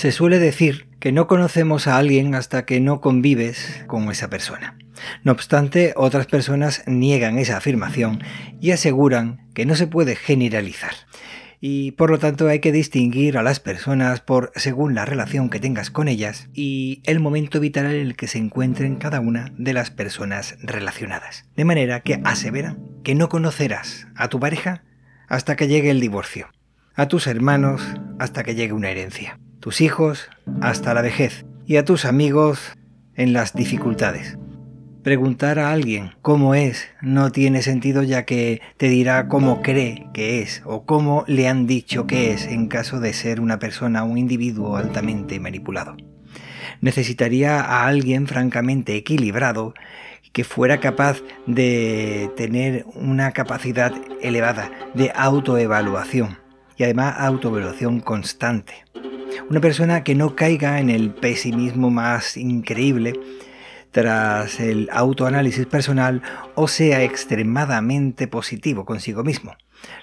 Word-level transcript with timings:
Se 0.00 0.12
suele 0.12 0.38
decir 0.38 0.88
que 0.98 1.12
no 1.12 1.26
conocemos 1.26 1.86
a 1.86 1.98
alguien 1.98 2.34
hasta 2.34 2.64
que 2.64 2.80
no 2.80 3.02
convives 3.02 3.84
con 3.86 4.10
esa 4.10 4.30
persona. 4.30 4.78
No 5.24 5.32
obstante, 5.32 5.92
otras 5.94 6.26
personas 6.26 6.82
niegan 6.86 7.36
esa 7.36 7.58
afirmación 7.58 8.22
y 8.62 8.70
aseguran 8.70 9.46
que 9.52 9.66
no 9.66 9.74
se 9.74 9.86
puede 9.86 10.16
generalizar. 10.16 10.92
Y 11.60 11.90
por 11.90 12.08
lo 12.08 12.18
tanto 12.18 12.48
hay 12.48 12.60
que 12.60 12.72
distinguir 12.72 13.36
a 13.36 13.42
las 13.42 13.60
personas 13.60 14.22
por 14.22 14.52
según 14.56 14.94
la 14.94 15.04
relación 15.04 15.50
que 15.50 15.60
tengas 15.60 15.90
con 15.90 16.08
ellas 16.08 16.48
y 16.54 17.02
el 17.04 17.20
momento 17.20 17.60
vital 17.60 17.84
en 17.84 18.00
el 18.00 18.16
que 18.16 18.26
se 18.26 18.38
encuentren 18.38 18.96
cada 18.96 19.20
una 19.20 19.52
de 19.58 19.74
las 19.74 19.90
personas 19.90 20.56
relacionadas. 20.62 21.44
De 21.56 21.66
manera 21.66 22.00
que 22.00 22.22
aseveran 22.24 22.78
que 23.04 23.14
no 23.14 23.28
conocerás 23.28 24.08
a 24.16 24.28
tu 24.28 24.40
pareja 24.40 24.82
hasta 25.28 25.56
que 25.56 25.68
llegue 25.68 25.90
el 25.90 26.00
divorcio, 26.00 26.48
a 26.94 27.06
tus 27.06 27.26
hermanos 27.26 27.82
hasta 28.18 28.44
que 28.44 28.54
llegue 28.54 28.72
una 28.72 28.88
herencia, 28.88 29.38
tus 29.60 29.80
hijos 29.80 30.28
hasta 30.60 30.94
la 30.94 31.02
vejez 31.02 31.44
y 31.66 31.76
a 31.76 31.84
tus 31.84 32.04
amigos 32.04 32.72
en 33.14 33.32
las 33.32 33.54
dificultades. 33.54 34.38
Preguntar 35.02 35.58
a 35.58 35.70
alguien 35.72 36.12
cómo 36.20 36.54
es 36.54 36.88
no 37.00 37.32
tiene 37.32 37.62
sentido 37.62 38.02
ya 38.02 38.24
que 38.24 38.60
te 38.76 38.88
dirá 38.88 39.28
cómo 39.28 39.62
cree 39.62 40.08
que 40.12 40.42
es 40.42 40.62
o 40.66 40.84
cómo 40.84 41.24
le 41.26 41.48
han 41.48 41.66
dicho 41.66 42.06
que 42.06 42.32
es 42.32 42.46
en 42.46 42.68
caso 42.68 43.00
de 43.00 43.12
ser 43.12 43.40
una 43.40 43.58
persona 43.58 44.04
o 44.04 44.06
un 44.06 44.18
individuo 44.18 44.76
altamente 44.76 45.40
manipulado. 45.40 45.96
Necesitaría 46.80 47.60
a 47.60 47.86
alguien 47.86 48.26
francamente 48.26 48.96
equilibrado 48.96 49.74
que 50.32 50.44
fuera 50.44 50.80
capaz 50.80 51.22
de 51.46 52.30
tener 52.36 52.84
una 52.94 53.32
capacidad 53.32 53.92
elevada 54.22 54.70
de 54.94 55.12
autoevaluación 55.14 56.38
y 56.76 56.84
además 56.84 57.16
autoevaluación 57.18 58.00
constante. 58.00 58.84
Una 59.48 59.60
persona 59.60 60.04
que 60.04 60.14
no 60.14 60.36
caiga 60.36 60.80
en 60.80 60.90
el 60.90 61.10
pesimismo 61.10 61.90
más 61.90 62.36
increíble 62.36 63.14
tras 63.90 64.60
el 64.60 64.88
autoanálisis 64.92 65.66
personal 65.66 66.22
o 66.54 66.68
sea 66.68 67.02
extremadamente 67.02 68.28
positivo 68.28 68.84
consigo 68.84 69.24
mismo. 69.24 69.56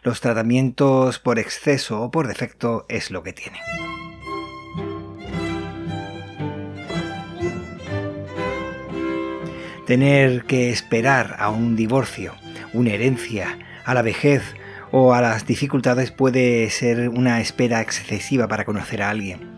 Los 0.03 0.21
tratamientos 0.21 1.19
por 1.19 1.39
exceso 1.39 2.01
o 2.01 2.11
por 2.11 2.27
defecto 2.27 2.85
es 2.89 3.11
lo 3.11 3.23
que 3.23 3.33
tiene. 3.33 3.59
Tener 9.85 10.43
que 10.43 10.69
esperar 10.69 11.37
a 11.39 11.49
un 11.49 11.77
divorcio, 11.77 12.35
una 12.73 12.91
herencia, 12.91 13.57
a 13.85 13.93
la 13.93 14.01
vejez 14.01 14.43
o 14.91 15.13
a 15.13 15.21
las 15.21 15.45
dificultades 15.45 16.11
puede 16.11 16.69
ser 16.69 17.09
una 17.09 17.41
espera 17.41 17.81
excesiva 17.81 18.47
para 18.47 18.65
conocer 18.65 19.01
a 19.01 19.09
alguien. 19.09 19.57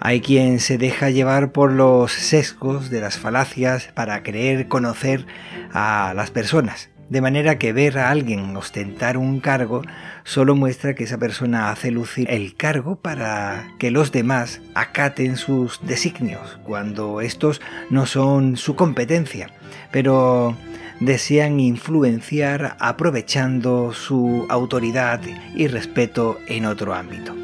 Hay 0.00 0.20
quien 0.20 0.58
se 0.58 0.78
deja 0.78 1.10
llevar 1.10 1.52
por 1.52 1.70
los 1.70 2.12
sesgos 2.12 2.90
de 2.90 3.00
las 3.00 3.18
falacias 3.18 3.88
para 3.94 4.22
creer 4.22 4.66
conocer 4.66 5.26
a 5.72 6.12
las 6.16 6.30
personas. 6.30 6.90
De 7.08 7.20
manera 7.20 7.58
que 7.58 7.72
ver 7.72 7.98
a 7.98 8.10
alguien 8.10 8.56
ostentar 8.56 9.18
un 9.18 9.40
cargo 9.40 9.82
solo 10.24 10.56
muestra 10.56 10.94
que 10.94 11.04
esa 11.04 11.18
persona 11.18 11.70
hace 11.70 11.90
lucir 11.90 12.30
el 12.30 12.56
cargo 12.56 12.96
para 12.96 13.68
que 13.78 13.90
los 13.90 14.12
demás 14.12 14.62
acaten 14.74 15.36
sus 15.36 15.78
designios, 15.86 16.58
cuando 16.64 17.20
estos 17.20 17.60
no 17.90 18.06
son 18.06 18.56
su 18.56 18.76
competencia, 18.76 19.50
pero 19.90 20.56
desean 21.04 21.58
influenciar 21.58 22.76
aprovechando 22.78 23.92
su 23.92 24.46
autoridad 24.48 25.20
y 25.54 25.66
respeto 25.66 26.38
en 26.46 26.66
otro 26.66 26.94
ámbito. 26.94 27.34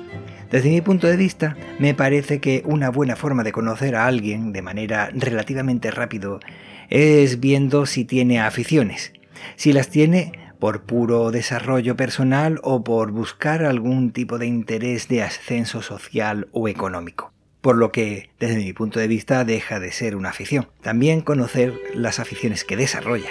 Desde 0.51 0.71
mi 0.71 0.81
punto 0.81 1.07
de 1.07 1.17
vista, 1.17 1.57
me 1.79 1.93
parece 1.93 2.41
que 2.41 2.63
una 2.65 2.91
buena 2.91 3.17
forma 3.17 3.43
de 3.43 3.53
conocer 3.53 3.97
a 3.97 4.07
alguien 4.07 4.53
de 4.53 4.63
manera 4.63 5.11
relativamente 5.13 5.91
rápido 5.91 6.41
es 6.89 7.41
viendo 7.41 7.85
si 7.85 8.05
tiene 8.05 8.41
aficiones. 8.41 9.13
Si 9.57 9.73
las 9.73 9.89
tiene 9.89 10.33
por 10.59 10.83
puro 10.83 11.31
desarrollo 11.31 11.97
personal 11.97 12.61
o 12.63 12.83
por 12.83 13.11
buscar 13.11 13.65
algún 13.65 14.13
tipo 14.13 14.39
de 14.39 14.47
interés 14.47 15.09
de 15.09 15.23
ascenso 15.23 15.83
social 15.83 16.49
o 16.53 16.69
económico. 16.69 17.33
Por 17.61 17.77
lo 17.77 17.93
que, 17.93 18.31
desde 18.39 18.57
mi 18.57 18.73
punto 18.73 19.01
de 19.01 19.09
vista, 19.09 19.45
deja 19.45 19.81
de 19.81 19.93
ser 19.93 20.17
una 20.17 20.31
afición. 20.31 20.69
También 20.81 21.21
conocer 21.21 21.75
las 21.95 22.21
aficiones 22.21 22.65
que 22.65 22.77
desarrolla. 22.77 23.31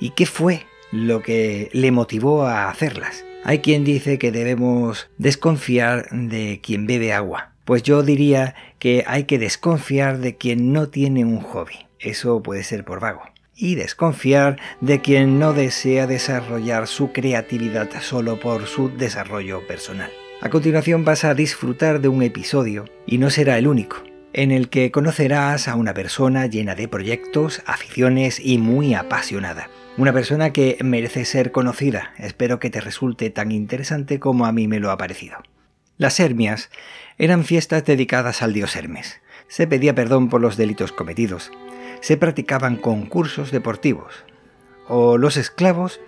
¿Y 0.00 0.10
qué 0.10 0.26
fue 0.26 0.66
lo 0.92 1.22
que 1.22 1.70
le 1.72 1.90
motivó 1.90 2.46
a 2.46 2.68
hacerlas? 2.68 3.24
Hay 3.44 3.58
quien 3.58 3.84
dice 3.84 4.18
que 4.18 4.32
debemos 4.32 5.10
desconfiar 5.18 6.08
de 6.10 6.60
quien 6.62 6.86
bebe 6.86 7.12
agua. 7.12 7.52
Pues 7.64 7.82
yo 7.82 8.02
diría 8.02 8.54
que 8.78 9.04
hay 9.06 9.24
que 9.24 9.38
desconfiar 9.38 10.18
de 10.18 10.36
quien 10.36 10.72
no 10.72 10.88
tiene 10.88 11.24
un 11.24 11.40
hobby. 11.40 11.86
Eso 11.98 12.42
puede 12.42 12.62
ser 12.62 12.84
por 12.84 13.00
vago. 13.00 13.22
Y 13.56 13.76
desconfiar 13.76 14.58
de 14.80 15.00
quien 15.00 15.38
no 15.38 15.52
desea 15.52 16.06
desarrollar 16.06 16.86
su 16.86 17.12
creatividad 17.12 17.88
solo 18.00 18.40
por 18.40 18.66
su 18.66 18.88
desarrollo 18.88 19.66
personal. 19.66 20.10
A 20.40 20.50
continuación 20.50 21.04
vas 21.04 21.24
a 21.24 21.34
disfrutar 21.34 22.00
de 22.00 22.08
un 22.08 22.22
episodio, 22.22 22.84
y 23.06 23.18
no 23.18 23.30
será 23.30 23.56
el 23.56 23.66
único, 23.66 24.02
en 24.32 24.50
el 24.50 24.68
que 24.68 24.90
conocerás 24.90 25.68
a 25.68 25.76
una 25.76 25.94
persona 25.94 26.46
llena 26.46 26.74
de 26.74 26.88
proyectos, 26.88 27.62
aficiones 27.64 28.40
y 28.40 28.58
muy 28.58 28.94
apasionada. 28.94 29.70
Una 29.96 30.12
persona 30.12 30.52
que 30.52 30.76
merece 30.82 31.24
ser 31.24 31.52
conocida. 31.52 32.14
Espero 32.18 32.58
que 32.58 32.68
te 32.68 32.80
resulte 32.80 33.30
tan 33.30 33.52
interesante 33.52 34.18
como 34.18 34.44
a 34.44 34.50
mí 34.50 34.66
me 34.66 34.80
lo 34.80 34.90
ha 34.90 34.98
parecido. 34.98 35.38
Las 35.98 36.18
Hermias 36.18 36.68
eran 37.16 37.44
fiestas 37.44 37.84
dedicadas 37.84 38.42
al 38.42 38.52
dios 38.52 38.74
Hermes. 38.74 39.20
Se 39.46 39.68
pedía 39.68 39.94
perdón 39.94 40.30
por 40.30 40.40
los 40.40 40.56
delitos 40.56 40.90
cometidos. 40.90 41.52
Se 42.00 42.16
practicaban 42.16 42.74
concursos 42.74 43.52
deportivos. 43.52 44.24
O 44.88 45.16
los 45.16 45.36
esclavos 45.36 46.00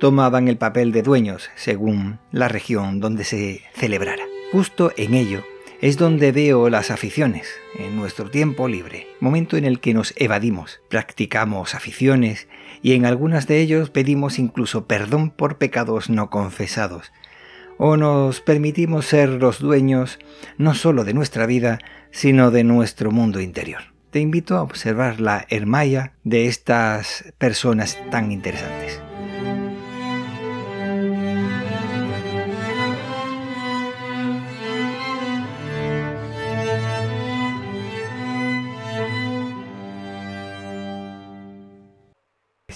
tomaban 0.00 0.48
el 0.48 0.56
papel 0.56 0.90
de 0.90 1.02
dueños 1.02 1.50
según 1.54 2.18
la 2.32 2.48
región 2.48 2.98
donde 2.98 3.22
se 3.22 3.62
celebrara. 3.74 4.24
Justo 4.50 4.90
en 4.96 5.14
ello 5.14 5.44
es 5.80 5.96
donde 5.96 6.30
veo 6.30 6.68
las 6.68 6.90
aficiones, 6.90 7.48
en 7.78 7.96
nuestro 7.96 8.30
tiempo 8.30 8.68
libre, 8.68 9.06
momento 9.18 9.56
en 9.56 9.64
el 9.64 9.80
que 9.80 9.94
nos 9.94 10.12
evadimos, 10.16 10.80
practicamos 10.88 11.74
aficiones 11.74 12.48
y 12.82 12.92
en 12.92 13.06
algunas 13.06 13.46
de 13.46 13.60
ellos 13.60 13.88
pedimos 13.88 14.38
incluso 14.38 14.86
perdón 14.86 15.30
por 15.30 15.56
pecados 15.56 16.10
no 16.10 16.28
confesados, 16.28 17.12
o 17.78 17.96
nos 17.96 18.40
permitimos 18.40 19.06
ser 19.06 19.30
los 19.30 19.58
dueños 19.58 20.18
no 20.58 20.74
solo 20.74 21.04
de 21.04 21.14
nuestra 21.14 21.46
vida, 21.46 21.78
sino 22.10 22.50
de 22.50 22.62
nuestro 22.62 23.10
mundo 23.10 23.40
interior. 23.40 23.82
Te 24.10 24.20
invito 24.20 24.56
a 24.56 24.62
observar 24.62 25.20
la 25.20 25.46
hermaya 25.48 26.12
de 26.24 26.46
estas 26.46 27.32
personas 27.38 27.96
tan 28.10 28.32
interesantes. 28.32 29.00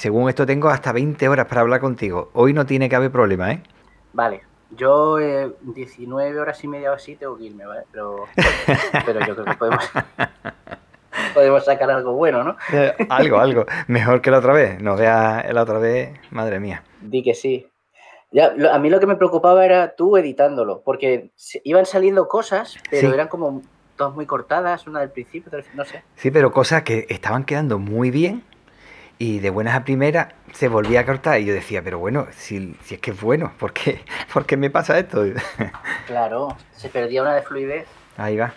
Según 0.04 0.28
esto 0.28 0.44
tengo 0.44 0.68
hasta 0.68 0.92
20 0.92 1.30
horas 1.30 1.46
para 1.46 1.62
hablar 1.62 1.80
contigo. 1.80 2.28
Hoy 2.34 2.52
no 2.52 2.66
tiene 2.66 2.90
que 2.90 2.94
haber 2.94 3.10
problema, 3.10 3.52
¿eh? 3.52 3.62
Vale. 4.12 4.42
Yo 4.68 5.16
19 5.16 6.28
eh, 6.28 6.38
horas 6.38 6.62
y 6.62 6.68
media 6.68 6.90
o 6.90 6.94
así 6.94 7.16
tengo 7.16 7.38
que 7.38 7.44
irme, 7.44 7.64
¿vale? 7.64 7.84
Pero, 7.90 8.26
pero 9.06 9.20
yo 9.20 9.34
creo 9.34 9.46
que 9.46 9.54
podemos, 9.54 9.90
podemos 11.32 11.64
sacar 11.64 11.90
algo 11.90 12.12
bueno, 12.12 12.44
¿no? 12.44 12.56
Eh, 12.70 12.94
algo, 13.08 13.38
algo. 13.38 13.64
Mejor 13.86 14.20
que 14.20 14.30
la 14.30 14.40
otra 14.40 14.52
vez. 14.52 14.78
No 14.78 14.94
vea 14.94 15.42
la 15.50 15.62
otra 15.62 15.78
vez, 15.78 16.10
madre 16.30 16.60
mía. 16.60 16.82
Di 17.00 17.22
que 17.22 17.32
sí. 17.32 17.66
Ya, 18.30 18.52
a 18.74 18.78
mí 18.78 18.90
lo 18.90 19.00
que 19.00 19.06
me 19.06 19.16
preocupaba 19.16 19.64
era 19.64 19.96
tú 19.96 20.18
editándolo, 20.18 20.82
porque 20.84 21.30
iban 21.62 21.86
saliendo 21.86 22.28
cosas, 22.28 22.76
pero 22.90 23.14
eran 23.14 23.28
como 23.28 23.62
todas 23.96 24.14
muy 24.14 24.26
cortadas, 24.26 24.86
una 24.86 25.00
del 25.00 25.12
principio, 25.12 25.50
no 25.72 25.84
sé. 25.86 26.02
Sí, 26.16 26.30
pero 26.30 26.52
cosas 26.52 26.82
que 26.82 27.06
estaban 27.08 27.44
quedando 27.44 27.78
muy 27.78 28.10
bien 28.10 28.44
y 29.24 29.40
de 29.40 29.48
buenas 29.48 29.74
a 29.74 29.84
primeras 29.84 30.34
se 30.52 30.68
volvía 30.68 31.00
a 31.00 31.06
cortar 31.06 31.40
y 31.40 31.46
yo 31.46 31.54
decía, 31.54 31.80
pero 31.82 31.98
bueno, 31.98 32.26
si, 32.32 32.74
si 32.82 32.96
es 32.96 33.00
que 33.00 33.12
es 33.12 33.20
bueno, 33.20 33.52
¿por 33.58 33.72
qué, 33.72 34.04
¿por 34.34 34.44
qué 34.44 34.58
me 34.58 34.68
pasa 34.68 34.98
esto? 34.98 35.24
claro, 36.06 36.56
se 36.72 36.90
perdía 36.90 37.22
una 37.22 37.34
de 37.34 37.42
fluidez. 37.42 37.86
Ahí 38.18 38.36
va. 38.36 38.52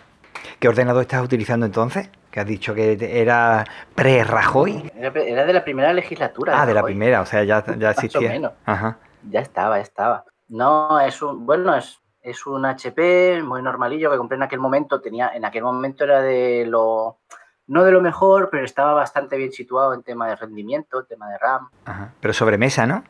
¿Qué 0.59 0.67
ordenador 0.67 1.03
estás 1.03 1.23
utilizando 1.23 1.65
entonces? 1.65 2.09
Que 2.29 2.41
has 2.41 2.45
dicho 2.45 2.75
que 2.75 2.97
era 2.99 3.63
pre-Rajoy. 3.95 4.91
Era, 4.95 5.45
de 5.45 5.53
la 5.53 5.63
primera 5.63 5.93
legislatura. 5.93 6.61
Ah, 6.61 6.65
de, 6.65 6.73
la 6.73 6.83
primera, 6.83 7.21
o 7.21 7.25
sea, 7.25 7.43
ya, 7.45 7.63
ya 7.77 7.91
existía. 7.91 8.29
menos. 8.29 8.51
Ajá. 8.65 8.97
Ya 9.29 9.39
estaba, 9.39 9.77
ya 9.77 9.83
estaba. 9.83 10.25
No, 10.49 10.99
es 10.99 11.21
un, 11.21 11.45
bueno, 11.45 11.75
es, 11.75 12.01
es 12.21 12.45
un 12.45 12.65
HP 12.65 13.41
muy 13.41 13.61
normalillo 13.61 14.11
que 14.11 14.17
compré 14.17 14.35
en 14.35 14.43
aquel 14.43 14.59
momento. 14.59 14.99
Tenía, 14.99 15.31
en 15.33 15.45
aquel 15.45 15.63
momento 15.63 16.03
era 16.03 16.21
de 16.21 16.65
lo 16.67 17.19
no 17.67 17.83
de 17.83 17.91
lo 17.91 18.01
mejor, 18.01 18.49
pero 18.49 18.65
estaba 18.65 18.93
bastante 18.93 19.37
bien 19.37 19.51
situado 19.51 19.93
en 19.93 20.03
tema 20.03 20.27
de 20.29 20.35
rendimiento, 20.35 21.01
en 21.01 21.05
tema 21.07 21.29
de 21.29 21.37
RAM. 21.37 21.69
Ajá. 21.85 22.13
Pero 22.19 22.33
sobremesa, 22.33 22.85
¿no? 22.87 23.03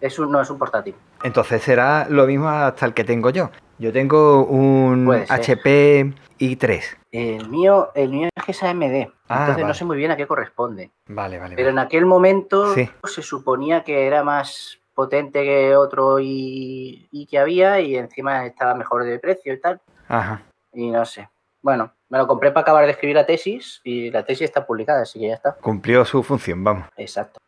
Es 0.00 0.18
un, 0.18 0.30
no, 0.30 0.40
es 0.40 0.48
un 0.50 0.58
portátil. 0.58 0.94
Entonces 1.22 1.62
será 1.62 2.06
lo 2.08 2.26
mismo 2.26 2.48
hasta 2.48 2.86
el 2.86 2.94
que 2.94 3.04
tengo 3.04 3.30
yo. 3.30 3.50
Yo 3.78 3.92
tengo 3.92 4.44
un 4.44 5.10
HP 5.28 6.12
i3. 6.38 6.82
El 7.10 7.48
mío, 7.48 7.90
el 7.94 8.08
mío 8.10 8.28
es 8.34 8.44
que 8.44 8.52
es 8.52 8.62
AMD, 8.62 9.08
Ah, 9.28 9.40
entonces 9.40 9.66
no 9.66 9.74
sé 9.74 9.84
muy 9.84 9.96
bien 9.96 10.10
a 10.10 10.16
qué 10.16 10.26
corresponde. 10.26 10.90
Vale, 11.06 11.38
vale. 11.38 11.54
Pero 11.56 11.68
vale. 11.68 11.80
en 11.80 11.86
aquel 11.86 12.06
momento 12.06 12.74
Sí. 12.74 12.88
se 13.04 13.22
suponía 13.22 13.82
que 13.84 14.06
era 14.06 14.22
más 14.24 14.78
potente 14.94 15.42
que 15.44 15.76
otro 15.76 16.18
y, 16.20 17.08
y 17.12 17.26
que 17.26 17.38
había 17.38 17.80
y 17.80 17.96
encima 17.96 18.46
estaba 18.46 18.74
mejor 18.74 19.04
de 19.04 19.18
precio 19.18 19.52
y 19.52 19.60
tal. 19.60 19.80
Ajá. 20.08 20.42
Y 20.72 20.90
no 20.90 21.04
sé. 21.04 21.28
Bueno, 21.62 21.92
me 22.10 22.18
lo 22.18 22.26
compré 22.26 22.50
para 22.50 22.62
acabar 22.62 22.86
de 22.86 22.92
escribir 22.92 23.16
la 23.16 23.26
tesis 23.26 23.80
y 23.84 24.10
la 24.10 24.24
tesis 24.24 24.42
está 24.42 24.66
publicada, 24.66 25.02
así 25.02 25.18
que 25.18 25.28
ya 25.28 25.34
está. 25.34 25.56
Cumplió 25.60 26.04
su 26.04 26.22
función, 26.22 26.64
vamos. 26.64 26.86
Exacto. 26.96 27.38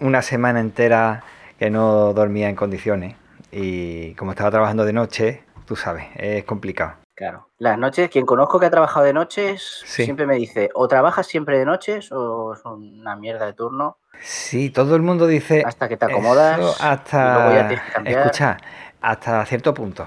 Una 0.00 0.22
semana 0.22 0.60
entera 0.60 1.24
que 1.58 1.70
no 1.70 2.12
dormía 2.12 2.48
en 2.48 2.56
condiciones 2.56 3.16
y 3.50 4.14
como 4.14 4.32
estaba 4.32 4.50
trabajando 4.50 4.84
de 4.84 4.92
noche, 4.92 5.44
tú 5.66 5.76
sabes, 5.76 6.06
es 6.16 6.44
complicado. 6.44 7.03
Claro. 7.14 7.48
Las 7.58 7.78
noches, 7.78 8.10
quien 8.10 8.26
conozco 8.26 8.58
que 8.58 8.66
ha 8.66 8.70
trabajado 8.70 9.06
de 9.06 9.12
noches, 9.12 9.82
Sí. 9.84 10.04
siempre 10.04 10.26
me 10.26 10.34
dice, 10.34 10.70
o 10.74 10.88
trabajas 10.88 11.26
siempre 11.26 11.58
de 11.58 11.64
noches 11.64 12.10
o 12.10 12.54
es 12.54 12.64
una 12.64 13.16
mierda 13.16 13.46
de 13.46 13.52
turno 13.52 13.98
Sí, 14.20 14.70
todo 14.70 14.96
el 14.96 15.02
mundo 15.02 15.26
dice... 15.26 15.62
hasta 15.66 15.88
que 15.88 15.96
te 15.96 16.06
acomodas 16.06 16.52
eso 16.52 16.60
y 16.60 16.62
luego 16.62 16.76
hasta... 16.80 17.70
Escucha, 18.04 18.56
hasta 19.00 19.44
cierto 19.44 19.74
punto. 19.74 20.06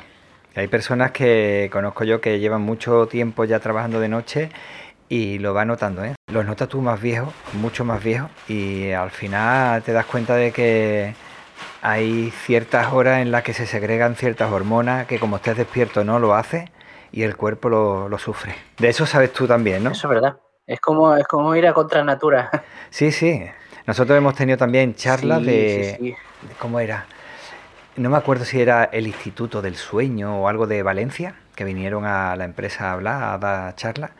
Hay 0.56 0.68
personas 0.68 1.12
que 1.12 1.70
conozco 1.72 2.04
yo 2.04 2.20
que 2.20 2.40
llevan 2.40 2.62
mucho 2.62 3.08
tiempo 3.08 3.44
ya 3.46 3.60
trabajando 3.60 4.00
de 4.00 4.10
noche 4.10 4.50
y 5.08 5.40
lo 5.40 5.54
va 5.54 5.66
notando, 5.66 6.04
¿eh? 6.04 6.16
Los 6.32 6.46
notas 6.46 6.68
tú 6.68 6.82
más 6.82 7.00
viejos, 7.00 7.34
mucho 7.54 7.86
más 7.86 8.04
viejos, 8.04 8.30
y 8.48 8.92
al 8.92 9.12
final 9.12 9.84
te 9.84 9.94
das 9.94 10.06
cuenta 10.06 10.36
de 10.36 10.52
que 10.52 11.16
hay 11.82 12.32
ciertas 12.32 12.92
horas 12.92 13.22
en 13.22 13.32
las 13.32 13.44
que 13.44 13.54
se 13.54 13.66
segregan 13.66 14.16
ciertas 14.16 14.52
hormonas 14.52 15.06
que 15.06 15.20
como 15.20 15.38
estés 15.38 15.58
despierto 15.58 16.04
no 16.04 16.20
lo 16.20 16.34
hace 16.34 16.72
y 17.12 17.24
el 17.24 17.36
cuerpo 17.36 17.70
lo, 17.70 18.10
lo 18.10 18.18
sufre. 18.18 18.56
De 18.78 18.90
eso 18.90 19.06
sabes 19.06 19.34
tú 19.34 19.48
también, 19.48 19.84
¿no? 19.84 19.92
Eso 19.92 20.08
es 20.08 20.14
verdad. 20.14 20.38
Es 20.66 20.80
como, 20.82 21.16
es 21.16 21.26
como 21.28 21.56
ir 21.56 21.66
a 21.68 21.74
contra 21.74 22.04
natura. 22.04 22.50
Sí, 22.90 23.12
sí. 23.12 23.44
Nosotros 23.86 24.18
hemos 24.18 24.36
tenido 24.36 24.58
también 24.58 24.96
charlas 24.96 25.40
Sí, 25.40 25.46
de... 25.46 25.96
sí, 26.00 26.06
sí. 26.06 26.10
de- 26.48 26.54
¿Cómo 26.60 26.80
era? 26.80 27.06
No 27.96 28.10
me 28.10 28.18
acuerdo 28.18 28.46
si 28.46 28.62
era 28.62 28.84
el 28.86 29.08
Instituto 29.08 29.62
del 29.62 29.76
Sueño 29.76 30.40
o 30.42 30.48
algo 30.48 30.68
de 30.68 30.84
Valencia, 30.84 31.36
que 31.56 31.64
vinieron 31.64 32.06
a 32.06 32.36
la 32.36 32.46
empresa 32.46 32.90
a 32.90 32.94
hablar, 32.94 33.24
a 33.24 33.38
dar 33.38 33.76
charlas, 33.76 34.12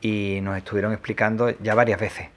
y 0.00 0.40
nos 0.42 0.56
estuvieron 0.56 0.92
explicando 0.92 1.50
ya 1.60 1.74
varias 1.74 2.00
veces. 2.00 2.28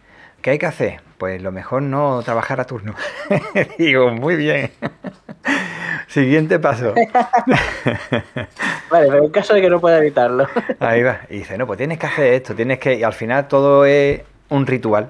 ¿Qué 0.41 0.51
hay 0.51 0.59
que 0.59 0.65
hacer? 0.67 1.01
Pues 1.17 1.41
lo 1.41 1.51
mejor 1.51 1.81
no 1.81 2.21
trabajar 2.23 2.59
a 2.59 2.65
turno. 2.65 2.95
Digo, 3.77 4.11
muy 4.11 4.35
bien. 4.35 4.71
Siguiente 6.13 6.59
paso. 6.59 6.93
Vale, 8.91 9.07
pero 9.07 9.23
en 9.23 9.31
caso 9.31 9.55
de 9.55 9.61
que 9.61 9.69
no 9.71 9.81
pueda 9.81 9.97
evitarlo. 9.97 10.45
Ahí 10.79 11.01
va. 11.01 11.21
Y 11.27 11.37
dice, 11.37 11.57
no, 11.57 11.65
pues 11.65 11.77
tienes 11.77 11.97
que 11.97 12.05
hacer 12.05 12.33
esto, 12.33 12.53
tienes 12.53 12.77
que... 12.77 12.93
Y 12.93 13.01
al 13.01 13.13
final 13.13 13.47
todo 13.47 13.83
es 13.83 14.21
un 14.49 14.67
ritual. 14.67 15.09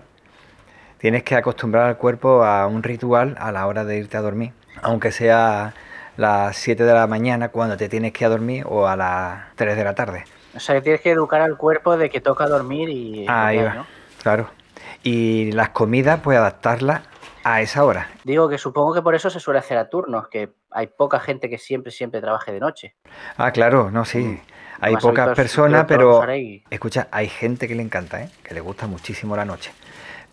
Tienes 1.00 1.24
que 1.24 1.36
acostumbrar 1.36 1.90
al 1.90 1.98
cuerpo 1.98 2.46
a 2.46 2.68
un 2.68 2.84
ritual 2.84 3.36
a 3.38 3.52
la 3.52 3.68
hora 3.68 3.84
de 3.84 3.98
irte 3.98 4.16
a 4.16 4.22
dormir. 4.22 4.54
Aunque 4.82 5.12
sea 5.12 5.74
las 6.16 6.56
7 6.56 6.86
de 6.86 6.94
la 6.94 7.06
mañana 7.06 7.50
cuando 7.50 7.76
te 7.76 7.90
tienes 7.90 8.14
que 8.14 8.24
ir 8.24 8.28
a 8.28 8.30
dormir 8.30 8.64
o 8.66 8.88
a 8.88 8.96
las 8.96 9.54
3 9.56 9.76
de 9.76 9.84
la 9.84 9.96
tarde. 9.96 10.24
O 10.56 10.62
sea, 10.62 10.76
que 10.76 10.82
tienes 10.84 11.02
que 11.02 11.12
educar 11.12 11.42
al 11.42 11.58
cuerpo 11.58 11.98
de 11.98 12.10
que 12.10 12.22
toca 12.22 12.48
dormir 12.48 12.88
y... 12.88 13.26
Ahí 13.28 13.58
va. 13.58 13.74
¿no? 13.74 13.86
Claro. 14.22 14.52
Y 15.04 15.52
las 15.52 15.72
comidas, 15.72 16.22
pues 16.24 16.38
adaptarlas 16.38 17.02
a 17.44 17.62
esa 17.62 17.84
hora. 17.84 18.08
Digo 18.24 18.48
que 18.48 18.58
supongo 18.58 18.94
que 18.94 19.02
por 19.02 19.16
eso 19.16 19.30
se 19.30 19.42
suele 19.42 19.60
hacer 19.60 19.78
a 19.78 19.90
turnos, 19.90 20.30
que 20.30 20.50
hay 20.74 20.88
poca 20.88 21.20
gente 21.20 21.50
que 21.50 21.58
siempre, 21.58 21.92
siempre 21.92 22.22
trabaje 22.22 22.52
de 22.52 22.60
noche. 22.60 22.96
Ah, 23.38 23.52
claro, 23.52 23.92
no, 23.92 24.06
sí. 24.06 24.20
Mm. 24.20 24.40
Hay 24.82 24.96
pocas 24.98 25.36
personas, 25.36 25.86
pero... 25.88 26.22
Escucha, 26.70 27.08
hay 27.12 27.30
gente 27.30 27.68
que 27.68 27.76
le 27.76 27.84
encanta, 27.84 28.22
¿eh? 28.22 28.30
Que 28.44 28.54
le 28.54 28.60
gusta 28.60 28.88
muchísimo 28.88 29.36
la 29.36 29.46
noche. 29.46 29.72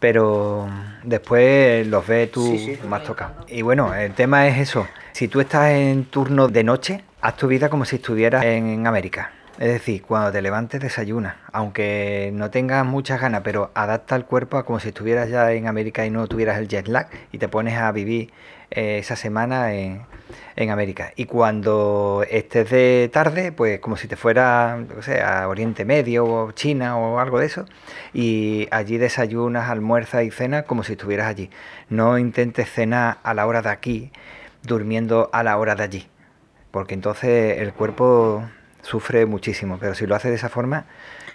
Pero 0.01 0.69
después 1.05 1.87
los 1.87 2.07
ves 2.07 2.33
tú 2.33 2.47
Sí, 2.47 2.59
sí. 2.59 2.87
más 2.89 3.05
tocados. 3.05 3.45
Y 3.49 3.63
bueno, 3.63 3.95
el 3.95 4.13
tema 4.15 4.49
es 4.49 4.59
eso. 4.59 4.89
Si 5.13 5.29
tú 5.29 5.41
estás 5.41 5.71
en 5.71 6.07
turno 6.07 6.49
de 6.49 6.65
noche, 6.65 7.05
haz 7.21 7.37
tu 7.37 7.47
vida 7.47 7.69
como 7.69 7.85
si 7.85 7.97
estuvieras 7.97 8.45
en 8.45 8.87
América. 8.87 9.33
Es 9.59 9.69
decir, 9.69 10.03
cuando 10.03 10.33
te 10.33 10.41
levantes 10.41 10.81
desayunas, 10.81 11.37
aunque 11.53 12.31
no 12.33 12.51
tengas 12.51 12.85
muchas 12.87 13.21
ganas, 13.21 13.43
pero 13.45 13.71
adapta 13.75 14.17
el 14.17 14.25
cuerpo 14.25 14.57
a 14.57 14.65
como 14.65 14.81
si 14.81 14.89
estuvieras 14.89 15.29
ya 15.29 15.53
en 15.53 15.67
América 15.69 16.07
y 16.07 16.11
no 16.11 16.27
tuvieras 16.29 16.59
el 16.59 16.67
jet 16.67 16.89
lag 16.89 17.09
y 17.31 17.37
te 17.37 17.47
pones 17.47 17.77
a 17.77 17.93
vivir 17.93 18.33
eh, 18.71 18.99
esa 18.99 19.17
semana 19.17 19.75
en, 19.75 20.07
en 20.65 20.71
América. 20.71 21.13
Y 21.17 21.25
cuando 21.27 22.25
estés 22.29 22.71
de 22.71 23.11
tarde, 23.13 23.53
pues 23.53 23.81
como 23.81 23.97
si 23.97 24.09
te 24.09 24.17
fuera, 24.17 24.79
qué 24.97 25.03
sé, 25.03 25.23
a 25.23 25.49
Oriente 25.49 25.85
Medio 25.85 26.25
o 26.27 26.53
China 26.53 26.97
o 26.99 27.19
algo 27.19 27.39
de 27.41 27.47
eso, 27.47 27.65
y 28.13 28.69
allí 28.71 28.99
desayunas, 28.99 29.69
almuerzas 29.71 30.25
y 30.25 30.31
cenas 30.31 30.65
como 30.65 30.83
si 30.83 30.93
estuvieras 30.93 31.27
allí. 31.29 31.51
No 31.89 32.19
intentes 32.19 32.71
cenar 32.71 33.19
a 33.23 33.35
la 33.35 33.47
hora 33.47 33.63
de 33.63 33.71
aquí, 33.71 34.13
durmiendo 34.63 35.31
a 35.33 35.43
la 35.43 35.57
hora 35.59 35.75
de 35.75 35.83
allí, 35.85 36.09
porque 36.71 36.95
entonces 36.95 37.59
el 37.59 37.73
cuerpo 37.73 38.45
sufre 38.83 39.27
muchísimo, 39.27 39.79
pero 39.81 39.95
si 39.95 40.07
lo 40.07 40.15
haces 40.15 40.31
de 40.31 40.37
esa 40.37 40.49
forma, 40.49 40.87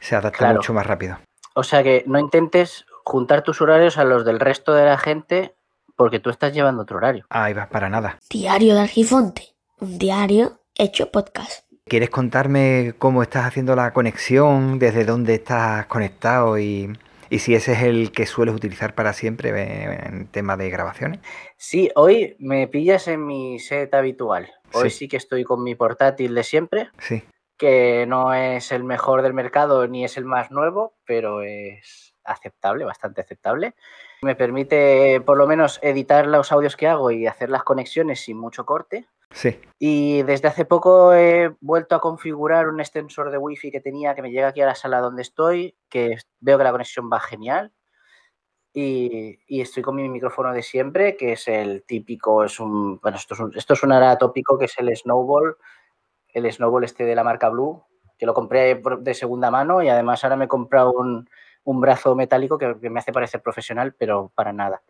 se 0.01 0.15
adapta 0.15 0.37
Claro. 0.39 0.55
mucho 0.55 0.73
más 0.73 0.85
rápido. 0.85 1.17
O 1.53 1.63
sea 1.63 1.83
que 1.83 2.03
no 2.05 2.19
intentes 2.19 2.85
juntar 3.03 3.41
tus 3.43 3.61
horarios 3.61 3.97
a 3.97 4.03
los 4.03 4.25
del 4.25 4.39
resto 4.39 4.73
de 4.73 4.85
la 4.85 4.97
gente 4.97 5.55
porque 5.95 6.19
tú 6.19 6.29
estás 6.29 6.53
llevando 6.53 6.83
otro 6.83 6.97
horario. 6.97 7.25
Ahí 7.29 7.53
vas, 7.53 7.67
para 7.67 7.89
nada. 7.89 8.19
Diario 8.29 8.75
de 8.75 8.81
Argifonte, 8.81 9.55
un 9.79 9.97
diario 9.97 10.59
hecho 10.75 11.11
podcast. 11.11 11.65
¿Quieres 11.85 12.09
contarme 12.09 12.93
cómo 12.97 13.21
estás 13.21 13.45
haciendo 13.45 13.75
la 13.75 13.93
conexión, 13.93 14.79
desde 14.79 15.05
dónde 15.05 15.35
estás 15.35 15.85
conectado 15.85 16.57
y, 16.57 16.91
y 17.29 17.39
si 17.39 17.53
ese 17.53 17.73
es 17.73 17.83
el 17.83 18.11
que 18.11 18.25
sueles 18.25 18.55
utilizar 18.55 18.95
para 18.95 19.13
siempre 19.13 19.49
eh, 19.51 19.99
en 20.07 20.27
tema 20.27 20.57
de 20.57 20.69
grabaciones? 20.71 21.19
Sí, 21.57 21.91
hoy 21.95 22.35
me 22.39 22.67
pillas 22.67 23.07
en 23.07 23.25
mi 23.25 23.59
set 23.59 23.93
habitual. 23.93 24.51
Hoy 24.73 24.89
Sí. 24.89 24.97
sí 24.97 25.07
que 25.07 25.17
estoy 25.17 25.43
con 25.43 25.63
mi 25.63 25.75
portátil 25.75 26.33
de 26.33 26.43
siempre, 26.43 26.89
Sí. 26.97 27.23
que 27.55 28.05
no 28.07 28.33
es 28.33 28.71
el 28.71 28.83
mejor 28.83 29.21
del 29.21 29.33
mercado 29.35 29.87
ni 29.87 30.03
es 30.03 30.17
el 30.17 30.25
más 30.25 30.49
nuevo, 30.49 30.95
pero 31.05 31.43
es 31.43 32.15
aceptable, 32.23 32.83
bastante 32.83 33.21
aceptable. 33.21 33.75
Me 34.25 34.35
permite 34.35 35.21
por 35.21 35.37
lo 35.37 35.45
menos 35.45 35.77
editar 35.83 36.25
los 36.25 36.51
audios 36.51 36.75
que 36.75 36.87
hago 36.87 37.11
y 37.11 37.27
hacer 37.27 37.51
las 37.51 37.61
conexiones 37.61 38.21
sin 38.21 38.39
mucho 38.39 38.65
corte. 38.65 39.07
Sí. 39.29 39.59
Y 39.77 40.23
desde 40.23 40.47
hace 40.47 40.65
poco 40.65 41.13
he 41.13 41.55
vuelto 41.61 41.93
a 41.93 42.01
configurar 42.01 42.67
un 42.67 42.79
extensor 42.79 43.29
de 43.29 43.37
wifi 43.37 43.69
que 43.69 43.81
tenía 43.81 44.15
que 44.15 44.23
me 44.23 44.31
llega 44.31 44.47
aquí 44.47 44.61
a 44.61 44.65
la 44.65 44.73
sala 44.73 44.99
donde 44.99 45.21
estoy, 45.21 45.77
que 45.89 46.17
veo 46.39 46.57
que 46.57 46.63
la 46.63 46.71
conexión 46.71 47.07
va 47.07 47.19
genial. 47.19 47.71
Y, 48.73 49.37
y 49.45 49.61
estoy 49.61 49.83
con 49.83 49.95
mi 49.95 50.09
micrófono 50.09 50.51
de 50.51 50.63
siempre, 50.63 51.15
que 51.15 51.33
es 51.33 51.47
el 51.47 51.83
típico, 51.83 52.43
es 52.43 52.59
un, 52.59 52.99
bueno, 52.99 53.17
esto 53.17 53.35
es 53.35 53.39
un, 53.41 53.55
esto 53.55 53.73
es 53.75 53.83
un 53.83 53.91
ara 53.91 54.17
tópico, 54.17 54.57
que 54.57 54.65
es 54.65 54.73
el 54.79 54.97
Snowball, 54.97 55.55
el 56.29 56.51
Snowball 56.51 56.83
este 56.83 57.05
de 57.05 57.13
la 57.13 57.23
marca 57.23 57.49
Blue, 57.49 57.83
que 58.17 58.25
lo 58.25 58.33
compré 58.33 58.81
de 59.01 59.13
segunda 59.13 59.51
mano 59.51 59.83
y 59.83 59.89
además 59.89 60.23
ahora 60.23 60.35
me 60.35 60.45
he 60.45 60.47
comprado 60.47 60.93
un, 60.93 61.29
un 61.65 61.81
brazo 61.81 62.15
metálico 62.15 62.57
que, 62.57 62.77
que 62.79 62.89
me 62.89 62.99
hace 62.99 63.11
parecer 63.11 63.41
profesional, 63.41 63.93
pero 63.97 64.31
para 64.33 64.53
nada. 64.53 64.81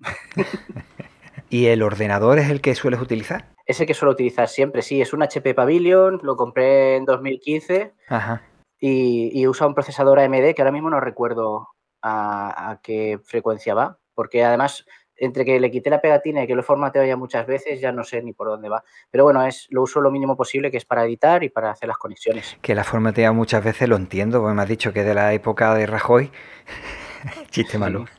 ¿Y 1.48 1.66
el 1.66 1.82
ordenador 1.82 2.38
es 2.38 2.50
el 2.50 2.60
que 2.60 2.74
sueles 2.74 3.00
utilizar? 3.00 3.54
Ese 3.64 3.86
que 3.86 3.94
suelo 3.94 4.12
utilizar 4.12 4.48
siempre, 4.48 4.82
sí, 4.82 5.00
es 5.00 5.12
un 5.12 5.22
HP 5.22 5.54
Pavilion, 5.54 6.20
lo 6.22 6.36
compré 6.36 6.96
en 6.96 7.04
2015 7.04 7.94
Ajá. 8.08 8.42
y, 8.78 9.30
y 9.32 9.46
usa 9.46 9.66
un 9.66 9.74
procesador 9.74 10.18
AMD 10.18 10.54
que 10.54 10.62
ahora 10.62 10.72
mismo 10.72 10.90
no 10.90 11.00
recuerdo 11.00 11.68
a, 12.02 12.70
a 12.70 12.80
qué 12.82 13.18
frecuencia 13.24 13.74
va, 13.74 13.98
porque 14.14 14.44
además 14.44 14.84
entre 15.16 15.44
que 15.44 15.60
le 15.60 15.70
quité 15.70 15.90
la 15.90 16.00
pegatina 16.00 16.44
y 16.44 16.46
que 16.46 16.54
lo 16.54 16.60
he 16.60 16.64
formateado 16.64 17.06
ya 17.06 17.16
muchas 17.16 17.46
veces, 17.46 17.80
ya 17.80 17.92
no 17.92 18.04
sé 18.04 18.22
ni 18.22 18.32
por 18.32 18.48
dónde 18.48 18.68
va. 18.68 18.84
Pero 19.10 19.24
bueno, 19.24 19.44
es, 19.46 19.66
lo 19.70 19.82
uso 19.82 20.00
lo 20.00 20.10
mínimo 20.10 20.36
posible, 20.36 20.70
que 20.70 20.76
es 20.76 20.84
para 20.84 21.04
editar 21.04 21.42
y 21.44 21.48
para 21.48 21.70
hacer 21.70 21.88
las 21.88 21.98
conexiones. 21.98 22.56
Que 22.62 22.74
la 22.74 22.84
formatea 22.84 23.32
muchas 23.32 23.62
veces 23.62 23.88
lo 23.88 23.96
entiendo, 23.96 24.40
porque 24.40 24.54
me 24.54 24.62
has 24.62 24.68
dicho 24.68 24.92
que 24.92 25.00
es 25.00 25.06
de 25.06 25.14
la 25.14 25.32
época 25.32 25.74
de 25.74 25.86
Rajoy. 25.86 26.30
Chiste 27.50 27.78
malo. 27.78 28.06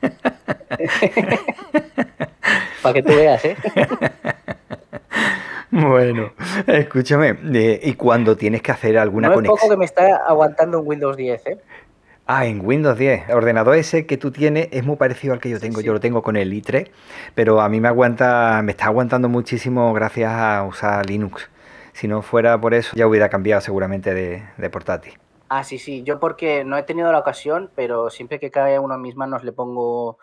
Para 2.82 2.94
que 2.94 3.02
tú 3.02 3.14
veas, 3.14 3.44
¿eh? 3.44 3.56
Bueno, 5.68 6.32
escúchame, 6.66 7.36
eh, 7.52 7.80
¿y 7.82 7.94
cuando 7.94 8.36
tienes 8.36 8.62
que 8.62 8.72
hacer 8.72 8.96
alguna 8.96 9.28
no 9.28 9.34
es 9.34 9.40
poco 9.40 9.46
conexión? 9.48 9.70
que 9.70 9.76
me 9.76 9.84
está 9.84 10.16
aguantando 10.26 10.80
un 10.80 10.86
Windows 10.86 11.16
10, 11.16 11.46
¿eh? 11.46 11.58
Ah, 12.26 12.46
en 12.46 12.64
Windows 12.66 12.98
10. 12.98 13.28
El 13.28 13.36
ordenador 13.36 13.76
ese 13.76 14.04
que 14.04 14.16
tú 14.16 14.32
tienes 14.32 14.68
es 14.72 14.84
muy 14.84 14.96
parecido 14.96 15.32
al 15.32 15.40
que 15.40 15.48
yo 15.48 15.60
tengo. 15.60 15.80
sí. 15.80 15.86
Yo 15.86 15.92
lo 15.92 16.00
tengo 16.00 16.22
con 16.22 16.36
el 16.36 16.52
i3, 16.52 16.90
pero 17.34 17.60
a 17.60 17.68
mí 17.68 17.80
me 17.80 17.88
aguanta, 17.88 18.60
me 18.64 18.72
está 18.72 18.86
aguantando 18.86 19.28
muchísimo 19.28 19.92
gracias 19.94 20.32
a 20.32 20.64
usar 20.64 21.08
Linux. 21.08 21.48
Si 21.92 22.08
no 22.08 22.22
fuera 22.22 22.60
por 22.60 22.74
eso, 22.74 22.96
ya 22.96 23.06
hubiera 23.06 23.28
cambiado 23.28 23.60
seguramente 23.60 24.12
de, 24.12 24.42
de 24.56 24.70
portátil. 24.70 25.14
Ah, 25.48 25.62
sí, 25.62 25.78
sí. 25.78 26.02
Yo 26.02 26.18
porque 26.18 26.64
no 26.64 26.76
he 26.76 26.82
tenido 26.82 27.12
la 27.12 27.20
ocasión, 27.20 27.70
pero 27.76 28.10
siempre 28.10 28.40
que 28.40 28.50
cae 28.50 28.78
uno 28.80 28.96
en 28.96 29.02
mis 29.02 29.14
manos 29.14 29.44
le 29.44 29.52
pongo, 29.52 30.18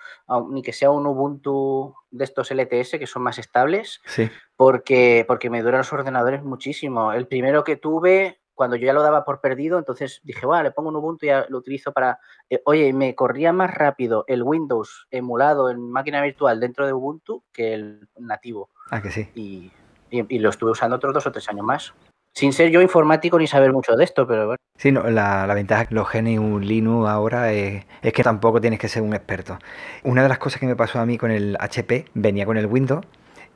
ni 0.52 0.62
que 0.62 0.74
sea 0.74 0.92
un 0.92 1.08
Ubuntu 1.08 1.96
de 2.12 2.26
estos 2.26 2.52
LTS 2.52 3.00
que 3.00 3.08
son 3.08 3.24
más 3.24 3.40
estables, 3.40 4.02
sí. 4.06 4.30
porque, 4.58 5.24
porque 5.28 5.50
me 5.50 5.62
duran 5.62 5.80
los 5.80 5.94
ordenadores 5.94 6.44
muchísimo. 6.44 7.14
El 7.14 7.28
primero 7.28 7.64
que 7.64 7.78
tuve, 7.78 8.42
cuando 8.54 8.76
yo 8.76 8.86
ya 8.86 8.94
lo 8.94 9.02
daba 9.02 9.26
por 9.26 9.42
perdido, 9.42 9.78
entonces 9.78 10.22
dije, 10.24 10.46
bueno, 10.46 10.64
le 10.64 10.72
pongo 10.72 10.90
un 10.90 10.96
Ubuntu 10.96 11.26
y 11.26 11.30
ya 11.30 11.46
lo 11.50 11.58
utilizo 11.58 11.92
para... 11.92 12.20
Eh, 12.50 12.62
oye, 12.66 12.92
me 12.94 13.16
corría 13.16 13.54
más 13.54 13.74
rápido 13.74 14.26
el 14.28 14.44
Windows 14.44 15.08
emulado 15.12 15.70
en 15.70 15.92
máquina 15.92 16.22
virtual 16.22 16.60
dentro 16.60 16.86
de 16.86 16.94
Ubuntu 16.94 17.44
que 17.52 17.74
el 17.74 18.08
nativo. 18.18 18.70
Ah, 18.90 19.02
que 19.02 19.12
sí. 19.12 19.30
Y, 19.36 19.72
y 20.10 20.40
lo 20.40 20.50
estuve 20.50 20.72
usando 20.72 20.96
otros 20.96 21.14
dos 21.14 21.26
o 21.28 21.32
tres 21.32 21.50
años 21.50 21.66
más 21.66 21.94
sin 22.34 22.52
ser 22.52 22.72
yo 22.72 22.82
informático 22.82 23.38
ni 23.38 23.48
saber 23.48 23.72
mucho 23.72 23.96
de 23.96 24.04
esto, 24.04 24.28
pero 24.28 24.46
bueno. 24.48 24.58
Sí, 24.78 24.92
no, 24.92 25.04
la, 25.10 25.52
ventaja 25.54 25.86
que 25.86 25.96
los 25.96 26.08
un 26.14 26.66
Linux 26.66 27.08
ahora 27.08 27.54
es, 27.54 27.86
que 28.02 28.24
tampoco 28.24 28.60
tienes 28.60 28.80
que 28.80 28.90
ser 28.90 29.04
un 29.04 29.14
experto. 29.14 29.60
Una 30.04 30.24
de 30.24 30.30
las 30.30 30.40
cosas 30.40 30.60
que 30.60 30.66
me 30.66 30.76
pasó 30.76 31.00
a 31.00 31.06
mí 31.06 31.18
con 31.18 31.32
el 31.32 31.56
HP, 31.60 32.06
venía 32.16 32.46
con 32.46 32.58
el 32.58 32.66
Windows 32.66 33.06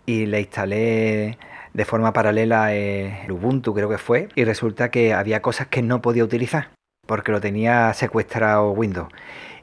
y 0.06 0.28
le 0.28 0.42
instalé 0.42 1.38
de 1.78 1.86
forma 1.86 2.12
paralela 2.12 2.74
el 2.74 3.32
Ubuntu, 3.32 3.76
creo 3.76 3.88
que 3.88 4.00
fue, 4.00 4.30
y 4.34 4.46
resulta 4.46 4.90
que 4.90 5.14
había 5.14 5.44
cosas 5.44 5.68
que 5.68 5.84
no 5.84 6.02
podía 6.02 6.24
utilizar 6.24 6.72
porque 7.06 7.32
lo 7.32 7.40
tenía 7.40 7.94
secuestrado 7.94 8.72
Windows. 8.72 9.10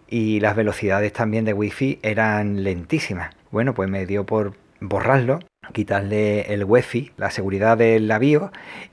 Y 0.08 0.38
las 0.38 0.54
velocidades 0.54 1.12
también 1.12 1.44
de 1.44 1.52
Wi-Fi 1.52 1.98
eran 2.02 2.62
lentísimas. 2.62 3.34
Bueno, 3.50 3.74
pues 3.74 3.90
me 3.90 4.06
dio 4.06 4.24
por 4.24 4.54
borrarlo, 4.80 5.40
quitarle 5.72 6.52
el 6.54 6.64
Wi-Fi, 6.64 7.10
la 7.16 7.32
seguridad 7.32 7.76
del 7.76 8.12
BIOS 8.16 8.52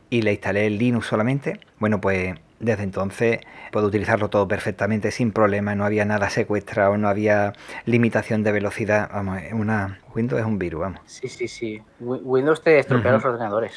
y 0.10 0.24
le 0.24 0.32
instalé 0.32 0.66
el 0.66 0.80
Linux 0.80 1.06
solamente. 1.06 1.60
Bueno, 1.78 2.02
pues 2.02 2.34
desde 2.62 2.84
entonces 2.84 3.40
puedo 3.72 3.88
utilizarlo 3.88 4.30
todo 4.30 4.48
perfectamente 4.48 5.12
sin 5.12 5.32
problema, 5.32 5.76
no 5.76 5.86
había 5.86 6.06
nada 6.06 6.30
secuestrado, 6.30 6.98
no 6.98 7.10
había 7.10 7.54
limitación 7.86 8.44
de 8.44 8.52
velocidad. 8.52 9.10
Vamos, 9.14 9.40
una 9.52 10.00
Windows 10.16 10.40
es 10.40 10.48
un 10.48 10.60
virus, 10.60 10.82
vamos. 10.82 11.02
Sí, 11.06 11.28
sí, 11.28 11.48
sí. 11.48 11.82
Windows 12.00 12.62
te 12.62 12.80
estropea 12.80 13.14
los 13.14 13.26
ordenadores. 13.26 13.74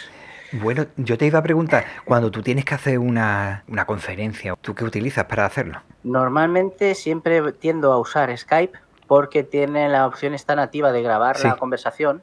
Bueno, 0.52 0.86
yo 0.96 1.18
te 1.18 1.26
iba 1.26 1.40
a 1.40 1.42
preguntar, 1.42 1.84
cuando 2.04 2.30
tú 2.30 2.42
tienes 2.42 2.64
que 2.64 2.74
hacer 2.74 2.98
una, 2.98 3.64
conferencia, 3.86 4.54
¿tú 4.60 4.74
qué 4.74 4.84
utilizas 4.84 5.24
para 5.24 5.46
hacerlo? 5.46 5.82
Normalmente 6.04 6.94
siempre 6.94 7.52
tiendo 7.52 7.92
a 7.92 7.98
usar 7.98 8.36
Skype 8.36 8.78
porque 9.08 9.42
tiene 9.42 9.88
la 9.88 10.06
opción 10.06 10.32
esta 10.32 10.54
nativa 10.54 10.92
de 10.92 11.02
grabar 11.02 11.42
la 11.42 11.56
conversación 11.56 12.22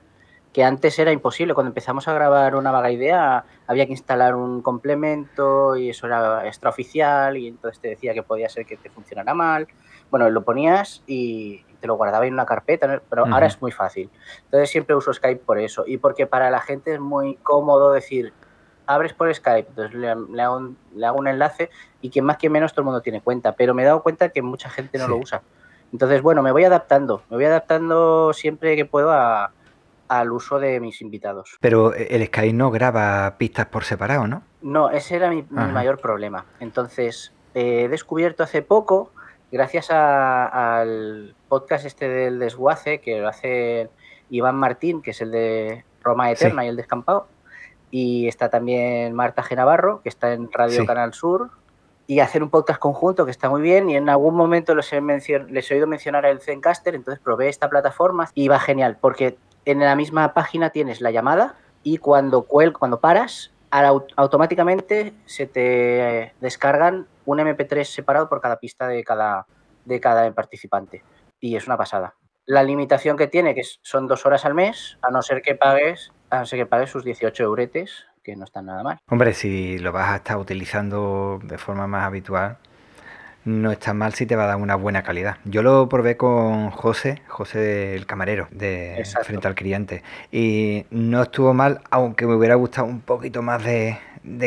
que 0.53 0.63
antes 0.63 0.99
era 0.99 1.11
imposible. 1.11 1.53
Cuando 1.53 1.69
empezamos 1.69 2.07
a 2.07 2.13
grabar 2.13 2.55
una 2.55 2.71
vaga 2.71 2.91
idea, 2.91 3.45
había 3.67 3.85
que 3.85 3.93
instalar 3.93 4.35
un 4.35 4.61
complemento 4.61 5.75
y 5.77 5.89
eso 5.89 6.07
era 6.07 6.47
extraoficial 6.47 7.37
y 7.37 7.47
entonces 7.47 7.79
te 7.79 7.89
decía 7.89 8.13
que 8.13 8.23
podía 8.23 8.49
ser 8.49 8.65
que 8.65 8.77
te 8.77 8.89
funcionara 8.89 9.33
mal. 9.33 9.67
Bueno, 10.09 10.29
lo 10.29 10.43
ponías 10.43 11.03
y 11.07 11.63
te 11.79 11.87
lo 11.87 11.95
guardaba 11.95 12.27
en 12.27 12.33
una 12.33 12.45
carpeta, 12.45 13.01
pero 13.09 13.25
ahora 13.25 13.47
es 13.47 13.61
muy 13.61 13.71
fácil. 13.71 14.09
Entonces 14.45 14.69
siempre 14.69 14.95
uso 14.95 15.13
Skype 15.13 15.43
por 15.43 15.57
eso 15.57 15.85
y 15.87 15.97
porque 15.97 16.27
para 16.27 16.49
la 16.49 16.59
gente 16.59 16.93
es 16.93 16.99
muy 16.99 17.35
cómodo 17.37 17.93
decir, 17.93 18.33
abres 18.85 19.13
por 19.13 19.33
Skype, 19.33 19.69
entonces 19.69 19.93
le, 19.95 20.09
hago, 20.09 20.57
un, 20.57 21.27
enlace 21.27 21.69
y 22.01 22.09
que 22.09 22.21
más 22.21 22.37
que 22.37 22.49
menos 22.49 22.73
todo 22.73 22.81
el 22.81 22.85
mundo 22.85 23.01
tiene 23.01 23.21
cuenta, 23.21 23.53
pero 23.53 23.73
me 23.73 23.83
he 23.83 23.85
dado 23.85 24.03
cuenta 24.03 24.29
que 24.29 24.41
mucha 24.41 24.69
gente 24.69 24.97
no 24.97 25.07
lo 25.07 25.15
usa. 25.17 25.41
Entonces, 25.93 26.21
bueno, 26.21 26.41
me 26.41 26.51
voy 26.51 26.63
adaptando, 26.65 27.23
me 27.29 27.37
voy 27.37 27.45
adaptando 27.45 28.31
siempre 28.33 28.75
que 28.75 28.85
puedo 28.85 29.11
a, 29.11 29.51
al 30.11 30.33
uso 30.33 30.59
de 30.59 30.81
mis 30.81 31.01
invitados. 31.01 31.57
Pero 31.61 31.95
eh, 31.95 32.07
el 32.11 32.25
Skype 32.25 32.51
no 32.51 32.69
graba 32.69 33.37
pistas 33.37 33.67
por 33.67 33.85
separado, 33.85 34.27
¿no? 34.27 34.43
No, 34.61 34.89
ese 34.89 35.15
era 35.15 35.29
mi, 35.29 35.45
mayor 35.49 35.99
problema. 35.99 36.45
Entonces, 36.59 37.31
he 37.53 37.87
descubierto 37.87 38.43
hace 38.43 38.61
poco, 38.61 39.11
gracias 39.53 39.89
al 39.89 41.33
podcast 41.47 41.85
este 41.85 42.09
del 42.09 42.39
desguace, 42.39 42.99
que 42.99 43.21
lo 43.21 43.29
hace 43.29 43.89
Iván 44.29 44.57
Martín, 44.57 45.01
que 45.01 45.11
es 45.11 45.21
el 45.21 45.31
de 45.31 45.85
Roma 46.03 46.29
Eterna 46.29 46.65
y 46.65 46.67
el 46.67 46.75
Descampado, 46.75 47.27
y 47.89 48.27
está 48.27 48.49
también 48.49 49.13
Marta 49.13 49.43
Genavarro, 49.43 50.01
que 50.01 50.09
está 50.09 50.33
en 50.33 50.51
Radio 50.51 50.85
Canal 50.85 51.13
Sur, 51.13 51.51
y 52.05 52.19
hacer 52.19 52.43
un 52.43 52.49
podcast 52.49 52.79
conjunto 52.79 53.23
que 53.23 53.31
está 53.31 53.49
muy 53.49 53.61
bien 53.61 53.89
y 53.89 53.95
en 53.95 54.09
algún 54.09 54.35
momento 54.35 54.75
les 54.75 54.91
he, 54.91 54.99
les 54.99 55.71
he 55.71 55.73
oído 55.73 55.87
mencionar 55.87 56.25
el 56.25 56.41
Zencaster, 56.41 56.95
entonces 56.95 57.23
probé 57.23 57.47
esta 57.47 57.69
plataforma 57.69 58.29
y 58.33 58.49
va 58.49 58.59
genial 58.59 58.97
porque 58.99 59.37
en 59.65 59.79
la 59.79 59.95
misma 59.95 60.33
página 60.33 60.69
tienes 60.69 61.01
la 61.01 61.11
llamada 61.11 61.55
y 61.83 61.97
cuando, 61.97 62.43
cuel 62.43 62.73
cuando 62.73 62.99
paras, 62.99 63.51
automáticamente 64.15 65.13
se 65.25 65.47
te 65.47 66.33
descargan 66.41 67.07
un 67.25 67.39
MP3 67.39 67.83
separado 67.85 68.27
por 68.29 68.41
cada 68.41 68.59
pista 68.59 68.87
de 68.87 69.03
cada, 69.03 69.45
de 69.85 69.99
cada 69.99 70.31
participante. 70.33 71.03
Y 71.39 71.55
es 71.55 71.67
una 71.67 71.77
pasada. 71.77 72.15
La 72.45 72.63
limitación 72.63 73.17
que 73.17 73.27
tiene, 73.27 73.55
que 73.55 73.63
son 73.81 74.07
dos 74.07 74.25
horas 74.25 74.45
al 74.45 74.53
mes, 74.53 74.97
a 75.01 75.11
no 75.11 75.21
ser 75.21 75.41
que 75.41 75.55
pagues, 75.55 76.11
a 76.29 76.39
no 76.39 76.45
ser 76.45 76.59
que 76.59 76.65
pagues 76.65 76.89
sus 76.89 77.03
18 77.03 77.43
euretes, 77.43 78.05
que 78.23 78.35
no 78.35 78.43
están 78.43 78.65
nada 78.65 78.83
mal. 78.83 78.99
Hombre, 79.09 79.33
si 79.33 79.79
lo 79.79 79.91
vas 79.91 80.09
a 80.09 80.15
estar 80.17 80.37
utilizando 80.37 81.39
de 81.43 81.57
forma 81.57 81.87
más 81.87 82.05
habitual, 82.05 82.57
no 83.45 83.71
está 83.71 83.93
mal 83.93 84.13
si 84.13 84.25
te 84.25 84.35
va 84.35 84.43
a 84.43 84.47
dar 84.47 84.57
una 84.57 84.75
buena 84.75 85.03
calidad. 85.03 85.37
Yo 85.45 85.63
lo 85.63 85.89
probé 85.89 86.17
con 86.17 86.69
José, 86.71 87.21
José 87.27 87.95
el 87.95 88.05
camarero, 88.05 88.47
de 88.51 89.03
frente 89.23 89.47
al 89.47 89.55
cliente, 89.55 90.03
y 90.31 90.85
no 90.91 91.23
estuvo 91.23 91.53
mal, 91.53 91.81
aunque 91.89 92.25
me 92.27 92.35
hubiera 92.35 92.55
gustado 92.55 92.87
un 92.87 93.01
poquito 93.01 93.41
más 93.41 93.63
de, 93.63 93.97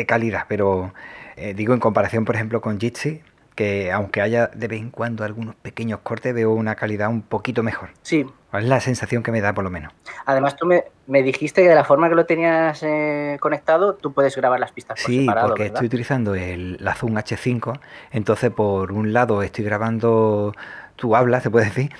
calidad, 0.07 0.45
pero 0.47 0.93
eh, 1.35 1.53
digo 1.53 1.73
en 1.73 1.79
comparación, 1.79 2.25
por 2.25 2.35
ejemplo, 2.35 2.61
con 2.61 2.79
Jitsi, 2.79 3.21
que 3.55 3.91
aunque 3.91 4.21
haya 4.21 4.47
de 4.47 4.67
vez 4.67 4.81
en 4.81 4.91
cuando 4.91 5.23
algunos 5.23 5.55
pequeños 5.55 6.01
cortes, 6.03 6.33
veo 6.33 6.51
una 6.51 6.75
calidad 6.75 7.09
un 7.09 7.21
poquito 7.21 7.63
mejor. 7.63 7.89
Sí. 8.01 8.25
Es 8.53 8.63
la 8.65 8.79
sensación 8.79 9.23
que 9.23 9.31
me 9.31 9.41
da, 9.41 9.53
por 9.53 9.63
lo 9.63 9.69
menos. 9.69 9.93
Además, 10.25 10.55
tú 10.55 10.65
me, 10.65 11.23
dijiste 11.23 11.63
que 11.63 11.69
de 11.69 11.75
la 11.75 11.83
forma 11.83 12.09
que 12.09 12.15
lo 12.15 12.25
tenías 12.25 12.83
eh, 12.83 13.37
conectado, 13.39 13.95
tú 13.95 14.13
puedes 14.13 14.35
grabar 14.35 14.59
las 14.59 14.71
pistas 14.71 15.01
por 15.01 15.11
sí, 15.11 15.27
porque 15.41 15.67
estoy 15.67 15.87
utilizando 15.87 16.35
el, 16.35 16.77
la 16.79 16.95
Zoom 16.95 17.15
H5, 17.15 17.79
entonces 18.11 18.51
por 18.51 18.91
un 18.91 19.13
lado 19.13 19.41
estoy 19.41 19.65
grabando, 19.65 20.53
tú 20.95 21.15
hablas, 21.15 21.43
se 21.43 21.49
puede 21.49 21.65
decir, 21.65 21.91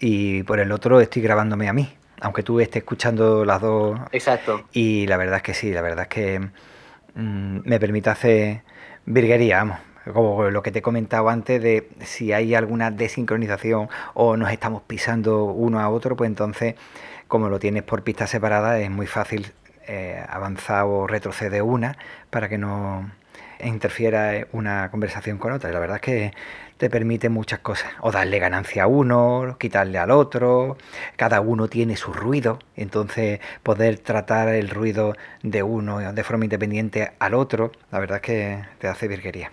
y 0.00 0.42
por 0.44 0.58
el 0.58 0.72
otro 0.72 1.00
estoy 1.00 1.22
grabándome 1.22 1.68
a 1.68 1.72
mí, 1.72 1.94
aunque 2.20 2.42
tú 2.42 2.58
estés 2.58 2.82
escuchando 2.82 3.44
las 3.44 3.60
dos. 3.60 4.00
Exacto. 4.10 4.64
Y 4.72 5.06
la 5.06 5.16
verdad 5.16 5.36
es 5.36 5.42
que 5.42 5.54
sí, 5.54 5.72
la 5.72 5.82
verdad 5.82 6.02
es 6.02 6.08
que 6.08 6.40
mm, 7.14 7.60
me 7.64 7.78
permite 7.78 8.10
hacer 8.10 8.62
virguería, 9.04 9.58
vamos 9.58 9.78
como 10.12 10.50
lo 10.50 10.62
que 10.62 10.72
te 10.72 10.80
he 10.80 10.82
comentado 10.82 11.28
antes 11.28 11.62
de 11.62 11.88
si 12.00 12.32
hay 12.32 12.54
alguna 12.54 12.90
desincronización 12.90 13.88
o 14.14 14.36
nos 14.36 14.50
estamos 14.50 14.82
pisando 14.82 15.44
uno 15.44 15.80
a 15.80 15.88
otro, 15.88 16.16
pues 16.16 16.28
entonces, 16.28 16.74
como 17.28 17.48
lo 17.48 17.58
tienes 17.58 17.82
por 17.82 18.02
pistas 18.02 18.30
separadas, 18.30 18.80
es 18.80 18.90
muy 18.90 19.06
fácil 19.06 19.52
eh, 19.86 20.24
avanzar 20.28 20.84
o 20.84 21.06
retroceder 21.06 21.62
una 21.62 21.96
para 22.30 22.48
que 22.48 22.58
no 22.58 23.10
interfiera 23.60 24.46
una 24.52 24.90
conversación 24.90 25.38
con 25.38 25.52
otra. 25.52 25.70
La 25.70 25.78
verdad 25.78 25.96
es 25.96 26.02
que 26.02 26.32
te 26.82 26.90
permite 26.90 27.28
muchas 27.28 27.60
cosas. 27.60 27.92
O 28.00 28.10
darle 28.10 28.38
ganancia 28.38 28.84
a 28.84 28.86
uno, 28.88 29.56
quitarle 29.58 29.98
al 29.98 30.10
otro. 30.10 30.76
Cada 31.16 31.40
uno 31.40 31.68
tiene 31.68 31.96
su 31.96 32.12
ruido. 32.12 32.58
Entonces 32.76 33.40
poder 33.62 33.98
tratar 34.00 34.48
el 34.48 34.68
ruido 34.68 35.14
de 35.42 35.62
uno 35.62 36.12
de 36.12 36.24
forma 36.24 36.44
independiente 36.44 37.12
al 37.18 37.34
otro, 37.34 37.72
la 37.92 38.00
verdad 38.00 38.16
es 38.16 38.22
que 38.22 38.64
te 38.78 38.88
hace 38.88 39.08
virguería. 39.08 39.52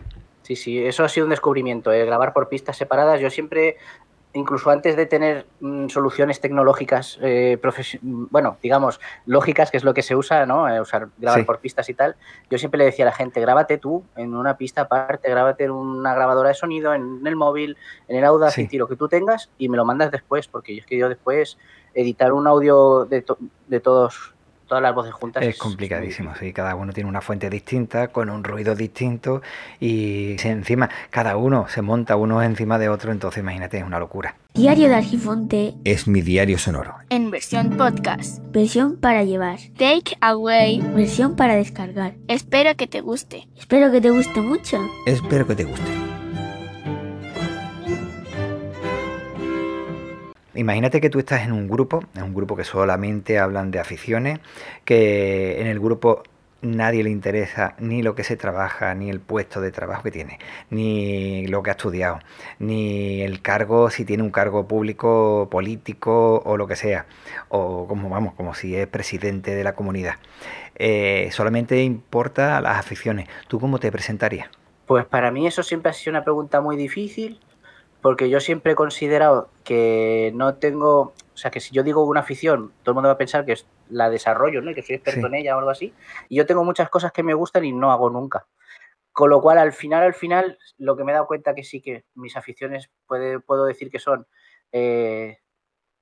Sí, 0.49 0.55
sí, 0.55 0.83
eso 0.83 1.03
ha 1.03 1.09
sido 1.09 1.27
un 1.27 1.29
descubrimiento, 1.29 1.91
¿eh? 1.91 2.03
grabar 2.05 2.33
por 2.33 2.49
pistas 2.49 2.75
separadas. 2.75 3.21
Yo 3.21 3.29
siempre, 3.29 3.77
incluso 4.33 4.71
antes 4.71 4.95
de 4.95 5.05
tener 5.05 5.45
mm, 5.59 5.89
soluciones 5.89 6.41
tecnológicas, 6.41 7.19
eh, 7.21 7.59
bueno, 8.01 8.57
digamos, 8.59 8.99
lógicas, 9.27 9.69
que 9.69 9.77
es 9.77 9.83
lo 9.83 9.93
que 9.93 10.01
se 10.01 10.15
usa, 10.15 10.47
¿no? 10.47 10.67
Eh, 10.67 10.81
usar, 10.81 11.09
grabar 11.19 11.45
por 11.45 11.59
pistas 11.59 11.87
y 11.89 11.93
tal, 11.93 12.15
yo 12.49 12.57
siempre 12.57 12.79
le 12.79 12.85
decía 12.85 13.05
a 13.05 13.09
la 13.09 13.15
gente, 13.15 13.39
grábate 13.39 13.77
tú 13.77 14.03
en 14.15 14.33
una 14.33 14.57
pista 14.57 14.81
aparte, 14.81 15.29
grábate 15.29 15.65
en 15.65 15.71
una 15.71 16.15
grabadora 16.15 16.49
de 16.49 16.55
sonido, 16.55 16.95
en, 16.95 17.21
el 17.27 17.35
móvil, 17.35 17.77
en 18.07 18.17
el 18.17 18.25
Audacity, 18.25 18.79
lo 18.79 18.87
que 18.87 18.95
tú 18.95 19.07
tengas, 19.07 19.51
y 19.59 19.69
me 19.69 19.77
lo 19.77 19.85
mandas 19.85 20.09
después, 20.09 20.47
porque 20.47 20.73
yo 20.73 20.79
es 20.79 20.87
que 20.87 20.97
yo 20.97 21.09
después 21.09 21.59
editar 21.93 22.33
un 22.33 22.47
audio 22.47 23.05
de, 23.05 23.23
de 23.67 23.79
todos 23.79 24.33
todas 24.69 24.81
las 24.81 24.95
voces 24.95 25.13
juntas. 25.13 25.43
Es, 25.43 25.57
complicadísimo, 25.57 26.33
sí, 26.39 26.53
cada 26.53 26.75
uno 26.75 26.93
tiene 26.93 27.09
una 27.09 27.19
fuente 27.19 27.49
distinta, 27.49 28.07
con 28.07 28.29
un 28.29 28.45
ruido 28.45 28.75
distinto 28.75 29.41
y 29.81 30.37
encima 30.47 30.89
cada 31.09 31.35
uno 31.35 31.67
se 31.67 31.81
monta 31.81 32.15
uno 32.15 32.41
encima 32.41 32.79
de 32.79 32.87
otro, 32.87 33.11
entonces 33.11 33.41
imagínate, 33.41 33.79
es 33.79 33.83
una 33.83 33.99
locura. 33.99 34.35
Diario 34.53 34.87
de 34.87 34.95
Argifonte 34.95 35.75
es 35.83 36.07
mi 36.07 36.21
diario 36.21 36.57
sonoro. 36.57 36.95
En 37.09 37.31
versión 37.31 37.71
podcast. 37.77 38.39
Versión 38.51 38.97
para 38.97 39.23
llevar. 39.23 39.59
Take 39.77 40.17
away. 40.21 40.81
Versión 40.95 41.35
para 41.35 41.55
descargar. 41.55 42.13
Espero 42.27 42.75
que 42.75 42.87
te 42.87 43.01
guste. 43.01 43.47
Espero 43.57 43.91
que 43.91 44.01
te 44.01 44.09
guste 44.09 44.41
mucho. 44.41 44.79
Espero 45.05 45.45
que 45.45 45.55
te 45.55 45.65
guste. 45.65 46.08
Imagínate 50.59 50.99
que 50.99 51.09
tú 51.09 51.19
estás 51.19 51.43
en 51.43 51.53
un 51.53 51.69
grupo, 51.69 52.03
en 52.15 52.23
un 52.23 52.33
grupo 52.33 52.57
que 52.57 52.65
solamente 52.65 53.39
hablan 53.39 53.71
de 53.71 53.79
aficiones, 53.79 54.39
que 54.83 55.61
en 55.61 55.67
el 55.67 55.79
grupo 55.79 56.21
nadie 56.61 57.01
le 57.01 57.09
interesa 57.09 57.75
ni 57.79 58.03
lo 58.03 58.13
que 58.13 58.25
se 58.25 58.35
trabaja, 58.35 58.93
ni 58.93 59.09
el 59.09 59.21
puesto 59.21 59.61
de 59.61 59.71
trabajo 59.71 60.03
que 60.03 60.11
tiene, 60.11 60.37
ni 60.69 61.47
lo 61.47 61.63
que 61.63 61.69
ha 61.69 61.75
estudiado, 61.75 62.19
ni 62.59 63.21
el 63.21 63.41
cargo, 63.41 63.89
si 63.89 64.03
tiene 64.03 64.21
un 64.21 64.31
cargo 64.31 64.67
público, 64.67 65.47
político 65.49 66.41
o 66.43 66.57
lo 66.57 66.67
que 66.67 66.75
sea, 66.75 67.05
o 67.47 67.87
como 67.87 68.09
vamos, 68.09 68.33
como 68.33 68.53
si 68.53 68.75
es 68.75 68.85
presidente 68.85 69.55
de 69.55 69.63
la 69.63 69.75
comunidad. 69.75 70.15
Eh, 70.75 71.29
solamente 71.31 71.81
importa 71.83 72.59
las 72.59 72.77
aficiones. 72.77 73.29
¿Tú 73.47 73.61
cómo 73.61 73.79
te 73.79 73.93
presentarías? 73.93 74.49
Pues 74.87 75.05
para 75.05 75.31
mí 75.31 75.47
eso 75.47 75.63
siempre 75.63 75.91
ha 75.91 75.93
sido 75.93 76.11
una 76.11 76.25
pregunta 76.25 76.59
muy 76.59 76.75
difícil, 76.75 77.39
porque 78.01 78.29
yo 78.29 78.39
siempre 78.39 78.73
he 78.73 78.75
considerado 78.75 79.49
que 79.63 80.31
no 80.33 80.55
tengo, 80.55 80.99
o 81.33 81.37
sea, 81.37 81.51
que 81.51 81.59
si 81.59 81.73
yo 81.73 81.83
digo 81.83 82.03
una 82.03 82.21
afición, 82.21 82.71
todo 82.83 82.91
el 82.91 82.95
mundo 82.95 83.09
va 83.09 83.13
a 83.13 83.17
pensar 83.17 83.45
que 83.45 83.55
la 83.89 84.09
desarrollo, 84.09 84.61
¿no? 84.61 84.73
que 84.73 84.83
soy 84.83 84.95
experto 84.95 85.27
en 85.27 85.35
ella 85.35 85.55
o 85.55 85.59
algo 85.59 85.71
así. 85.71 85.93
Y 86.29 86.37
yo 86.37 86.45
tengo 86.45 86.63
muchas 86.63 86.89
cosas 86.89 87.11
que 87.11 87.23
me 87.23 87.33
gustan 87.33 87.65
y 87.65 87.73
no 87.73 87.91
hago 87.91 88.09
nunca. 88.09 88.47
Con 89.11 89.29
lo 89.29 89.41
cual, 89.41 89.57
al 89.57 89.73
final, 89.73 90.03
al 90.03 90.13
final, 90.13 90.57
lo 90.77 90.95
que 90.95 91.03
me 91.03 91.11
he 91.11 91.13
dado 91.13 91.27
cuenta 91.27 91.53
que 91.53 91.63
sí 91.63 91.81
que 91.81 92.05
mis 92.15 92.37
aficiones 92.37 92.89
puede, 93.05 93.39
puedo 93.39 93.65
decir 93.65 93.89
que 93.89 93.99
son 93.99 94.27
eh, 94.71 95.39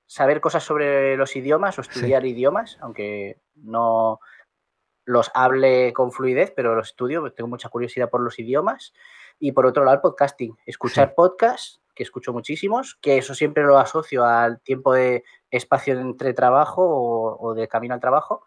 saber 0.05 0.39
cosas 0.39 0.63
sobre 0.63 1.17
los 1.17 1.35
idiomas 1.35 1.79
o 1.79 1.81
estudiar 1.81 2.25
idiomas, 2.25 2.77
aunque 2.79 3.39
no 3.55 4.19
los 5.03 5.31
hable 5.33 5.93
con 5.93 6.11
fluidez, 6.11 6.51
pero 6.55 6.75
los 6.75 6.89
estudio, 6.89 7.31
tengo 7.33 7.47
mucha 7.47 7.69
curiosidad 7.69 8.09
por 8.09 8.21
los 8.21 8.37
idiomas. 8.37 8.93
Y 9.39 9.53
por 9.53 9.65
otro 9.65 9.83
lado, 9.83 9.95
el 9.95 10.01
podcasting, 10.01 10.55
escuchar 10.65 11.15
podcasts 11.15 11.81
que 11.97 12.03
escucho 12.03 12.31
muchísimos, 12.31 12.97
que 13.01 13.17
eso 13.17 13.33
siempre 13.33 13.63
lo 13.63 13.79
asocio 13.79 14.23
al 14.23 14.61
tiempo 14.61 14.93
de 14.93 15.23
espacio 15.49 15.99
entre 15.99 16.33
trabajo 16.33 16.83
o, 17.39 17.55
de 17.55 17.67
camino 17.67 17.95
al 17.95 17.99
trabajo 17.99 18.45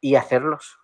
y 0.00 0.16
hacerlos. 0.16 0.78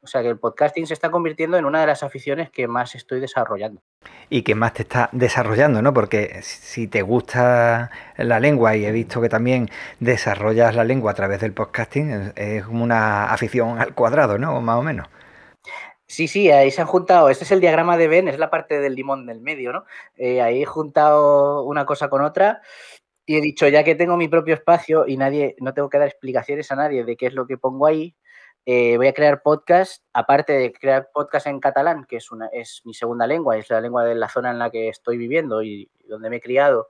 O 0.00 0.06
sea 0.06 0.22
que 0.22 0.28
el 0.28 0.38
podcasting 0.38 0.86
se 0.86 0.94
está 0.94 1.10
convirtiendo 1.10 1.56
en 1.56 1.64
una 1.64 1.80
de 1.80 1.86
las 1.86 2.02
aficiones 2.02 2.50
que 2.50 2.66
más 2.66 2.94
estoy 2.94 3.20
desarrollando. 3.20 3.82
Y 4.28 4.42
que 4.42 4.54
más 4.54 4.74
te 4.74 4.82
está 4.82 5.08
desarrollando, 5.12 5.80
¿no? 5.80 5.94
Porque 5.94 6.40
si 6.42 6.88
te 6.88 7.02
gusta 7.02 7.90
la 8.16 8.40
lengua 8.40 8.76
y 8.76 8.84
he 8.84 8.92
visto 8.92 9.20
que 9.20 9.28
también 9.30 9.70
desarrollas 10.00 10.74
la 10.74 10.84
lengua 10.84 11.12
a 11.12 11.14
través 11.14 11.40
del 11.40 11.52
podcasting, 11.52 12.32
es 12.36 12.64
como 12.64 12.84
una 12.84 13.26
afición 13.26 13.78
al 13.78 13.94
cuadrado, 13.94 14.38
¿no? 14.38 14.60
Más 14.60 14.76
o 14.76 14.82
menos. 14.82 15.08
Sí, 16.06 16.28
sí, 16.28 16.50
ahí 16.50 16.70
se 16.70 16.82
han 16.82 16.86
juntado. 16.86 17.30
Este 17.30 17.44
es 17.44 17.52
el 17.52 17.60
diagrama 17.60 17.96
de 17.96 18.08
Ben, 18.08 18.28
es 18.28 18.38
la 18.38 18.50
parte 18.50 18.78
del 18.80 18.94
limón 18.94 19.26
del 19.26 19.40
medio, 19.40 19.72
¿no? 19.72 19.84
Eh, 20.16 20.42
ahí 20.42 20.62
he 20.62 20.66
juntado 20.66 21.62
una 21.64 21.86
cosa 21.86 22.08
con 22.08 22.22
otra 22.22 22.60
y 23.26 23.36
he 23.36 23.40
dicho, 23.40 23.66
ya 23.68 23.84
que 23.84 23.94
tengo 23.94 24.16
mi 24.16 24.28
propio 24.28 24.54
espacio 24.54 25.06
y 25.06 25.16
nadie, 25.16 25.56
no 25.60 25.72
tengo 25.72 25.88
que 25.88 25.98
dar 25.98 26.08
explicaciones 26.08 26.70
a 26.70 26.76
nadie 26.76 27.04
de 27.04 27.16
qué 27.16 27.26
es 27.26 27.34
lo 27.34 27.46
que 27.46 27.56
pongo 27.56 27.86
ahí, 27.86 28.14
eh, 28.66 28.96
voy 28.96 29.08
a 29.08 29.12
crear 29.14 29.42
podcast, 29.42 30.02
aparte 30.12 30.52
de 30.54 30.72
crear 30.72 31.10
podcast 31.12 31.46
en 31.46 31.60
catalán, 31.60 32.06
que 32.06 32.16
es, 32.16 32.30
una, 32.30 32.48
es 32.48 32.82
mi 32.84 32.94
segunda 32.94 33.26
lengua, 33.26 33.56
es 33.56 33.68
la 33.70 33.80
lengua 33.80 34.04
de 34.04 34.14
la 34.14 34.28
zona 34.28 34.50
en 34.50 34.58
la 34.58 34.70
que 34.70 34.88
estoy 34.88 35.18
viviendo 35.18 35.62
y, 35.62 35.90
donde 36.08 36.30
me 36.30 36.36
he 36.36 36.40
criado, 36.40 36.88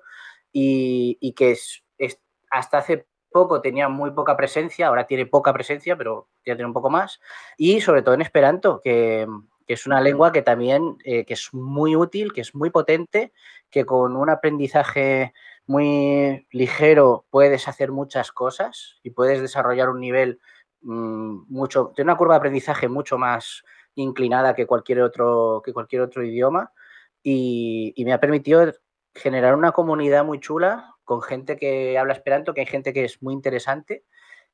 y, 0.53 1.35
que 1.37 1.53
es, 1.53 1.83
hasta 2.51 2.79
hace 2.79 3.07
poco 3.35 3.61
tenía 3.61 3.89
muy 3.89 4.13
poca 4.13 4.37
presencia, 4.37 4.87
ahora 4.87 5.09
tiene 5.09 5.27
poca 5.27 5.53
presencia, 5.53 5.97
pero 5.97 6.29
ya 6.47 6.55
tiene 6.55 6.67
un 6.67 6.73
poco 6.73 6.89
más. 6.89 7.21
Y 7.59 7.81
sobre 7.81 8.03
todo 8.03 8.15
en 8.15 8.23
Esperanto, 8.23 8.81
que, 8.81 9.27
es 9.67 9.87
una 9.87 10.01
lengua 10.01 10.31
que 10.31 10.43
también 10.43 10.99
eh, 11.05 11.25
que 11.25 11.35
es 11.35 11.53
muy 11.53 11.97
útil, 11.97 12.33
que 12.33 12.43
es 12.43 12.55
muy 12.55 12.71
potente, 12.71 13.33
que 13.71 13.85
con 13.85 14.15
un 14.15 14.31
aprendizaje 14.31 15.33
muy 15.67 16.47
ligero 16.53 17.25
puedes 17.31 17.67
hacer 17.67 17.91
muchas 17.91 18.31
cosas 18.31 19.01
y 19.03 19.11
puedes 19.11 19.41
desarrollar 19.41 19.89
un 19.89 20.01
nivel 20.01 20.39
mm, 20.83 21.47
mucho, 21.49 21.93
tiene 21.97 22.13
una 22.13 22.19
curva 22.19 22.35
de 22.35 22.39
aprendizaje 22.39 22.89
mucho 22.89 23.19
más 23.19 23.65
inclinada 23.97 24.55
que 24.55 24.67
cualquier 24.67 25.01
otro, 25.03 25.61
que 25.65 25.73
cualquier 25.73 26.03
otro 26.03 26.23
idioma 26.23 26.71
y 27.23 27.95
me 28.05 28.13
ha 28.13 28.21
permitido 28.21 28.71
generar 29.15 29.57
una 29.57 29.73
comunidad 29.73 30.25
muy 30.25 30.39
chula 30.41 30.94
con 31.05 31.23
gente 31.23 31.57
que 31.57 31.99
habla 31.99 32.15
esperanto, 32.15 32.55
que 32.55 32.61
hay 32.63 32.67
gente 32.67 32.93
que 32.93 33.05
es 33.05 33.23
muy 33.23 33.35
interesante 33.35 34.05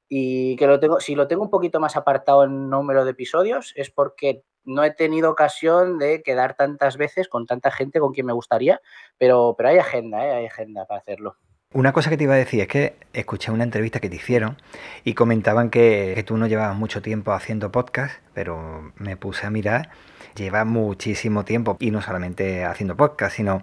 y 0.09 0.57
que 0.57 0.67
lo 0.67 0.81
tengo, 0.81 1.01
si 1.01 1.15
lo 1.15 1.29
tengo 1.29 1.43
un 1.43 1.51
poquito 1.51 1.81
más 1.81 1.97
apartado 1.97 2.45
en 2.45 2.69
número 2.69 3.05
de 3.05 3.13
episodios 3.13 3.73
es 3.77 3.91
porque 3.91 4.43
no 4.65 4.85
he 4.85 4.91
tenido 4.91 5.31
ocasión 5.31 5.99
de 5.99 6.23
quedar 6.23 6.55
tantas 6.55 6.97
veces 6.97 7.29
con 7.29 7.47
tanta 7.47 7.71
gente 7.71 8.01
con 8.01 8.13
quien 8.13 8.27
me 8.27 8.33
gustaría, 8.33 8.81
pero, 9.19 9.55
pero 9.57 9.71
hay 9.71 9.79
agenda, 9.79 10.27
¿eh? 10.27 10.33
hay 10.33 10.47
agenda 10.47 10.85
para 10.87 11.01
hacerlo. 11.01 11.37
Una 11.73 11.93
cosa 11.93 12.11
que 12.11 12.17
te 12.17 12.25
iba 12.25 12.35
a 12.35 12.39
decir 12.39 12.61
es 12.61 12.67
que 12.67 12.97
escuché 13.13 13.53
una 13.53 13.63
entrevista 13.63 14.01
que 14.01 14.11
te 14.11 14.17
hicieron 14.17 14.57
y 15.05 15.15
comentaban 15.15 15.71
que, 15.71 16.13
que 16.17 16.25
tú 16.25 16.37
no 16.37 16.49
llevabas 16.49 16.77
mucho 16.77 17.01
tiempo 17.01 17.31
haciendo 17.31 17.71
podcast, 17.71 18.21
pero 18.35 18.93
me 18.97 19.17
puse 19.17 19.47
a 19.47 19.51
mirar, 19.51 19.91
lleva 20.35 20.65
muchísimo 20.65 21.45
tiempo 21.45 21.77
y 21.79 21.93
no 21.93 22.03
solamente 22.03 22.65
haciendo 22.65 22.97
podcast, 22.97 23.37
sino 23.37 23.63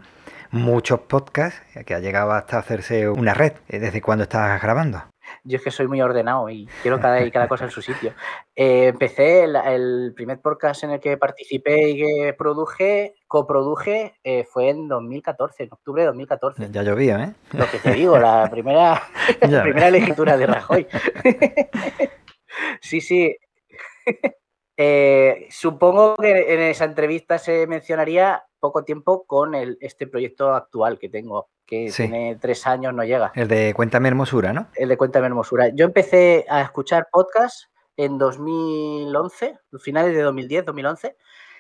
muchos 0.52 1.02
podcasts, 1.02 1.62
que 1.86 1.94
ha 1.94 2.00
llegado 2.00 2.32
hasta 2.32 2.58
hacerse 2.58 3.10
una 3.10 3.34
red. 3.34 3.54
Eh, 3.68 3.80
¿Desde 3.80 4.02
cuándo 4.02 4.24
estás 4.24 4.62
grabando? 4.62 5.04
Yo 5.44 5.58
es 5.58 5.64
que 5.64 5.72
soy 5.72 5.88
muy 5.88 6.02
ordenado 6.02 6.50
y 6.50 6.68
quiero 6.82 7.00
cada, 7.00 7.22
y 7.22 7.32
cada 7.32 7.48
cosa 7.48 7.66
en 7.66 7.72
su 7.72 7.82
sitio. 7.82 8.14
Eh, 8.56 8.88
empecé 8.88 9.44
el, 9.44 10.14
primer 10.16 10.40
podcast 10.42 10.84
en 10.84 10.92
el 10.92 11.00
que 11.00 11.18
participé 11.18 11.90
y 11.90 11.98
que 11.98 12.34
produje, 12.38 13.16
coproduje, 13.28 14.16
eh, 14.24 14.46
fue 14.46 14.70
en 14.70 14.88
2014, 14.88 15.64
en 15.64 15.74
octubre 15.74 16.02
de 16.04 16.08
2014. 16.08 16.70
Ya 16.72 16.84
llovía, 16.84 17.24
¿eh? 17.24 17.34
Lo 17.54 17.70
que 17.70 17.80
te 17.80 17.92
digo, 17.92 18.18
la 18.18 18.50
primera, 18.50 19.02
la 19.42 19.64
primera 19.64 19.92
legislatura 19.92 20.38
de 20.38 20.46
Rajoy. 20.46 20.88
sí, 22.82 23.02
sí. 23.02 23.36
supongo 25.50 26.16
que 26.16 26.54
en 26.54 26.60
esa 26.62 26.86
entrevista 26.86 27.38
se 27.38 27.68
mencionaría 27.68 28.44
poco 28.60 28.84
tiempo 28.84 29.26
con 29.26 29.56
el, 29.56 29.78
este 29.82 30.08
proyecto 30.08 30.54
actual 30.54 31.00
que 31.00 31.10
tengo, 31.10 31.50
que 31.65 31.91
tiene 31.96 32.38
tres 32.39 32.65
años, 32.67 32.93
no 32.93 33.04
llega. 33.04 33.32
El 33.36 33.48
de 33.48 33.74
Cuéntame 33.76 34.08
Hermosura, 34.08 34.54
¿no? 34.54 34.67
El 34.76 34.89
de 34.89 34.98
Cuéntame 34.98 35.28
Hermosura. 35.28 35.70
Yo 35.70 35.86
empecé 35.86 36.46
a 36.50 36.62
escuchar 36.62 37.08
podcasts 37.12 37.70
en 37.98 38.17
2011, 38.17 39.58
finales 39.80 40.15
de 40.15 40.22
2010, 40.22 40.65
2011, 40.65 41.17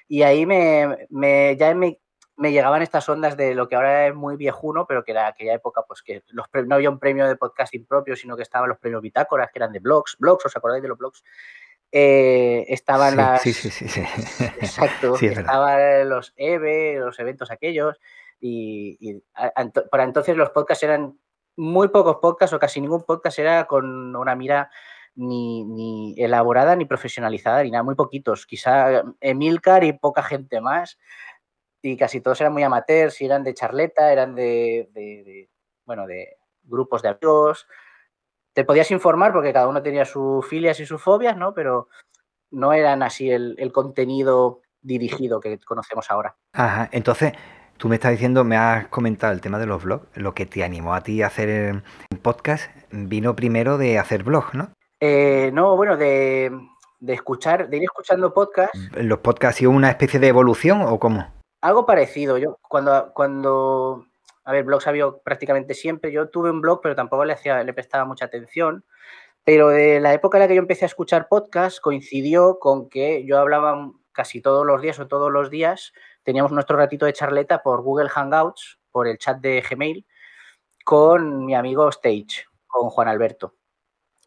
y 0.07 0.21
ahí 0.21 0.45
me, 0.45 1.07
me 1.09 1.57
ya 1.57 1.73
me, 1.73 1.99
me, 2.37 2.51
llegaban 2.51 2.81
estas 2.81 3.09
ondas 3.09 3.35
de 3.35 3.55
lo 3.55 3.67
que 3.67 3.75
ahora 3.75 4.07
es 4.07 4.15
muy 4.15 4.37
viejuno, 4.37 4.85
pero 4.87 5.03
que 5.03 5.11
era 5.11 5.27
aquella 5.27 5.55
época, 5.55 5.81
pues 5.87 6.01
que 6.01 6.23
los, 6.27 6.45
no 6.65 6.75
había 6.75 6.89
un 6.89 6.99
premio 6.99 7.27
de 7.27 7.35
podcasting 7.35 7.85
propio, 7.85 8.15
sino 8.15 8.37
que 8.37 8.43
estaban 8.43 8.69
los 8.69 8.77
premios 8.77 9.01
bitácoras, 9.01 9.49
que 9.51 9.59
eran 9.59 9.73
de 9.73 9.79
blogs, 9.79 10.15
blogs, 10.19 10.45
¿os 10.45 10.55
acordáis 10.55 10.83
de 10.83 10.89
los 10.89 10.97
blogs? 10.97 11.23
Eh, 11.91 12.65
estaban 12.67 13.15
las. 13.15 13.41
Sí, 13.41 13.53
sí, 13.53 13.69
sí. 13.69 14.01
Exacto. 14.59 15.15
estaban 15.15 16.09
los 16.09 16.33
EVE, 16.35 16.99
los 16.99 17.17
eventos 17.19 17.51
aquellos. 17.51 17.99
Y, 18.39 19.23
para 19.89 20.03
entonces 20.03 20.35
los 20.37 20.51
podcasts 20.51 20.83
eran 20.83 21.19
muy 21.55 21.87
pocos 21.87 22.17
podcasts 22.21 22.53
o 22.53 22.59
casi 22.59 22.81
ningún 22.81 23.03
podcast 23.03 23.39
era 23.39 23.65
con 23.65 24.15
una 24.15 24.35
mira 24.35 24.69
ni, 25.15 26.13
elaborada 26.17 26.75
ni 26.75 26.85
profesionalizada 26.85 27.63
ni 27.63 27.71
nada, 27.71 27.83
muy 27.83 27.95
poquitos. 27.95 28.45
Quizá 28.45 29.03
Emilcar 29.19 29.83
y 29.83 29.93
poca 29.93 30.21
gente 30.23 30.61
más. 30.61 30.99
Y 31.81 31.95
casi 31.95 32.21
todos 32.21 32.41
eran 32.41 32.53
muy 32.53 32.63
amateurs, 32.63 33.21
y 33.21 33.25
eran 33.25 33.43
de 33.43 33.53
charleta, 33.53 34.11
eran 34.11 34.35
de, 34.35 34.89
de 34.93 35.49
bueno, 35.85 36.05
de 36.05 36.37
grupos 36.63 37.01
de 37.01 37.09
amigos 37.09 37.67
te 38.57 38.65
podías 38.65 38.89
informar 38.89 39.33
porque 39.33 39.53
cada 39.53 39.67
uno 39.67 39.83
tenía 39.83 40.03
sus 40.03 40.43
filias 40.47 40.79
y 40.79 40.85
sus 40.87 40.99
fobias, 40.99 41.37
¿no? 41.37 41.53
Pero 41.53 41.89
no 42.49 42.73
eran 42.73 43.03
así 43.03 43.29
el, 43.29 43.71
contenido 43.71 44.61
dirigido 44.81 45.39
que 45.39 45.59
conocemos 45.59 46.09
ahora. 46.09 46.35
Ajá, 46.53 46.89
entonces 46.91 47.33
tú 47.77 47.87
me 47.87 47.97
estás 47.97 48.13
diciendo, 48.13 48.43
me 48.43 48.57
has 48.57 48.87
comentado 48.87 49.31
el 49.31 49.41
tema 49.41 49.59
de 49.59 49.67
los 49.67 49.83
blogs, 49.83 50.07
lo 50.15 50.33
que 50.33 50.47
te 50.47 50.63
animó 50.63 50.95
a 50.95 51.01
ti 51.01 51.21
a 51.21 51.27
hacer 51.27 51.83
un 52.11 52.17
podcast 52.17 52.71
vino 52.89 53.35
primero 53.35 53.77
de 53.77 53.99
hacer 53.99 54.23
blogs, 54.23 54.55
¿no? 54.55 54.71
Eh, 55.01 55.51
no, 55.53 55.77
bueno, 55.77 55.95
de, 55.95 56.51
escuchar, 57.05 57.69
de 57.69 57.77
ir 57.77 57.83
escuchando 57.83 58.33
podcasts. 58.33 58.89
¿Los 58.95 59.19
podcasts 59.19 59.57
han 59.57 59.59
sido 59.59 59.69
una 59.69 59.91
especie 59.91 60.19
de 60.19 60.29
evolución 60.29 60.81
o 60.81 60.97
cómo? 60.97 61.31
Algo 61.61 61.85
parecido. 61.85 62.39
Yo 62.39 62.57
cuando, 62.63 63.11
cuando 63.13 64.07
a 64.47 64.53
ver, 64.53 64.63
blogs 64.63 64.87
había 64.87 65.11
prácticamente 65.25 65.73
siempre. 65.73 66.09
Yo 66.09 66.29
tuve 66.29 66.49
un 66.49 66.61
blog, 66.61 66.79
pero 66.81 66.95
tampoco 66.95 67.25
le, 67.25 67.33
hacía, 67.33 67.61
le 67.65 67.73
prestaba 67.73 68.05
mucha 68.05 68.23
atención. 68.23 68.85
Pero 69.43 69.67
de 69.67 69.99
la 69.99 70.13
época 70.13 70.37
en 70.37 70.43
la 70.43 70.47
que 70.47 70.55
yo 70.55 70.61
empecé 70.61 70.85
a 70.85 70.87
escuchar 70.87 71.27
podcasts 71.27 71.81
coincidió 71.81 72.57
con 72.57 72.89
que 72.89 73.25
yo 73.25 73.39
hablaba 73.39 73.91
casi 74.13 74.41
todos 74.41 74.65
los 74.65 74.81
días 74.81 74.99
o 74.99 75.07
todos 75.09 75.29
los 75.33 75.49
días, 75.49 75.91
teníamos 76.23 76.53
nuestro 76.53 76.77
ratito 76.77 77.05
de 77.05 77.11
charleta 77.11 77.61
por 77.61 77.81
Google 77.81 78.07
Hangouts, 78.07 78.79
por 78.89 79.09
el 79.09 79.17
chat 79.17 79.37
de 79.41 79.61
Gmail, 79.69 80.05
con 80.85 81.45
mi 81.45 81.53
amigo 81.53 81.89
Stage, 81.89 82.45
con 82.67 82.89
Juan 82.89 83.09
Alberto. 83.09 83.53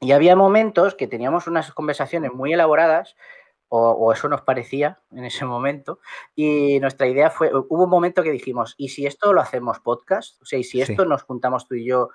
Y 0.01 0.13
había 0.13 0.37
momentos 0.37 0.95
que 0.97 1.07
teníamos 1.07 1.47
unas 1.47 1.73
conversaciones 1.73 2.31
muy 2.31 2.53
elaboradas 2.53 3.17
o, 3.73 4.13
eso 4.13 4.29
nos 4.29 4.43
parecía 4.43 5.01
en 5.13 5.25
ese 5.25 5.45
momento. 5.45 6.01
Y 6.35 6.81
nuestra 6.81 7.07
idea 7.07 7.31
fue, 7.31 7.51
hubo 7.55 7.85
un 7.85 7.91
momento 7.91 8.23
que 8.23 8.33
dijimos, 8.33 8.75
¿y 8.77 8.89
si 8.89 9.07
esto 9.07 9.33
lo 9.33 9.41
hacemos 9.41 9.79
podcast? 9.79 10.43
O 10.43 10.45
sea, 10.45 10.59
¿y 10.59 10.65
si 10.65 10.81
esto 10.81 11.05
nos 11.05 11.23
juntamos 11.23 11.69
tú 11.69 11.77
y 11.77 11.87
yo 11.87 12.11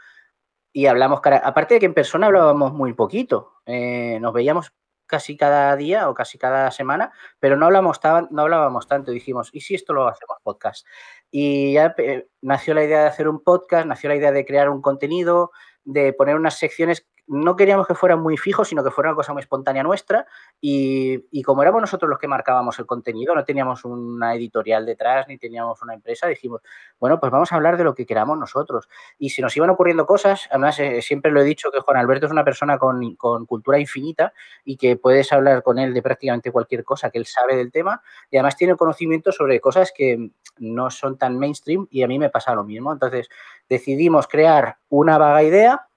y 0.74 0.88
hablamos 0.88 1.22
cara... 1.22 1.38
Aparte 1.38 1.76
de 1.76 1.80
que 1.80 1.86
en 1.86 1.94
persona 1.94 2.28
hablábamos 2.28 2.74
muy 2.74 2.92
poquito, 2.94 3.54
eh, 3.66 4.20
nos 4.20 4.34
veíamos 4.34 4.74
casi 5.06 5.38
cada 5.38 5.74
día 5.78 6.10
o 6.10 6.14
casi 6.14 6.38
cada 6.38 6.70
semana, 6.72 7.14
pero 7.40 7.56
no, 7.56 7.68
hablamos 7.68 8.02
no 8.32 8.42
hablábamos 8.42 8.88
tanto. 8.88 9.12
Dijimos, 9.12 9.50
¿y 9.54 9.62
si 9.62 9.76
esto 9.76 9.94
lo 9.94 10.10
hacemos 10.10 10.38
podcast? 10.44 10.86
Y 11.32 11.74
ya 11.74 11.96
eh, 11.98 12.28
nació 12.42 12.74
la 12.74 12.84
idea 12.84 13.02
de 13.04 13.08
hacer 13.08 13.30
un 13.30 13.42
podcast, 13.42 13.88
nació 13.88 14.10
la 14.10 14.18
idea 14.18 14.34
de 14.34 14.46
crear 14.46 14.70
un 14.70 14.82
contenido, 14.82 15.52
de 15.86 16.12
poner 16.12 16.36
unas 16.36 16.58
secciones 16.58 17.08
no 17.28 17.56
queríamos 17.56 17.88
que 17.88 17.96
fueran 17.96 18.22
muy 18.22 18.38
fijos, 18.38 18.68
sino 18.68 18.84
que 18.84 18.92
fuera 18.92 19.10
una 19.10 19.16
cosa 19.16 19.34
muy 19.34 19.42
espontánea 19.42 19.84
nuestra. 19.84 20.28
Y, 20.62 21.42
como 21.44 21.62
éramos 21.62 21.82
nosotros 21.82 22.10
los 22.10 22.20
que 22.20 22.28
marcábamos 22.28 22.78
el 22.80 22.86
contenido, 22.86 23.36
no 23.36 23.44
teníamos 23.44 23.86
una 23.86 24.36
editorial 24.36 24.86
detrás 24.86 25.28
ni 25.28 25.38
teníamos 25.38 25.82
una 25.82 25.94
empresa, 25.94 26.28
dijimos, 26.28 26.62
bueno, 27.00 27.20
pues 27.20 27.32
vamos 27.32 27.52
a 27.52 27.56
hablar 27.56 27.78
de 27.78 27.84
lo 27.84 27.94
que 27.94 28.06
queramos 28.06 28.38
nosotros. 28.38 28.88
Y 29.18 29.30
si 29.30 29.42
nos 29.42 29.56
iban 29.58 29.70
ocurriendo 29.70 30.06
cosas, 30.06 30.48
además 30.50 30.80
eh, 30.80 31.02
siempre 31.02 31.32
lo 31.32 31.42
he 31.42 31.44
dicho 31.44 31.72
que 31.72 31.80
Juan 31.80 31.98
Alberto 31.98 32.26
es 32.26 32.32
una 32.32 32.44
persona 32.44 32.78
con, 32.78 33.16
con, 33.16 33.46
cultura 33.46 33.80
infinita 33.80 34.34
y 34.64 34.78
que 34.78 34.96
puedes 34.96 35.32
hablar 35.32 35.64
con 35.64 35.80
él 35.80 35.94
de 35.94 36.02
prácticamente 36.02 36.52
cualquier 36.52 36.84
cosa 36.84 37.10
que 37.10 37.18
él 37.18 37.26
sabe 37.26 37.56
del 37.56 37.72
tema 37.72 38.02
y 38.30 38.38
además 38.38 38.56
tiene 38.56 38.76
conocimiento 38.76 39.32
sobre 39.32 39.60
cosas 39.60 39.92
que 39.96 40.32
no 40.58 40.90
son 40.90 41.18
tan 41.18 41.38
mainstream 41.38 41.88
y 41.90 42.04
a 42.04 42.08
mí 42.08 42.20
me 42.20 42.30
pasa 42.30 42.56
lo 42.56 42.64
mismo. 42.64 42.92
Entonces 42.92 43.30
decidimos 43.70 44.28
crear 44.28 44.78
una 44.90 45.18
vaga 45.18 45.44
idea 45.44 45.88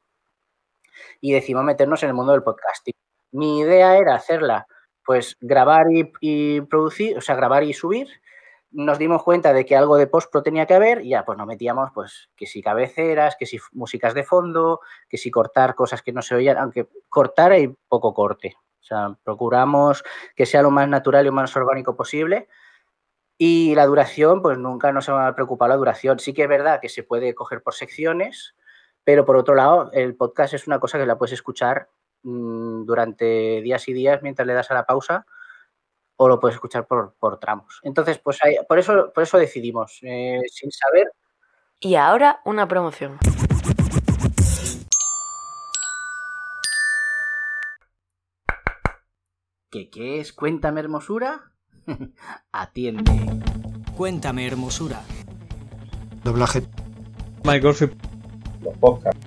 y 1.20 1.32
decidimos 1.32 1.64
meternos 1.64 2.02
en 2.02 2.10
el 2.10 2.14
mundo 2.14 2.32
del 2.32 2.42
podcasting. 2.42 2.94
Mi 3.32 3.60
idea 3.60 3.96
era 3.96 4.14
hacerla, 4.14 4.66
pues 5.04 5.36
grabar 5.40 5.86
y, 6.20 6.60
producir, 6.62 7.16
o 7.16 7.20
sea, 7.20 7.34
grabar 7.34 7.64
y 7.64 7.72
subir. 7.72 8.08
Nos 8.70 8.98
dimos 8.98 9.22
cuenta 9.22 9.52
de 9.52 9.64
que 9.64 9.76
algo 9.76 9.96
de 9.96 10.06
postpro 10.06 10.42
tenía 10.42 10.66
que 10.66 10.74
haber 10.74 11.00
y 11.02 11.10
ya 11.10 11.24
pues 11.24 11.38
nos 11.38 11.46
metíamos 11.46 11.90
pues 11.94 12.28
que 12.36 12.46
si 12.46 12.62
cabeceras, 12.62 13.36
que 13.38 13.46
si 13.46 13.58
músicas 13.72 14.12
de 14.12 14.24
fondo, 14.24 14.80
que 15.08 15.16
si 15.16 15.30
cortar 15.30 15.74
cosas 15.74 16.02
que 16.02 16.12
no 16.12 16.20
se 16.20 16.34
oían, 16.34 16.58
aunque 16.58 16.88
cortar 17.08 17.52
hay 17.52 17.74
poco 17.88 18.12
corte. 18.12 18.56
O 18.80 18.84
sea, 18.84 19.16
procuramos 19.24 20.04
que 20.36 20.46
sea 20.46 20.62
lo 20.62 20.70
más 20.70 20.88
natural 20.88 21.24
y 21.24 21.28
lo 21.28 21.34
más 21.34 21.54
orgánico 21.56 21.96
posible. 21.96 22.48
Y 23.38 23.74
la 23.76 23.86
duración, 23.86 24.42
pues 24.42 24.58
nunca 24.58 24.92
nos 24.92 25.08
ha 25.08 25.34
preocupado 25.34 25.68
la 25.68 25.76
duración. 25.76 26.18
Sí 26.18 26.34
que 26.34 26.42
es 26.42 26.48
verdad 26.48 26.80
que 26.80 26.88
se 26.88 27.04
puede 27.04 27.34
coger 27.34 27.62
por 27.62 27.74
secciones, 27.74 28.56
pero 29.08 29.24
por 29.24 29.38
otro 29.38 29.54
lado, 29.54 29.90
el 29.94 30.16
podcast 30.16 30.52
es 30.52 30.66
una 30.66 30.78
cosa 30.78 30.98
que 30.98 31.06
la 31.06 31.16
puedes 31.16 31.32
escuchar 31.32 31.88
mm, 32.24 32.84
durante 32.84 33.62
días 33.62 33.88
y 33.88 33.94
días 33.94 34.22
mientras 34.22 34.46
le 34.46 34.52
das 34.52 34.70
a 34.70 34.74
la 34.74 34.84
pausa 34.84 35.24
o 36.16 36.28
lo 36.28 36.38
puedes 36.38 36.56
escuchar 36.56 36.86
por, 36.86 37.40
tramos. 37.40 37.80
Entonces, 37.84 38.18
pues 38.18 38.38
por, 38.68 38.78
eso, 38.78 39.10
por 39.14 39.22
eso 39.22 39.38
decidimos, 39.38 40.00
eh, 40.02 40.42
sin 40.52 40.70
saber. 40.70 41.10
Y 41.80 41.94
ahora 41.94 42.42
una 42.44 42.68
promoción. 42.68 43.16
¿Qué, 49.70 49.88
qué 49.88 50.20
es 50.20 50.34
Cuéntame 50.34 50.80
Hermosura? 50.80 51.52
Atiende. 52.52 53.40
Cuéntame 53.96 54.46
Hermosura. 54.46 55.00
Doblaje. 56.22 56.68
Michael 57.42 57.74
los 58.62 58.76
podcasts. 58.78 59.20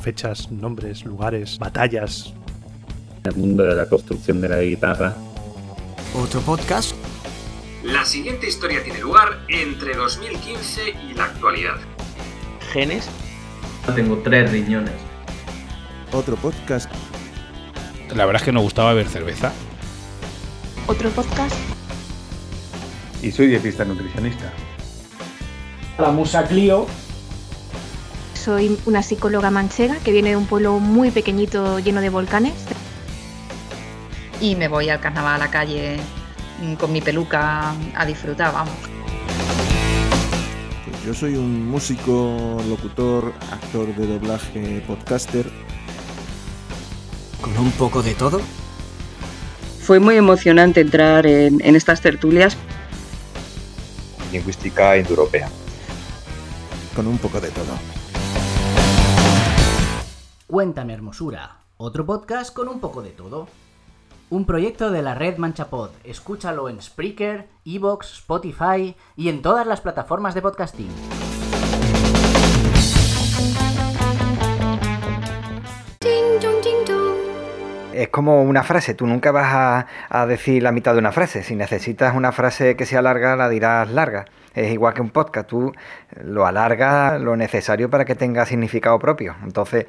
Fechas, 0.00 0.50
nombres, 0.50 1.04
lugares, 1.04 1.58
batallas. 1.58 2.32
El 3.24 3.34
mundo 3.36 3.64
de 3.64 3.74
la 3.74 3.88
construcción 3.88 4.40
de 4.40 4.48
la 4.48 4.60
guitarra. 4.60 5.14
Otro 6.14 6.40
podcast. 6.40 6.94
La 7.82 8.04
siguiente 8.04 8.48
historia 8.48 8.82
tiene 8.82 9.00
lugar 9.00 9.44
entre 9.48 9.94
2015 9.94 10.90
y 11.10 11.14
la 11.14 11.24
actualidad. 11.24 11.76
Genes. 12.72 13.08
Tengo 13.94 14.18
tres 14.18 14.50
riñones. 14.50 14.94
Otro 16.12 16.36
podcast. 16.36 16.90
La 18.14 18.26
verdad 18.26 18.42
es 18.42 18.46
que 18.46 18.52
nos 18.52 18.62
gustaba 18.62 18.92
ver 18.94 19.08
cerveza. 19.08 19.52
Otro 20.86 21.10
podcast. 21.10 21.54
Y 23.22 23.30
soy 23.32 23.48
dietista 23.48 23.84
nutricionista. 23.84 24.52
La 25.98 26.10
Musa 26.10 26.46
Clio 26.46 26.86
soy 28.46 28.78
una 28.86 29.02
psicóloga 29.02 29.50
manchega 29.50 29.96
que 29.96 30.12
viene 30.12 30.30
de 30.30 30.36
un 30.36 30.46
pueblo 30.46 30.78
muy 30.78 31.10
pequeñito 31.10 31.80
lleno 31.80 32.00
de 32.00 32.10
volcanes. 32.10 32.54
Y 34.40 34.54
me 34.54 34.68
voy 34.68 34.88
al 34.88 35.00
carnaval 35.00 35.34
a 35.34 35.38
la 35.38 35.50
calle 35.50 35.96
con 36.78 36.92
mi 36.92 37.00
peluca 37.00 37.74
a 37.96 38.06
disfrutar, 38.06 38.52
vamos. 38.52 38.72
Pues 40.84 41.04
yo 41.04 41.12
soy 41.12 41.34
un 41.34 41.68
músico, 41.68 42.62
locutor, 42.68 43.32
actor 43.50 43.92
de 43.96 44.06
doblaje, 44.06 44.80
podcaster. 44.86 45.50
¿Con 47.40 47.58
un 47.58 47.72
poco 47.72 48.00
de 48.00 48.14
todo? 48.14 48.40
Fue 49.80 49.98
muy 49.98 50.14
emocionante 50.14 50.82
entrar 50.82 51.26
en, 51.26 51.60
en 51.64 51.74
estas 51.74 52.00
tertulias. 52.00 52.56
Lingüística 54.30 54.96
indoeuropea. 54.96 55.48
Con 56.94 57.08
un 57.08 57.18
poco 57.18 57.40
de 57.40 57.50
todo. 57.50 57.95
Cuéntame 60.46 60.94
Hermosura, 60.94 61.62
otro 61.76 62.06
podcast 62.06 62.54
con 62.54 62.68
un 62.68 62.78
poco 62.78 63.02
de 63.02 63.10
todo. 63.10 63.48
Un 64.30 64.46
proyecto 64.46 64.92
de 64.92 65.02
la 65.02 65.16
red 65.16 65.38
Manchapod. 65.38 65.90
Escúchalo 66.04 66.68
en 66.68 66.80
Spreaker, 66.80 67.48
Evox, 67.64 68.18
Spotify 68.18 68.94
y 69.16 69.28
en 69.28 69.42
todas 69.42 69.66
las 69.66 69.80
plataformas 69.80 70.36
de 70.36 70.42
podcasting. 70.42 70.90
Es 77.92 78.08
como 78.10 78.44
una 78.44 78.62
frase, 78.62 78.94
tú 78.94 79.08
nunca 79.08 79.32
vas 79.32 79.52
a, 79.52 79.86
a 80.08 80.26
decir 80.26 80.62
la 80.62 80.70
mitad 80.70 80.92
de 80.92 81.00
una 81.00 81.10
frase. 81.10 81.42
Si 81.42 81.56
necesitas 81.56 82.14
una 82.14 82.30
frase 82.30 82.76
que 82.76 82.86
sea 82.86 83.02
larga, 83.02 83.34
la 83.34 83.48
dirás 83.48 83.90
larga. 83.90 84.26
Es 84.54 84.72
igual 84.72 84.94
que 84.94 85.02
un 85.02 85.10
podcast, 85.10 85.48
tú 85.48 85.72
lo 86.22 86.46
alargas 86.46 87.20
lo 87.20 87.36
necesario 87.36 87.90
para 87.90 88.04
que 88.04 88.14
tenga 88.14 88.46
significado 88.46 88.98
propio. 88.98 89.34
Entonces, 89.42 89.86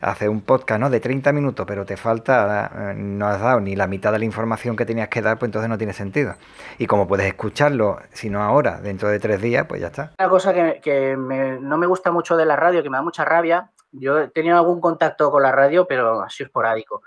hacer 0.00 0.28
un 0.28 0.40
podcast 0.40 0.80
¿no? 0.80 0.90
de 0.90 1.00
30 1.00 1.32
minutos, 1.32 1.66
pero 1.66 1.84
te 1.84 1.96
falta, 1.96 2.70
eh, 2.74 2.94
no 2.94 3.26
has 3.26 3.40
dado 3.40 3.60
ni 3.60 3.76
la 3.76 3.86
mitad 3.86 4.12
de 4.12 4.18
la 4.18 4.24
información 4.24 4.76
que 4.76 4.86
tenías 4.86 5.08
que 5.08 5.22
dar, 5.22 5.38
pues 5.38 5.48
entonces 5.48 5.68
no 5.68 5.78
tiene 5.78 5.92
sentido. 5.92 6.34
Y 6.78 6.86
como 6.86 7.06
puedes 7.06 7.26
escucharlo, 7.26 7.98
si 8.12 8.30
no 8.30 8.42
ahora, 8.42 8.80
dentro 8.80 9.08
de 9.08 9.18
tres 9.18 9.40
días, 9.40 9.66
pues 9.68 9.80
ya 9.80 9.88
está. 9.88 10.12
Una 10.18 10.28
cosa 10.28 10.54
que, 10.54 11.16
no 11.60 11.78
me 11.78 11.86
gusta 11.86 12.10
mucho 12.10 12.36
de 12.36 12.46
la 12.46 12.56
radio, 12.56 12.82
que 12.82 12.90
me 12.90 12.96
da 12.96 13.02
mucha 13.02 13.24
rabia, 13.24 13.70
yo 13.92 14.18
he 14.20 14.28
tenido 14.28 14.56
algún 14.56 14.80
contacto 14.80 15.30
con 15.30 15.42
la 15.42 15.52
radio, 15.52 15.86
pero 15.86 16.22
así 16.22 16.42
esporádico. 16.42 17.02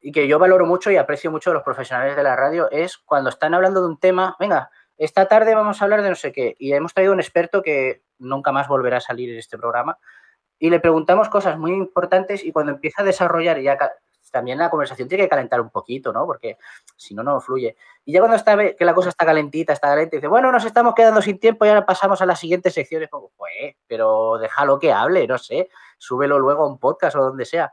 Y 0.00 0.12
que 0.12 0.28
yo 0.28 0.38
valoro 0.38 0.64
mucho 0.66 0.90
y 0.90 0.96
aprecio 0.96 1.30
mucho 1.30 1.50
de 1.50 1.54
los 1.54 1.64
profesionales 1.64 2.16
de 2.16 2.22
la 2.22 2.36
radio 2.36 2.70
es 2.70 2.98
cuando 2.98 3.30
están 3.30 3.54
hablando 3.54 3.80
de 3.80 3.88
un 3.88 3.98
tema, 3.98 4.36
venga, 4.38 4.70
esta 4.96 5.26
tarde 5.26 5.54
vamos 5.54 5.80
a 5.80 5.84
hablar 5.84 6.02
de 6.02 6.10
no 6.10 6.14
sé 6.14 6.32
qué. 6.32 6.54
Y 6.58 6.72
hemos 6.72 6.94
traído 6.94 7.12
un 7.12 7.20
experto 7.20 7.62
que 7.62 8.02
nunca 8.18 8.52
más 8.52 8.68
volverá 8.68 8.98
a 8.98 9.00
salir 9.00 9.30
en 9.30 9.38
este 9.38 9.58
programa, 9.58 9.98
y 10.58 10.70
le 10.70 10.80
preguntamos 10.80 11.28
cosas 11.28 11.58
muy 11.58 11.72
importantes 11.72 12.44
y 12.44 12.52
cuando 12.52 12.72
empieza 12.72 13.02
a 13.02 13.04
desarrollar 13.04 13.60
ya 13.60 13.78
también 14.30 14.58
la 14.58 14.70
conversación 14.70 15.08
tiene 15.08 15.24
que 15.24 15.30
calentar 15.30 15.60
un 15.60 15.70
poquito, 15.70 16.12
¿no? 16.12 16.26
Porque 16.26 16.58
si 16.96 17.14
no, 17.14 17.22
no 17.22 17.40
fluye. 17.40 17.76
Y 18.04 18.12
ya 18.12 18.20
cuando 18.20 18.36
está 18.36 18.56
que 18.74 18.84
la 18.84 18.94
cosa 18.94 19.08
está 19.08 19.24
calentita, 19.24 19.72
está 19.72 19.88
caliente, 19.88 20.16
dice, 20.16 20.28
bueno, 20.28 20.52
nos 20.52 20.64
estamos 20.64 20.94
quedando 20.94 21.22
sin 21.22 21.38
tiempo 21.38 21.64
y 21.64 21.68
ahora 21.68 21.86
pasamos 21.86 22.20
a 22.20 22.26
las 22.26 22.38
siguientes 22.38 22.74
secciones. 22.74 23.08
Pues, 23.10 23.76
pero 23.86 24.38
déjalo 24.38 24.78
que 24.78 24.92
hable, 24.92 25.26
no 25.26 25.38
sé, 25.38 25.70
súbelo 25.98 26.38
luego 26.38 26.64
a 26.64 26.68
un 26.68 26.78
podcast 26.78 27.16
o 27.16 27.22
donde 27.22 27.44
sea. 27.44 27.72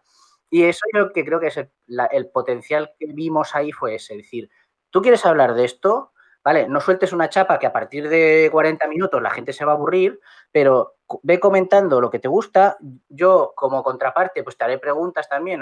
Y 0.50 0.64
eso 0.64 0.86
yo 0.94 1.12
que 1.12 1.26
creo 1.26 1.40
que 1.40 1.48
es 1.48 1.58
el 1.58 2.30
potencial 2.30 2.94
que 3.00 3.08
vimos 3.08 3.56
ahí 3.56 3.72
fue 3.72 3.96
ese, 3.96 4.14
es 4.14 4.24
decir, 4.24 4.50
tú 4.90 5.02
quieres 5.02 5.26
hablar 5.26 5.56
de 5.56 5.66
esto, 5.66 6.14
¿vale? 6.44 6.70
No 6.70 6.80
sueltes 6.80 7.12
una 7.12 7.30
chapa 7.30 7.60
que 7.60 7.66
a 7.66 7.74
partir 7.74 8.08
de 8.08 8.50
40 8.52 8.88
minutos 8.88 9.22
la 9.22 9.32
gente 9.32 9.52
se 9.52 9.66
va 9.66 9.74
a 9.74 9.76
aburrir, 9.76 10.20
pero 10.52 10.95
ve 11.24 11.40
comentando 11.40 12.02
lo 12.02 12.10
que 12.10 12.20
te 12.20 12.28
gusta. 12.28 12.78
Yo, 13.10 13.54
como 13.56 13.84
contraparte, 13.84 14.44
pues 14.44 14.58
te 14.58 14.66
haré 14.66 14.78
preguntas 14.78 15.30
también, 15.30 15.62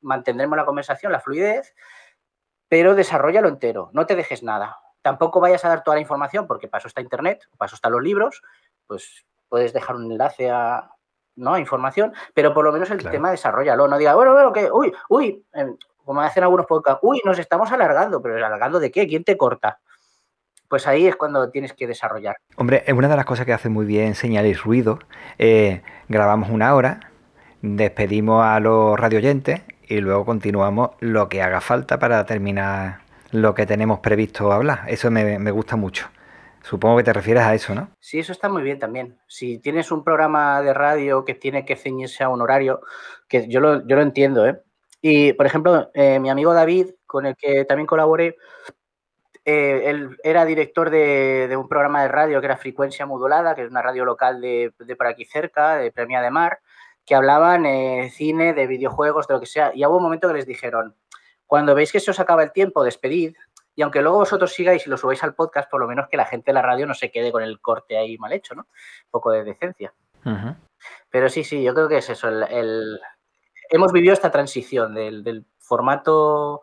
mantendremos 0.00 0.56
la 0.56 0.64
conversación, 0.64 1.12
la 1.12 1.20
fluidez, 1.20 1.74
pero 2.68 2.94
desarrollalo 2.94 3.48
entero, 3.48 3.90
no 3.92 4.06
te 4.06 4.16
dejes 4.16 4.42
nada. 4.42 4.78
Tampoco 5.02 5.40
vayas 5.40 5.64
a 5.64 5.68
dar 5.68 5.82
toda 5.82 5.96
la 5.96 6.00
información, 6.00 6.46
porque 6.46 6.68
paso 6.68 6.88
está 6.88 7.00
Internet, 7.00 7.48
paso 7.58 7.74
están 7.74 7.92
los 7.92 8.02
libros, 8.02 8.42
pues 8.86 9.24
puedes 9.48 9.72
dejar 9.72 9.96
un 9.96 10.10
enlace 10.10 10.50
a, 10.50 10.90
¿no? 11.36 11.58
información, 11.58 12.12
pero 12.34 12.54
por 12.54 12.64
lo 12.64 12.72
menos 12.72 12.90
el 12.90 13.02
tema 13.08 13.30
desarrollalo. 13.30 13.88
No 13.88 13.98
diga, 13.98 14.14
bueno, 14.14 14.32
bueno, 14.32 14.52
que, 14.52 14.70
uy, 14.70 14.92
uy, 15.08 15.44
em, 15.52 15.76
como 16.04 16.20
hacen 16.20 16.42
algunos 16.42 16.66
podcasts, 16.66 17.00
uy, 17.02 17.20
nos 17.24 17.38
estamos 17.38 17.70
alargando, 17.72 18.20
pero 18.20 18.36
¿alargando 18.36 18.80
de 18.80 18.90
qué? 18.90 19.06
¿Quién 19.06 19.24
te 19.24 19.36
corta? 19.36 19.80
Pues 20.72 20.86
ahí 20.86 21.06
es 21.06 21.16
cuando 21.16 21.50
tienes 21.50 21.74
que 21.74 21.86
desarrollar. 21.86 22.36
Hombre, 22.56 22.82
una 22.96 23.06
de 23.06 23.14
las 23.14 23.26
cosas 23.26 23.44
que 23.44 23.52
hace 23.52 23.68
muy 23.68 23.84
bien 23.84 24.14
señal 24.14 24.46
y 24.46 24.54
ruido, 24.54 25.00
eh, 25.36 25.82
grabamos 26.08 26.48
una 26.48 26.74
hora, 26.74 27.12
despedimos 27.60 28.42
a 28.42 28.58
los 28.58 28.98
radioyentes 28.98 29.60
y 29.86 29.98
luego 30.00 30.24
continuamos 30.24 30.92
lo 31.00 31.28
que 31.28 31.42
haga 31.42 31.60
falta 31.60 31.98
para 31.98 32.24
terminar 32.24 33.00
lo 33.32 33.54
que 33.54 33.66
tenemos 33.66 33.98
previsto 33.98 34.50
hablar. 34.50 34.84
Eso 34.86 35.10
me, 35.10 35.50
gusta 35.50 35.76
mucho. 35.76 36.08
Supongo 36.62 36.96
que 36.96 37.04
te 37.04 37.12
refieres 37.12 37.42
a 37.42 37.52
eso, 37.52 37.74
¿no? 37.74 37.90
Sí, 38.00 38.20
eso 38.20 38.32
está 38.32 38.48
muy 38.48 38.62
bien 38.62 38.78
también. 38.78 39.18
Si 39.26 39.58
tienes 39.58 39.92
un 39.92 40.02
programa 40.02 40.62
de 40.62 40.72
radio 40.72 41.26
que 41.26 41.34
tiene 41.34 41.66
que 41.66 41.76
ceñirse 41.76 42.24
a 42.24 42.30
un 42.30 42.40
horario, 42.40 42.80
que 43.28 43.46
yo 43.46 43.60
lo, 43.60 43.86
yo 43.86 43.96
lo 43.96 44.00
entiendo, 44.00 44.46
¿eh? 44.46 44.58
Y, 45.02 45.34
por 45.34 45.44
ejemplo, 45.44 45.90
eh, 45.92 46.18
mi 46.18 46.30
amigo 46.30 46.54
David, 46.54 46.92
con 47.04 47.26
el 47.26 47.36
que 47.36 47.66
también 47.66 47.86
colaboré, 47.86 48.36
eh, 49.44 49.82
él 49.86 50.16
era 50.22 50.44
director 50.44 50.90
de, 50.90 51.46
de, 51.48 51.56
un 51.56 51.68
programa 51.68 52.02
de 52.02 52.08
radio 52.08 52.40
que 52.40 52.46
era 52.46 52.56
Frecuencia 52.56 53.06
Modulada, 53.06 53.54
que 53.54 53.62
es 53.62 53.70
una 53.70 53.82
radio 53.82 54.04
local 54.04 54.40
de, 54.40 54.72
de 54.78 54.96
por 54.96 55.06
aquí 55.06 55.24
cerca, 55.24 55.76
de 55.76 55.90
Premia 55.90 56.20
de 56.20 56.30
Mar, 56.30 56.60
que 57.04 57.14
hablaban 57.14 57.64
de 57.64 58.10
cine, 58.14 58.54
de 58.54 58.66
videojuegos, 58.66 59.26
de 59.26 59.34
lo 59.34 59.40
que 59.40 59.46
sea. 59.46 59.72
Y 59.74 59.84
hubo 59.84 59.96
un 59.96 60.02
momento 60.04 60.28
que 60.28 60.34
les 60.34 60.46
dijeron, 60.46 60.94
cuando 61.46 61.74
veis 61.74 61.90
que 61.90 62.00
se 62.00 62.10
os 62.10 62.20
acaba 62.20 62.42
el 62.42 62.52
tiempo, 62.52 62.84
despedid. 62.84 63.34
Y 63.74 63.82
aunque 63.82 64.02
luego 64.02 64.18
vosotros 64.18 64.52
sigáis 64.52 64.86
y 64.86 64.90
lo 64.90 64.96
subáis 64.96 65.24
al 65.24 65.34
podcast, 65.34 65.70
por 65.70 65.80
lo 65.80 65.88
menos 65.88 66.08
que 66.08 66.16
la 66.16 66.26
gente 66.26 66.50
de 66.50 66.54
la 66.54 66.62
radio 66.62 66.86
no 66.86 66.94
se 66.94 67.10
quede 67.10 67.32
con 67.32 67.42
el 67.42 67.60
corte 67.60 67.96
ahí 67.96 68.18
mal 68.18 68.32
hecho, 68.32 68.54
¿no? 68.54 68.62
Un 68.62 69.10
poco 69.10 69.32
de 69.32 69.44
decencia. 69.44 69.92
Uh 70.24 70.30
-huh. 70.30 70.56
Pero 71.10 71.28
sí, 71.28 71.42
sí, 71.42 71.62
yo 71.62 71.74
creo 71.74 71.88
que 71.88 71.98
es 71.98 72.10
eso. 72.10 72.28
El, 72.28 72.42
el... 72.44 73.00
Hemos 73.70 73.92
vivido 73.92 74.12
esta 74.12 74.30
transición 74.30 74.94
del, 74.94 75.24
del 75.24 75.46
formato 75.58 76.60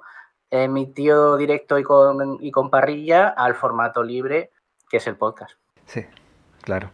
emitido 0.52 1.38
directo 1.38 1.78
y 1.80 1.84
con, 1.84 2.38
y 2.40 2.52
con 2.52 2.70
parrilla 2.70 3.28
al 3.28 3.56
formato 3.56 4.04
libre, 4.04 4.52
que 4.90 4.98
es 4.98 5.08
el 5.08 5.16
podcast. 5.16 5.54
Sí, 5.86 6.06
claro. 6.62 6.92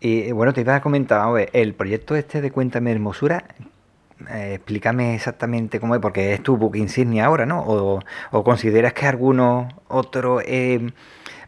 Y 0.00 0.32
bueno, 0.32 0.52
te 0.52 0.62
iba 0.62 0.74
a 0.74 0.80
comentar, 0.80 1.32
ver, 1.32 1.50
el 1.52 1.74
proyecto 1.74 2.16
este 2.16 2.40
de 2.40 2.50
Cuéntame 2.50 2.90
Hermosura, 2.90 3.44
eh, 4.30 4.54
explícame 4.54 5.14
exactamente 5.14 5.80
cómo 5.80 5.94
es, 5.94 6.00
porque 6.00 6.32
es 6.32 6.42
tu 6.42 6.56
book 6.56 6.76
insignia 6.76 7.26
ahora, 7.26 7.46
¿no? 7.46 7.60
O, 7.60 8.00
o 8.30 8.44
consideras 8.44 8.92
que 8.92 9.06
alguno 9.06 9.68
otro 9.88 10.40
eh, 10.40 10.92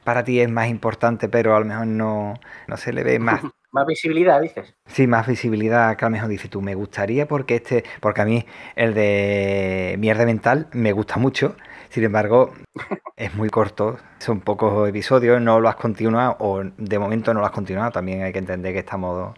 para 0.05 0.23
ti 0.25 0.41
es 0.41 0.49
más 0.49 0.69
importante, 0.69 1.29
pero 1.29 1.57
a 1.57 1.61
lo 1.61 1.67
mejor 1.67 1.87
no, 1.87 2.35
no 2.69 2.77
se 2.77 2.93
le 2.93 3.03
ve 3.03 3.19
más. 3.19 3.43
Más 3.75 3.87
visibilidad, 3.87 4.41
dices. 4.41 4.73
Sí, 4.87 5.09
más 5.09 5.27
visibilidad, 5.27 5.97
que 5.97 6.05
a 6.05 6.09
lo 6.09 6.13
mejor 6.13 6.29
dices 6.29 6.49
tú, 6.49 6.63
me 6.63 6.77
gustaría 6.77 7.27
porque 7.27 7.57
este, 7.57 7.83
porque 8.01 8.21
a 8.21 8.25
mí 8.25 8.47
el 8.77 8.95
de 8.95 9.97
mierda 9.99 10.25
mental 10.25 10.69
me 10.73 10.93
gusta 10.93 11.17
mucho, 11.17 11.57
sin 11.89 12.05
embargo, 12.05 12.53
es 13.17 13.35
muy 13.35 13.51
corto, 13.51 13.97
son 14.21 14.43
pocos 14.43 14.89
episodios, 14.89 15.41
no 15.41 15.59
lo 15.59 15.69
has 15.69 15.75
continuado, 15.75 16.37
o 16.39 16.63
de 16.63 16.99
momento 17.01 17.35
no 17.35 17.41
lo 17.41 17.47
has 17.47 17.53
continuado, 17.53 17.91
también 17.91 18.23
hay 18.23 18.33
que 18.33 18.39
entender 18.39 18.73
que 18.73 18.79
estamos 18.79 19.35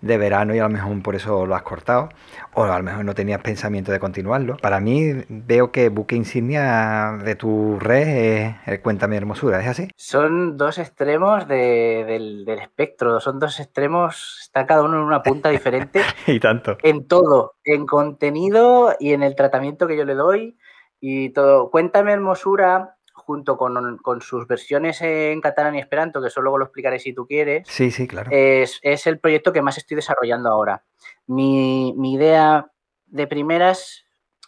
de 0.00 0.18
verano 0.18 0.54
y 0.54 0.58
a 0.58 0.64
lo 0.64 0.70
mejor 0.70 1.02
por 1.02 1.14
eso 1.14 1.46
lo 1.46 1.54
has 1.54 1.62
cortado, 1.62 2.08
o 2.54 2.64
a 2.64 2.78
lo 2.78 2.84
mejor 2.84 3.04
no 3.04 3.14
tenías 3.14 3.40
pensamiento 3.40 3.92
de 3.92 3.98
continuarlo. 3.98 4.56
Para 4.56 4.80
mí 4.80 5.12
veo 5.28 5.70
que 5.70 5.88
buque 5.88 6.16
insignia 6.16 7.18
de 7.22 7.34
tu 7.34 7.78
red 7.78 8.08
es 8.08 8.56
el 8.66 8.80
Cuéntame 8.80 9.16
Hermosura, 9.16 9.60
¿es 9.60 9.68
así? 9.68 9.88
Son 9.96 10.56
dos 10.56 10.78
extremos 10.78 11.46
de, 11.46 12.04
del, 12.06 12.44
del, 12.44 12.58
espectro, 12.58 13.20
son 13.20 13.38
dos 13.38 13.60
extremos, 13.60 14.38
está 14.42 14.66
cada 14.66 14.82
uno 14.82 14.98
en 14.98 15.04
una 15.04 15.22
punta 15.22 15.48
diferente. 15.50 16.02
y 16.26 16.40
tanto. 16.40 16.78
En 16.82 17.06
todo, 17.06 17.54
en 17.64 17.86
contenido 17.86 18.94
y 18.98 19.12
en 19.12 19.22
el 19.22 19.34
tratamiento 19.34 19.86
que 19.86 19.96
yo 19.96 20.04
le 20.04 20.14
doy 20.14 20.56
y 21.00 21.30
todo. 21.30 21.70
Cuéntame 21.70 22.12
Hermosura 22.12 22.96
junto 23.30 23.56
con, 23.56 23.98
con, 23.98 24.20
sus 24.20 24.48
versiones 24.48 25.00
en 25.02 25.40
catalán 25.40 25.76
y 25.76 25.78
esperanto, 25.78 26.20
que 26.20 26.26
eso 26.26 26.42
luego 26.42 26.58
lo 26.58 26.64
explicaré 26.64 26.98
si 26.98 27.12
tú 27.12 27.28
quieres. 27.28 27.68
Sí, 27.68 27.92
sí, 27.92 28.08
claro. 28.08 28.28
Es, 28.32 28.80
es 28.82 29.06
el 29.06 29.20
proyecto 29.20 29.52
que 29.52 29.62
más 29.62 29.78
estoy 29.78 29.94
desarrollando 29.94 30.50
ahora. 30.50 30.82
Mi, 31.28 31.94
mi, 31.96 32.14
idea 32.14 32.72
de 33.06 33.28
primeras, 33.28 34.04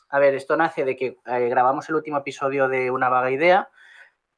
a 0.09 0.19
ver, 0.19 0.35
esto 0.35 0.57
nace 0.57 0.85
de 0.85 0.97
que 0.97 1.17
eh, 1.25 1.49
grabamos 1.49 1.89
el 1.91 1.95
último 1.95 2.19
episodio 2.19 2.69
de 2.69 2.91
Una 2.91 3.09
vaga 3.09 3.31
idea, 3.31 3.69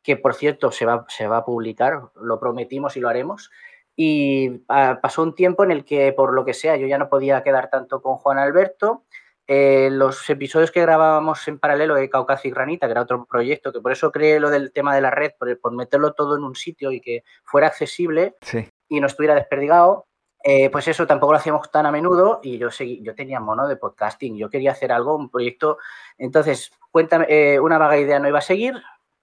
que 0.02 0.18
por 0.18 0.34
cierto 0.34 0.70
se 0.70 0.84
va, 0.84 1.06
se 1.08 1.26
va 1.26 1.38
a 1.38 1.44
publicar, 1.46 2.10
lo 2.20 2.38
prometimos 2.38 2.98
y 2.98 3.00
lo 3.00 3.08
haremos. 3.08 3.50
Y 3.96 4.50
uh, 4.68 5.00
pasó 5.00 5.22
un 5.22 5.34
tiempo 5.34 5.64
en 5.64 5.70
el 5.70 5.86
que, 5.86 6.12
por 6.12 6.34
lo 6.34 6.44
que 6.44 6.52
sea, 6.52 6.76
yo 6.76 6.86
ya 6.86 6.98
no 6.98 7.08
podía 7.08 7.42
quedar 7.42 7.70
tanto 7.70 8.02
con 8.02 8.16
Juan 8.16 8.36
Alberto 8.36 9.04
eh, 9.46 9.90
los 9.92 10.28
episodios 10.30 10.70
que 10.70 10.80
grabábamos 10.80 11.46
en 11.48 11.58
paralelo 11.58 11.94
de 11.94 12.08
Caucasia 12.08 12.48
y 12.48 12.52
Granita, 12.52 12.86
que 12.86 12.92
era 12.92 13.02
otro 13.02 13.26
proyecto, 13.26 13.72
que 13.72 13.80
por 13.80 13.92
eso 13.92 14.10
creé 14.10 14.40
lo 14.40 14.50
del 14.50 14.72
tema 14.72 14.94
de 14.94 15.02
la 15.02 15.10
red, 15.10 15.32
por, 15.38 15.58
por 15.60 15.72
meterlo 15.72 16.12
todo 16.14 16.36
en 16.36 16.44
un 16.44 16.54
sitio 16.54 16.92
y 16.92 17.00
que 17.00 17.24
fuera 17.44 17.66
accesible 17.66 18.36
sí. 18.40 18.66
y 18.88 19.00
no 19.00 19.06
estuviera 19.06 19.34
desperdigado, 19.34 20.06
eh, 20.46 20.68
pues 20.68 20.86
eso 20.88 21.06
tampoco 21.06 21.32
lo 21.32 21.38
hacíamos 21.38 21.70
tan 21.70 21.86
a 21.86 21.90
menudo 21.90 22.40
y 22.42 22.58
yo, 22.58 22.70
seguí, 22.70 23.02
yo 23.02 23.14
tenía 23.14 23.40
mono 23.40 23.66
de 23.66 23.76
podcasting, 23.76 24.36
yo 24.36 24.50
quería 24.50 24.72
hacer 24.72 24.92
algo, 24.92 25.16
un 25.16 25.30
proyecto. 25.30 25.78
Entonces, 26.18 26.70
cuéntame, 26.90 27.26
eh, 27.28 27.58
una 27.60 27.78
vaga 27.78 27.98
idea 27.98 28.18
no 28.18 28.28
iba 28.28 28.38
a 28.38 28.42
seguir, 28.42 28.74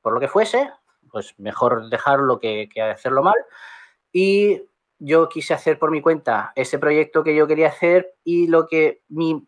por 0.02 0.14
lo 0.14 0.20
que 0.20 0.28
fuese, 0.28 0.70
pues 1.12 1.36
mejor 1.38 1.90
dejarlo 1.90 2.40
que, 2.40 2.68
que 2.74 2.82
hacerlo 2.82 3.22
mal. 3.22 3.36
Y 4.12 4.64
yo 4.98 5.30
quise 5.30 5.54
hacer 5.54 5.78
por 5.78 5.92
mi 5.92 6.02
cuenta 6.02 6.54
ese 6.56 6.80
proyecto 6.80 7.24
que 7.24 7.36
yo 7.36 7.46
quería 7.46 7.68
hacer 7.68 8.16
y 8.24 8.48
lo 8.48 8.68
que 8.68 9.02
mi 9.08 9.48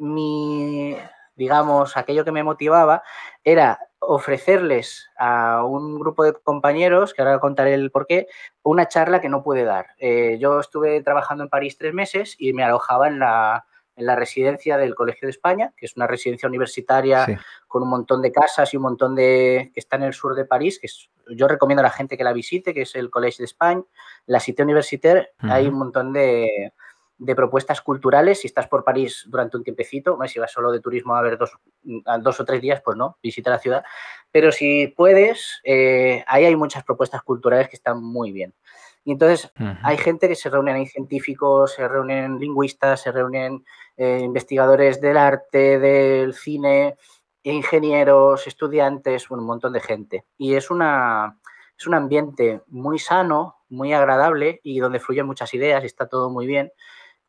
mi, 0.00 0.96
digamos, 1.36 1.96
aquello 1.96 2.24
que 2.24 2.32
me 2.32 2.42
motivaba 2.42 3.02
era 3.44 3.78
ofrecerles 4.00 5.08
a 5.18 5.62
un 5.64 5.98
grupo 6.00 6.24
de 6.24 6.32
compañeros, 6.32 7.12
que 7.12 7.22
ahora 7.22 7.38
contaré 7.38 7.74
el 7.74 7.90
porqué, 7.90 8.26
una 8.62 8.88
charla 8.88 9.20
que 9.20 9.28
no 9.28 9.42
pude 9.42 9.64
dar. 9.64 9.88
Eh, 9.98 10.38
yo 10.40 10.58
estuve 10.58 11.02
trabajando 11.02 11.44
en 11.44 11.50
París 11.50 11.76
tres 11.78 11.92
meses 11.92 12.34
y 12.38 12.54
me 12.54 12.64
alojaba 12.64 13.08
en 13.08 13.18
la, 13.18 13.66
en 13.96 14.06
la 14.06 14.16
residencia 14.16 14.78
del 14.78 14.94
Colegio 14.94 15.26
de 15.26 15.30
España, 15.30 15.74
que 15.76 15.84
es 15.84 15.96
una 15.96 16.06
residencia 16.06 16.48
universitaria 16.48 17.26
sí. 17.26 17.36
con 17.68 17.82
un 17.82 17.90
montón 17.90 18.22
de 18.22 18.32
casas 18.32 18.72
y 18.72 18.78
un 18.78 18.84
montón 18.84 19.14
de... 19.14 19.70
que 19.74 19.80
está 19.80 19.96
en 19.96 20.04
el 20.04 20.14
sur 20.14 20.34
de 20.34 20.46
París, 20.46 20.78
que 20.80 20.86
es, 20.86 21.10
yo 21.36 21.46
recomiendo 21.46 21.80
a 21.80 21.84
la 21.84 21.90
gente 21.90 22.16
que 22.16 22.24
la 22.24 22.32
visite, 22.32 22.72
que 22.72 22.82
es 22.82 22.96
el 22.96 23.10
Colegio 23.10 23.42
de 23.42 23.46
España, 23.46 23.82
la 24.24 24.40
Cité 24.40 24.62
Universitaire, 24.62 25.32
uh 25.42 25.46
-huh. 25.46 25.52
hay 25.52 25.66
un 25.66 25.74
montón 25.74 26.12
de 26.14 26.72
de 27.20 27.36
propuestas 27.36 27.82
culturales. 27.82 28.40
Si 28.40 28.46
estás 28.46 28.66
por 28.66 28.82
París 28.82 29.26
durante 29.28 29.58
un 29.58 29.62
tiempecito, 29.62 30.16
bueno, 30.16 30.28
si 30.28 30.38
vas 30.38 30.50
solo 30.50 30.72
de 30.72 30.80
turismo 30.80 31.14
a 31.14 31.22
ver 31.22 31.36
dos, 31.36 31.52
dos 31.82 32.40
o 32.40 32.44
tres 32.46 32.62
días, 32.62 32.80
pues 32.82 32.96
no, 32.96 33.18
visita 33.22 33.50
la 33.50 33.58
ciudad. 33.58 33.84
Pero 34.32 34.50
si 34.50 34.88
puedes, 34.88 35.60
eh, 35.64 36.24
ahí 36.26 36.46
hay 36.46 36.56
muchas 36.56 36.82
propuestas 36.82 37.22
culturales 37.22 37.68
que 37.68 37.76
están 37.76 38.02
muy 38.02 38.32
bien. 38.32 38.54
Y 39.04 39.12
entonces 39.12 39.52
uh 39.58 39.62
-huh. 39.62 39.78
hay 39.82 39.98
gente 39.98 40.28
que 40.28 40.34
se 40.34 40.48
reúnen 40.48 40.76
ahí 40.76 40.86
científicos, 40.86 41.74
se 41.74 41.86
reúnen 41.86 42.38
lingüistas, 42.38 43.02
se 43.02 43.12
reúnen 43.12 43.64
eh, 43.98 44.20
investigadores 44.22 45.00
del 45.00 45.18
arte, 45.18 45.78
del 45.78 46.32
cine, 46.32 46.96
ingenieros, 47.42 48.46
estudiantes, 48.46 49.30
un 49.30 49.44
montón 49.44 49.74
de 49.74 49.80
gente. 49.80 50.24
Y 50.38 50.54
es 50.54 50.70
una, 50.70 51.38
es 51.78 51.86
un 51.86 51.94
ambiente 51.94 52.62
muy 52.68 52.98
sano, 52.98 53.56
muy 53.68 53.92
agradable 53.92 54.60
y 54.62 54.80
donde 54.80 55.00
fluyen 55.00 55.26
muchas 55.26 55.52
ideas 55.52 55.82
y 55.82 55.86
está 55.86 56.08
todo 56.08 56.30
muy 56.30 56.46
bien. 56.46 56.72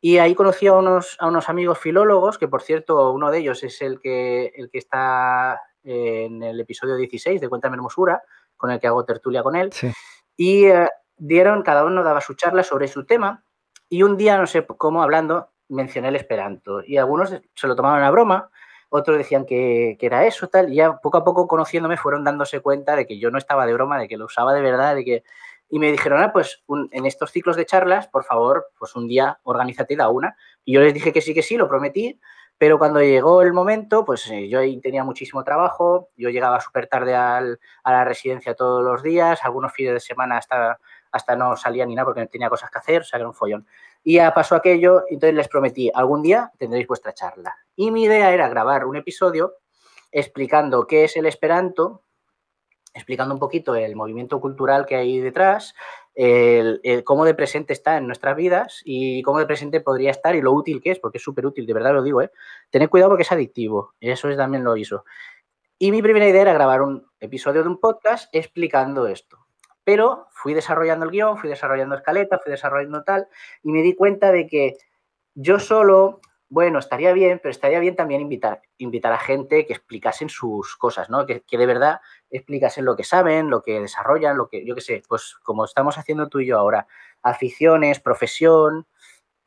Y 0.04 0.18
ahí 0.18 0.34
conocí 0.34 0.66
a 0.66 0.74
unos, 0.74 1.16
a 1.20 1.28
unos 1.28 1.48
amigos 1.48 1.78
filólogos, 1.78 2.36
que 2.36 2.48
por 2.48 2.60
cierto, 2.60 3.12
uno 3.12 3.30
de 3.30 3.38
ellos 3.38 3.62
es 3.62 3.80
el 3.82 4.00
que, 4.00 4.52
el 4.56 4.68
que 4.68 4.78
está 4.78 5.62
en 5.84 6.42
el 6.42 6.58
episodio 6.58 6.96
16 6.96 7.40
de 7.40 7.48
Cuéntame 7.48 7.76
Hermosura, 7.76 8.20
con 8.56 8.72
el 8.72 8.80
que 8.80 8.88
hago 8.88 9.04
tertulia 9.04 9.44
con 9.44 9.54
él. 9.54 9.72
Sí. 9.72 9.92
Y 10.36 10.64
eh, 10.64 10.88
dieron, 11.16 11.62
cada 11.62 11.84
uno 11.84 12.02
daba 12.02 12.20
su 12.20 12.34
charla 12.34 12.64
sobre 12.64 12.88
su 12.88 13.06
tema. 13.06 13.44
Y 13.88 14.02
un 14.02 14.16
día, 14.16 14.36
no 14.38 14.48
sé 14.48 14.66
cómo, 14.66 15.04
hablando, 15.04 15.52
mencioné 15.68 16.08
el 16.08 16.16
Esperanto. 16.16 16.82
Y 16.84 16.96
algunos 16.96 17.40
se 17.54 17.66
lo 17.68 17.76
tomaban 17.76 18.02
a 18.02 18.10
broma, 18.10 18.50
otros 18.88 19.16
decían 19.16 19.46
que, 19.46 19.96
que, 20.00 20.06
era 20.06 20.26
eso, 20.26 20.48
tal. 20.48 20.72
Y 20.72 20.76
ya 20.76 20.96
poco 20.96 21.18
a 21.18 21.24
poco, 21.24 21.46
conociéndome, 21.46 21.96
fueron 21.96 22.24
dándose 22.24 22.58
cuenta 22.58 22.96
de 22.96 23.06
que 23.06 23.20
yo 23.20 23.30
no 23.30 23.38
estaba 23.38 23.66
de 23.66 23.74
broma, 23.74 24.00
de 24.00 24.08
que 24.08 24.16
lo 24.16 24.24
usaba 24.24 24.52
de 24.52 24.62
verdad, 24.62 24.96
de 24.96 25.04
que 25.04 25.22
y 25.72 25.78
me 25.78 25.90
dijeron, 25.90 26.22
ah, 26.22 26.34
pues 26.34 26.62
en 26.90 27.06
estos 27.06 27.30
ciclos 27.30 27.56
de 27.56 27.64
charlas, 27.64 28.06
por 28.06 28.24
favor, 28.24 28.66
pues 28.78 28.94
un 28.94 29.08
día 29.08 29.40
organízate 29.42 29.94
y 29.94 29.96
da 29.96 30.10
una. 30.10 30.36
Y 30.66 30.74
yo 30.74 30.82
les 30.82 30.92
dije 30.92 31.14
que 31.14 31.22
sí, 31.22 31.32
que 31.32 31.40
sí, 31.40 31.56
lo 31.56 31.66
prometí, 31.66 32.20
pero 32.58 32.78
cuando 32.78 33.00
llegó 33.00 33.40
el 33.40 33.54
momento, 33.54 34.04
pues 34.04 34.30
eh, 34.30 34.50
yo 34.50 34.58
ahí 34.58 34.78
tenía 34.82 35.02
muchísimo 35.02 35.42
trabajo, 35.44 36.10
yo 36.14 36.28
llegaba 36.28 36.60
súper 36.60 36.88
tarde 36.88 37.14
al, 37.14 37.58
a 37.84 37.90
la 37.90 38.04
residencia 38.04 38.54
todos 38.54 38.84
los 38.84 39.02
días, 39.02 39.42
algunos 39.44 39.72
fines 39.72 39.94
de 39.94 40.00
semana 40.00 40.36
hasta, 40.36 40.78
hasta 41.10 41.36
no 41.36 41.56
salía 41.56 41.86
ni 41.86 41.94
nada 41.94 42.04
porque 42.04 42.26
tenía 42.26 42.50
cosas 42.50 42.70
que 42.70 42.78
hacer, 42.78 43.00
o 43.00 43.04
sea, 43.04 43.20
era 43.20 43.26
un 43.26 43.32
follón. 43.32 43.66
Y 44.04 44.16
ya 44.16 44.34
pasó 44.34 44.56
aquello, 44.56 45.04
entonces 45.08 45.34
les 45.34 45.48
prometí, 45.48 45.90
algún 45.94 46.20
día 46.20 46.52
tendréis 46.58 46.86
vuestra 46.86 47.14
charla. 47.14 47.56
Y 47.76 47.90
mi 47.92 48.04
idea 48.04 48.30
era 48.30 48.46
grabar 48.50 48.84
un 48.84 48.96
episodio 48.96 49.54
explicando 50.10 50.86
qué 50.86 51.04
es 51.04 51.16
el 51.16 51.24
Esperanto, 51.24 52.02
explicando 52.94 53.34
un 53.34 53.40
poquito 53.40 53.74
el 53.74 53.96
movimiento 53.96 54.40
cultural 54.40 54.86
que 54.86 54.96
hay 54.96 55.20
detrás, 55.20 55.74
el, 56.14 56.80
cómo 57.04 57.24
de 57.24 57.34
presente 57.34 57.72
está 57.72 57.96
en 57.96 58.06
nuestras 58.06 58.36
vidas 58.36 58.82
y 58.84 59.22
cómo 59.22 59.38
de 59.38 59.46
presente 59.46 59.80
podría 59.80 60.10
estar 60.10 60.34
y 60.34 60.42
lo 60.42 60.52
útil 60.52 60.80
que 60.82 60.90
es, 60.90 60.98
porque 60.98 61.18
es 61.18 61.24
súper 61.24 61.46
útil, 61.46 61.66
de 61.66 61.72
verdad 61.72 61.94
lo 61.94 62.02
digo, 62.02 62.20
¿eh? 62.20 62.30
Tened 62.70 62.90
cuidado 62.90 63.10
porque 63.10 63.22
es 63.22 63.32
adictivo, 63.32 63.94
eso 64.00 64.28
es, 64.28 64.36
también 64.36 64.64
lo 64.64 64.76
hizo. 64.76 65.04
Y 65.78 65.90
mi 65.90 66.02
primera 66.02 66.28
idea 66.28 66.42
era 66.42 66.52
grabar 66.52 66.82
un 66.82 67.06
episodio 67.18 67.62
de 67.62 67.68
un 67.68 67.80
podcast 67.80 68.28
explicando 68.34 69.06
esto. 69.06 69.38
Pero 69.84 70.28
fui 70.30 70.54
desarrollando 70.54 71.06
el 71.06 71.10
guion, 71.10 71.38
fui 71.38 71.48
desarrollando 71.48 71.96
escaleta, 71.96 72.38
fui 72.38 72.52
desarrollando 72.52 73.02
tal, 73.02 73.26
y 73.64 73.72
me 73.72 73.82
di 73.82 73.96
cuenta 73.96 74.30
de 74.30 74.46
que 74.46 74.76
yo 75.34 75.58
solo 75.58 76.20
bueno, 76.52 76.78
estaría 76.78 77.14
bien, 77.14 77.40
pero 77.42 77.50
estaría 77.50 77.80
bien 77.80 77.96
también 77.96 78.20
invitar, 78.20 78.60
invitar 78.76 79.10
a 79.14 79.18
gente 79.18 79.64
que 79.64 79.72
explicasen 79.72 80.28
sus 80.28 80.76
cosas, 80.76 81.08
¿no? 81.08 81.24
Que, 81.24 81.40
que, 81.40 81.56
de 81.56 81.64
verdad 81.64 82.02
explicasen 82.28 82.84
lo 82.84 82.94
que 82.94 83.04
saben, 83.04 83.48
lo 83.48 83.62
que 83.62 83.80
desarrollan, 83.80 84.36
lo 84.36 84.50
que, 84.50 84.62
yo 84.66 84.74
qué 84.74 84.82
sé, 84.82 85.02
pues 85.08 85.36
como 85.42 85.64
estamos 85.64 85.96
haciendo 85.96 86.28
tú 86.28 86.40
y 86.40 86.46
yo 86.48 86.58
ahora, 86.58 86.86
aficiones, 87.22 88.00
profesión, 88.00 88.86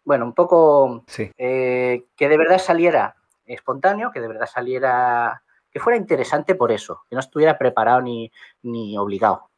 bueno, 0.04 0.26
un 0.26 0.34
poco 0.34 1.04
sí. 1.06 1.30
eh, 1.38 2.08
que 2.15 2.28
de 2.28 2.38
verdad 2.38 2.58
saliera 2.58 3.15
espontáneo, 3.46 4.10
que 4.12 4.20
de 4.20 4.28
verdad 4.28 4.48
saliera, 4.52 5.44
que 5.70 5.80
fuera 5.80 5.98
interesante 5.98 6.56
por 6.56 6.72
eso, 6.72 7.06
que 7.08 7.15
no 7.15 7.20
estuviera 7.20 7.60
preparado 7.60 8.02
ni, 8.02 8.32
ni 8.63 8.98
obligado. 8.98 9.52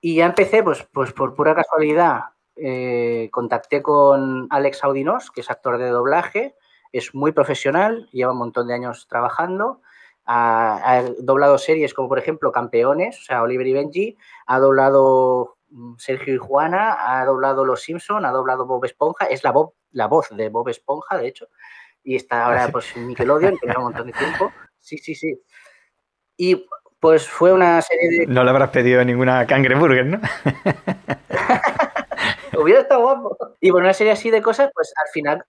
Y 0.00 0.16
ya 0.16 0.24
empecé, 0.24 0.62
pues, 0.62 0.82
pues 0.94 1.12
por 1.12 1.34
pura 1.34 1.54
casualidad, 1.54 2.22
eh, 2.60 3.28
contacté 3.30 3.82
con 3.82 4.46
Alex 4.50 4.84
Audinos, 4.84 5.30
que 5.30 5.40
es 5.40 5.50
actor 5.50 5.78
de 5.78 5.88
doblaje, 5.88 6.54
es 6.92 7.14
muy 7.14 7.32
profesional, 7.32 8.08
lleva 8.12 8.32
un 8.32 8.38
montón 8.38 8.66
de 8.68 8.74
años 8.74 9.06
trabajando, 9.08 9.82
ha, 10.24 11.04
doblado 11.20 11.58
series 11.58 11.94
como 11.94 12.08
por 12.08 12.18
ejemplo 12.18 12.52
Campeones, 12.52 13.18
o 13.20 13.22
sea, 13.22 13.42
Oliver 13.42 13.66
y 13.66 13.72
Benji, 13.72 14.16
ha 14.46 14.58
doblado 14.58 15.56
mm, 15.70 15.94
Sergio 15.96 16.34
y 16.34 16.38
Juana, 16.38 16.96
ha 16.98 17.24
doblado 17.24 17.64
Los 17.64 17.82
Simpson, 17.82 18.24
ha 18.24 18.30
doblado 18.30 18.66
Bob 18.66 18.84
Esponja, 18.84 19.26
es 19.26 19.42
la, 19.44 19.54
la 19.92 20.06
voz 20.06 20.28
de 20.30 20.48
Bob 20.48 20.68
Esponja, 20.68 21.16
de 21.16 21.28
hecho, 21.28 21.48
y 22.02 22.16
está 22.16 22.46
ahora 22.46 22.64
ah, 22.64 22.68
pues 22.70 22.94
en 22.96 23.08
Nickelodeon, 23.08 23.56
que 23.58 23.66
lleva 23.66 23.78
un 23.78 23.84
montón 23.84 24.06
de 24.06 24.12
tiempo. 24.12 24.52
Sí, 24.78 24.98
sí, 24.98 25.14
sí. 25.14 25.40
Y 26.36 26.66
pues 27.00 27.28
fue 27.28 27.52
una 27.52 27.82
serie 27.82 28.20
de... 28.20 28.26
No 28.26 28.44
le 28.44 28.50
habrás 28.50 28.70
pedido 28.70 29.04
ninguna 29.04 29.46
cangreburger, 29.46 30.06
¿no? 30.06 30.20
Hubiera 32.58 32.80
estado 32.80 33.02
guapo. 33.02 33.36
Y 33.60 33.70
por 33.70 33.82
una 33.82 33.92
serie 33.92 34.12
así 34.12 34.30
de 34.30 34.42
cosas, 34.42 34.70
pues 34.74 34.92
al 34.96 35.08
final 35.12 35.44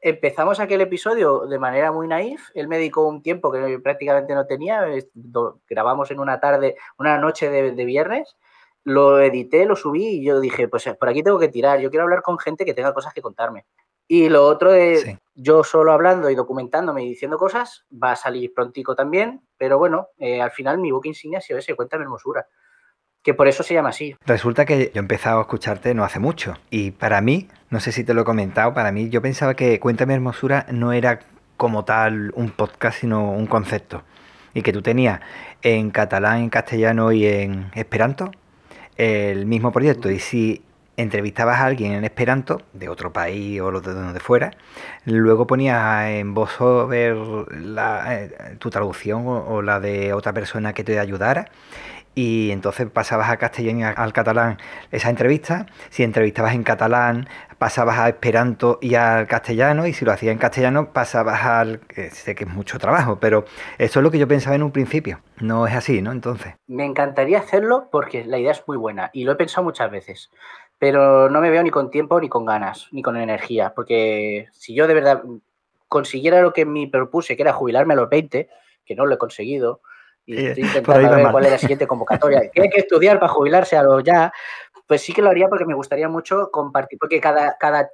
empezamos 0.00 0.60
aquel 0.60 0.80
episodio 0.80 1.46
de 1.46 1.58
manera 1.58 1.90
muy 1.90 2.06
naif. 2.06 2.50
Él 2.54 2.68
me 2.68 2.76
dedicó 2.76 3.06
un 3.08 3.22
tiempo 3.22 3.50
que 3.50 3.80
prácticamente 3.80 4.34
no 4.34 4.46
tenía. 4.46 4.86
Grabamos 5.68 6.10
en 6.10 6.20
una 6.20 6.38
tarde, 6.38 6.76
una 6.98 7.18
noche 7.18 7.50
de, 7.50 7.72
de, 7.72 7.84
viernes. 7.84 8.36
Lo 8.84 9.20
edité, 9.20 9.66
lo 9.66 9.74
subí 9.74 10.06
y 10.06 10.24
yo 10.24 10.38
dije, 10.38 10.68
pues 10.68 10.88
por 10.98 11.08
aquí 11.08 11.24
tengo 11.24 11.38
que 11.40 11.48
tirar. 11.48 11.80
Yo 11.80 11.90
quiero 11.90 12.04
hablar 12.04 12.22
con 12.22 12.38
gente 12.38 12.64
que 12.64 12.74
tenga 12.74 12.94
cosas 12.94 13.12
que 13.12 13.22
contarme. 13.22 13.66
Y 14.06 14.28
lo 14.28 14.46
otro 14.46 14.70
de 14.70 15.18
yo 15.34 15.64
solo 15.64 15.90
hablando 15.90 16.30
y 16.30 16.36
documentándome 16.36 17.02
y 17.02 17.08
diciendo 17.08 17.36
cosas 17.38 17.84
va 17.92 18.12
a 18.12 18.16
salir 18.16 18.54
prontico 18.54 18.94
también. 18.94 19.42
Pero 19.58 19.78
bueno, 19.78 20.10
eh, 20.18 20.40
al 20.40 20.52
final 20.52 20.78
mi 20.78 20.92
book 20.92 21.06
insignia 21.06 21.38
ha 21.38 21.42
sido 21.42 21.58
ese, 21.58 21.74
cuéntame 21.74 22.04
hermosura 22.04 22.46
que 23.26 23.34
por 23.34 23.48
eso 23.48 23.64
se 23.64 23.74
llama 23.74 23.88
así. 23.88 24.14
Resulta 24.24 24.64
que 24.64 24.92
yo 24.94 25.00
he 25.00 25.00
empezado 25.00 25.38
a 25.38 25.40
escucharte 25.40 25.94
no 25.94 26.04
hace 26.04 26.20
mucho 26.20 26.54
y 26.70 26.92
para 26.92 27.20
mí, 27.20 27.48
no 27.70 27.80
sé 27.80 27.90
si 27.90 28.04
te 28.04 28.14
lo 28.14 28.22
he 28.22 28.24
comentado, 28.24 28.72
para 28.72 28.92
mí 28.92 29.08
yo 29.08 29.20
pensaba 29.20 29.54
que 29.54 29.80
Cuéntame 29.80 30.14
Hermosura 30.14 30.64
no 30.70 30.92
era 30.92 31.18
como 31.56 31.84
tal 31.84 32.30
un 32.36 32.50
podcast, 32.50 33.00
sino 33.00 33.32
un 33.32 33.48
concepto. 33.48 34.04
Y 34.54 34.62
que 34.62 34.72
tú 34.72 34.80
tenías 34.80 35.22
en 35.62 35.90
catalán, 35.90 36.38
en 36.38 36.50
castellano 36.50 37.10
y 37.10 37.26
en 37.26 37.72
esperanto 37.74 38.30
el 38.96 39.44
mismo 39.44 39.72
proyecto. 39.72 40.08
Y 40.08 40.20
si 40.20 40.62
entrevistabas 40.96 41.58
a 41.58 41.66
alguien 41.66 41.94
en 41.94 42.04
esperanto, 42.04 42.62
de 42.74 42.88
otro 42.88 43.12
país 43.12 43.60
o 43.60 43.80
de 43.80 43.92
donde 43.92 44.20
fuera, 44.20 44.52
luego 45.04 45.48
ponías 45.48 46.10
en 46.10 46.32
voz 46.32 46.56
ver 46.88 47.16
eh, 47.50 48.56
tu 48.60 48.70
traducción 48.70 49.24
o 49.26 49.62
la 49.62 49.80
de 49.80 50.12
otra 50.12 50.32
persona 50.32 50.72
que 50.72 50.84
te 50.84 51.00
ayudara 51.00 51.46
y 52.16 52.50
entonces 52.50 52.88
pasabas 52.90 53.28
a 53.28 53.36
castellano 53.36 53.80
y 53.80 53.82
al 53.82 54.12
catalán 54.14 54.56
esa 54.90 55.10
entrevista. 55.10 55.66
Si 55.90 56.02
entrevistabas 56.02 56.54
en 56.54 56.62
catalán, 56.62 57.28
pasabas 57.58 57.98
a 57.98 58.08
esperanto 58.08 58.78
y 58.80 58.94
al 58.94 59.26
castellano, 59.26 59.86
y 59.86 59.92
si 59.92 60.06
lo 60.06 60.12
hacías 60.12 60.32
en 60.32 60.38
castellano, 60.38 60.94
pasabas 60.94 61.44
al... 61.44 61.80
sé 62.10 62.34
que 62.34 62.44
es 62.44 62.50
mucho 62.50 62.78
trabajo, 62.78 63.20
pero 63.20 63.44
eso 63.76 64.00
es 64.00 64.02
lo 64.02 64.10
que 64.10 64.18
yo 64.18 64.26
pensaba 64.26 64.56
en 64.56 64.62
un 64.62 64.72
principio. 64.72 65.20
No 65.42 65.66
es 65.66 65.74
así, 65.74 66.00
¿no? 66.00 66.10
Entonces. 66.10 66.54
Me 66.66 66.86
encantaría 66.86 67.38
hacerlo 67.38 67.90
porque 67.92 68.24
la 68.24 68.38
idea 68.38 68.52
es 68.52 68.64
muy 68.66 68.78
buena 68.78 69.10
y 69.12 69.24
lo 69.24 69.32
he 69.32 69.36
pensado 69.36 69.64
muchas 69.64 69.90
veces, 69.90 70.30
pero 70.78 71.28
no 71.28 71.42
me 71.42 71.50
veo 71.50 71.62
ni 71.62 71.70
con 71.70 71.90
tiempo, 71.90 72.18
ni 72.18 72.30
con 72.30 72.46
ganas, 72.46 72.88
ni 72.92 73.02
con 73.02 73.18
energía, 73.18 73.74
porque 73.76 74.46
si 74.52 74.74
yo 74.74 74.86
de 74.86 74.94
verdad 74.94 75.22
consiguiera 75.86 76.40
lo 76.40 76.54
que 76.54 76.64
me 76.64 76.88
propuse, 76.88 77.36
que 77.36 77.42
era 77.42 77.52
jubilarme 77.52 77.92
a 77.92 77.96
los 77.96 78.08
20, 78.08 78.48
que 78.86 78.94
no 78.94 79.04
lo 79.04 79.16
he 79.16 79.18
conseguido, 79.18 79.82
y 80.26 80.46
estoy 80.46 80.64
intentando 80.64 81.10
ver 81.10 81.30
cuál 81.30 81.44
es 81.44 81.52
la 81.52 81.58
siguiente 81.58 81.86
convocatoria. 81.86 82.50
Tiene 82.52 82.68
que 82.68 82.80
estudiar 82.80 83.18
para 83.18 83.32
jubilarse 83.32 83.76
a 83.76 83.82
lo 83.82 84.00
ya. 84.00 84.32
Pues 84.86 85.00
sí 85.00 85.12
que 85.12 85.22
lo 85.22 85.30
haría 85.30 85.48
porque 85.48 85.64
me 85.64 85.74
gustaría 85.74 86.08
mucho 86.08 86.50
compartir, 86.50 86.98
porque 86.98 87.20
cada, 87.20 87.56
cada 87.58 87.90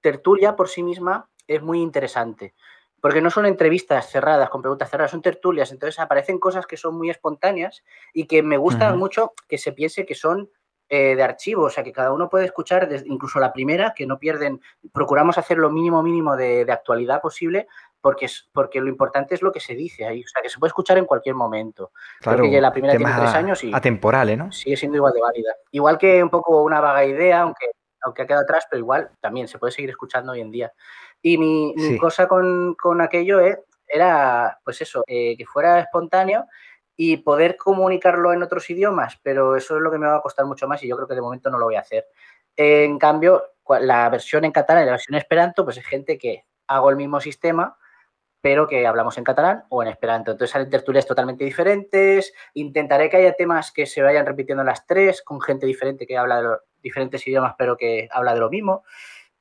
tertulia 0.00 0.56
por 0.56 0.68
sí 0.68 0.82
misma 0.82 1.28
es 1.46 1.62
muy 1.62 1.80
interesante. 1.80 2.54
Porque 3.00 3.20
no 3.20 3.30
son 3.30 3.46
entrevistas 3.46 4.10
cerradas, 4.10 4.48
con 4.48 4.62
preguntas 4.62 4.90
cerradas, 4.90 5.10
son 5.10 5.22
tertulias. 5.22 5.70
Entonces 5.70 6.00
aparecen 6.00 6.38
cosas 6.38 6.66
que 6.66 6.76
son 6.76 6.96
muy 6.96 7.10
espontáneas 7.10 7.84
y 8.12 8.26
que 8.26 8.42
me 8.42 8.56
gustan 8.56 8.98
mucho 8.98 9.34
que 9.48 9.58
se 9.58 9.72
piense 9.72 10.06
que 10.06 10.14
son 10.14 10.50
eh, 10.88 11.16
de 11.16 11.22
archivo, 11.24 11.64
o 11.64 11.70
sea 11.70 11.82
que 11.82 11.90
cada 11.90 12.12
uno 12.12 12.28
puede 12.28 12.44
escuchar, 12.44 12.88
desde, 12.88 13.08
incluso 13.08 13.40
la 13.40 13.52
primera, 13.52 13.92
que 13.92 14.06
no 14.06 14.20
pierden, 14.20 14.60
procuramos 14.92 15.36
hacer 15.36 15.58
lo 15.58 15.68
mínimo 15.68 16.00
mínimo 16.00 16.36
de, 16.36 16.64
de, 16.64 16.70
actualidad 16.70 17.20
posible, 17.20 17.66
porque, 18.06 18.26
es, 18.26 18.48
porque 18.52 18.80
lo 18.80 18.86
importante 18.86 19.34
es 19.34 19.42
lo 19.42 19.50
que 19.50 19.58
se 19.58 19.74
dice 19.74 20.06
ahí, 20.06 20.22
o 20.22 20.28
sea 20.28 20.40
que 20.40 20.48
se 20.48 20.60
puede 20.60 20.68
escuchar 20.68 20.96
en 20.96 21.06
cualquier 21.06 21.34
momento. 21.34 21.90
Claro, 22.20 22.38
porque 22.38 22.60
la 22.60 22.70
primera 22.70 22.96
tiene 22.96 23.12
tres 23.12 23.34
años 23.34 23.64
y 23.64 23.74
atemporales, 23.74 24.38
¿no? 24.38 24.52
Sigue 24.52 24.76
siendo 24.76 24.96
igual 24.96 25.12
de 25.12 25.20
válida. 25.20 25.56
Igual 25.72 25.98
que 25.98 26.22
un 26.22 26.30
poco 26.30 26.62
una 26.62 26.80
vaga 26.80 27.04
idea, 27.04 27.40
aunque, 27.40 27.66
aunque 28.02 28.22
ha 28.22 28.26
quedado 28.28 28.44
atrás, 28.44 28.68
pero 28.70 28.78
igual 28.78 29.10
también 29.20 29.48
se 29.48 29.58
puede 29.58 29.72
seguir 29.72 29.90
escuchando 29.90 30.30
hoy 30.30 30.40
en 30.40 30.52
día. 30.52 30.72
Y 31.20 31.36
mi, 31.36 31.74
mi 31.74 31.98
cosa 31.98 32.28
con, 32.28 32.76
con 32.76 33.00
aquello 33.00 33.40
es, 33.40 33.58
era, 33.88 34.56
pues 34.62 34.80
eso, 34.82 35.02
eh, 35.08 35.36
que 35.36 35.44
fuera 35.44 35.80
espontáneo 35.80 36.46
y 36.94 37.16
poder 37.16 37.56
comunicarlo 37.56 38.32
en 38.32 38.44
otros 38.44 38.70
idiomas, 38.70 39.18
pero 39.20 39.56
eso 39.56 39.78
es 39.78 39.82
lo 39.82 39.90
que 39.90 39.98
me 39.98 40.06
va 40.06 40.18
a 40.18 40.22
costar 40.22 40.46
mucho 40.46 40.68
más 40.68 40.80
y 40.84 40.86
yo 40.86 40.94
creo 40.94 41.08
que 41.08 41.16
de 41.16 41.22
momento 41.22 41.50
no 41.50 41.58
lo 41.58 41.64
voy 41.64 41.74
a 41.74 41.80
hacer. 41.80 42.06
En 42.54 43.00
cambio, 43.00 43.42
la 43.80 44.08
versión 44.10 44.44
en 44.44 44.52
catalán 44.52 44.84
y 44.84 44.86
la 44.86 44.92
versión 44.92 45.16
en 45.16 45.22
esperanto, 45.22 45.64
pues 45.64 45.76
es 45.76 45.84
gente 45.84 46.16
que 46.18 46.44
hago 46.68 46.90
el 46.90 46.96
mismo 46.96 47.20
sistema, 47.20 47.76
pero 48.46 48.68
que 48.68 48.86
hablamos 48.86 49.18
en 49.18 49.24
catalán 49.24 49.64
o 49.70 49.82
en 49.82 49.88
esperanto. 49.88 50.30
Entonces 50.30 50.52
salen 50.52 50.70
tertulias 50.70 51.04
totalmente 51.04 51.42
diferentes. 51.42 52.32
Intentaré 52.54 53.10
que 53.10 53.16
haya 53.16 53.32
temas 53.32 53.72
que 53.72 53.86
se 53.86 54.02
vayan 54.02 54.24
repitiendo 54.24 54.62
las 54.62 54.86
tres, 54.86 55.20
con 55.20 55.40
gente 55.40 55.66
diferente 55.66 56.06
que 56.06 56.16
habla 56.16 56.36
de 56.36 56.42
los 56.44 56.58
diferentes 56.80 57.26
idiomas, 57.26 57.56
pero 57.58 57.76
que 57.76 58.08
habla 58.12 58.34
de 58.34 58.38
lo 58.38 58.48
mismo. 58.48 58.84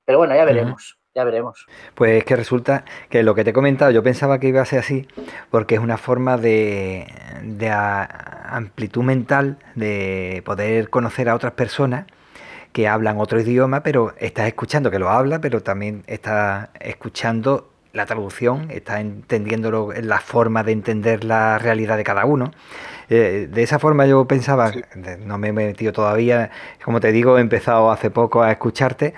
Pero 0.06 0.18
bueno, 0.18 0.34
ya 0.36 0.44
veremos 0.44 0.98
ya 1.14 1.24
veremos. 1.24 1.68
Pues 1.94 2.18
es 2.18 2.24
que 2.26 2.36
resulta 2.36 2.84
que 3.10 3.22
lo 3.22 3.36
que 3.36 3.44
te 3.44 3.52
he 3.52 3.54
comentado, 3.54 3.92
yo 3.92 4.02
pensaba 4.02 4.40
que 4.40 4.48
iba 4.48 4.62
a 4.62 4.66
ser 4.66 4.80
así, 4.80 5.08
porque 5.52 5.76
es 5.76 5.82
una 5.82 5.98
forma 5.98 6.38
de, 6.38 7.06
amplitud 7.72 9.04
mental, 9.04 9.60
de 9.76 10.42
poder 10.46 10.90
conocer 10.90 11.30
a 11.30 11.36
otras 11.36 11.54
personas 11.54 12.08
que 12.74 12.88
hablan 12.88 13.20
otro 13.20 13.40
idioma, 13.40 13.84
pero 13.84 14.16
estás 14.18 14.48
escuchando 14.48 14.90
que 14.90 14.98
lo 14.98 15.10
habla, 15.10 15.40
pero 15.40 15.62
también 15.62 16.04
estás 16.08 16.70
escuchando 16.82 17.70
la 17.96 18.06
traducción, 18.06 18.70
estás 18.72 19.00
entendiendo 19.00 19.92
la 19.94 20.20
forma 20.20 20.64
de 20.64 20.74
entender 20.74 21.24
la 21.24 21.58
realidad 21.58 21.98
de 21.98 22.04
cada 22.04 22.26
uno. 22.26 22.52
Eh, 23.10 23.48
de 23.52 23.64
esa 23.64 23.80
forma 23.80 24.06
yo 24.06 24.26
pensaba, 24.26 24.72
no 25.20 25.38
me 25.38 25.50
he 25.50 25.54
metido 25.54 25.94
todavía, 25.94 26.52
como 26.84 27.00
te 27.00 27.12
digo, 27.12 27.38
he 27.38 27.42
empezado 27.42 27.92
hace 27.92 28.10
poco 28.10 28.42
a 28.42 28.52
escucharte 28.52 29.14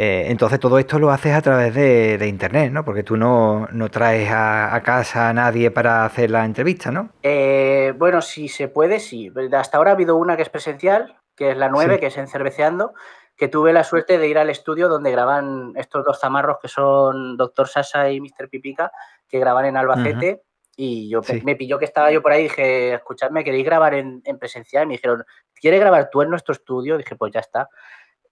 eh, 0.00 0.30
entonces 0.30 0.60
todo 0.60 0.78
esto 0.78 1.00
lo 1.00 1.10
haces 1.10 1.34
a 1.34 1.42
través 1.42 1.74
de, 1.74 2.24
Internet, 2.28 2.70
¿no? 2.72 2.84
Porque 2.84 3.02
tú 3.02 3.16
no, 3.16 3.66
traes 3.90 4.30
a, 4.32 4.80
casa 4.84 5.28
a 5.28 5.32
nadie 5.32 5.72
para 5.72 6.04
hacer 6.04 6.30
la 6.30 6.44
entrevista, 6.44 6.92
¿no? 6.92 7.10
Eh, 7.24 7.92
bueno, 7.98 8.22
si 8.22 8.46
se 8.46 8.68
puede, 8.68 9.00
sí. 9.00 9.32
Hasta 9.52 9.76
ahora 9.76 9.90
ha 9.90 9.94
habido 9.94 10.14
una 10.14 10.36
que 10.36 10.42
es 10.42 10.50
presencial, 10.50 11.16
que 11.34 11.50
es 11.50 11.56
la 11.56 11.68
9, 11.68 11.98
que 11.98 12.06
es 12.06 12.16
en 12.16 12.28
Cerveceando, 12.28 12.94
que 13.38 13.46
tuve 13.46 13.72
la 13.72 13.84
suerte 13.84 14.18
de 14.18 14.28
ir 14.28 14.36
al 14.36 14.50
estudio 14.50 14.88
donde 14.88 15.12
graban 15.12 15.72
estos 15.76 16.04
dos 16.04 16.18
zamarros 16.18 16.58
que 16.60 16.66
son 16.66 17.36
Doctor 17.36 17.68
Sasa 17.68 18.10
y 18.10 18.20
Mr. 18.20 18.48
Pipica, 18.50 18.90
que 19.28 19.38
graban 19.38 19.64
en 19.64 19.76
Albacete. 19.76 20.42
Y 20.76 21.08
yo 21.08 21.20
me 21.44 21.54
pilló 21.54 21.78
que 21.78 21.84
estaba 21.84 22.10
yo 22.10 22.20
por 22.20 22.32
ahí 22.32 22.40
y 22.40 22.42
dije, 22.44 22.94
escuchadme, 22.94 23.44
¿queréis 23.44 23.64
grabar 23.64 23.94
en, 23.94 24.22
en 24.24 24.38
presencial? 24.38 24.84
Y 24.84 24.86
me 24.88 24.92
dijeron, 24.94 25.24
¿quieres 25.54 25.78
grabar 25.78 26.10
tú 26.10 26.22
en 26.22 26.30
nuestro 26.30 26.52
estudio? 26.52 26.98
dije, 26.98 27.14
pues 27.14 27.32
ya 27.32 27.40
está. 27.40 27.68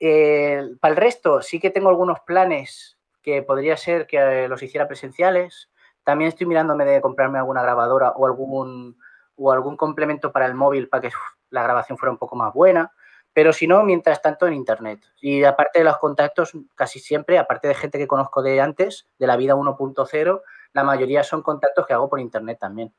Eh, 0.00 0.62
para 0.80 0.92
el 0.92 0.96
resto, 0.96 1.40
sí 1.40 1.60
que 1.60 1.70
tengo 1.70 1.88
algunos 1.88 2.20
planes 2.20 2.98
que 3.22 3.42
podría 3.42 3.76
ser 3.76 4.08
que 4.08 4.18
eh, 4.18 4.48
los 4.48 4.62
hiciera 4.62 4.88
presenciales. 4.88 5.70
También 6.02 6.28
estoy 6.28 6.46
mirándome 6.48 6.84
de 6.84 7.00
comprarme 7.00 7.38
alguna 7.38 7.62
grabadora 7.62 8.10
o 8.10 8.26
algún, 8.26 8.98
o 9.36 9.52
algún 9.52 9.76
complemento 9.76 10.32
para 10.32 10.46
el 10.46 10.54
móvil 10.54 10.88
para 10.88 11.02
que 11.02 11.10
la 11.50 11.62
grabación 11.62 11.96
fuera 11.96 12.12
un 12.12 12.18
poco 12.18 12.34
más 12.34 12.52
buena. 12.52 12.92
Pero 13.36 13.52
si 13.52 13.66
no, 13.66 13.82
mientras 13.82 14.22
tanto 14.22 14.46
en 14.46 14.54
internet. 14.54 14.98
Y 15.20 15.44
aparte 15.44 15.80
de 15.80 15.84
los 15.84 15.98
contactos, 15.98 16.52
casi 16.74 17.00
siempre, 17.00 17.36
aparte 17.36 17.68
de 17.68 17.74
gente 17.74 17.98
que 17.98 18.06
conozco 18.06 18.40
de 18.40 18.62
antes, 18.62 19.10
de 19.18 19.26
la 19.26 19.36
vida 19.36 19.54
1.0, 19.54 20.40
la 20.72 20.84
mayoría 20.84 21.22
son 21.22 21.42
contactos 21.42 21.86
que 21.86 21.92
hago 21.92 22.08
por 22.08 22.18
internet 22.18 22.56
también. 22.58 22.94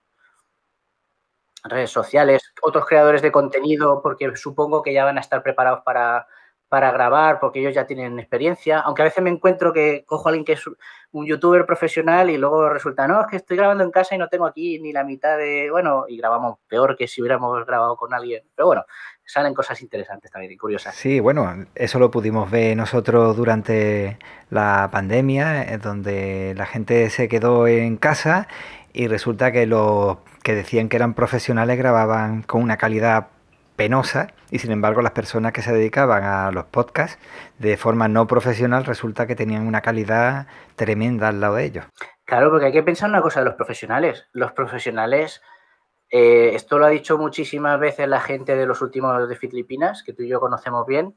Redes 1.63 1.89
sociales, 1.89 2.53
otros 2.61 2.85
creadores 2.85 3.23
de 3.23 3.31
contenido, 3.31 3.99
porque 4.03 4.35
supongo 4.35 4.83
que 4.83 4.93
ya 4.93 5.05
van 5.05 5.17
a 5.17 5.21
estar 5.21 5.41
preparados 5.41 5.81
para, 5.83 6.27
para 6.69 6.91
grabar 6.91 7.39
porque 7.39 7.59
ellos 7.59 7.73
ya 7.73 7.87
tienen 7.87 8.19
experiencia, 8.19 8.79
aunque 8.81 9.01
a 9.01 9.05
veces 9.05 9.23
me 9.23 9.29
encuentro 9.29 9.71
que 9.71 10.03
cojo 10.05 10.27
a 10.27 10.29
alguien 10.29 10.45
que 10.45 10.53
es 10.53 10.63
un 11.11 11.25
youtuber 11.25 11.65
profesional 11.65 12.29
y 12.29 12.37
luego 12.37 12.69
resulta, 12.69 13.07
no, 13.07 13.21
es 13.21 13.27
que 13.27 13.37
estoy 13.37 13.57
grabando 13.57 13.83
en 13.83 13.91
casa 13.91 14.15
y 14.15 14.17
no 14.17 14.27
tengo 14.27 14.45
aquí 14.45 14.79
ni 14.79 14.91
la 14.91 15.03
mitad 15.03 15.37
de, 15.37 15.69
bueno, 15.71 16.05
y 16.07 16.17
grabamos 16.17 16.59
peor 16.67 16.97
que 16.97 17.07
si 17.07 17.21
hubiéramos 17.21 17.65
grabado 17.65 17.95
con 17.95 18.13
alguien, 18.13 18.43
pero 18.53 18.67
bueno, 18.67 18.85
salen 19.27 19.53
cosas 19.53 19.81
interesantes 19.81 20.31
también 20.31 20.53
y 20.53 20.57
curiosas. 20.57 20.95
Sí, 20.95 21.19
bueno, 21.19 21.65
eso 21.75 21.99
lo 21.99 22.09
pudimos 22.09 22.49
ver 22.49 22.75
nosotros 22.75 23.35
durante 23.35 24.17
la 24.49 24.89
pandemia, 24.91 25.63
eh, 25.63 25.77
donde 25.77 26.53
la 26.55 26.65
gente 26.65 27.09
se 27.09 27.27
quedó 27.27 27.67
en 27.67 27.97
casa 27.97 28.47
y 28.93 29.07
resulta 29.07 29.51
que 29.51 29.67
los 29.67 30.17
que 30.41 30.55
decían 30.55 30.89
que 30.89 30.95
eran 30.95 31.13
profesionales 31.13 31.77
grababan 31.77 32.41
con 32.41 32.63
una 32.63 32.77
calidad 32.77 33.27
penosa 33.75 34.27
y 34.49 34.59
sin 34.59 34.71
embargo 34.71 35.01
las 35.01 35.11
personas 35.11 35.53
que 35.53 35.61
se 35.61 35.71
dedicaban 35.71 36.23
a 36.23 36.51
los 36.51 36.65
podcasts 36.65 37.19
de 37.59 37.77
forma 37.77 38.07
no 38.07 38.27
profesional 38.27 38.85
resulta 38.85 39.27
que 39.27 39.35
tenían 39.35 39.67
una 39.67 39.81
calidad 39.81 40.47
tremenda 40.75 41.27
al 41.27 41.41
lado 41.41 41.55
de 41.55 41.65
ellos. 41.65 41.85
Claro, 42.25 42.49
porque 42.49 42.65
hay 42.65 42.71
que 42.71 42.83
pensar 42.83 43.09
una 43.09 43.21
cosa 43.21 43.41
de 43.41 43.45
los 43.45 43.55
profesionales. 43.55 44.27
Los 44.33 44.51
profesionales, 44.51 45.41
eh, 46.09 46.51
esto 46.53 46.79
lo 46.79 46.85
ha 46.85 46.89
dicho 46.89 47.17
muchísimas 47.17 47.79
veces 47.79 48.07
la 48.07 48.21
gente 48.21 48.55
de 48.55 48.65
los 48.65 48.81
últimos 48.81 49.27
de 49.27 49.35
Filipinas, 49.35 50.03
que 50.03 50.13
tú 50.13 50.23
y 50.23 50.29
yo 50.29 50.39
conocemos 50.39 50.85
bien, 50.85 51.15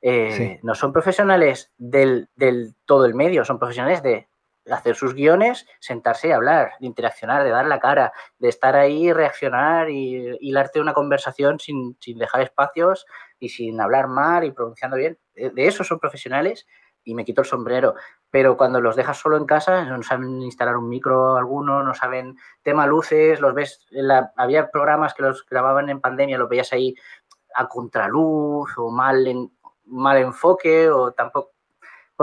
eh, 0.00 0.32
sí. 0.36 0.58
no 0.62 0.74
son 0.74 0.92
profesionales 0.92 1.72
del, 1.78 2.28
del 2.34 2.74
todo 2.84 3.04
el 3.04 3.14
medio, 3.14 3.44
son 3.44 3.58
profesionales 3.58 4.02
de 4.02 4.28
hacer 4.70 4.94
sus 4.94 5.14
guiones, 5.14 5.66
sentarse 5.80 6.28
y 6.28 6.32
hablar, 6.32 6.72
de 6.80 6.86
interaccionar, 6.86 7.42
de 7.44 7.50
dar 7.50 7.66
la 7.66 7.80
cara, 7.80 8.12
de 8.38 8.48
estar 8.48 8.76
ahí, 8.76 9.12
reaccionar 9.12 9.90
y 9.90 10.36
hilarte 10.40 10.80
una 10.80 10.92
conversación 10.92 11.58
sin, 11.58 11.96
sin, 12.00 12.18
dejar 12.18 12.42
espacios 12.42 13.06
y 13.40 13.48
sin 13.48 13.80
hablar 13.80 14.08
mal 14.08 14.44
y 14.44 14.52
pronunciando 14.52 14.96
bien. 14.96 15.18
De, 15.34 15.50
de 15.50 15.66
eso 15.66 15.82
son 15.82 15.98
profesionales 15.98 16.66
y 17.04 17.14
me 17.14 17.24
quito 17.24 17.42
el 17.42 17.46
sombrero. 17.46 17.94
Pero 18.30 18.56
cuando 18.56 18.80
los 18.80 18.96
dejas 18.96 19.18
solo 19.18 19.36
en 19.36 19.46
casa, 19.46 19.84
no 19.84 20.02
saben 20.02 20.42
instalar 20.42 20.76
un 20.76 20.88
micro 20.88 21.36
alguno, 21.36 21.82
no 21.82 21.94
saben 21.94 22.36
tema 22.62 22.86
luces, 22.86 23.40
los 23.40 23.54
ves, 23.54 23.86
la, 23.90 24.32
había 24.36 24.70
programas 24.70 25.14
que 25.14 25.22
los 25.22 25.44
grababan 25.46 25.88
en 25.90 26.00
pandemia, 26.00 26.38
lo 26.38 26.48
veías 26.48 26.72
ahí 26.72 26.94
a 27.54 27.68
contraluz 27.68 28.70
o 28.76 28.90
mal, 28.90 29.26
en, 29.26 29.52
mal 29.84 30.16
enfoque 30.18 30.88
o 30.90 31.12
tampoco 31.12 31.52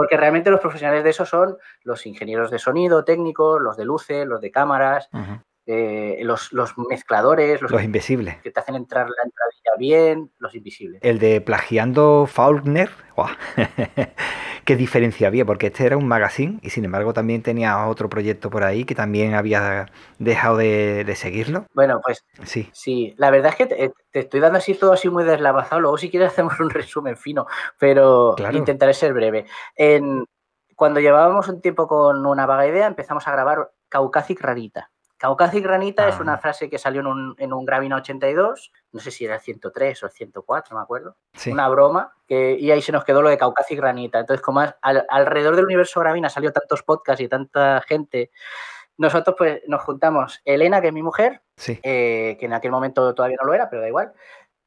porque 0.00 0.16
realmente 0.16 0.50
los 0.50 0.60
profesionales 0.60 1.04
de 1.04 1.10
eso 1.10 1.26
son 1.26 1.58
los 1.82 2.06
ingenieros 2.06 2.50
de 2.50 2.58
sonido, 2.58 3.04
técnicos, 3.04 3.60
los 3.60 3.76
de 3.76 3.84
luces, 3.84 4.26
los 4.26 4.40
de 4.40 4.50
cámaras, 4.50 5.10
uh 5.12 5.18
-huh. 5.18 5.44
eh, 5.66 6.20
los, 6.22 6.54
los, 6.54 6.72
mezcladores, 6.78 7.60
los, 7.60 7.70
los, 7.70 7.82
invisibles. 7.82 8.38
Que 8.38 8.50
te 8.50 8.60
hacen 8.60 8.76
entrar 8.76 9.08
la 9.10 9.22
entradilla 9.22 9.72
bien, 9.78 10.32
los 10.38 10.54
invisibles. 10.54 11.02
El 11.02 11.18
de 11.18 11.42
Plagiando 11.42 12.26
Faulkner. 12.26 12.88
¿Qué 14.70 14.76
diferencia 14.76 15.26
había? 15.26 15.44
Porque 15.44 15.66
este 15.66 15.84
era 15.84 15.96
un 15.96 16.06
magazine 16.06 16.60
y 16.62 16.70
sin 16.70 16.84
embargo 16.84 17.12
también 17.12 17.42
tenía 17.42 17.88
otro 17.88 18.08
proyecto 18.08 18.50
por 18.50 18.62
ahí 18.62 18.84
que 18.84 18.94
también 18.94 19.34
había 19.34 19.86
dejado 20.20 20.58
de, 20.58 21.02
de 21.02 21.16
seguirlo. 21.16 21.66
Bueno, 21.74 22.00
pues 22.00 22.24
sí. 22.44 22.70
sí, 22.72 23.12
la 23.16 23.32
verdad 23.32 23.50
es 23.50 23.56
que 23.56 23.66
te, 23.66 23.92
te, 24.12 24.20
estoy 24.20 24.38
dando 24.38 24.58
así 24.58 24.74
todo 24.74 24.92
así 24.92 25.08
muy 25.08 25.24
deslavazado. 25.24 25.80
Luego, 25.80 25.98
si 25.98 26.08
quieres, 26.08 26.28
hacemos 26.30 26.60
un 26.60 26.70
resumen 26.70 27.16
fino, 27.16 27.48
pero 27.80 28.34
claro. 28.36 28.56
intentaré 28.56 28.94
ser 28.94 29.12
breve. 29.12 29.46
En, 29.74 30.24
cuando 30.76 31.00
llevábamos 31.00 31.48
un 31.48 31.60
tiempo 31.60 31.88
con 31.88 32.24
una 32.24 32.46
vaga 32.46 32.68
idea, 32.68 32.86
empezamos 32.86 33.26
a 33.26 33.32
grabar 33.32 33.72
Caucasic 33.88 34.40
Rarita. 34.40 34.92
Caucasic 35.20 35.66
Ranita 35.66 36.06
ah. 36.06 36.08
es 36.08 36.18
una 36.18 36.38
frase 36.38 36.70
que 36.70 36.78
salió 36.78 37.02
en 37.02 37.06
un, 37.06 37.34
en 37.36 37.52
un 37.52 37.66
Gravina 37.66 37.96
82, 37.96 38.72
no 38.92 39.00
sé 39.00 39.10
si 39.10 39.26
era 39.26 39.34
el 39.34 39.40
103 39.42 40.02
o 40.02 40.06
el 40.06 40.12
104, 40.12 40.74
no 40.74 40.80
me 40.80 40.82
acuerdo. 40.82 41.16
Sí. 41.34 41.52
Una 41.52 41.68
broma, 41.68 42.16
que, 42.26 42.56
y 42.58 42.70
ahí 42.70 42.80
se 42.80 42.90
nos 42.90 43.04
quedó 43.04 43.20
lo 43.20 43.28
de 43.28 43.36
Caucasic 43.36 43.78
Ranita. 43.78 44.18
Entonces, 44.18 44.42
como 44.42 44.60
al, 44.60 45.06
alrededor 45.10 45.56
del 45.56 45.66
universo 45.66 46.00
Gravina 46.00 46.30
salió 46.30 46.52
tantos 46.52 46.82
podcasts 46.82 47.20
y 47.20 47.28
tanta 47.28 47.82
gente, 47.82 48.30
nosotros 48.96 49.36
pues 49.36 49.60
nos 49.68 49.82
juntamos 49.82 50.40
Elena, 50.42 50.80
que 50.80 50.86
es 50.86 50.94
mi 50.94 51.02
mujer, 51.02 51.42
sí. 51.54 51.78
eh, 51.82 52.38
que 52.40 52.46
en 52.46 52.54
aquel 52.54 52.70
momento 52.70 53.14
todavía 53.14 53.36
no 53.42 53.46
lo 53.46 53.52
era, 53.52 53.68
pero 53.68 53.82
da 53.82 53.88
igual, 53.88 54.14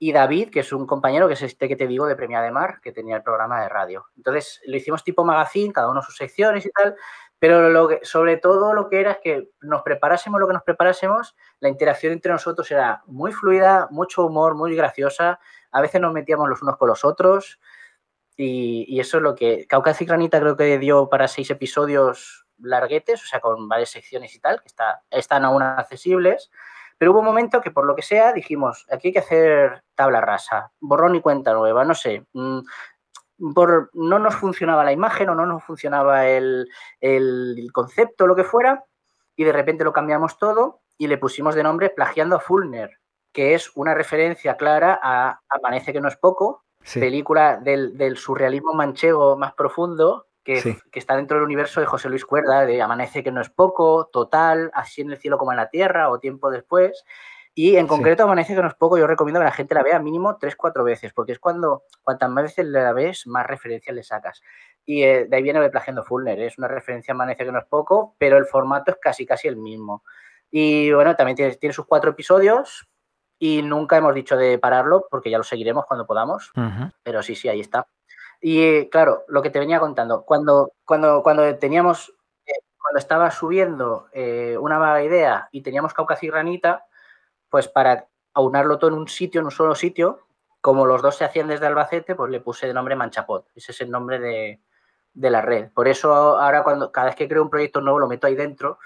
y 0.03 0.11
David, 0.11 0.49
que 0.49 0.59
es 0.59 0.73
un 0.73 0.85
compañero 0.85 1.29
que 1.29 1.35
es 1.35 1.41
este 1.43 1.69
que 1.69 1.77
te 1.77 1.87
digo 1.87 2.05
de 2.07 2.17
Premia 2.17 2.41
de 2.41 2.51
Mar, 2.51 2.81
que 2.81 2.91
tenía 2.91 3.15
el 3.15 3.23
programa 3.23 3.61
de 3.61 3.69
radio. 3.69 4.05
Entonces 4.17 4.59
lo 4.65 4.75
hicimos 4.75 5.01
tipo 5.01 5.23
magazine, 5.23 5.71
cada 5.71 5.89
uno 5.89 6.01
sus 6.01 6.17
secciones 6.17 6.65
y 6.65 6.71
tal, 6.71 6.97
pero 7.39 7.69
lo 7.69 7.87
que, 7.87 8.01
sobre 8.03 8.35
todo 8.35 8.73
lo 8.73 8.89
que 8.89 8.99
era 8.99 9.11
es 9.13 9.17
que 9.19 9.51
nos 9.61 9.81
preparásemos 9.81 10.41
lo 10.41 10.47
que 10.47 10.55
nos 10.55 10.63
preparásemos, 10.63 11.37
la 11.61 11.69
interacción 11.69 12.11
entre 12.11 12.33
nosotros 12.33 12.69
era 12.69 13.01
muy 13.05 13.31
fluida, 13.31 13.87
mucho 13.91 14.25
humor, 14.25 14.55
muy 14.55 14.75
graciosa, 14.75 15.39
a 15.71 15.79
veces 15.79 16.01
nos 16.01 16.11
metíamos 16.11 16.49
los 16.49 16.61
unos 16.61 16.75
con 16.75 16.89
los 16.89 17.05
otros 17.05 17.61
y, 18.35 18.83
y 18.89 18.99
eso 18.99 19.17
es 19.17 19.23
lo 19.23 19.35
que... 19.35 19.67
Caucasic 19.67 20.09
Granita 20.09 20.41
creo 20.41 20.57
que 20.57 20.79
dio 20.79 21.07
para 21.07 21.29
seis 21.29 21.49
episodios 21.49 22.45
larguetes, 22.57 23.23
o 23.23 23.25
sea, 23.25 23.39
con 23.39 23.69
varias 23.69 23.91
secciones 23.91 24.35
y 24.35 24.41
tal, 24.41 24.59
que 24.59 24.67
está, 24.67 25.01
están 25.09 25.45
aún 25.45 25.63
accesibles, 25.63 26.51
pero 27.03 27.11
hubo 27.11 27.19
un 27.19 27.25
momento 27.25 27.59
que 27.59 27.69
por 27.69 27.85
lo 27.85 27.97
que 27.97 28.01
sea 28.01 28.31
dijimos, 28.31 28.85
aquí 28.89 29.09
hay 29.09 29.11
que 29.11 29.19
hacer 29.19 29.83
tabla 29.93 30.21
rasa, 30.21 30.71
borrón 30.79 31.15
y 31.15 31.19
cuenta 31.19 31.51
nueva, 31.51 31.83
no 31.83 31.95
sé, 31.95 32.25
mmm, 32.31 32.59
por, 33.53 33.89
no 33.91 34.19
nos 34.19 34.35
funcionaba 34.35 34.85
la 34.85 34.93
imagen 34.93 35.27
o 35.27 35.35
no 35.35 35.45
nos 35.45 35.65
funcionaba 35.65 36.29
el, 36.29 36.69
el, 37.01 37.55
el, 37.57 37.73
concepto, 37.73 38.25
lo 38.25 38.37
que 38.37 38.45
fuera, 38.45 38.85
y 39.35 39.43
de 39.43 39.51
repente 39.51 39.83
lo 39.83 39.91
cambiamos 39.91 40.37
todo 40.37 40.79
y 40.97 41.07
le 41.07 41.17
pusimos 41.17 41.55
de 41.55 41.63
nombre 41.63 41.89
Plagiando 41.89 42.37
a 42.37 42.39
Fulner, 42.39 42.91
que 43.33 43.53
es 43.53 43.75
una 43.75 43.93
referencia 43.93 44.55
clara 44.55 44.97
a 45.03 45.41
Amanece 45.49 45.91
que 45.91 45.99
no 45.99 46.07
es 46.07 46.15
poco, 46.15 46.63
sí. 46.83 47.01
película 47.01 47.57
del, 47.57 47.97
del, 47.97 48.15
surrealismo 48.15 48.73
manchego 48.73 49.35
más 49.35 49.53
profundo, 49.55 50.27
que, 50.43 50.61
sí. 50.61 50.77
que, 50.91 50.99
está 50.99 51.15
dentro 51.15 51.37
del 51.37 51.45
universo 51.45 51.79
de 51.79 51.85
José 51.85 52.09
Luis 52.09 52.25
Cuerda, 52.25 52.65
de 52.65 52.81
Amanece 52.81 53.23
que 53.23 53.31
no 53.31 53.41
es 53.41 53.49
poco, 53.49 54.09
Total, 54.11 54.71
Así 54.73 55.01
en 55.01 55.11
el 55.11 55.17
cielo 55.17 55.37
como 55.37 55.51
en 55.51 55.57
la 55.57 55.69
tierra 55.69 56.09
o 56.09 56.19
Tiempo 56.19 56.51
después. 56.51 57.03
Y 57.55 57.75
en 57.75 57.85
concreto, 57.87 58.23
sí. 58.23 58.25
Amanece 58.25 58.55
que 58.55 58.61
no 58.61 58.67
es 58.67 58.73
poco, 58.73 58.97
yo 58.97 59.05
recomiendo 59.05 59.39
que 59.39 59.45
la 59.45 59.51
gente 59.51 59.75
la 59.75 59.83
vea 59.83 59.99
mínimo 59.99 60.37
tres, 60.37 60.55
cuatro 60.55 60.83
veces, 60.83 61.13
porque 61.13 61.33
es 61.33 61.39
cuando, 61.39 61.83
cuantas 62.01 62.29
más 62.29 62.45
veces 62.45 62.65
la 62.65 62.93
ves, 62.93 63.27
más 63.27 63.45
referencias 63.45 63.95
le 63.95 64.03
sacas. 64.03 64.41
Y 64.85 65.03
eh, 65.03 65.25
de 65.25 65.37
ahí 65.37 65.43
viene 65.43 65.63
el 65.63 65.71
plagiando 65.71 66.03
Fulner, 66.03 66.39
¿eh? 66.39 66.47
es 66.47 66.57
una 66.57 66.67
referencia 66.67 67.13
Amanece 67.13 67.45
que 67.45 67.51
no 67.51 67.59
es 67.59 67.65
poco, 67.65 68.15
pero 68.17 68.37
el 68.37 68.45
formato 68.45 68.91
es 68.91 68.97
casi, 68.99 69.25
casi 69.25 69.47
el 69.47 69.55
mismo. 69.55 70.03
Y 70.49 70.91
bueno, 70.91 71.15
también 71.15 71.35
tiene, 71.35 71.55
tiene 71.55 71.73
sus 71.73 71.85
cuatro 71.85 72.11
episodios 72.11 72.87
y 73.39 73.61
nunca 73.61 73.97
hemos 73.97 74.15
dicho 74.15 74.35
de 74.35 74.57
pararlo, 74.57 75.05
porque 75.11 75.29
ya 75.29 75.37
lo 75.37 75.43
seguiremos 75.43 75.85
cuando 75.85 76.07
podamos, 76.07 76.51
uh 76.55 76.61
-huh. 76.61 76.91
pero 77.03 77.21
sí, 77.21 77.35
sí, 77.35 77.49
ahí 77.49 77.59
está. 77.59 77.87
Y 78.45 78.61
eh, 78.61 78.89
claro, 78.91 79.23
lo 79.29 79.41
que 79.41 79.49
te 79.49 79.57
venía 79.57 79.79
contando, 79.79 80.25
cuando, 80.25 80.73
cuando, 80.83 81.23
cuando 81.23 81.55
teníamos, 81.55 82.13
eh, 82.45 82.51
cuando 82.77 82.99
estaba 82.99 83.31
subiendo 83.31 84.09
eh, 84.11 84.57
una 84.59 84.77
vaga 84.77 85.01
idea 85.01 85.47
y 85.53 85.61
teníamos 85.61 85.93
Caucas 85.93 86.21
y 86.23 86.27
Granita, 86.27 86.85
pues 87.47 87.69
para 87.69 88.09
aunarlo 88.33 88.79
todo 88.79 88.89
en 88.91 88.97
un 88.97 89.07
sitio, 89.07 89.39
en 89.39 89.45
un 89.45 89.51
solo 89.51 89.75
sitio, 89.75 90.27
como 90.59 90.85
los 90.85 91.01
dos 91.01 91.15
se 91.15 91.23
hacían 91.23 91.47
desde 91.47 91.67
Albacete, 91.67 92.15
pues 92.15 92.29
le 92.31 92.41
puse 92.41 92.67
de 92.67 92.73
nombre 92.73 92.97
Manchapot. 92.97 93.47
Ese 93.55 93.71
es 93.71 93.79
el 93.79 93.89
nombre 93.89 94.19
de, 94.19 94.59
de, 95.13 95.29
la 95.29 95.39
red. 95.39 95.71
Por 95.71 95.87
eso 95.87 96.13
ahora 96.13 96.63
cuando 96.63 96.91
cada 96.91 97.07
vez 97.07 97.15
que 97.15 97.29
creo 97.29 97.43
un 97.43 97.49
proyecto 97.49 97.79
nuevo 97.79 97.99
lo 97.99 98.09
meto 98.09 98.27
ahí 98.27 98.35
dentro 98.35 98.77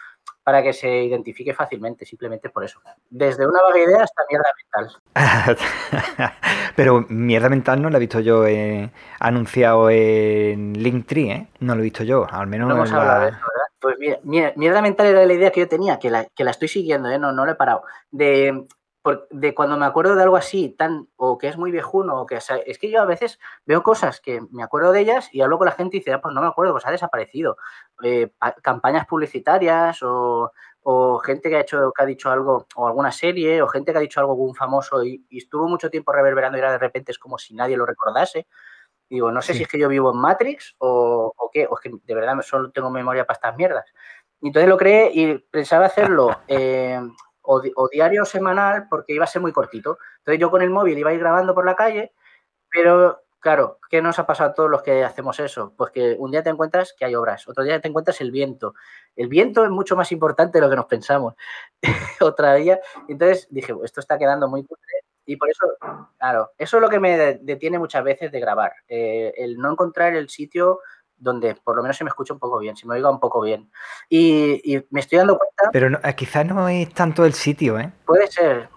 para 0.47 0.63
que 0.63 0.71
se 0.71 1.03
identifique 1.03 1.53
fácilmente, 1.53 2.05
simplemente 2.05 2.49
por 2.49 2.63
eso. 2.63 2.79
Desde 3.09 3.45
una 3.45 3.61
vaga 3.61 3.79
idea 3.79 4.01
hasta 4.01 4.23
mierda 4.29 4.47
mental. 4.63 6.31
Pero 6.77 7.05
mierda 7.09 7.49
mental 7.49 7.81
no 7.81 7.89
lo 7.89 7.97
he 7.97 7.99
visto 7.99 8.21
yo 8.21 8.47
eh, 8.47 8.89
anunciado 9.19 9.89
en 9.89 10.71
Linktree, 10.81 11.31
¿eh? 11.31 11.47
No 11.59 11.75
lo 11.75 11.81
he 11.81 11.83
visto 11.83 12.05
yo, 12.05 12.25
al 12.31 12.47
menos 12.47 12.69
no 12.69 12.75
hemos 12.75 12.91
la... 12.93 13.19
de 13.19 13.27
eso, 13.27 13.39
¿verdad? 13.39 13.67
Pues 13.81 13.97
mira, 14.23 14.53
mierda 14.55 14.81
mental 14.81 15.07
era 15.07 15.25
la 15.25 15.33
idea 15.33 15.51
que 15.51 15.59
yo 15.59 15.67
tenía, 15.67 15.99
que 15.99 16.09
la, 16.09 16.23
que 16.23 16.45
la 16.45 16.51
estoy 16.51 16.69
siguiendo, 16.69 17.09
¿eh? 17.09 17.19
no, 17.19 17.33
no 17.33 17.45
lo 17.45 17.51
he 17.51 17.55
parado. 17.55 17.83
De, 18.09 18.67
de 19.29 19.53
cuando 19.53 19.77
me 19.77 19.85
acuerdo 19.85 20.15
de 20.15 20.23
algo 20.23 20.37
así, 20.37 20.69
tan, 20.69 21.07
o 21.15 21.37
que 21.37 21.47
es 21.47 21.57
muy 21.57 21.71
viejuno, 21.71 22.21
o 22.21 22.25
que 22.25 22.37
o 22.37 22.41
sea, 22.41 22.57
es 22.57 22.79
que 22.79 22.89
yo 22.89 23.01
a 23.01 23.05
veces 23.05 23.39
veo 23.65 23.83
cosas 23.83 24.21
que 24.21 24.41
me 24.51 24.63
acuerdo 24.63 24.91
de 24.91 25.01
ellas 25.01 25.29
y 25.31 25.41
hablo 25.41 25.57
con 25.57 25.65
la 25.65 25.71
gente 25.71 25.97
y 25.97 25.99
dice, 25.99 26.13
ah, 26.13 26.21
pues 26.21 26.33
no 26.33 26.41
me 26.41 26.47
acuerdo, 26.47 26.73
pues 26.73 26.85
ha 26.85 26.91
desaparecido. 26.91 27.57
Eh, 28.03 28.31
campañas 28.61 29.05
publicitarias 29.05 30.01
o, 30.03 30.51
o, 30.81 31.19
gente 31.19 31.49
que 31.49 31.57
ha 31.57 31.61
hecho, 31.61 31.91
que 31.95 32.03
ha 32.03 32.05
dicho 32.05 32.29
algo, 32.29 32.67
o 32.75 32.87
alguna 32.87 33.11
serie, 33.11 33.61
o 33.61 33.67
gente 33.67 33.91
que 33.91 33.97
ha 33.97 34.01
dicho 34.01 34.19
algo 34.19 34.33
un 34.33 34.55
famoso 34.55 35.03
y, 35.03 35.25
y, 35.29 35.39
estuvo 35.39 35.67
mucho 35.67 35.89
tiempo 35.89 36.11
reverberando 36.11 36.57
y 36.57 36.61
ahora 36.61 36.73
de 36.73 36.79
repente 36.79 37.11
es 37.11 37.19
como 37.19 37.37
si 37.37 37.53
nadie 37.55 37.77
lo 37.77 37.85
recordase. 37.85 38.47
Digo, 39.09 39.31
no 39.31 39.41
sé 39.41 39.53
sí. 39.53 39.59
si 39.59 39.63
es 39.63 39.69
que 39.69 39.79
yo 39.79 39.87
vivo 39.87 40.11
en 40.11 40.19
Matrix 40.19 40.75
o, 40.79 41.33
o 41.35 41.49
qué, 41.51 41.65
o 41.65 41.77
es 41.77 41.81
que 41.81 41.91
de 42.03 42.15
verdad 42.15 42.41
solo 42.41 42.71
tengo 42.71 42.89
memoria 42.89 43.25
para 43.25 43.35
estas 43.35 43.55
mierdas. 43.55 43.85
Y 44.41 44.47
entonces 44.47 44.69
lo 44.69 44.77
creé 44.77 45.11
y 45.13 45.37
pensaba 45.37 45.85
hacerlo 45.85 46.29
eh, 46.47 46.99
o, 47.47 47.89
diario 47.89 48.23
o 48.23 48.25
semanal 48.25 48.87
porque 48.89 49.13
iba 49.13 49.23
a 49.23 49.27
ser 49.27 49.41
muy 49.41 49.53
cortito. 49.53 49.97
Entonces 50.19 50.39
yo 50.39 50.51
con 50.51 50.61
el 50.61 50.69
móvil 50.69 50.97
iba 50.97 51.09
a 51.09 51.13
ir 51.13 51.19
grabando 51.19 51.55
por 51.55 51.65
la 51.65 51.75
calle, 51.75 52.13
pero 52.69 53.21
claro, 53.39 53.79
¿qué 53.89 54.01
nos 54.01 54.19
ha 54.19 54.25
pasado 54.27 54.49
a 54.49 54.53
todos 54.53 54.69
los 54.69 54.83
que 54.83 55.03
hacemos 55.03 55.39
eso? 55.39 55.73
Pues 55.77 55.91
que 55.91 56.15
un 56.19 56.31
día 56.31 56.43
te 56.43 56.49
encuentras 56.49 56.93
que 56.97 57.05
hay 57.05 57.15
obras, 57.15 57.47
otro 57.47 57.63
día 57.63 57.79
te 57.79 57.87
encuentras 57.87 58.19
el 58.21 58.31
viento. 58.31 58.73
El 59.15 59.29
viento 59.29 59.63
es 59.63 59.69
mucho 59.69 59.95
más 59.95 60.11
importante 60.11 60.57
de 60.57 60.65
lo 60.65 60.69
que 60.69 60.75
nos 60.75 60.85
pensamos. 60.85 61.35
Otra 62.21 62.55
día, 62.55 62.79
entonces 63.07 63.47
dije, 63.49 63.73
esto 63.83 64.01
está 64.01 64.17
quedando 64.17 64.47
muy 64.47 64.67
Y 65.25 65.37
por 65.37 65.49
eso, 65.49 65.65
claro, 66.17 66.51
eso 66.57 66.77
es 66.77 66.81
lo 66.81 66.89
que 66.89 66.99
me 66.99 67.39
detiene 67.41 67.79
muchas 67.79 68.03
veces 68.03 68.31
de 68.31 68.39
grabar. 68.39 68.73
Eh, 68.87 69.33
el 69.37 69.57
no 69.57 69.71
encontrar 69.71 70.15
el 70.15 70.29
sitio 70.29 70.79
donde 71.19 71.55
por 71.55 71.75
lo 71.75 71.81
menos 71.81 71.97
se 71.97 72.03
me 72.03 72.09
escucha 72.09 72.33
un 72.33 72.39
poco 72.39 72.59
bien, 72.59 72.75
se 72.75 72.87
me 72.87 72.95
oiga 72.95 73.09
un 73.09 73.19
poco 73.19 73.41
bien. 73.41 73.69
Y, 74.09 74.83
me 74.89 74.99
estoy 74.99 75.17
dando 75.17 75.37
cuenta... 75.37 75.71
Pero 75.71 75.89
no, 75.89 75.99
quizás 76.15 76.45
no 76.45 76.67
es 76.69 76.93
tanto 76.93 77.25
el 77.25 77.33
sitio, 77.33 77.79
¿eh? 77.79 77.91
Puede 78.05 78.27
ser. 78.27 78.69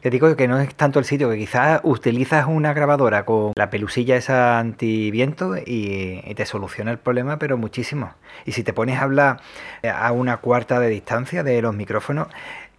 Te 0.00 0.10
digo 0.10 0.34
que 0.36 0.46
no 0.46 0.58
es 0.58 0.74
tanto 0.74 0.98
el 0.98 1.04
sitio, 1.04 1.30
que 1.30 1.38
quizás 1.38 1.80
utilizas 1.82 2.46
una 2.46 2.72
grabadora 2.72 3.24
con 3.24 3.52
la 3.56 3.70
pelusilla 3.70 4.16
esa 4.16 4.58
antiviento 4.58 5.56
y, 5.56 6.22
y 6.24 6.34
te 6.34 6.46
soluciona 6.46 6.90
el 6.90 6.98
problema, 6.98 7.38
pero 7.38 7.56
muchísimo. 7.56 8.14
Y 8.44 8.52
si 8.52 8.62
te 8.62 8.72
pones 8.72 8.98
a 8.98 9.02
hablar 9.02 9.40
a 9.82 10.12
una 10.12 10.36
cuarta 10.38 10.78
de 10.80 10.88
distancia 10.88 11.42
de 11.42 11.60
los 11.62 11.74
micrófonos, 11.74 12.28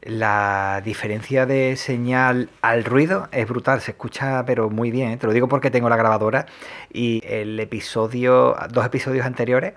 la 0.01 0.81
diferencia 0.83 1.45
de 1.45 1.75
señal 1.75 2.49
al 2.61 2.85
ruido 2.85 3.27
es 3.31 3.47
brutal, 3.47 3.81
se 3.81 3.91
escucha 3.91 4.45
pero 4.45 4.69
muy 4.69 4.91
bien. 4.91 5.11
¿eh? 5.11 5.17
Te 5.17 5.27
lo 5.27 5.33
digo 5.33 5.47
porque 5.47 5.71
tengo 5.71 5.89
la 5.89 5.97
grabadora 5.97 6.45
y 6.91 7.21
el 7.25 7.59
episodio, 7.59 8.55
dos 8.71 8.85
episodios 8.85 9.25
anteriores, 9.25 9.73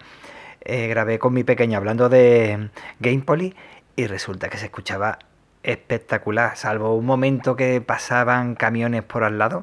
eh, 0.61 0.87
grabé 0.87 1.19
con 1.19 1.35
mi 1.35 1.45
pequeña 1.45 1.79
hablando 1.79 2.09
de 2.09 2.71
Gamepoly 3.01 3.55
y 3.97 4.07
resulta 4.07 4.49
que 4.49 4.59
se 4.59 4.67
escuchaba 4.67 5.19
espectacular, 5.63 6.57
salvo 6.57 6.95
un 6.97 7.07
momento 7.07 7.57
que 7.57 7.81
pasaban 7.81 8.55
camiones 8.55 9.03
por 9.03 9.25
al 9.25 9.39
lado 9.39 9.63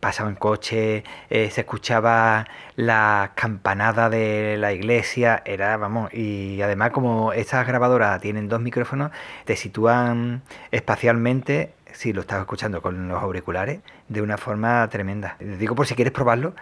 pasaba 0.00 0.30
en 0.30 0.36
coche, 0.36 1.04
eh, 1.28 1.50
se 1.50 1.60
escuchaba 1.60 2.46
la 2.76 3.32
campanada 3.34 4.08
de 4.08 4.56
la 4.58 4.72
iglesia, 4.72 5.42
era, 5.44 5.76
vamos, 5.76 6.12
y 6.12 6.60
además 6.62 6.90
como 6.90 7.32
estas 7.32 7.66
grabadoras 7.66 8.20
tienen 8.20 8.48
dos 8.48 8.60
micrófonos, 8.60 9.10
te 9.44 9.56
sitúan 9.56 10.42
espacialmente, 10.70 11.74
si 11.92 12.12
lo 12.12 12.22
estás 12.22 12.40
escuchando 12.40 12.80
con 12.82 13.08
los 13.08 13.22
auriculares, 13.22 13.80
de 14.08 14.22
una 14.22 14.38
forma 14.38 14.88
tremenda. 14.88 15.36
Te 15.38 15.56
digo 15.56 15.74
por 15.74 15.86
si 15.86 15.94
quieres 15.94 16.12
probarlo, 16.12 16.54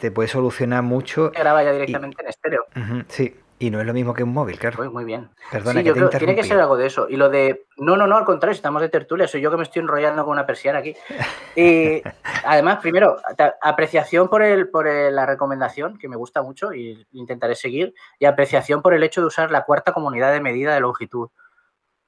te 0.00 0.10
puede 0.10 0.28
solucionar 0.28 0.82
mucho. 0.82 1.30
Graba 1.32 1.62
ya 1.62 1.72
directamente 1.72 2.22
en 2.22 2.28
estéreo. 2.28 2.64
sí, 3.08 3.34
y 3.58 3.70
no 3.70 3.80
es 3.80 3.86
lo 3.86 3.94
mismo 3.94 4.12
que 4.12 4.22
un 4.22 4.34
móvil, 4.34 4.58
claro. 4.58 4.76
Muy, 4.78 4.90
muy 4.90 5.04
bien. 5.04 5.30
Perdona, 5.50 5.80
sí, 5.80 5.86
yo 5.86 5.94
creo, 5.94 6.10
tiene 6.10 6.34
que 6.34 6.44
ser 6.44 6.58
algo 6.60 6.76
de 6.76 6.86
eso. 6.86 7.06
Y 7.08 7.16
lo 7.16 7.30
de. 7.30 7.66
No, 7.78 7.96
no, 7.96 8.06
no, 8.06 8.16
al 8.16 8.26
contrario, 8.26 8.54
estamos 8.54 8.82
de 8.82 8.90
tertulia. 8.90 9.26
Soy 9.26 9.40
yo 9.40 9.50
que 9.50 9.56
me 9.56 9.62
estoy 9.62 9.80
enrollando 9.80 10.24
con 10.24 10.32
una 10.32 10.46
persiana 10.46 10.80
aquí. 10.80 10.94
Y 11.56 12.02
además, 12.44 12.80
primero, 12.82 13.16
apreciación 13.62 14.28
por, 14.28 14.42
el, 14.42 14.68
por 14.68 14.86
la 14.86 15.24
recomendación, 15.24 15.96
que 15.96 16.06
me 16.06 16.16
gusta 16.16 16.42
mucho 16.42 16.74
y 16.74 17.06
intentaré 17.12 17.54
seguir. 17.54 17.94
Y 18.18 18.26
apreciación 18.26 18.82
por 18.82 18.92
el 18.92 19.02
hecho 19.02 19.22
de 19.22 19.28
usar 19.28 19.50
la 19.50 19.64
cuarta 19.64 19.92
comunidad 19.92 20.32
de 20.32 20.40
medida 20.40 20.74
de 20.74 20.80
longitud. 20.80 21.30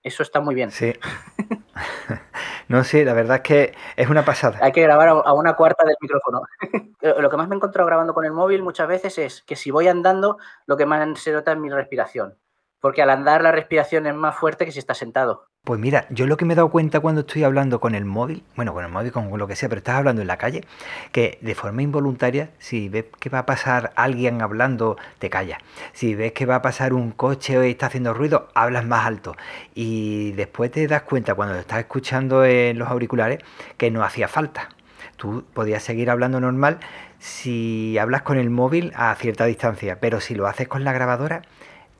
Eso 0.02 0.22
está 0.22 0.40
muy 0.40 0.54
bien. 0.54 0.70
Sí. 0.70 0.92
No, 2.68 2.84
sí, 2.84 3.04
la 3.04 3.14
verdad 3.14 3.36
es 3.36 3.42
que 3.42 3.74
es 3.96 4.08
una 4.08 4.24
pasada. 4.24 4.58
Hay 4.62 4.72
que 4.72 4.82
grabar 4.82 5.08
a 5.08 5.32
una 5.32 5.54
cuarta 5.54 5.84
del 5.86 5.96
micrófono. 6.00 6.42
lo 7.20 7.30
que 7.30 7.36
más 7.36 7.48
me 7.48 7.54
he 7.54 7.56
encontrado 7.56 7.86
grabando 7.86 8.12
con 8.12 8.24
el 8.24 8.32
móvil 8.32 8.62
muchas 8.62 8.86
veces 8.86 9.18
es 9.18 9.42
que 9.42 9.56
si 9.56 9.70
voy 9.70 9.88
andando, 9.88 10.38
lo 10.66 10.76
que 10.76 10.84
más 10.84 11.18
se 11.18 11.32
nota 11.32 11.52
es 11.52 11.58
mi 11.58 11.70
respiración. 11.70 12.36
Porque 12.80 13.02
al 13.02 13.10
andar 13.10 13.42
la 13.42 13.52
respiración 13.52 14.06
es 14.06 14.14
más 14.14 14.36
fuerte 14.36 14.64
que 14.64 14.72
si 14.72 14.78
estás 14.78 14.98
sentado. 14.98 15.48
Pues 15.64 15.80
mira, 15.80 16.06
yo 16.08 16.26
lo 16.26 16.36
que 16.36 16.44
me 16.44 16.54
he 16.54 16.56
dado 16.56 16.70
cuenta 16.70 17.00
cuando 17.00 17.20
estoy 17.22 17.44
hablando 17.44 17.78
con 17.78 17.94
el 17.94 18.06
móvil, 18.06 18.42
bueno, 18.56 18.72
con 18.72 18.84
el 18.84 18.90
móvil, 18.90 19.12
con 19.12 19.36
lo 19.36 19.46
que 19.46 19.56
sea, 19.56 19.68
pero 19.68 19.80
estás 19.80 19.96
hablando 19.96 20.22
en 20.22 20.28
la 20.28 20.38
calle, 20.38 20.64
que 21.12 21.38
de 21.42 21.54
forma 21.54 21.82
involuntaria, 21.82 22.50
si 22.58 22.88
ves 22.88 23.04
que 23.20 23.28
va 23.28 23.40
a 23.40 23.46
pasar 23.46 23.92
alguien 23.94 24.40
hablando, 24.40 24.96
te 25.18 25.28
callas. 25.28 25.58
Si 25.92 26.14
ves 26.14 26.32
que 26.32 26.46
va 26.46 26.54
a 26.54 26.62
pasar 26.62 26.94
un 26.94 27.10
coche 27.10 27.68
y 27.68 27.72
está 27.72 27.86
haciendo 27.86 28.14
ruido, 28.14 28.48
hablas 28.54 28.86
más 28.86 29.04
alto. 29.04 29.36
Y 29.74 30.32
después 30.32 30.70
te 30.70 30.86
das 30.86 31.02
cuenta 31.02 31.34
cuando 31.34 31.56
estás 31.56 31.80
escuchando 31.80 32.44
en 32.44 32.78
los 32.78 32.88
auriculares 32.88 33.40
que 33.76 33.90
no 33.90 34.04
hacía 34.04 34.28
falta. 34.28 34.70
Tú 35.16 35.44
podías 35.52 35.82
seguir 35.82 36.10
hablando 36.10 36.40
normal 36.40 36.78
si 37.18 37.98
hablas 37.98 38.22
con 38.22 38.38
el 38.38 38.50
móvil 38.50 38.92
a 38.94 39.14
cierta 39.16 39.44
distancia, 39.44 39.98
pero 40.00 40.20
si 40.20 40.34
lo 40.34 40.46
haces 40.46 40.68
con 40.68 40.84
la 40.84 40.92
grabadora, 40.92 41.42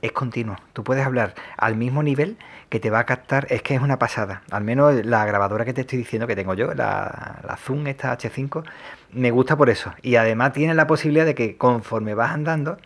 es 0.03 0.13
continuo. 0.13 0.57
Tú 0.73 0.85
puedes 0.85 1.05
hablar 1.05 1.35
al 1.57 1.77
mismo 1.77 2.03
nivel 2.03 2.37
que 2.69 2.81
te 2.81 2.91
va 2.91 3.01
a 3.01 3.05
captar, 3.05 3.47
es 3.51 3.63
que 3.63 3.75
es 3.75 3.81
una 3.81 3.99
pasada. 3.99 4.43
Al 4.51 4.63
menos 4.63 5.05
la 5.05 5.25
grabadora 5.25 5.65
que 5.65 5.73
te 5.73 5.81
estoy 5.83 5.99
diciendo 5.99 6.27
que 6.27 6.37
tengo 6.37 6.55
yo, 6.55 6.75
la, 6.75 7.41
la 7.47 7.57
Zoom, 7.57 7.87
esta 7.87 8.17
H5, 8.17 8.65
me 9.13 9.31
gusta 9.31 9.57
por 9.57 9.71
eso. 9.71 9.93
Y 10.03 10.17
además 10.17 10.53
tiene 10.53 10.75
la 10.75 10.87
posibilidad 10.87 11.25
de 11.25 11.35
que 11.35 11.57
conforme 11.57 12.15
vas 12.15 12.33
andando, 12.33 12.79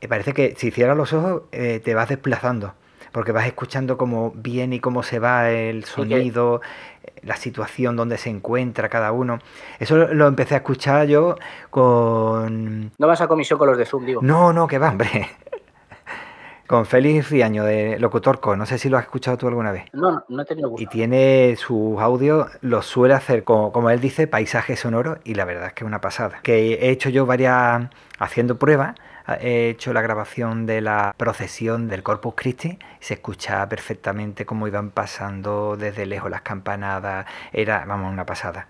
eh, 0.00 0.08
parece 0.08 0.32
que 0.32 0.54
si 0.56 0.70
cierras 0.70 0.96
los 0.96 1.12
ojos 1.12 1.42
eh, 1.52 1.80
te 1.82 1.94
vas 1.94 2.08
desplazando. 2.08 2.74
Porque 3.12 3.32
vas 3.32 3.46
escuchando 3.46 3.96
cómo 3.96 4.32
viene 4.34 4.76
y 4.76 4.80
cómo 4.80 5.02
se 5.02 5.18
va 5.18 5.48
el 5.48 5.84
sonido, 5.84 6.60
la 7.22 7.36
situación 7.36 7.96
donde 7.96 8.18
se 8.18 8.28
encuentra 8.28 8.90
cada 8.90 9.12
uno. 9.12 9.38
Eso 9.78 9.96
lo 9.96 10.26
empecé 10.26 10.54
a 10.54 10.58
escuchar 10.58 11.06
yo 11.06 11.36
con... 11.70 12.92
No 12.98 13.06
vas 13.06 13.22
a 13.22 13.26
comisión 13.26 13.58
con 13.58 13.68
los 13.68 13.78
de 13.78 13.86
Zoom, 13.86 14.04
digo. 14.04 14.20
No, 14.22 14.52
no, 14.52 14.66
que 14.66 14.76
va, 14.76 14.90
hombre 14.90 15.26
con 16.68 16.84
Félix 16.84 17.30
Riaño 17.30 17.64
de 17.64 17.98
Locutorco. 17.98 18.54
No 18.54 18.66
sé 18.66 18.78
si 18.78 18.88
lo 18.90 18.98
has 18.98 19.04
escuchado 19.04 19.38
tú 19.38 19.48
alguna 19.48 19.72
vez. 19.72 19.86
No, 19.94 20.22
no 20.28 20.42
he 20.42 20.44
tenido 20.44 20.68
gusto. 20.68 20.82
Y 20.82 20.86
tiene 20.86 21.56
sus 21.56 21.98
audios, 21.98 22.46
los 22.60 22.86
suele 22.86 23.14
hacer, 23.14 23.42
como, 23.42 23.72
como 23.72 23.90
él 23.90 24.00
dice, 24.00 24.26
paisaje 24.26 24.76
sonoro 24.76 25.18
y 25.24 25.34
la 25.34 25.46
verdad 25.46 25.68
es 25.68 25.72
que 25.72 25.84
es 25.84 25.88
una 25.88 26.02
pasada. 26.02 26.40
Que 26.42 26.74
he 26.74 26.90
hecho 26.90 27.08
yo 27.08 27.24
varias, 27.24 27.88
haciendo 28.18 28.58
pruebas, 28.58 28.94
he 29.40 29.70
hecho 29.70 29.94
la 29.94 30.02
grabación 30.02 30.66
de 30.66 30.82
la 30.82 31.14
procesión 31.16 31.88
del 31.88 32.02
Corpus 32.02 32.34
Christi 32.36 32.78
y 33.00 33.04
se 33.04 33.14
escuchaba 33.14 33.66
perfectamente 33.68 34.44
cómo 34.44 34.68
iban 34.68 34.90
pasando 34.90 35.76
desde 35.76 36.04
lejos 36.04 36.30
las 36.30 36.42
campanadas. 36.42 37.26
Era, 37.50 37.86
vamos, 37.86 38.12
una 38.12 38.26
pasada. 38.26 38.68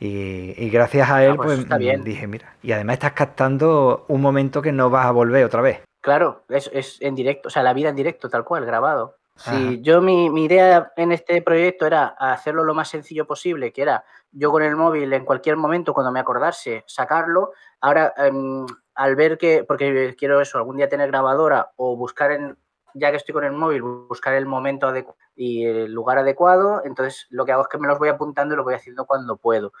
Y, 0.00 0.68
gracias 0.70 1.08
a 1.10 1.24
él, 1.24 1.32
ah, 1.32 1.36
pues, 1.36 1.64
pues 1.64 2.04
dije, 2.04 2.26
mira, 2.26 2.54
y 2.62 2.72
además 2.72 2.94
estás 2.94 3.12
captando 3.12 4.04
un 4.08 4.20
momento 4.20 4.60
que 4.60 4.72
no 4.72 4.90
vas 4.90 5.06
a 5.06 5.12
volver 5.12 5.44
otra 5.44 5.62
vez. 5.62 5.80
Claro, 6.06 6.44
es, 6.48 6.70
es 6.72 6.98
en 7.02 7.16
directo, 7.16 7.48
o 7.48 7.50
sea, 7.50 7.64
la 7.64 7.72
vida 7.72 7.88
en 7.88 7.96
directo, 7.96 8.28
tal 8.28 8.44
cual, 8.44 8.64
grabado. 8.64 9.16
Sí, 9.34 9.80
yo 9.82 10.00
mi, 10.00 10.26
idea 10.44 10.92
en 10.94 11.10
este 11.10 11.42
proyecto 11.42 11.84
era 11.84 12.06
hacerlo 12.06 12.62
lo 12.62 12.74
más 12.74 12.90
sencillo 12.90 13.26
posible, 13.26 13.72
que 13.72 13.82
era 13.82 14.04
yo 14.30 14.52
con 14.52 14.62
el 14.62 14.76
móvil 14.76 15.12
en 15.12 15.24
cualquier 15.24 15.56
momento, 15.56 15.92
cuando 15.92 16.12
me 16.12 16.20
acordase, 16.20 16.84
sacarlo. 16.86 17.54
Ahora, 17.80 18.14
em, 18.18 18.64
al 18.94 19.16
ver 19.16 19.36
que, 19.36 19.64
porque 19.64 20.14
quiero 20.16 20.40
eso, 20.40 20.58
algún 20.58 20.76
día 20.76 20.88
tener 20.88 21.08
grabadora 21.10 21.72
o 21.74 21.96
buscar 21.96 22.30
en, 22.30 22.56
ya 22.94 23.10
que 23.10 23.16
estoy 23.16 23.32
con 23.32 23.42
el 23.42 23.50
móvil, 23.50 23.82
buscar 23.82 24.34
el 24.34 24.46
momento 24.46 24.86
adecuado 24.86 25.18
y 25.34 25.64
el 25.66 25.92
lugar 25.92 26.18
adecuado, 26.18 26.82
entonces 26.84 27.26
lo 27.30 27.44
que 27.44 27.50
hago 27.50 27.62
es 27.62 27.68
que 27.68 27.78
me 27.78 27.88
los 27.88 27.98
voy 27.98 28.10
apuntando 28.10 28.54
y 28.54 28.56
lo 28.56 28.62
voy 28.62 28.74
haciendo 28.74 29.06
cuando 29.06 29.38
puedo. 29.38 29.72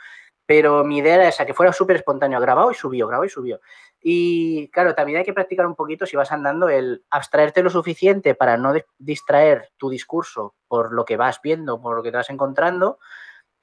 Pero 0.44 0.84
mi 0.84 0.98
idea 0.98 1.16
era 1.16 1.28
esa, 1.28 1.44
que 1.44 1.54
fuera 1.54 1.72
súper 1.72 1.96
espontáneo, 1.96 2.40
grabado 2.40 2.70
y 2.72 2.74
subió, 2.74 3.06
grabado 3.06 3.26
y 3.26 3.28
subió. 3.28 3.60
Y 4.08 4.68
claro, 4.68 4.94
también 4.94 5.18
hay 5.18 5.24
que 5.24 5.32
practicar 5.32 5.66
un 5.66 5.74
poquito 5.74 6.06
si 6.06 6.16
vas 6.16 6.30
andando 6.30 6.68
el 6.68 7.04
abstraerte 7.10 7.60
lo 7.64 7.70
suficiente 7.70 8.36
para 8.36 8.56
no 8.56 8.72
distraer 8.98 9.70
tu 9.76 9.90
discurso 9.90 10.54
por 10.68 10.92
lo 10.92 11.04
que 11.04 11.16
vas 11.16 11.40
viendo, 11.42 11.82
por 11.82 11.96
lo 11.96 12.04
que 12.04 12.12
te 12.12 12.16
vas 12.16 12.30
encontrando, 12.30 13.00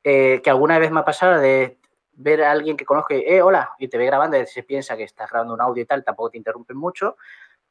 eh, 0.04 0.42
que 0.44 0.50
alguna 0.50 0.80
vez 0.80 0.92
me 0.92 1.00
ha 1.00 1.06
pasado 1.06 1.40
de 1.40 1.80
ver 2.12 2.44
a 2.44 2.52
alguien 2.52 2.76
que 2.76 2.84
conozco 2.84 3.14
y, 3.14 3.20
eh, 3.20 3.42
hola, 3.42 3.72
y 3.80 3.88
te 3.88 3.98
ve 3.98 4.06
grabando 4.06 4.38
y 4.38 4.46
se 4.46 4.64
piensa 4.64 4.98
que 4.98 5.04
estás 5.04 5.32
grabando 5.32 5.54
un 5.54 5.62
audio 5.62 5.82
y 5.82 5.86
tal, 5.86 6.04
tampoco 6.04 6.32
te 6.32 6.40
interrumpen 6.40 6.76
mucho, 6.76 7.16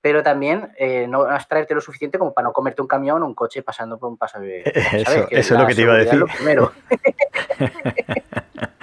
pero 0.00 0.22
también 0.22 0.72
eh, 0.78 1.06
no 1.06 1.24
abstraerte 1.24 1.74
lo 1.74 1.82
suficiente 1.82 2.18
como 2.18 2.32
para 2.32 2.46
no 2.46 2.54
comerte 2.54 2.80
un 2.80 2.88
camión 2.88 3.22
o 3.22 3.26
un 3.26 3.34
coche 3.34 3.62
pasando 3.62 3.98
por 3.98 4.08
un 4.08 4.16
paso 4.16 4.40
de... 4.40 4.62
Eso, 4.64 5.26
eso 5.30 5.54
es 5.54 5.60
lo 5.60 5.66
que 5.66 5.74
te 5.74 5.82
iba 5.82 5.92
a 5.92 5.98
decir. 5.98 6.24
primero. 6.38 6.72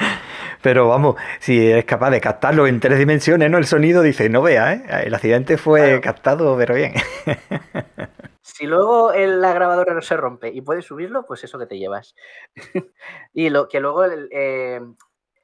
Pero 0.61 0.87
vamos, 0.87 1.15
si 1.39 1.71
es 1.71 1.85
capaz 1.85 2.09
de 2.11 2.19
captarlo 2.19 2.67
en 2.67 2.79
tres 2.79 2.99
dimensiones, 2.99 3.49
¿no? 3.49 3.57
El 3.57 3.65
sonido 3.65 4.01
dice, 4.01 4.29
no 4.29 4.41
vea, 4.41 4.73
¿eh? 4.73 4.83
El 5.05 5.13
accidente 5.13 5.57
fue 5.57 6.01
captado, 6.01 6.57
pero 6.57 6.75
bien. 6.75 6.93
Si 8.41 8.65
luego 8.65 9.13
la 9.13 9.53
grabadora 9.53 9.93
no 9.93 10.01
se 10.01 10.17
rompe 10.17 10.49
y 10.49 10.61
puedes 10.61 10.83
subirlo, 10.83 11.25
pues 11.25 11.43
eso 11.43 11.59
que 11.59 11.65
te 11.65 11.77
llevas. 11.77 12.15
y 13.33 13.49
lo 13.49 13.69
que 13.69 13.79
luego, 13.79 14.03
eh, 14.05 14.81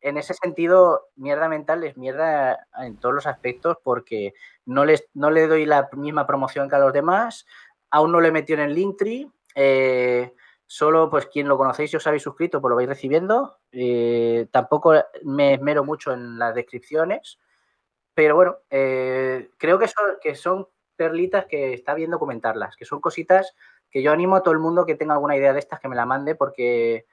en 0.01 0.17
ese 0.17 0.33
sentido, 0.33 1.07
mierda 1.15 1.47
mental 1.47 1.83
es 1.83 1.95
mierda 1.97 2.67
en 2.77 2.97
todos 2.97 3.13
los 3.15 3.27
aspectos 3.27 3.77
porque 3.83 4.33
no, 4.65 4.83
les, 4.85 5.07
no 5.13 5.29
le 5.29 5.47
doy 5.47 5.65
la 5.65 5.87
misma 5.93 6.25
promoción 6.25 6.67
que 6.67 6.75
a 6.75 6.79
los 6.79 6.91
demás, 6.91 7.45
aún 7.89 8.11
no 8.11 8.19
le 8.19 8.31
metido 8.31 8.59
en 8.59 8.69
el 8.69 8.75
Linktree. 8.75 9.29
Eh, 9.55 10.33
Solo, 10.67 11.09
pues, 11.09 11.27
quien 11.27 11.47
lo 11.47 11.57
conocéis 11.57 11.93
y 11.93 11.97
os 11.97 12.07
habéis 12.07 12.23
suscrito, 12.23 12.59
pues 12.59 12.69
lo 12.69 12.75
vais 12.75 12.89
recibiendo. 12.89 13.59
Eh, 13.71 14.47
tampoco 14.51 14.93
me 15.23 15.53
esmero 15.53 15.83
mucho 15.83 16.11
en 16.13 16.39
las 16.39 16.55
descripciones, 16.55 17.39
pero 18.13 18.35
bueno, 18.35 18.57
eh, 18.69 19.49
creo 19.57 19.77
que 19.79 19.87
son, 19.87 20.05
que 20.21 20.35
son 20.35 20.67
perlitas 20.95 21.45
que 21.45 21.73
está 21.73 21.93
bien 21.93 22.11
documentarlas, 22.11 22.75
que 22.75 22.85
son 22.85 23.01
cositas 23.01 23.53
que 23.91 24.01
yo 24.01 24.11
animo 24.11 24.35
a 24.35 24.43
todo 24.43 24.53
el 24.53 24.59
mundo 24.59 24.85
que 24.85 24.95
tenga 24.95 25.13
alguna 25.13 25.37
idea 25.37 25.53
de 25.53 25.59
estas 25.59 25.79
que 25.79 25.89
me 25.89 25.95
la 25.95 26.05
mande, 26.05 26.35
porque, 26.35 27.05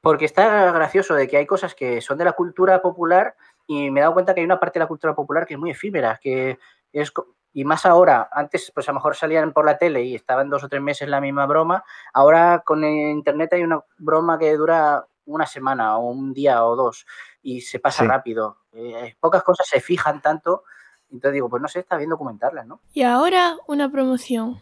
porque 0.00 0.24
está 0.26 0.72
gracioso 0.72 1.14
de 1.14 1.28
que 1.28 1.38
hay 1.38 1.46
cosas 1.46 1.74
que 1.74 2.00
son 2.00 2.18
de 2.18 2.24
la 2.24 2.32
cultura 2.32 2.82
popular 2.82 3.36
y 3.66 3.90
me 3.90 4.00
he 4.00 4.02
dado 4.02 4.14
cuenta 4.14 4.34
que 4.34 4.40
hay 4.40 4.46
una 4.46 4.60
parte 4.60 4.78
de 4.78 4.84
la 4.84 4.88
cultura 4.88 5.14
popular 5.14 5.46
que 5.46 5.54
es 5.54 5.60
muy 5.60 5.70
efímera, 5.70 6.18
que 6.22 6.58
es 6.92 7.12
y 7.60 7.64
más 7.64 7.84
ahora, 7.86 8.28
antes 8.30 8.70
pues 8.72 8.88
a 8.88 8.92
lo 8.92 8.96
mejor 8.96 9.16
salían 9.16 9.52
por 9.52 9.64
la 9.66 9.78
tele 9.78 10.04
y 10.04 10.14
estaban 10.14 10.48
dos 10.48 10.62
o 10.62 10.68
tres 10.68 10.80
meses 10.80 11.08
la 11.08 11.20
misma 11.20 11.44
broma, 11.46 11.82
ahora 12.12 12.62
con 12.64 12.84
internet 12.84 13.52
hay 13.54 13.64
una 13.64 13.80
broma 13.96 14.38
que 14.38 14.56
dura 14.56 15.04
una 15.26 15.44
semana 15.44 15.98
o 15.98 16.08
un 16.10 16.32
día 16.32 16.64
o 16.64 16.76
dos 16.76 17.04
y 17.42 17.60
se 17.60 17.80
pasa 17.80 18.04
Sí. 18.04 18.08
rápido. 18.08 18.58
Eh, 18.72 19.16
pocas 19.18 19.42
cosas 19.42 19.66
se 19.66 19.80
fijan 19.80 20.22
tanto. 20.22 20.62
Entonces 21.10 21.32
digo, 21.34 21.48
pues 21.48 21.60
no 21.60 21.66
sé, 21.68 21.80
está 21.80 21.96
bien 21.96 22.10
documentarlas, 22.10 22.64
¿no? 22.66 22.80
Y 22.92 23.02
ahora 23.02 23.56
una 23.66 23.90
promoción. 23.90 24.60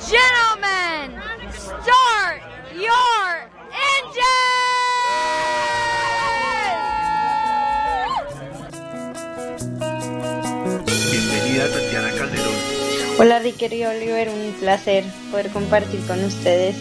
Gentlemen, 0.00 1.20
Hola 13.16 13.38
Ricker 13.38 13.72
y 13.72 13.84
Oliver, 13.84 14.28
un 14.28 14.54
placer 14.58 15.04
poder 15.30 15.50
compartir 15.50 16.00
con 16.00 16.22
ustedes. 16.24 16.76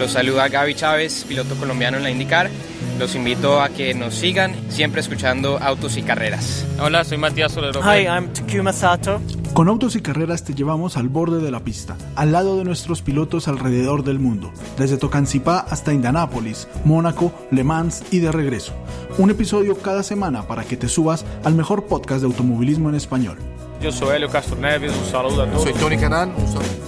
Los 0.00 0.10
saluda 0.10 0.48
Gaby 0.48 0.74
Chávez, 0.74 1.24
piloto 1.28 1.54
colombiano 1.54 1.96
en 1.96 2.02
la 2.02 2.10
IndyCar. 2.10 2.50
Los 2.98 3.14
invito 3.14 3.60
a 3.60 3.68
que 3.68 3.94
nos 3.94 4.14
sigan, 4.16 4.56
siempre 4.68 5.00
escuchando 5.00 5.58
Autos 5.58 5.96
y 5.96 6.02
Carreras. 6.02 6.66
Hola, 6.80 7.04
soy 7.04 7.18
Matías 7.18 7.52
Solero. 7.52 7.80
Hi, 7.82 8.02
I'm 8.02 8.32
Takuma 8.32 8.72
Sato. 8.72 9.20
Con 9.52 9.68
Autos 9.68 9.94
y 9.94 10.00
Carreras 10.00 10.42
te 10.42 10.54
llevamos 10.54 10.96
al 10.96 11.08
borde 11.08 11.40
de 11.40 11.52
la 11.52 11.60
pista, 11.60 11.96
al 12.16 12.32
lado 12.32 12.58
de 12.58 12.64
nuestros 12.64 13.00
pilotos 13.00 13.46
alrededor 13.46 14.02
del 14.02 14.18
mundo, 14.18 14.52
desde 14.76 14.96
Tocancipá 14.96 15.60
hasta 15.60 15.94
Indianápolis, 15.94 16.66
Mónaco, 16.84 17.32
Le 17.52 17.62
Mans 17.62 18.02
y 18.10 18.18
de 18.18 18.32
regreso. 18.32 18.72
Un 19.18 19.30
episodio 19.30 19.78
cada 19.78 20.02
semana 20.02 20.48
para 20.48 20.64
que 20.64 20.76
te 20.76 20.88
subas 20.88 21.24
al 21.44 21.54
mejor 21.54 21.86
podcast 21.86 22.22
de 22.22 22.26
automovilismo 22.26 22.88
en 22.88 22.96
español. 22.96 23.38
Yo 23.80 23.92
soy 23.92 24.16
Helio 24.16 24.30
Castro 24.30 24.56
Neves, 24.56 24.96
un 24.96 25.04
saludo 25.04 25.42
a 25.42 25.46
todos. 25.46 25.62
Soy 25.62 25.74
Tony 25.74 25.98
Canan, 25.98 26.34
un 26.34 26.46
saludo. 26.48 26.86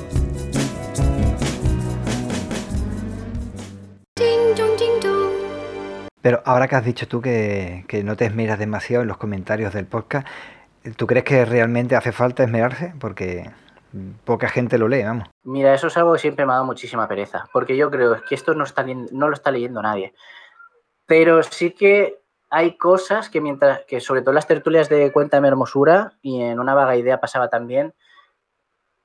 Pero 6.22 6.42
ahora 6.44 6.66
que 6.66 6.76
has 6.76 6.84
dicho 6.84 7.06
tú 7.06 7.20
que, 7.20 7.84
que 7.88 8.02
no 8.02 8.16
te 8.16 8.24
esmeras 8.24 8.58
demasiado 8.58 9.02
en 9.02 9.08
los 9.08 9.18
comentarios 9.18 9.72
del 9.72 9.86
podcast, 9.86 10.26
¿tú 10.96 11.06
crees 11.06 11.24
que 11.24 11.44
realmente 11.44 11.94
hace 11.94 12.10
falta 12.10 12.42
esmerarse? 12.42 12.94
Porque 12.98 13.50
poca 14.24 14.48
gente 14.48 14.78
lo 14.78 14.88
lee, 14.88 15.04
vamos. 15.04 15.28
Mira, 15.44 15.74
eso 15.74 15.86
es 15.86 15.96
algo 15.96 16.14
que 16.14 16.18
siempre 16.18 16.46
me 16.46 16.52
ha 16.52 16.56
dado 16.56 16.66
muchísima 16.66 17.06
pereza, 17.06 17.48
porque 17.52 17.76
yo 17.76 17.90
creo 17.90 18.22
que 18.28 18.34
esto 18.34 18.54
no, 18.54 18.64
está, 18.64 18.84
no 18.84 19.28
lo 19.28 19.34
está 19.34 19.50
leyendo 19.50 19.82
nadie. 19.82 20.14
Pero 21.06 21.42
sí 21.42 21.70
que 21.70 22.17
hay 22.50 22.76
cosas 22.76 23.28
que 23.28 23.40
mientras, 23.40 23.84
que 23.84 24.00
sobre 24.00 24.22
todo 24.22 24.32
las 24.32 24.46
tertulias 24.46 24.88
de 24.88 25.12
Cuéntame 25.12 25.48
Hermosura 25.48 26.18
y 26.22 26.42
en 26.42 26.60
una 26.60 26.74
vaga 26.74 26.96
idea 26.96 27.20
pasaba 27.20 27.48
también, 27.48 27.94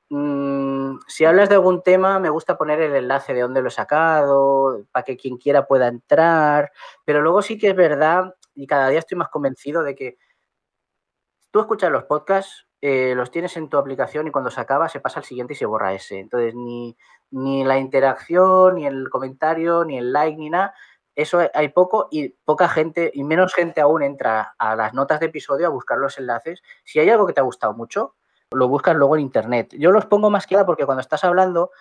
mmm, 0.09 0.97
si 1.07 1.25
hablas 1.25 1.49
de 1.49 1.55
algún 1.55 1.83
tema 1.83 2.19
me 2.19 2.29
gusta 2.29 2.57
poner 2.57 2.81
el 2.81 2.95
enlace 2.95 3.33
de 3.33 3.41
dónde 3.41 3.61
lo 3.61 3.67
he 3.67 3.71
sacado, 3.71 4.85
para 4.91 5.03
que 5.03 5.17
quien 5.17 5.37
quiera 5.37 5.67
pueda 5.67 5.87
entrar, 5.87 6.71
pero 7.05 7.21
luego 7.21 7.41
sí 7.41 7.57
que 7.57 7.69
es 7.69 7.75
verdad 7.75 8.35
y 8.55 8.67
cada 8.67 8.89
día 8.89 8.99
estoy 8.99 9.17
más 9.17 9.29
convencido 9.29 9.83
de 9.83 9.95
que 9.95 10.17
tú 11.51 11.59
escuchas 11.59 11.91
los 11.91 12.05
podcasts, 12.05 12.67
eh, 12.81 13.13
los 13.15 13.31
tienes 13.31 13.55
en 13.57 13.69
tu 13.69 13.77
aplicación 13.77 14.27
y 14.27 14.31
cuando 14.31 14.51
se 14.51 14.61
acaba 14.61 14.89
se 14.89 14.99
pasa 14.99 15.19
al 15.19 15.25
siguiente 15.25 15.53
y 15.53 15.55
se 15.55 15.65
borra 15.65 15.93
ese. 15.93 16.19
Entonces 16.19 16.53
ni, 16.55 16.97
ni 17.31 17.63
la 17.63 17.77
interacción, 17.77 18.75
ni 18.75 18.85
el 18.85 19.09
comentario, 19.09 19.85
ni 19.85 19.97
el 19.97 20.11
like, 20.13 20.37
ni 20.37 20.49
nada 20.49 20.73
eso 21.15 21.39
hay 21.53 21.69
poco 21.69 22.07
y 22.09 22.29
poca 22.29 22.67
gente, 22.67 23.11
y 23.13 23.23
menos 23.23 23.53
gente 23.53 23.81
aún 23.81 24.01
entra 24.01 24.55
a 24.57 24.75
las 24.75 24.93
notas 24.93 25.19
de 25.19 25.27
episodio 25.27 25.67
a 25.67 25.69
buscar 25.69 25.97
los 25.97 26.17
enlaces. 26.17 26.61
Si 26.83 26.99
hay 26.99 27.09
algo 27.09 27.27
que 27.27 27.33
te 27.33 27.39
ha 27.39 27.43
gustado 27.43 27.73
mucho, 27.73 28.15
lo 28.51 28.67
buscas 28.67 28.95
luego 28.95 29.15
en 29.15 29.21
internet. 29.21 29.75
Yo 29.77 29.91
los 29.91 30.05
pongo 30.05 30.29
más 30.29 30.47
que 30.47 30.55
nada 30.55 30.65
porque 30.65 30.85
cuando 30.85 31.01
estás 31.01 31.23
hablando, 31.23 31.71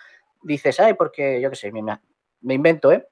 dices, 0.42 0.80
ay, 0.80 0.94
porque 0.94 1.40
yo 1.40 1.50
qué 1.50 1.56
sé, 1.56 1.72
me, 1.72 1.82
me, 1.82 2.54
invento, 2.54 2.92
¿eh? 2.92 3.08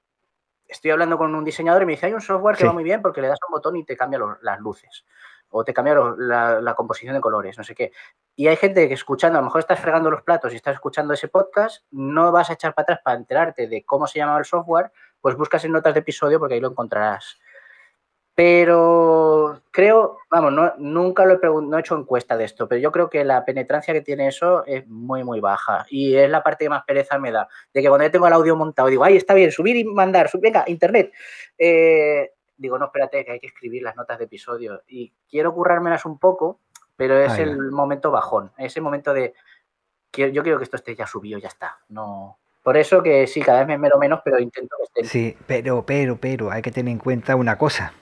Estoy 0.67 0.91
hablando 0.91 1.17
con 1.17 1.33
un 1.33 1.43
diseñador 1.43 1.81
y 1.81 1.85
me 1.85 1.93
dice, 1.93 2.05
hay 2.05 2.13
un 2.13 2.21
software 2.21 2.55
que 2.55 2.61
sí. 2.61 2.67
va 2.67 2.73
muy 2.73 2.83
bien 2.83 3.01
porque 3.01 3.21
le 3.21 3.27
das 3.27 3.39
un 3.47 3.53
botón 3.53 3.75
y 3.75 3.83
te 3.83 3.97
cambia 3.97 4.19
los, 4.19 4.41
las 4.41 4.59
luces. 4.59 5.05
O 5.49 5.65
te 5.65 5.73
cambia 5.73 5.95
los, 5.95 6.17
la, 6.17 6.61
la, 6.61 6.75
composición 6.75 7.13
de 7.13 7.19
colores, 7.19 7.57
no 7.57 7.63
sé 7.63 7.75
qué. 7.75 7.91
Y 8.37 8.47
hay 8.47 8.55
gente 8.55 8.87
que 8.87 8.93
escuchando, 8.93 9.37
a 9.37 9.41
lo 9.41 9.45
mejor 9.45 9.59
estás 9.59 9.81
fregando 9.81 10.09
los 10.09 10.21
platos 10.21 10.53
y 10.53 10.55
estás 10.55 10.75
escuchando 10.75 11.13
ese 11.13 11.27
podcast, 11.27 11.83
no 11.91 12.31
vas 12.31 12.49
a 12.49 12.53
echar 12.53 12.73
para 12.73 12.83
atrás 12.83 12.99
para 13.03 13.17
enterarte 13.17 13.67
de 13.67 13.83
cómo 13.83 14.07
se 14.07 14.19
llamaba 14.19 14.39
el 14.39 14.45
software, 14.45 14.93
pues 15.21 15.35
buscas 15.35 15.63
en 15.65 15.71
notas 15.71 15.93
de 15.93 16.01
episodio 16.01 16.39
porque 16.39 16.55
ahí 16.55 16.59
lo 16.59 16.69
encontrarás. 16.69 17.39
Pero 18.33 19.61
creo, 19.71 20.17
vamos, 20.29 20.53
no, 20.53 20.73
nunca 20.77 21.25
lo 21.25 21.33
he, 21.33 21.61
no 21.61 21.77
he 21.77 21.79
hecho 21.81 21.97
encuesta 21.97 22.37
de 22.37 22.45
esto, 22.45 22.67
pero 22.67 22.79
yo 22.81 22.91
creo 22.91 23.09
que 23.09 23.23
la 23.25 23.43
penetrancia 23.43 23.93
que 23.93 24.01
tiene 24.01 24.27
eso 24.27 24.65
es 24.65 24.87
muy, 24.87 25.23
muy 25.23 25.41
baja. 25.41 25.85
Y 25.89 26.15
es 26.15 26.29
la 26.29 26.41
parte 26.41 26.65
que 26.65 26.69
más 26.69 26.83
pereza 26.85 27.19
me 27.19 27.31
da. 27.31 27.47
De 27.73 27.81
que 27.81 27.89
cuando 27.89 28.05
yo 28.05 28.11
tengo 28.11 28.27
el 28.27 28.33
audio 28.33 28.55
montado, 28.55 28.87
digo, 28.87 29.03
ay, 29.03 29.17
está 29.17 29.33
bien, 29.33 29.51
subir 29.51 29.75
y 29.75 29.83
mandar, 29.83 30.29
sub, 30.29 30.41
venga, 30.41 30.63
internet. 30.67 31.11
Eh, 31.57 32.31
digo, 32.55 32.79
no, 32.79 32.85
espérate, 32.85 33.25
que 33.25 33.31
hay 33.33 33.39
que 33.39 33.47
escribir 33.47 33.83
las 33.83 33.95
notas 33.95 34.17
de 34.17 34.25
episodio. 34.25 34.81
Y 34.87 35.13
quiero 35.29 35.53
currármelas 35.53 36.05
un 36.05 36.17
poco, 36.17 36.61
pero 36.95 37.17
es 37.17 37.33
ay, 37.33 37.43
el 37.43 37.71
momento 37.71 38.11
bajón. 38.11 38.51
Ese 38.57 38.79
momento 38.79 39.13
de, 39.13 39.33
yo 40.13 40.41
quiero 40.41 40.57
que 40.57 40.63
esto 40.63 40.77
esté 40.77 40.95
ya 40.95 41.05
subido, 41.05 41.37
ya 41.37 41.49
está. 41.49 41.79
No, 41.89 42.39
por 42.63 42.77
eso 42.77 43.01
que 43.01 43.27
sí, 43.27 43.41
cada 43.41 43.59
vez 43.59 43.67
me 43.67 43.77
mero 43.77 43.97
menos, 43.97 44.21
pero 44.23 44.39
intento 44.39 44.75
que. 44.93 45.05
Sí, 45.05 45.35
pero, 45.47 45.85
pero, 45.85 46.17
pero, 46.17 46.51
hay 46.51 46.61
que 46.61 46.71
tener 46.71 46.91
en 46.91 46.99
cuenta 46.99 47.35
una 47.35 47.57
cosa, 47.57 47.93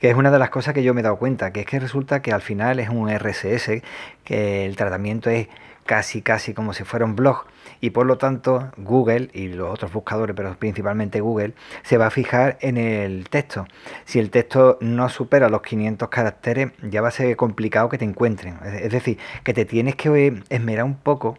que 0.00 0.10
es 0.10 0.16
una 0.16 0.30
de 0.30 0.38
las 0.38 0.50
cosas 0.50 0.74
que 0.74 0.82
yo 0.82 0.94
me 0.94 1.00
he 1.00 1.04
dado 1.04 1.16
cuenta, 1.16 1.52
que 1.52 1.60
es 1.60 1.66
que 1.66 1.80
resulta 1.80 2.22
que 2.22 2.32
al 2.32 2.42
final 2.42 2.78
es 2.78 2.88
un 2.88 3.10
RSS, 3.10 3.82
que 4.24 4.66
el 4.66 4.76
tratamiento 4.76 5.30
es 5.30 5.48
casi, 5.86 6.20
casi 6.22 6.52
como 6.52 6.72
si 6.72 6.84
fuera 6.84 7.04
un 7.04 7.16
blog, 7.16 7.46
y 7.80 7.90
por 7.90 8.06
lo 8.06 8.18
tanto 8.18 8.70
Google 8.76 9.30
y 9.32 9.48
los 9.48 9.70
otros 9.70 9.92
buscadores, 9.92 10.34
pero 10.36 10.54
principalmente 10.56 11.20
Google, 11.20 11.54
se 11.82 11.96
va 11.96 12.06
a 12.06 12.10
fijar 12.10 12.58
en 12.60 12.76
el 12.76 13.28
texto. 13.28 13.66
Si 14.04 14.18
el 14.18 14.30
texto 14.30 14.78
no 14.80 15.08
supera 15.08 15.48
los 15.48 15.62
500 15.62 16.08
caracteres, 16.08 16.72
ya 16.82 17.00
va 17.00 17.08
a 17.08 17.12
ser 17.12 17.34
complicado 17.36 17.88
que 17.88 17.98
te 17.98 18.04
encuentren. 18.04 18.58
Es 18.64 18.92
decir, 18.92 19.18
que 19.44 19.54
te 19.54 19.64
tienes 19.64 19.96
que 19.96 20.42
esmerar 20.48 20.84
un 20.84 20.96
poco 20.96 21.38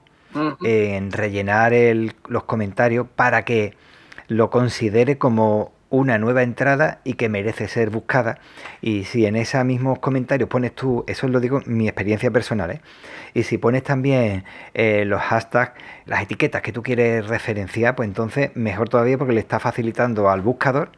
en 0.63 1.11
rellenar 1.11 1.73
el, 1.73 2.13
los 2.27 2.43
comentarios 2.43 3.07
para 3.15 3.43
que 3.43 3.73
lo 4.27 4.49
considere 4.49 5.17
como 5.17 5.71
una 5.89 6.17
nueva 6.17 6.43
entrada 6.43 6.99
y 7.03 7.13
que 7.13 7.29
merece 7.29 7.67
ser 7.67 7.89
buscada. 7.89 8.39
Y 8.81 9.05
si 9.05 9.25
en 9.25 9.35
esos 9.35 9.63
mismos 9.63 9.99
comentarios 9.99 10.49
pones 10.49 10.73
tú, 10.73 11.03
eso 11.07 11.27
lo 11.27 11.39
digo 11.39 11.61
mi 11.65 11.87
experiencia 11.87 12.29
personal, 12.31 12.71
¿eh? 12.71 12.81
y 13.33 13.43
si 13.43 13.57
pones 13.57 13.83
también 13.83 14.43
eh, 14.73 15.05
los 15.05 15.21
hashtags, 15.21 15.73
las 16.05 16.21
etiquetas 16.23 16.61
que 16.61 16.71
tú 16.71 16.83
quieres 16.83 17.27
referenciar, 17.27 17.95
pues 17.95 18.07
entonces 18.07 18.51
mejor 18.55 18.89
todavía 18.89 19.17
porque 19.17 19.33
le 19.33 19.39
está 19.39 19.59
facilitando 19.59 20.29
al 20.29 20.41
buscador 20.41 20.91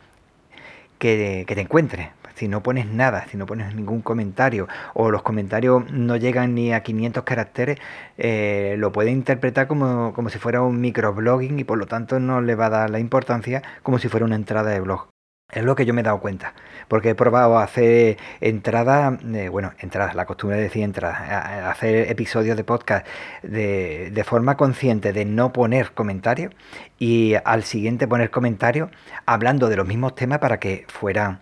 que, 0.97 1.45
que 1.47 1.55
te 1.55 1.61
encuentre 1.61 2.11
si 2.39 2.47
no 2.47 2.63
pones 2.63 2.87
nada, 2.87 3.25
si 3.29 3.35
no 3.35 3.45
pones 3.45 3.75
ningún 3.75 4.01
comentario 4.01 4.67
o 4.93 5.11
los 5.11 5.23
comentarios 5.23 5.91
no 5.91 6.15
llegan 6.15 6.55
ni 6.55 6.71
a 6.71 6.83
500 6.83 7.23
caracteres, 7.23 7.79
eh, 8.17 8.75
lo 8.77 8.93
puede 8.93 9.11
interpretar 9.11 9.67
como, 9.67 10.13
como, 10.13 10.29
si 10.29 10.39
fuera 10.39 10.61
un 10.61 10.79
microblogging 10.79 11.59
y 11.59 11.65
por 11.65 11.77
lo 11.77 11.85
tanto 11.85 12.19
no 12.19 12.41
le 12.41 12.55
va 12.55 12.67
a 12.67 12.69
dar 12.69 12.89
la 12.89 12.99
importancia 12.99 13.61
como 13.83 13.99
si 13.99 14.07
fuera 14.07 14.25
una 14.25 14.35
entrada 14.35 14.71
de 14.71 14.79
blog. 14.79 15.09
Es 15.51 15.63
lo 15.63 15.75
que 15.75 15.85
yo 15.85 15.93
me 15.93 16.01
he 16.01 16.03
dado 16.03 16.19
cuenta, 16.21 16.53
porque 16.87 17.09
he 17.09 17.15
probado 17.15 17.57
hacer 17.57 18.17
entradas, 18.39 19.19
eh, 19.33 19.49
bueno, 19.49 19.73
entradas, 19.79 20.15
la 20.15 20.25
costumbre 20.25 20.57
de 20.57 20.63
decir 20.63 20.83
entradas, 20.83 21.19
hacer 21.65 22.09
episodios 22.09 22.55
de 22.55 22.63
podcast 22.63 23.05
de, 23.41 24.11
de, 24.11 24.23
forma 24.23 24.55
consciente 24.57 25.11
de 25.11 25.25
no 25.25 25.51
poner 25.51 25.91
comentarios 25.91 26.53
y 26.99 27.33
al 27.43 27.63
siguiente 27.63 28.07
poner 28.07 28.29
comentarios 28.29 28.91
hablando 29.25 29.69
de 29.69 29.75
los 29.77 29.87
mismos 29.87 30.13
temas 30.15 30.37
para 30.37 30.59
que 30.59 30.85
fueran 30.87 31.39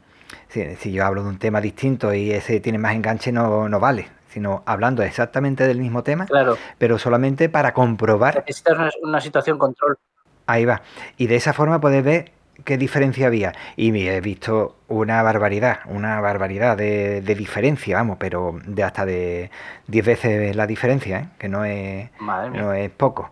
si, 0.50 0.76
si, 0.76 0.92
yo 0.92 1.06
hablo 1.06 1.24
de 1.24 1.30
un 1.30 1.40
tema 1.40 1.62
distinto 1.62 2.14
y 2.14 2.32
ese 2.32 2.60
tiene 2.60 2.78
más 2.78 2.96
enganche, 2.96 3.32
no, 3.32 3.70
no 3.70 3.80
vale. 3.80 4.10
Sino 4.30 4.62
hablando 4.66 5.04
exactamente 5.04 5.66
del 5.68 5.80
mismo 5.80 6.04
tema, 6.04 6.26
claro. 6.26 6.58
pero 6.78 7.00
solamente 7.00 7.50
para 7.50 7.74
comprobar. 7.74 8.36
Necesitas 8.36 8.78
una, 8.78 8.92
una, 9.02 9.22
situación 9.22 9.58
control. 9.58 9.98
Ahí 10.46 10.66
va. 10.66 10.82
Y 11.18 11.28
de 11.28 11.38
esa 11.38 11.54
forma 11.54 11.80
puedes 11.80 12.04
ver 12.04 12.32
qué 12.64 12.78
diferencia 12.78 13.28
había. 13.28 13.54
Y 13.76 14.08
he 14.08 14.22
visto 14.22 14.76
una 14.88 15.22
barbaridad, 15.24 15.80
una 15.86 16.20
barbaridad 16.22 16.78
de, 16.78 17.22
de 17.22 17.36
diferencia, 17.36 17.98
vamos, 17.98 18.18
pero 18.20 18.60
de 18.66 18.84
hasta 18.84 19.06
de 19.06 19.52
10 19.88 20.06
veces 20.06 20.56
la 20.56 20.68
diferencia, 20.68 21.20
¿eh? 21.20 21.28
que 21.38 21.50
no 21.50 21.66
es, 21.66 22.10
no 22.20 22.74
es 22.74 22.90
poco. 22.92 23.30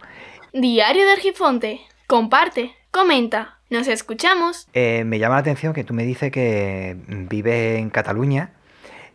Diario 0.53 1.05
de 1.05 1.11
Argifonte. 1.11 1.81
Comparte, 2.07 2.75
comenta. 2.91 3.54
Nos 3.75 3.89
escuchamos. 3.89 4.69
Eh, 4.71 5.03
me 5.03 5.19
llama 5.19 5.35
la 5.35 5.41
atención 5.41 5.73
que 5.73 5.83
tú 5.83 5.93
me 5.93 6.05
dices 6.05 6.31
que 6.31 6.95
vives 7.29 7.77
en 7.77 7.89
Cataluña, 7.89 8.53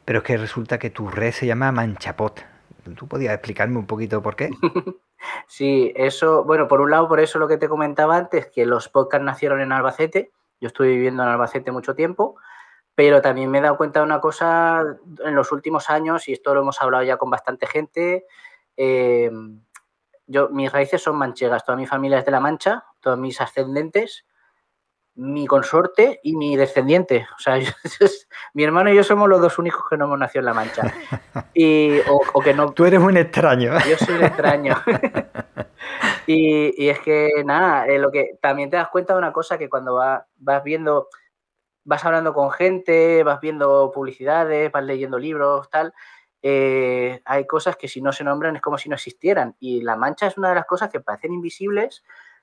pero 0.04 0.18
es 0.18 0.24
que 0.26 0.36
resulta 0.36 0.78
que 0.78 0.90
tu 0.90 1.08
red 1.08 1.32
se 1.32 1.46
llama 1.46 1.72
Manchapot. 1.72 2.44
¿Tú 2.94 3.08
podías 3.08 3.32
explicarme 3.32 3.78
un 3.78 3.86
poquito 3.86 4.20
por 4.20 4.36
qué? 4.36 4.50
sí, 5.48 5.94
eso, 5.96 6.44
bueno, 6.44 6.68
por 6.68 6.82
un 6.82 6.90
lado, 6.90 7.08
por 7.08 7.20
eso 7.20 7.38
lo 7.38 7.48
que 7.48 7.56
te 7.56 7.70
comentaba 7.70 8.18
antes, 8.18 8.48
que 8.48 8.66
los 8.66 8.90
podcasts 8.90 9.24
nacieron 9.24 9.62
en 9.62 9.72
Albacete. 9.72 10.30
Yo 10.60 10.66
estuve 10.66 10.88
viviendo 10.88 11.22
en 11.22 11.30
Albacete 11.30 11.72
mucho 11.72 11.94
tiempo, 11.94 12.36
pero 12.94 13.22
también 13.22 13.50
me 13.50 13.60
he 13.60 13.62
dado 13.62 13.78
cuenta 13.78 14.00
de 14.00 14.04
una 14.04 14.20
cosa 14.20 14.84
en 15.24 15.34
los 15.34 15.52
últimos 15.52 15.88
años, 15.88 16.28
y 16.28 16.34
esto 16.34 16.52
lo 16.52 16.60
hemos 16.60 16.82
hablado 16.82 17.02
ya 17.02 17.16
con 17.16 17.30
bastante 17.30 17.66
gente. 17.66 18.26
Eh, 18.76 19.30
yo, 20.26 20.50
mis 20.50 20.70
raíces 20.70 21.02
son 21.02 21.16
manchegas, 21.16 21.64
toda 21.64 21.78
mi 21.78 21.86
familia 21.86 22.18
es 22.18 22.26
de 22.26 22.30
La 22.30 22.40
Mancha, 22.40 22.84
todos 23.00 23.18
mis 23.18 23.40
ascendentes, 23.40 24.26
mi 25.14 25.46
consorte 25.46 26.20
y 26.22 26.36
mi 26.36 26.56
descendiente. 26.56 27.26
O 27.36 27.38
sea, 27.38 27.58
mi 28.54 28.64
hermano 28.64 28.90
y 28.90 28.96
yo 28.96 29.04
somos 29.04 29.28
los 29.28 29.40
dos 29.40 29.58
únicos 29.58 29.82
que 29.88 29.96
no 29.96 30.06
hemos 30.06 30.18
nacido 30.18 30.40
en 30.40 30.46
La 30.46 30.54
Mancha. 30.54 30.82
Y, 31.54 31.98
o, 32.08 32.40
que 32.40 32.54
no. 32.54 32.72
Tú 32.72 32.84
eres 32.84 33.00
un 33.00 33.16
extraño. 33.16 33.72
Yo 33.88 33.96
soy 33.96 34.14
un 34.14 34.24
extraño. 34.24 34.74
y, 36.26 36.88
es 36.88 36.98
que, 37.00 37.42
nada, 37.44 37.86
eh, 37.86 37.98
lo 37.98 38.10
que 38.10 38.38
también 38.40 38.70
te 38.70 38.76
das 38.76 38.88
cuenta 38.88 39.12
de 39.12 39.18
una 39.18 39.32
cosa 39.32 39.58
que 39.58 39.68
cuando 39.68 40.00
vas 40.36 40.64
viendo, 40.64 41.08
vas 41.84 42.04
hablando 42.04 42.32
con 42.32 42.50
gente, 42.50 43.22
vas 43.24 43.40
viendo 43.40 43.90
publicidades, 43.92 44.72
vas 44.72 44.84
leyendo 44.84 45.18
libros, 45.18 45.68
tal. 45.70 45.92
Eh, 46.42 47.20
hay 47.26 47.46
cosas 47.46 47.76
que 47.76 47.88
si 47.88 48.00
no 48.00 48.12
se 48.12 48.24
nombran 48.24 48.56
es 48.56 48.62
como 48.62 48.78
si 48.78 48.88
no 48.88 48.94
existieran. 48.94 49.56
Y 49.58 49.82
La 49.82 49.96
Mancha 49.96 50.26
es 50.26 50.38
una 50.38 50.50
de 50.50 50.54
las 50.54 50.66
cosas 50.66 50.88
que 50.88 51.00
parecen 51.00 51.32
invisibles 51.32 52.02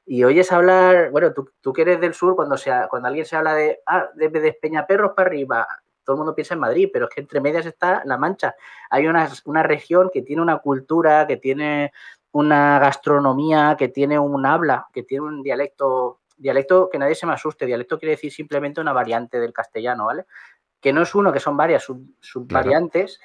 y 0.10 0.24
oyes 0.24 0.53
hablar, 0.53 1.12
bueno, 1.12 1.34
tú, 1.34 1.51
tú 1.60 1.74
que 1.74 1.82
eres 1.82 1.99
del 1.99 2.14
sur, 2.14 2.34
cuando, 2.36 2.58
sea, 2.58 2.88
cuando 2.88 3.10
alguien 3.10 3.26
se 3.26 3.36
habla 3.36 3.53
de, 3.53 3.82
ah, 3.86 4.08
de, 4.16 4.30
de 4.30 4.53
Peñaperros 4.53 5.12
para 5.14 5.28
arriba, 5.28 5.68
todo 6.05 6.16
el 6.16 6.20
mundo 6.20 6.34
piensa 6.34 6.53
en 6.53 6.62
Madrid, 6.62 6.89
pero 6.93 7.10
es 7.10 7.14
que 7.14 7.20
entre 7.20 7.41
medias 7.41 7.66
está 7.66 8.01
La 8.05 8.18
Mancha. 8.18 8.55
Hay 8.89 9.05
una, 9.05 9.30
una 9.43 9.64
región 9.64 10.10
que 10.12 10.22
tiene 10.22 10.41
una 10.41 10.60
cultura, 10.60 11.28
que 11.28 11.36
tiene 11.36 11.91
una 12.32 12.80
gastronomía, 12.80 13.76
que 13.78 13.89
tiene 13.89 14.18
un 14.18 14.45
habla, 14.45 14.88
que 14.93 15.03
tiene 15.03 15.26
un 15.26 15.43
dialecto, 15.43 16.22
dialecto 16.38 16.88
que 16.89 16.99
nadie 16.99 17.16
se 17.16 17.26
me 17.26 17.34
asuste, 17.34 17.66
dialecto 17.66 17.99
quiere 17.99 18.12
decir 18.12 18.32
simplemente 18.32 18.80
una 18.80 18.93
variante 18.93 19.41
del 19.41 19.51
castellano, 19.51 20.05
¿vale? 20.05 20.24
Que 20.80 20.93
no 20.93 21.01
es 21.01 21.14
uno, 21.16 21.34
que 21.34 21.41
son 21.41 21.58
varias 21.58 21.86
subvariantes, 22.22 23.20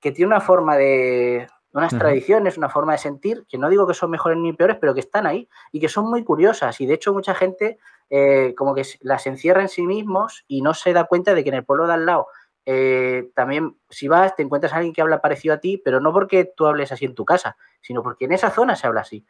que 0.00 0.12
tiene 0.12 0.28
una 0.28 0.40
forma 0.40 0.78
de, 0.78 1.46
unas 1.72 1.96
tradiciones, 1.96 2.58
una 2.58 2.68
forma 2.68 2.92
de 2.92 2.98
sentir, 2.98 3.46
que 3.48 3.58
no 3.58 3.68
digo 3.68 3.86
que 3.86 3.94
son 3.94 4.10
mejores 4.10 4.38
ni 4.38 4.52
peores, 4.52 4.76
pero 4.80 4.94
que 4.94 5.00
están 5.00 5.26
ahí 5.26 5.48
y 5.70 5.80
que 5.80 5.88
son 5.88 6.10
muy 6.10 6.22
curiosas. 6.24 6.80
Y 6.80 6.86
de 6.86 6.94
hecho 6.94 7.12
mucha 7.12 7.34
gente 7.34 7.78
eh, 8.10 8.54
como 8.56 8.74
que 8.74 8.84
las 9.00 9.26
encierra 9.26 9.62
en 9.62 9.68
sí 9.68 9.86
mismos 9.86 10.44
y 10.48 10.60
no 10.60 10.74
se 10.74 10.92
da 10.92 11.04
cuenta 11.04 11.34
de 11.34 11.42
que 11.42 11.48
en 11.48 11.56
el 11.56 11.64
pueblo 11.64 11.86
de 11.86 11.94
al 11.94 12.06
lado 12.06 12.26
eh, 12.64 13.30
también 13.34 13.76
si 13.90 14.06
vas 14.06 14.36
te 14.36 14.42
encuentras 14.42 14.72
a 14.72 14.76
alguien 14.76 14.92
que 14.92 15.02
habla 15.02 15.20
parecido 15.20 15.54
a 15.54 15.58
ti, 15.58 15.80
pero 15.84 16.00
no 16.00 16.12
porque 16.12 16.44
tú 16.44 16.66
hables 16.66 16.92
así 16.92 17.04
en 17.04 17.14
tu 17.14 17.24
casa, 17.24 17.56
sino 17.80 18.02
porque 18.02 18.26
en 18.26 18.32
esa 18.32 18.50
zona 18.50 18.76
se 18.76 18.86
habla 18.86 19.00
así. 19.00 19.26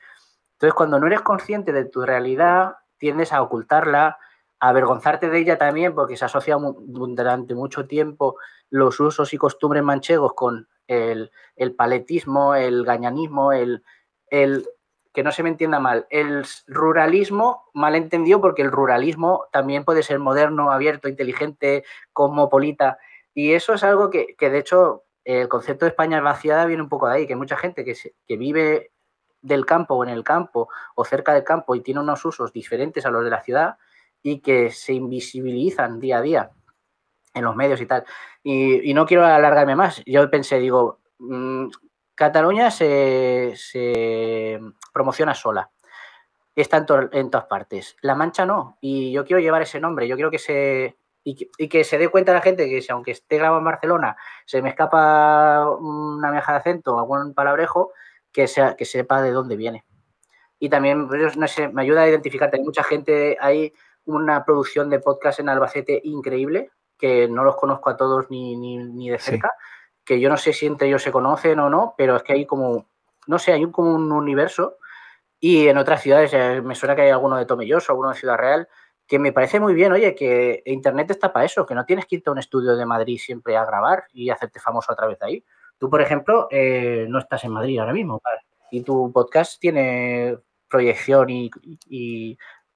Entonces 0.55 0.75
cuando 0.75 0.99
no 0.99 1.07
eres 1.07 1.23
consciente 1.23 1.73
de 1.73 1.85
tu 1.85 2.03
realidad, 2.03 2.77
tiendes 2.99 3.33
a 3.33 3.43
ocultarla, 3.43 4.19
a 4.61 4.69
avergonzarte 4.69 5.31
de 5.31 5.39
ella 5.39 5.59
también, 5.59 5.95
porque 5.95 6.17
se 6.17 6.25
asocia 6.25 6.57
durante 6.57 7.55
mucho 7.55 7.87
tiempo 7.87 8.37
los 8.71 9.01
usos 9.01 9.33
y 9.33 9.39
costumbres 9.39 9.83
manchegos 9.83 10.35
con 10.35 10.69
el, 10.93 11.75
paletismo, 11.75 12.55
el 12.55 12.85
gañanismo, 12.85 13.53
el, 13.53 13.83
el, 14.29 14.67
que 15.13 15.23
no 15.23 15.33
se 15.33 15.43
me 15.43 15.51
entienda 15.51 15.79
mal, 15.79 16.07
el 16.11 16.45
ruralismo 16.67 17.71
mal 17.75 17.95
entendido 17.95 18.41
porque 18.41 18.63
el 18.63 18.71
ruralismo 18.73 19.47
también 19.53 19.85
puede 19.85 20.03
ser 20.03 20.19
moderno, 20.19 20.71
abierto, 20.71 21.09
inteligente, 21.09 21.85
cosmopolita. 22.13 22.99
Y 23.35 23.53
eso 23.53 23.75
es 23.75 23.83
algo 23.85 24.11
que, 24.11 24.37
de 24.39 24.59
hecho, 24.59 25.05
el 25.25 25.49
concepto 25.49 25.85
de 25.85 25.91
España 25.91 26.21
vaciada 26.21 26.67
viene 26.67 26.83
un 26.83 26.89
poco 26.89 27.09
de 27.09 27.15
ahí, 27.15 27.27
que 27.27 27.37
mucha 27.37 27.57
gente 27.57 27.85
que, 27.85 27.97
que 28.27 28.37
vive 28.37 28.93
del 29.43 29.67
campo 29.67 29.95
o 29.95 30.05
en 30.05 30.11
el 30.11 30.25
campo 30.25 30.69
o 30.95 31.05
cerca 31.05 31.35
del 31.35 31.45
campo 31.45 31.75
y 31.75 31.81
tiene 31.81 32.01
unos 32.01 32.25
usos 32.25 32.53
diferentes 32.53 33.05
a 33.05 33.11
los 33.11 33.25
de 33.25 33.31
la 33.31 33.43
ciudad 33.43 33.77
y 34.23 34.41
que 34.41 34.71
se 34.71 34.95
invisibilizan 34.95 35.99
día 35.99 36.19
a 36.19 36.23
día 36.23 36.51
en 37.35 37.45
los 37.45 37.57
medios 37.57 37.81
y 37.81 37.87
tal. 37.87 38.05
Y, 38.43 38.93
no 38.95 39.07
quiero 39.07 39.25
alargarme 39.25 39.77
más. 39.77 40.03
Yo 40.07 40.29
pensé, 40.31 40.59
digo, 40.59 41.01
mm, 41.19 41.69
Cataluña 42.15 42.71
se, 42.71 44.61
promociona 44.93 45.35
sola. 45.35 45.71
Está 46.55 46.85
en, 47.13 47.31
todas 47.31 47.47
partes. 47.47 47.97
La 48.03 48.15
Mancha 48.15 48.45
no. 48.45 48.77
Y 48.81 49.13
yo 49.13 49.25
quiero 49.25 49.41
llevar 49.41 49.63
ese 49.63 49.81
nombre. 49.81 50.07
Yo 50.07 50.17
quiero 50.17 50.31
que 50.31 50.39
se. 50.39 50.99
Y 51.25 51.69
que, 51.69 51.85
se 51.85 51.99
dé 51.99 52.09
cuenta 52.09 52.33
la 52.33 52.41
gente 52.41 52.69
que 52.69 52.83
si 52.83 52.91
aunque 52.91 53.13
esté 53.13 53.39
grabado 53.39 53.61
en 53.61 53.65
Barcelona, 53.65 54.17
se 54.45 54.61
me 54.61 54.71
escapa 54.71 55.71
una 55.71 56.33
meja 56.33 56.53
de 56.53 56.59
acento, 56.59 56.99
algún 56.99 57.33
palabrejo, 57.33 57.93
que, 58.33 58.49
sea, 58.49 58.75
que 58.75 58.85
sepa 58.85 59.23
de 59.23 59.31
dónde 59.31 59.57
viene. 59.57 59.85
Y 60.59 60.69
también, 60.69 61.09
no 61.09 61.49
sé, 61.49 61.69
me 61.69 61.83
ayuda 61.83 62.03
a 62.03 62.09
identificar. 62.09 62.51
Hay 62.53 62.63
mucha 62.63 62.83
gente, 62.83 63.39
hay 63.41 63.73
una 64.05 64.45
producción 64.45 64.91
de 64.91 64.99
podcast 64.99 65.39
en 65.39 65.49
Albacete 65.49 66.01
increíble 66.03 66.73
que 67.03 67.27
no 67.27 67.43
los 67.43 67.57
conozco 67.57 67.91
a 67.91 67.97
todos 67.97 68.31
ni, 68.31 68.55
ni, 68.55 69.11
de 69.11 69.19
cerca, 69.19 69.51
que 70.05 70.21
yo 70.21 70.29
no 70.29 70.37
sé 70.37 70.53
si 70.53 70.67
entre 70.67 70.87
ellos 70.87 71.03
se 71.03 71.11
conocen 71.11 71.59
o 71.59 71.69
no, 71.69 71.97
pero 71.99 72.15
es 72.15 72.23
que 72.23 72.33
hay 72.33 72.47
como, 72.47 72.87
no 73.27 73.41
sé, 73.41 73.53
hay 73.53 73.65
un, 73.65 73.73
como 73.73 73.93
un 73.93 74.13
universo 74.13 74.77
y 75.41 75.67
en 75.67 75.79
otras 75.79 76.01
ciudades, 76.01 76.33
eh, 76.33 76.63
me 76.63 76.77
suena 76.77 76.95
que 76.95 77.03
hay 77.03 77.11
alguno 77.11 77.39
de 77.39 77.45
Tomelloso, 77.45 77.91
alguno 77.91 78.11
de 78.11 78.15
Ciudad 78.15 78.37
Real, 78.37 78.69
que 79.05 79.19
me 79.19 79.33
parece 79.33 79.59
muy 79.59 79.75
bien, 79.75 79.91
oye, 79.91 80.15
que 80.15 80.63
Internet 80.65 81.11
está 81.11 81.33
para 81.33 81.45
eso, 81.45 81.67
que 81.67 81.75
no 81.75 81.85
tienes 81.85 82.07
que 82.07 82.15
irte 82.15 82.31
a 82.31 82.35
un 82.35 82.39
estudio 82.39 82.77
de 82.77 82.87
Madrid 82.87 83.19
siempre 83.19 83.57
a 83.57 83.65
grabar 83.65 84.05
y 84.13 84.31
hacerte 84.31 84.61
famoso 84.61 84.93
a 84.93 84.95
través 84.95 85.19
de 85.19 85.27
ahí. 85.27 85.45
Tú, 85.79 85.91
por 85.91 86.03
ejemplo, 86.03 86.47
eh, 86.53 87.07
no 87.09 87.19
estás 87.19 87.43
en 87.43 87.51
Madrid 87.51 87.81
ahora 87.81 87.95
mismo, 87.95 88.23
y 88.71 88.83
tu 88.83 89.11
podcast 89.11 89.59
tiene 89.61 90.39
proyección 90.69 91.31
y, 91.31 91.51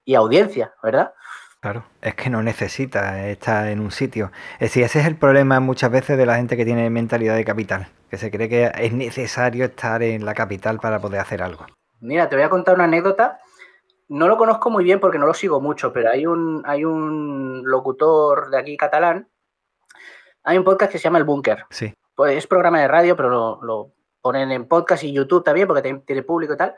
y 0.05 0.15
audiencia, 0.17 0.75
¿verdad? 0.83 1.15
Claro, 1.61 1.85
es 2.01 2.15
que 2.15 2.31
no 2.31 2.43
necesita 2.43 3.29
estar 3.29 3.67
en 3.69 3.81
un 3.81 3.91
sitio. 3.91 4.31
Es 4.55 4.71
decir, 4.71 4.85
ese 4.85 5.01
es 5.01 5.07
el 5.07 5.17
problema 5.17 5.59
muchas 5.61 5.91
veces 5.91 6.19
de 6.19 6.27
la 6.27 6.37
gente 6.37 6.57
que 6.57 6.65
tiene 6.65 6.89
mentalidad 6.91 7.35
de 7.35 7.45
capital, 7.45 7.89
que 8.11 8.19
se 8.19 8.31
cree 8.31 8.49
que 8.49 8.71
es 8.79 8.93
necesario 8.93 9.65
estar 9.65 10.03
en 10.03 10.25
la 10.25 10.35
capital 10.35 10.79
para 10.79 11.01
poder 11.01 11.21
hacer 11.21 11.43
algo. 11.43 11.67
Mira, 12.01 12.29
te 12.29 12.37
voy 12.37 12.45
a 12.45 12.51
contar 12.51 12.75
una 12.75 12.85
anécdota. 12.85 13.41
No 14.09 14.29
lo 14.29 14.37
conozco 14.37 14.71
muy 14.71 14.85
bien 14.85 15.01
porque 15.01 15.19
no 15.19 15.27
lo 15.27 15.35
sigo 15.35 15.61
mucho, 15.61 15.93
pero 15.93 16.11
hay 16.11 16.27
un, 16.27 16.63
hay 16.67 16.85
un 16.85 17.63
locutor 17.65 18.51
de 18.51 18.59
aquí 18.59 18.77
catalán. 18.77 19.29
Hay 20.45 20.59
un 20.59 20.65
podcast 20.65 20.93
que 20.93 20.99
se 20.99 21.05
llama 21.05 21.19
El 21.19 21.25
Búnker. 21.25 21.65
Sí. 21.71 21.93
Pues 22.15 22.37
es 22.37 22.47
programa 22.47 22.81
de 22.81 22.89
radio, 22.89 23.17
pero 23.17 23.29
lo, 23.29 23.59
lo 23.63 23.93
ponen 24.21 24.53
en 24.53 24.69
podcast 24.69 25.03
y 25.03 25.13
YouTube 25.13 25.43
también 25.43 25.67
porque 25.67 26.01
tiene 26.07 26.23
público 26.23 26.55
y 26.55 26.57
tal 26.57 26.77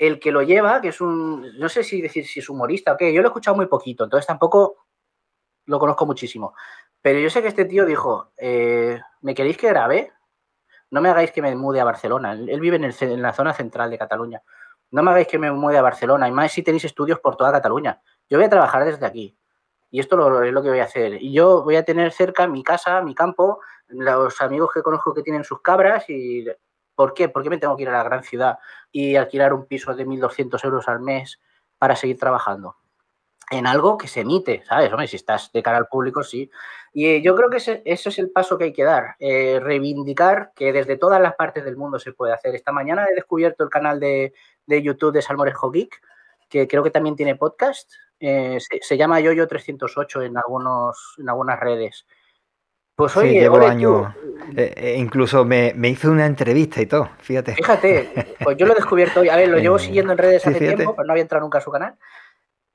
el 0.00 0.18
que 0.18 0.32
lo 0.32 0.42
lleva, 0.42 0.80
que 0.80 0.88
es 0.88 1.00
un, 1.02 1.58
no 1.58 1.68
sé 1.68 1.84
si 1.84 2.00
decir 2.00 2.26
si 2.26 2.40
es 2.40 2.48
humorista 2.48 2.94
o 2.94 2.96
qué, 2.96 3.12
yo 3.12 3.20
lo 3.20 3.28
he 3.28 3.30
escuchado 3.30 3.54
muy 3.54 3.66
poquito, 3.66 4.04
entonces 4.04 4.26
tampoco 4.26 4.86
lo 5.66 5.78
conozco 5.78 6.06
muchísimo. 6.06 6.54
Pero 7.02 7.18
yo 7.18 7.28
sé 7.28 7.42
que 7.42 7.48
este 7.48 7.66
tío 7.66 7.84
dijo, 7.84 8.32
eh, 8.38 8.98
¿me 9.20 9.34
queréis 9.34 9.58
que 9.58 9.68
grabe? 9.68 10.10
No 10.90 11.02
me 11.02 11.10
hagáis 11.10 11.32
que 11.32 11.42
me 11.42 11.54
mude 11.54 11.80
a 11.80 11.84
Barcelona. 11.84 12.32
Él 12.32 12.60
vive 12.60 12.76
en, 12.76 13.22
la 13.22 13.32
zona 13.34 13.52
central 13.52 13.90
de 13.90 13.98
Cataluña. 13.98 14.42
No 14.90 15.02
me 15.02 15.10
hagáis 15.10 15.28
que 15.28 15.38
me 15.38 15.52
mude 15.52 15.76
a 15.76 15.82
Barcelona. 15.82 16.28
Y 16.28 16.32
más 16.32 16.50
si 16.50 16.62
tenéis 16.62 16.84
estudios 16.86 17.20
por 17.20 17.36
toda 17.36 17.52
Cataluña. 17.52 18.00
Yo 18.28 18.38
voy 18.38 18.46
a 18.46 18.50
trabajar 18.50 18.84
desde 18.86 19.04
aquí. 19.04 19.36
Y 19.90 20.00
esto 20.00 20.42
es 20.42 20.52
lo 20.52 20.62
que 20.62 20.70
voy 20.70 20.80
a 20.80 20.84
hacer. 20.84 21.22
Y 21.22 21.32
yo 21.32 21.62
voy 21.62 21.76
a 21.76 21.84
tener 21.84 22.10
cerca 22.12 22.46
mi 22.46 22.64
casa, 22.64 23.02
mi 23.02 23.14
campo, 23.14 23.60
los 23.88 24.40
amigos 24.40 24.70
que 24.72 24.82
conozco 24.82 25.14
que 25.14 25.22
tienen 25.22 25.44
sus 25.44 25.60
cabras 25.60 26.08
y 26.08 26.46
¿Por 27.00 27.14
qué? 27.14 27.30
¿Por 27.30 27.42
qué 27.42 27.48
me 27.48 27.56
tengo 27.56 27.78
que 27.78 27.84
ir 27.84 27.88
a 27.88 27.92
la 27.92 28.02
gran 28.02 28.22
ciudad 28.22 28.58
y 28.92 29.16
alquilar 29.16 29.54
un 29.54 29.64
piso 29.64 29.94
de 29.94 30.06
1.200 30.06 30.62
euros 30.66 30.86
al 30.86 31.00
mes 31.00 31.40
para 31.78 31.96
seguir 31.96 32.18
trabajando? 32.18 32.76
En 33.50 33.66
algo 33.66 33.96
que 33.96 34.06
se 34.06 34.20
emite, 34.20 34.62
¿sabes? 34.66 34.92
Hombre, 34.92 35.08
si 35.08 35.16
estás 35.16 35.50
de 35.50 35.62
cara 35.62 35.78
al 35.78 35.86
público, 35.86 36.22
sí. 36.22 36.50
Y 36.92 37.06
eh, 37.06 37.22
yo 37.22 37.34
creo 37.34 37.48
que 37.48 37.56
ese, 37.56 37.82
es 37.86 38.18
el 38.18 38.30
paso 38.30 38.58
que 38.58 38.64
hay 38.64 38.72
que 38.74 38.84
dar, 38.84 39.16
eh, 39.18 39.58
reivindicar 39.62 40.52
que 40.54 40.74
desde 40.74 40.98
todas 40.98 41.22
las 41.22 41.36
partes 41.36 41.64
del 41.64 41.78
mundo 41.78 41.98
se 41.98 42.12
puede 42.12 42.34
hacer. 42.34 42.54
Esta 42.54 42.70
mañana 42.70 43.06
he 43.10 43.14
descubierto 43.14 43.64
el 43.64 43.70
canal 43.70 43.98
de, 43.98 44.34
YouTube 44.66 45.14
de 45.14 45.22
Salmorejo 45.22 45.70
Geek, 45.70 46.02
que 46.50 46.68
creo 46.68 46.82
que 46.82 46.90
también 46.90 47.16
tiene 47.16 47.34
podcast. 47.34 47.90
Eh, 48.18 48.58
se, 48.60 48.98
llama 48.98 49.20
Yoyo308 49.20 50.26
en, 50.26 50.36
algunos, 50.36 51.14
en 51.16 51.30
algunas 51.30 51.58
redes. 51.58 52.04
Pues 53.00 53.16
oye, 53.16 53.30
sí, 53.30 53.40
llevo 53.40 53.66
años. 53.66 54.12
Eh, 54.54 54.74
eh, 54.76 54.94
incluso 54.98 55.42
me, 55.46 55.72
hizo 55.84 56.10
una 56.10 56.26
entrevista 56.26 56.82
y 56.82 56.86
todo, 56.86 57.08
fíjate. 57.20 57.54
Fíjate, 57.54 58.36
pues 58.44 58.58
yo 58.58 58.66
lo 58.66 58.72
he 58.72 58.76
descubierto 58.76 59.20
hoy. 59.20 59.30
A 59.30 59.36
ver, 59.36 59.48
lo 59.48 59.58
llevo 59.58 59.78
siguiendo 59.78 60.12
en 60.12 60.18
redes 60.18 60.46
hace 60.46 60.58
tiempo, 60.58 60.94
pero 60.94 61.06
no 61.06 61.12
había 61.14 61.22
entrado 61.22 61.42
nunca 61.42 61.58
a 61.58 61.60
su 61.62 61.70
canal. 61.70 61.96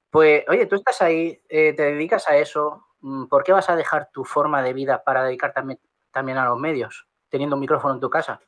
Pues, 0.09 0.43
oye, 0.47 0.65
tú 0.65 0.77
estás 0.77 0.99
ahí, 1.03 1.39
eh, 1.47 1.73
te 1.73 1.83
dedicas 1.83 2.27
a 2.27 2.37
eso. 2.37 2.87
Mm, 3.01 3.25
¿Por 3.25 3.43
qué 3.43 3.51
vas 3.51 3.69
a 3.69 3.75
dejar 3.75 4.09
tu 4.11 4.25
forma 4.25 4.63
de 4.63 4.73
vida 4.73 5.03
para 5.03 5.23
dedicarte 5.23 5.61
también 6.09 6.39
a 6.39 6.45
los 6.45 6.57
medios, 6.57 7.05
teniendo 7.29 7.55
un 7.55 7.59
micrófono 7.59 7.93
en 7.93 7.99
tu 7.99 8.09
casa? 8.09 8.39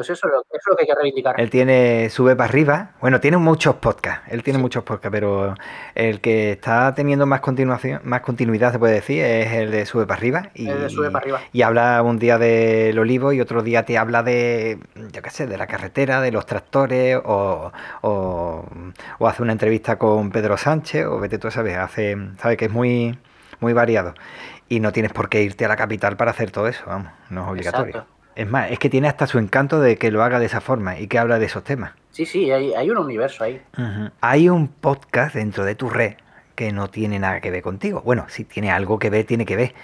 Pues 0.00 0.08
eso, 0.08 0.28
es 0.28 0.62
lo 0.66 0.76
que 0.76 0.84
hay 0.84 0.86
que 0.86 0.94
reivindicar. 0.94 1.38
Él 1.38 1.50
tiene, 1.50 2.08
sube 2.08 2.34
para 2.34 2.48
arriba. 2.48 2.92
Bueno, 3.02 3.20
tiene 3.20 3.36
muchos 3.36 3.74
podcasts. 3.74 4.26
Él 4.30 4.42
tiene 4.42 4.58
muchos 4.58 4.82
podcasts, 4.82 5.12
pero 5.12 5.54
el 5.94 6.22
que 6.22 6.52
está 6.52 6.94
teniendo 6.94 7.26
más 7.26 7.42
continuación, 7.42 8.00
más 8.04 8.22
continuidad, 8.22 8.72
se 8.72 8.78
puede 8.78 8.94
decir, 8.94 9.22
es 9.22 9.52
el 9.52 9.70
de 9.70 9.84
Sube 9.84 10.06
para 10.06 10.18
arriba. 10.18 10.48
Y, 10.54 10.70
el 10.70 10.80
de 10.80 10.88
Sube 10.88 11.10
para 11.10 11.22
arriba. 11.22 11.40
Y 11.52 11.60
habla 11.60 12.00
un 12.00 12.18
día 12.18 12.38
del 12.38 12.98
olivo 12.98 13.34
y 13.34 13.42
otro 13.42 13.62
día 13.62 13.84
te 13.84 13.98
habla 13.98 14.22
de, 14.22 14.78
yo 15.12 15.20
qué 15.20 15.28
sé, 15.28 15.46
de 15.46 15.58
la 15.58 15.66
carretera, 15.66 16.22
de 16.22 16.32
los 16.32 16.46
tractores, 16.46 17.20
o, 17.22 17.70
o, 18.00 18.64
hace 19.28 19.42
una 19.42 19.52
entrevista 19.52 19.98
con 19.98 20.30
Pedro 20.30 20.56
Sánchez, 20.56 21.04
o 21.04 21.20
vete 21.20 21.36
tú 21.36 21.48
a 21.48 21.50
saber, 21.50 21.78
hace, 21.78 22.16
sabe 22.38 22.56
que 22.56 22.64
es 22.64 22.72
muy, 22.72 23.18
muy 23.60 23.74
variado. 23.74 24.14
Y 24.66 24.80
no 24.80 24.92
tienes 24.92 25.12
por 25.12 25.28
qué 25.28 25.42
irte 25.42 25.66
a 25.66 25.68
la 25.68 25.76
capital 25.76 26.16
para 26.16 26.30
hacer 26.30 26.50
todo 26.50 26.68
eso, 26.68 26.84
vamos, 26.86 27.12
no 27.28 27.42
es 27.42 27.50
obligatorio. 27.50 28.19
Es 28.36 28.48
más, 28.48 28.70
es 28.70 28.78
que 28.78 28.88
tiene 28.88 29.08
hasta 29.08 29.26
su 29.26 29.38
encanto 29.38 29.80
de 29.80 29.96
que 29.96 30.10
lo 30.10 30.22
haga 30.22 30.38
de 30.38 30.46
esa 30.46 30.60
forma 30.60 30.98
y 30.98 31.08
que 31.08 31.18
habla 31.18 31.38
de 31.38 31.46
esos 31.46 31.64
temas. 31.64 31.92
Sí, 32.10 32.26
sí, 32.26 32.50
hay, 32.50 32.72
hay 32.74 32.90
un 32.90 32.98
universo 32.98 33.44
ahí. 33.44 33.60
Hay 34.20 34.48
un 34.48 34.68
podcast 34.68 35.34
dentro 35.34 35.64
de 35.64 35.74
tu 35.74 35.88
red 35.88 36.14
que 36.54 36.72
no 36.72 36.88
tiene 36.88 37.18
nada 37.18 37.40
que 37.40 37.50
ver 37.50 37.62
contigo. 37.62 38.02
Bueno, 38.02 38.26
si 38.28 38.44
tiene 38.44 38.70
algo 38.70 38.98
que 38.98 39.10
ver, 39.10 39.24
tiene 39.24 39.46
que 39.46 39.56
ver. 39.56 39.74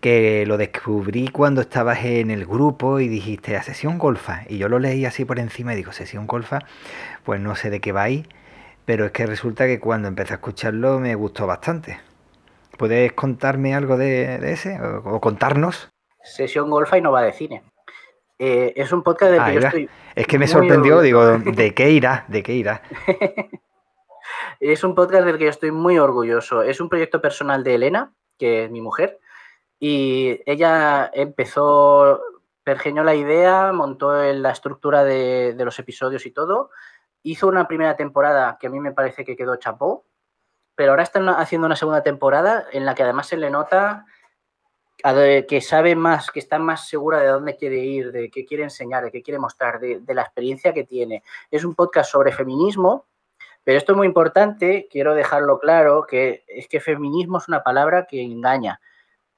Que 0.00 0.44
lo 0.46 0.58
descubrí 0.58 1.28
cuando 1.28 1.62
estabas 1.62 2.04
en 2.04 2.30
el 2.30 2.44
grupo 2.44 3.00
y 3.00 3.08
dijiste 3.08 3.56
a 3.56 3.62
sesión 3.62 3.98
golfa. 3.98 4.42
Y 4.48 4.58
yo 4.58 4.68
lo 4.68 4.78
leí 4.78 5.04
así 5.04 5.24
por 5.24 5.38
encima 5.38 5.72
y 5.72 5.76
digo, 5.76 5.92
sesión 5.92 6.26
golfa, 6.26 6.60
pues 7.24 7.40
no 7.40 7.56
sé 7.56 7.70
de 7.70 7.80
qué 7.80 7.92
va 7.92 8.02
ahí. 8.02 8.26
Pero 8.84 9.06
es 9.06 9.12
que 9.12 9.26
resulta 9.26 9.66
que 9.66 9.80
cuando 9.80 10.08
empecé 10.08 10.34
a 10.34 10.36
escucharlo 10.36 11.00
me 11.00 11.14
gustó 11.14 11.46
bastante. 11.46 11.98
¿Puedes 12.76 13.12
contarme 13.14 13.74
algo 13.74 13.96
de, 13.96 14.38
de 14.38 14.52
ese? 14.52 14.78
O, 14.80 15.16
o 15.16 15.20
contarnos? 15.20 15.88
Sesión 16.22 16.68
Golfa 16.70 16.98
y 16.98 17.00
no 17.00 17.12
va 17.12 17.22
de 17.22 17.32
cine. 17.32 17.62
Eh, 18.38 18.72
es 18.76 18.92
un 18.92 19.02
podcast 19.02 19.32
del 19.32 19.40
Ah, 19.40 19.46
que 19.46 19.54
yo 19.54 19.60
estoy. 19.60 19.90
Es 20.14 20.26
que 20.26 20.38
me 20.38 20.46
sorprendió, 20.46 20.96
orgulloso. 20.98 21.38
digo, 21.38 21.52
¿de 21.56 21.74
qué 21.74 21.90
irá? 21.90 22.24
¿De 22.28 22.42
qué 22.42 22.52
irá? 22.52 22.82
Es 24.60 24.82
un 24.84 24.94
podcast 24.94 25.24
del 25.24 25.38
que 25.38 25.44
yo 25.44 25.50
estoy 25.50 25.70
muy 25.70 25.98
orgulloso. 25.98 26.62
Es 26.62 26.80
un 26.80 26.88
proyecto 26.88 27.20
personal 27.20 27.62
de 27.62 27.74
Elena, 27.74 28.12
que 28.38 28.64
es 28.64 28.70
mi 28.70 28.80
mujer, 28.80 29.18
y 29.78 30.40
ella 30.46 31.10
empezó, 31.12 32.20
pergeñó 32.64 33.04
la 33.04 33.14
idea, 33.14 33.72
montó 33.72 34.12
la 34.32 34.50
estructura 34.50 35.04
de, 35.04 35.54
de 35.54 35.64
los 35.64 35.78
episodios 35.78 36.24
y 36.26 36.30
todo. 36.30 36.70
Hizo 37.22 37.48
una 37.48 37.68
primera 37.68 37.96
temporada 37.96 38.56
que 38.58 38.66
a 38.66 38.70
mí 38.70 38.80
me 38.80 38.92
parece 38.92 39.24
que 39.24 39.36
quedó 39.36 39.56
chapó, 39.56 40.04
pero 40.74 40.92
ahora 40.92 41.02
están 41.02 41.28
haciendo 41.28 41.66
una 41.66 41.76
segunda 41.76 42.02
temporada 42.02 42.64
en 42.72 42.84
la 42.86 42.94
que 42.94 43.02
además 43.02 43.26
se 43.28 43.36
le 43.36 43.50
nota 43.50 44.06
de- 44.06 44.15
que 44.96 45.60
sabe 45.60 45.94
más, 45.94 46.30
que 46.30 46.40
está 46.40 46.58
más 46.58 46.88
segura 46.88 47.20
de 47.20 47.28
dónde 47.28 47.56
quiere 47.56 47.78
ir, 47.78 48.12
de 48.12 48.30
qué 48.30 48.44
quiere 48.44 48.64
enseñar, 48.64 49.04
de 49.04 49.12
qué 49.12 49.22
quiere 49.22 49.38
mostrar, 49.38 49.78
de, 49.78 50.02
la 50.08 50.22
experiencia 50.22 50.72
que 50.72 50.84
tiene. 50.84 51.22
Es 51.50 51.64
un 51.64 51.74
podcast 51.74 52.10
sobre 52.10 52.32
feminismo, 52.32 53.06
pero 53.62 53.78
esto 53.78 53.92
es 53.92 53.98
muy 53.98 54.06
importante, 54.06 54.88
quiero 54.90 55.14
dejarlo 55.14 55.58
claro, 55.58 56.06
que 56.08 56.44
es 56.48 56.68
que 56.68 56.80
feminismo 56.80 57.38
es 57.38 57.48
una 57.48 57.62
palabra 57.62 58.06
que 58.06 58.22
engaña, 58.22 58.80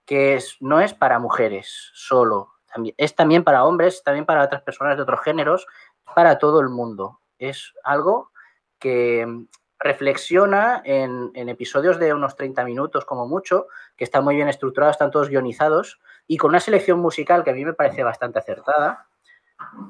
que 0.05 0.39
no 0.61 0.81
es 0.81 0.95
para 0.95 1.19
mujeres 1.19 1.91
solo, 1.95 2.51
es 2.97 3.15
también 3.15 3.45
para 3.45 3.65
hombres, 3.65 4.03
también 4.05 4.27
para 4.27 4.45
otras 4.45 4.63
personas 4.63 4.97
de 4.97 5.03
otros 5.03 5.21
géneros, 5.23 5.67
para 6.15 6.39
todo 6.39 6.61
el 6.61 6.69
mundo. 6.69 7.21
Es 7.39 7.75
algo 7.83 8.31
que 8.79 9.47
reflexiona 9.79 10.83
en, 10.85 11.31
episodios 11.49 11.99
de 11.99 12.13
unos 12.13 12.37
30 12.37 12.65
minutos 12.65 13.05
como 13.05 13.27
mucho, 13.27 13.69
que 13.97 14.05
está 14.05 14.21
muy 14.21 14.35
bien 14.35 14.49
estructurado, 14.49 14.91
están 14.91 15.11
todos 15.11 15.29
guionizados, 15.29 16.01
y 16.27 16.37
con 16.37 16.51
una 16.51 16.61
selección 16.61 16.99
musical 16.99 17.45
que 17.45 17.51
a 17.51 17.55
mí 17.55 17.65
me 17.65 17.75
parece 17.75 18.03
bastante 18.03 18.39
acertada, 18.39 19.07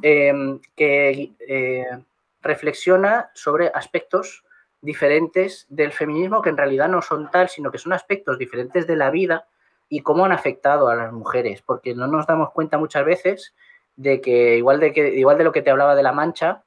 em, 0.03 0.61
que 0.76 1.32
eh, 1.41 1.86
reflexiona 2.43 3.30
sobre 3.34 3.68
aspectos 3.74 4.45
diferentes 4.80 5.66
del 5.68 5.93
feminismo 5.93 6.41
que 6.41 6.51
en 6.51 6.57
realidad 6.57 6.89
no 6.89 7.03
son 7.03 7.30
tal, 7.30 7.49
sino 7.49 7.70
que 7.70 7.78
son 7.78 7.93
aspectos 7.93 8.39
diferentes 8.39 8.86
de 8.86 8.97
la 8.97 9.11
vida 9.11 9.49
y 9.89 10.01
cómo 10.01 10.24
han 10.24 10.32
afectado 10.32 10.89
a 10.89 10.95
las 10.95 11.12
mujeres, 11.12 11.62
porque 11.62 11.95
no 11.95 12.07
nos 12.07 12.26
damos 12.26 12.51
cuenta 12.53 12.78
muchas 12.78 13.05
veces 13.05 13.55
de 13.97 14.20
que 14.20 14.57
igual 14.57 14.78
de, 14.78 14.93
que, 14.93 15.14
igual 15.14 15.39
de 15.39 15.45
lo 15.45 15.53
que 15.53 15.62
te 15.62 15.70
hablaba 15.70 15.97
de 15.97 16.03
la 16.03 16.12
mancha, 16.12 16.62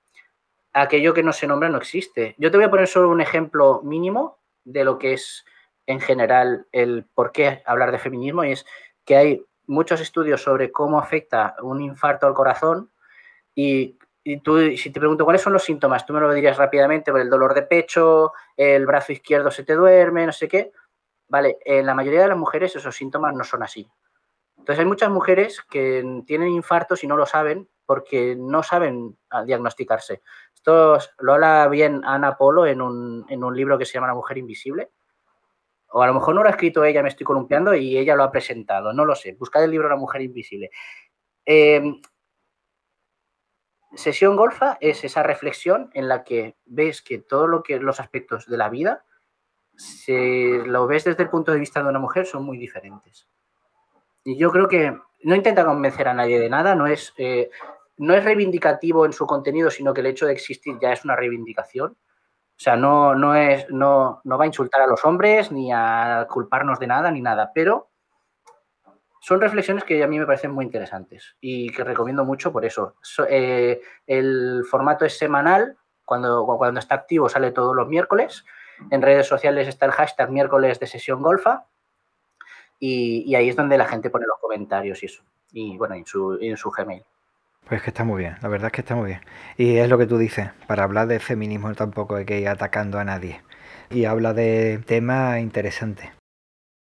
aquello 0.73 1.13
que 1.13 1.23
no 1.23 1.33
se 1.33 1.47
nombra 1.47 1.69
no 1.69 1.77
existe. 1.77 2.35
Yo 2.37 2.51
te 2.51 2.57
voy 2.57 2.65
a 2.65 2.69
poner 2.69 2.87
solo 2.87 3.09
un 3.09 3.21
ejemplo 3.21 3.81
mínimo 3.83 4.39
de 4.63 4.83
lo 4.83 4.97
que 4.97 5.13
es 5.13 5.45
en 5.87 5.99
general 5.99 6.67
el 6.71 7.05
por 7.13 7.31
qué 7.31 7.61
hablar 7.65 7.91
de 7.91 7.99
feminismo 7.99 8.43
y 8.43 8.51
es 8.51 8.65
que 9.05 9.17
hay 9.17 9.45
muchos 9.67 10.01
estudios 10.01 10.41
sobre 10.41 10.71
cómo 10.71 10.99
afecta 10.99 11.55
un 11.61 11.81
infarto 11.81 12.27
al 12.27 12.33
corazón 12.33 12.91
y, 13.55 13.97
tú, 14.43 14.59
si 14.77 14.91
te 14.91 14.99
pregunto 14.99 15.25
cuáles 15.25 15.41
son 15.41 15.53
los 15.53 15.63
síntomas, 15.63 16.05
tú 16.05 16.13
me 16.13 16.21
lo 16.21 16.33
dirías 16.33 16.57
rápidamente, 16.57 17.11
el 17.11 17.29
dolor 17.29 17.53
de 17.53 17.63
pecho, 17.63 18.31
el 18.55 18.85
brazo 18.85 19.11
izquierdo 19.11 19.51
se 19.51 19.63
te 19.63 19.73
duerme, 19.73 20.25
no 20.25 20.31
sé 20.31 20.47
qué. 20.47 20.71
Vale, 21.27 21.57
en 21.65 21.85
la 21.85 21.93
mayoría 21.95 22.21
de 22.21 22.27
las 22.29 22.37
mujeres 22.37 22.75
esos 22.75 22.95
síntomas 22.95 23.33
no 23.33 23.43
son 23.43 23.63
así. 23.63 23.89
Entonces 24.57 24.79
hay 24.79 24.85
muchas 24.85 25.09
mujeres 25.09 25.61
que 25.61 26.23
tienen 26.27 26.49
infartos 26.49 27.03
y 27.03 27.07
no 27.07 27.17
lo 27.17 27.25
saben 27.25 27.67
porque 27.85 28.35
no 28.37 28.63
saben 28.63 29.17
ah, 29.31 29.43
diagnosticarse. 29.43 30.21
Esto 30.61 30.99
lo 31.17 31.33
habla 31.33 31.67
bien 31.69 32.03
Ana 32.05 32.37
Polo 32.37 32.67
en 32.67 32.83
un, 32.83 33.25
en 33.29 33.43
un 33.43 33.57
libro 33.57 33.79
que 33.79 33.85
se 33.85 33.93
llama 33.93 34.05
La 34.05 34.13
mujer 34.13 34.37
invisible. 34.37 34.91
O 35.89 36.03
a 36.03 36.07
lo 36.07 36.13
mejor 36.13 36.35
no 36.35 36.43
lo 36.43 36.49
ha 36.49 36.51
escrito 36.51 36.83
ella, 36.83 37.01
me 37.01 37.09
estoy 37.09 37.25
columpiando, 37.25 37.73
y 37.73 37.97
ella 37.97 38.15
lo 38.15 38.21
ha 38.21 38.31
presentado, 38.31 38.93
no 38.93 39.03
lo 39.03 39.15
sé. 39.15 39.33
Buscad 39.33 39.63
el 39.63 39.71
libro 39.71 39.89
La 39.89 39.95
mujer 39.95 40.21
invisible. 40.21 40.69
Eh, 41.47 41.81
sesión 43.95 44.35
golfa 44.35 44.77
es 44.81 45.03
esa 45.03 45.23
reflexión 45.23 45.89
en 45.95 46.07
la 46.07 46.23
que 46.23 46.57
ves 46.65 47.01
que 47.01 47.17
todos 47.17 47.49
lo 47.49 47.63
que, 47.63 47.79
los 47.79 47.99
aspectos 47.99 48.45
de 48.45 48.57
la 48.57 48.69
vida, 48.69 49.03
si 49.75 50.59
lo 50.59 50.85
ves 50.85 51.05
desde 51.05 51.23
el 51.23 51.29
punto 51.31 51.51
de 51.51 51.59
vista 51.59 51.81
de 51.81 51.89
una 51.89 51.97
mujer, 51.97 52.27
son 52.27 52.45
muy 52.45 52.59
diferentes. 52.59 53.27
Y 54.23 54.37
yo 54.37 54.51
creo 54.51 54.67
que 54.67 54.95
no 55.23 55.35
intenta 55.35 55.65
convencer 55.65 56.07
a 56.07 56.13
nadie 56.13 56.39
de 56.39 56.49
nada, 56.51 56.75
no 56.75 56.85
es, 56.85 57.15
eh, 57.17 57.49
no 58.01 58.15
es 58.15 58.23
reivindicativo 58.23 59.05
en 59.05 59.13
su 59.13 59.27
contenido, 59.27 59.69
sino 59.69 59.93
que 59.93 60.01
el 60.01 60.07
hecho 60.07 60.25
de 60.25 60.33
existir 60.33 60.75
ya 60.81 60.91
es 60.91 61.05
una 61.05 61.15
reivindicación. 61.15 61.91
O 61.91 62.63
sea, 62.63 62.75
no, 62.75 63.13
no, 63.13 63.35
es, 63.35 63.69
no, 63.69 64.21
no 64.23 64.37
va 64.39 64.43
a 64.43 64.47
insultar 64.47 64.81
a 64.81 64.87
los 64.87 65.05
hombres 65.05 65.51
ni 65.51 65.71
a 65.71 66.25
culparnos 66.27 66.79
de 66.79 66.87
nada 66.87 67.11
ni 67.11 67.21
nada, 67.21 67.51
pero 67.53 67.91
son 69.19 69.39
reflexiones 69.39 69.83
que 69.83 70.03
a 70.03 70.07
mí 70.07 70.17
me 70.17 70.25
parecen 70.25 70.51
muy 70.51 70.65
interesantes 70.65 71.35
y 71.39 71.71
que 71.71 71.83
recomiendo 71.83 72.25
mucho 72.25 72.51
por 72.51 72.65
eso. 72.65 72.95
So, 73.03 73.27
eh, 73.29 73.81
el 74.07 74.63
formato 74.67 75.05
es 75.05 75.15
semanal, 75.15 75.77
cuando, 76.03 76.43
cuando 76.57 76.79
está 76.79 76.95
activo 76.95 77.29
sale 77.29 77.51
todos 77.51 77.75
los 77.75 77.87
miércoles. 77.87 78.45
En 78.89 79.03
redes 79.03 79.27
sociales 79.27 79.67
está 79.67 79.85
el 79.85 79.91
hashtag 79.91 80.31
miércoles 80.31 80.79
de 80.79 80.87
sesión 80.87 81.21
golfa 81.21 81.67
y, 82.79 83.23
y 83.27 83.35
ahí 83.35 83.49
es 83.49 83.55
donde 83.55 83.77
la 83.77 83.85
gente 83.85 84.09
pone 84.09 84.25
los 84.25 84.39
comentarios 84.39 85.03
y 85.03 85.05
eso. 85.05 85.23
Y 85.51 85.77
bueno, 85.77 85.93
en 85.93 86.07
su, 86.07 86.39
en 86.41 86.57
su 86.57 86.71
Gmail. 86.71 87.03
Pues 87.71 87.83
que 87.83 87.91
está 87.91 88.03
muy 88.03 88.19
bien, 88.19 88.35
la 88.41 88.49
verdad 88.49 88.67
es 88.67 88.73
que 88.73 88.81
está 88.81 88.95
muy 88.97 89.11
bien. 89.11 89.21
Y 89.57 89.77
es 89.77 89.87
lo 89.87 89.97
que 89.97 90.05
tú 90.05 90.17
dices, 90.17 90.49
para 90.67 90.83
hablar 90.83 91.07
de 91.07 91.21
feminismo 91.21 91.73
tampoco 91.73 92.17
hay 92.17 92.25
que 92.25 92.37
ir 92.37 92.49
atacando 92.49 92.99
a 92.99 93.05
nadie. 93.05 93.39
Y 93.89 94.03
habla 94.03 94.33
de 94.33 94.83
temas 94.85 95.39
interesantes. 95.39 96.09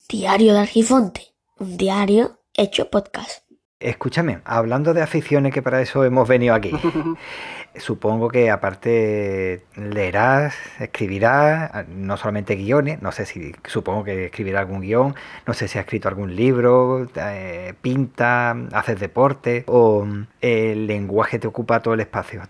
Diario 0.10 0.52
de 0.52 0.60
Argifonte, 0.60 1.36
un 1.58 1.78
diario 1.78 2.42
hecho 2.54 2.92
podcast. 2.92 3.46
Escúchame, 3.84 4.40
hablando 4.46 4.94
de 4.94 5.02
aficiones, 5.02 5.54
que 5.54 5.62
para 5.62 5.82
eso 5.82 6.06
hemos 6.06 6.28
venido 6.28 6.56
aquí. 6.56 6.72
Supongo 7.76 8.30
que 8.30 8.50
aparte 8.50 9.66
leerás, 9.76 10.56
escribirás, 10.80 11.88
no 11.90 12.16
solamente 12.16 12.56
guiones, 12.56 13.02
no 13.02 13.12
sé 13.12 13.26
si, 13.26 13.52
supongo 13.66 14.04
que 14.04 14.26
escribirá 14.26 14.60
algún 14.60 14.82
guion, 14.82 15.16
no 15.48 15.54
sé 15.54 15.68
si 15.68 15.80
ha 15.80 15.82
escrito 15.82 16.08
algún 16.08 16.36
libro, 16.36 17.08
eh, 17.16 17.74
pinta, 17.82 18.52
haces 18.74 19.00
deporte 19.00 19.64
o 19.68 20.06
el 20.40 20.86
lenguaje 20.86 21.40
te 21.40 21.48
ocupa 21.48 21.82
todo 21.82 21.96
el 21.96 22.02
espacio. 22.02 22.44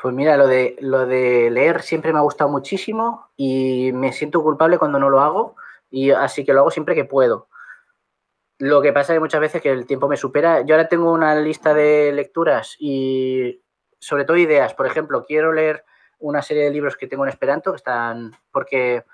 Pues 0.00 0.14
mira, 0.14 0.36
lo 0.36 0.46
de, 0.46 0.76
lo 0.80 1.06
de 1.06 1.50
leer 1.50 1.82
siempre 1.82 2.12
me 2.12 2.20
ha 2.20 2.22
gustado 2.22 2.48
muchísimo 2.48 3.26
y 3.36 3.90
me 3.92 4.12
siento 4.12 4.42
culpable 4.42 4.78
cuando 4.78 5.00
no 5.00 5.10
lo 5.10 5.20
hago, 5.20 5.56
y 5.90 6.12
así 6.12 6.44
que 6.44 6.52
lo 6.52 6.60
hago 6.60 6.70
siempre 6.70 6.94
que 6.94 7.04
puedo. 7.04 7.48
Lo 8.58 8.82
que 8.82 8.92
pasa 8.92 9.12
es 9.12 9.16
que 9.16 9.20
muchas 9.20 9.40
veces 9.40 9.62
que 9.62 9.70
el 9.70 9.86
tiempo 9.86 10.08
me 10.08 10.16
supera. 10.16 10.62
Yo 10.62 10.74
ahora 10.74 10.88
tengo 10.88 11.12
una 11.12 11.34
lista 11.36 11.74
de 11.74 12.12
lecturas 12.12 12.76
y 12.78 13.62
sobre 14.00 14.24
todo 14.24 14.36
ideas. 14.36 14.74
Por 14.74 14.86
ejemplo, 14.86 15.24
quiero 15.24 15.52
leer 15.52 15.84
una 16.18 16.42
serie 16.42 16.64
de 16.64 16.70
libros 16.70 16.96
que 16.96 17.06
tengo 17.06 17.24
en 17.24 17.30
Esperanto 17.30 17.72
que 17.72 17.76
están. 17.76 18.32
porque 18.50 19.04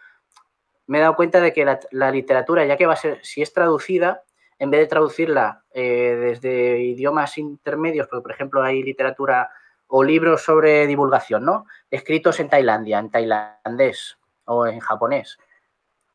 me 0.86 0.99
he 0.99 1.01
dado 1.01 1.16
cuenta 1.16 1.40
de 1.40 1.53
que 1.53 1.64
la, 1.90 2.11
literatura, 2.11 2.64
ya 2.66 2.76
que 2.76 2.86
va 2.86 2.92
a 2.95 2.97
ser, 2.97 3.18
si 3.24 3.42
es 3.42 3.53
traducida, 3.53 4.22
en 4.59 4.70
vez 4.70 4.80
de 4.80 4.86
traducirla 4.86 5.64
eh, 5.72 6.16
desde 6.20 6.80
idiomas 6.80 7.38
intermedios, 7.38 8.07
porque 8.07 8.22
por 8.22 8.32
ejemplo 8.32 8.62
hay 8.62 8.82
literatura 8.82 9.51
o 9.86 10.05
libros 10.05 10.42
sobre 10.42 10.86
divulgación, 10.86 11.45
¿no? 11.45 11.66
Escritos 11.90 12.38
en 12.40 12.49
Tailandia, 12.49 12.99
en 12.99 13.11
tailandés 13.11 14.18
o 14.45 14.66
en 14.66 14.80
japonés. 14.80 15.38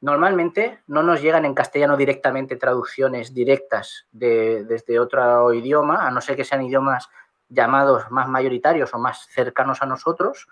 Normalmente 0.02 0.80
no 0.88 1.04
nos 1.04 1.22
llegan 1.22 1.44
en 1.46 1.54
castellano 1.54 1.98
directamente 1.98 2.56
traducciones 2.56 3.34
directas 3.34 4.08
de, 4.12 4.64
desde 4.64 5.00
otro 5.00 5.54
idioma, 5.54 6.08
a 6.08 6.12
no 6.12 6.22
ser 6.22 6.38
que 6.38 6.46
sean 6.46 6.64
idiomas 6.64 7.10
llamados 7.50 8.10
más 8.10 8.30
mayoritarios 8.30 8.94
o 8.94 9.00
más 9.00 9.28
cercanos 9.28 9.82
a 9.82 9.86
nosotros, 9.86 10.48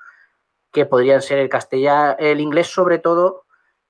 que 0.71 0.85
podrían 0.85 1.21
ser 1.21 1.39
el 1.39 1.49
castellano, 1.49 2.15
el 2.19 2.41
inglés 2.41 2.67
sobre 2.67 2.99
todo, 2.99 3.45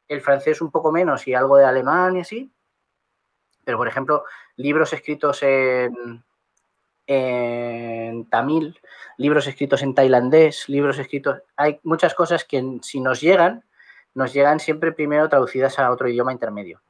el 0.07 0.21
francés 0.21 0.61
un 0.61 0.71
poco 0.71 0.91
menos 0.91 1.27
y 1.27 1.33
algo 1.33 1.57
de 1.57 1.65
alemán 1.65 2.17
y 2.17 2.21
así. 2.21 2.51
Pero, 3.63 3.77
por 3.77 3.87
ejemplo, 3.87 4.23
libros 4.55 4.93
escritos 4.93 5.41
en, 5.43 6.23
en 7.07 8.29
tamil, 8.29 8.79
libros 9.17 9.47
escritos 9.47 9.81
en 9.81 9.95
tailandés, 9.95 10.69
libros 10.69 10.99
escritos... 10.99 11.41
Hay 11.55 11.79
muchas 11.83 12.13
cosas 12.13 12.45
que 12.45 12.79
si 12.83 13.01
nos 13.01 13.19
llegan, 13.19 13.63
nos 14.17 14.33
llegan 14.33 14.59
siempre 14.59 14.91
primero 14.91 15.29
traducidas 15.29 15.77
a 15.77 15.91
otro 15.91 16.09
idioma 16.09 16.31
intermedio. 16.31 16.81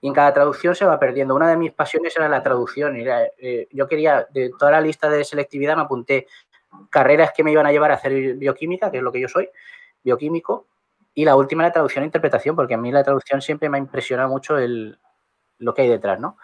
Y 0.00 0.08
en 0.08 0.12
cada 0.12 0.34
traducción 0.34 0.74
se 0.74 0.84
va 0.84 0.98
perdiendo. 0.98 1.32
Una 1.36 1.48
de 1.48 1.56
mis 1.56 1.70
pasiones 1.70 2.16
era 2.16 2.28
la 2.28 2.42
traducción. 2.42 2.96
Era, 2.96 3.28
eh, 3.38 3.68
yo 3.70 3.86
quería, 3.86 4.26
de 4.32 4.50
toda 4.58 4.72
la 4.72 4.80
lista 4.80 5.08
de 5.08 5.22
selectividad, 5.22 5.76
me 5.76 5.82
apunté 5.82 6.26
carreras 6.90 7.30
que 7.32 7.44
me 7.44 7.52
iban 7.52 7.64
a 7.64 7.70
llevar 7.70 7.92
a 7.92 7.94
hacer 7.94 8.34
bioquímica, 8.34 8.90
que 8.90 8.96
es 8.96 9.04
lo 9.04 9.12
que 9.12 9.20
yo 9.20 9.28
soy, 9.28 9.48
bioquímico, 10.02 10.66
y 11.14 11.24
la 11.24 11.36
última 11.36 11.62
la 11.62 11.70
traducción 11.70 12.02
e 12.02 12.06
interpretación, 12.06 12.56
porque 12.56 12.74
a 12.74 12.78
mí 12.78 12.90
la 12.90 13.04
traducción 13.04 13.40
siempre 13.40 13.68
me 13.68 13.76
ha 13.76 13.80
impresionado 13.80 14.28
mucho 14.28 14.58
el, 14.58 14.98
lo 15.58 15.74
que 15.74 15.82
hay 15.82 15.88
detrás, 15.88 16.18
¿no? 16.18 16.38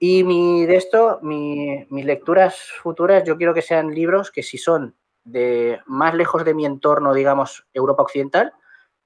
Y 0.00 0.24
mi, 0.24 0.66
de 0.66 0.74
esto, 0.74 1.20
mi, 1.22 1.86
mis 1.90 2.04
lecturas 2.04 2.72
futuras, 2.82 3.22
yo 3.22 3.36
quiero 3.36 3.54
que 3.54 3.62
sean 3.62 3.94
libros 3.94 4.32
que 4.32 4.42
si 4.42 4.58
son 4.58 4.96
de 5.22 5.80
más 5.86 6.12
lejos 6.12 6.44
de 6.44 6.54
mi 6.54 6.66
entorno, 6.66 7.14
digamos, 7.14 7.68
Europa 7.72 8.02
Occidental, 8.02 8.52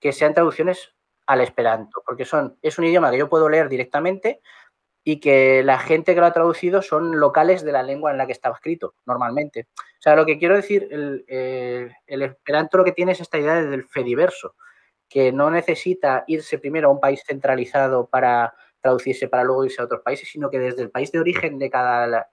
que 0.00 0.12
sean 0.12 0.34
traducciones 0.34 0.94
al 1.26 1.40
esperanto, 1.40 2.02
porque 2.06 2.24
son, 2.24 2.58
es 2.62 2.78
un 2.78 2.86
idioma 2.86 3.10
que 3.10 3.18
yo 3.18 3.28
puedo 3.28 3.48
leer 3.48 3.68
directamente 3.68 4.40
y 5.04 5.20
que 5.20 5.62
la 5.62 5.78
gente 5.78 6.14
que 6.14 6.20
lo 6.20 6.26
ha 6.26 6.32
traducido 6.32 6.82
son 6.82 7.18
locales 7.18 7.62
de 7.62 7.72
la 7.72 7.82
lengua 7.82 8.10
en 8.10 8.18
la 8.18 8.26
que 8.26 8.32
estaba 8.32 8.54
escrito, 8.54 8.94
normalmente. 9.06 9.68
O 9.76 10.02
sea, 10.02 10.16
lo 10.16 10.26
que 10.26 10.38
quiero 10.38 10.54
decir, 10.54 10.88
el, 10.90 11.24
eh, 11.28 11.90
el 12.06 12.22
esperanto 12.22 12.78
lo 12.78 12.84
que 12.84 12.92
tiene 12.92 13.12
es 13.12 13.20
esta 13.20 13.38
idea 13.38 13.62
del 13.62 13.84
fediverso, 13.84 14.54
que 15.08 15.32
no 15.32 15.50
necesita 15.50 16.24
irse 16.26 16.58
primero 16.58 16.88
a 16.88 16.92
un 16.92 17.00
país 17.00 17.22
centralizado 17.26 18.06
para 18.06 18.54
traducirse 18.80 19.28
para 19.28 19.44
luego 19.44 19.64
irse 19.64 19.80
a 19.80 19.84
otros 19.84 20.02
países, 20.02 20.28
sino 20.30 20.50
que 20.50 20.58
desde 20.58 20.82
el 20.82 20.90
país 20.90 21.10
de 21.10 21.20
origen 21.20 21.58
de 21.58 21.70
cada 21.70 22.30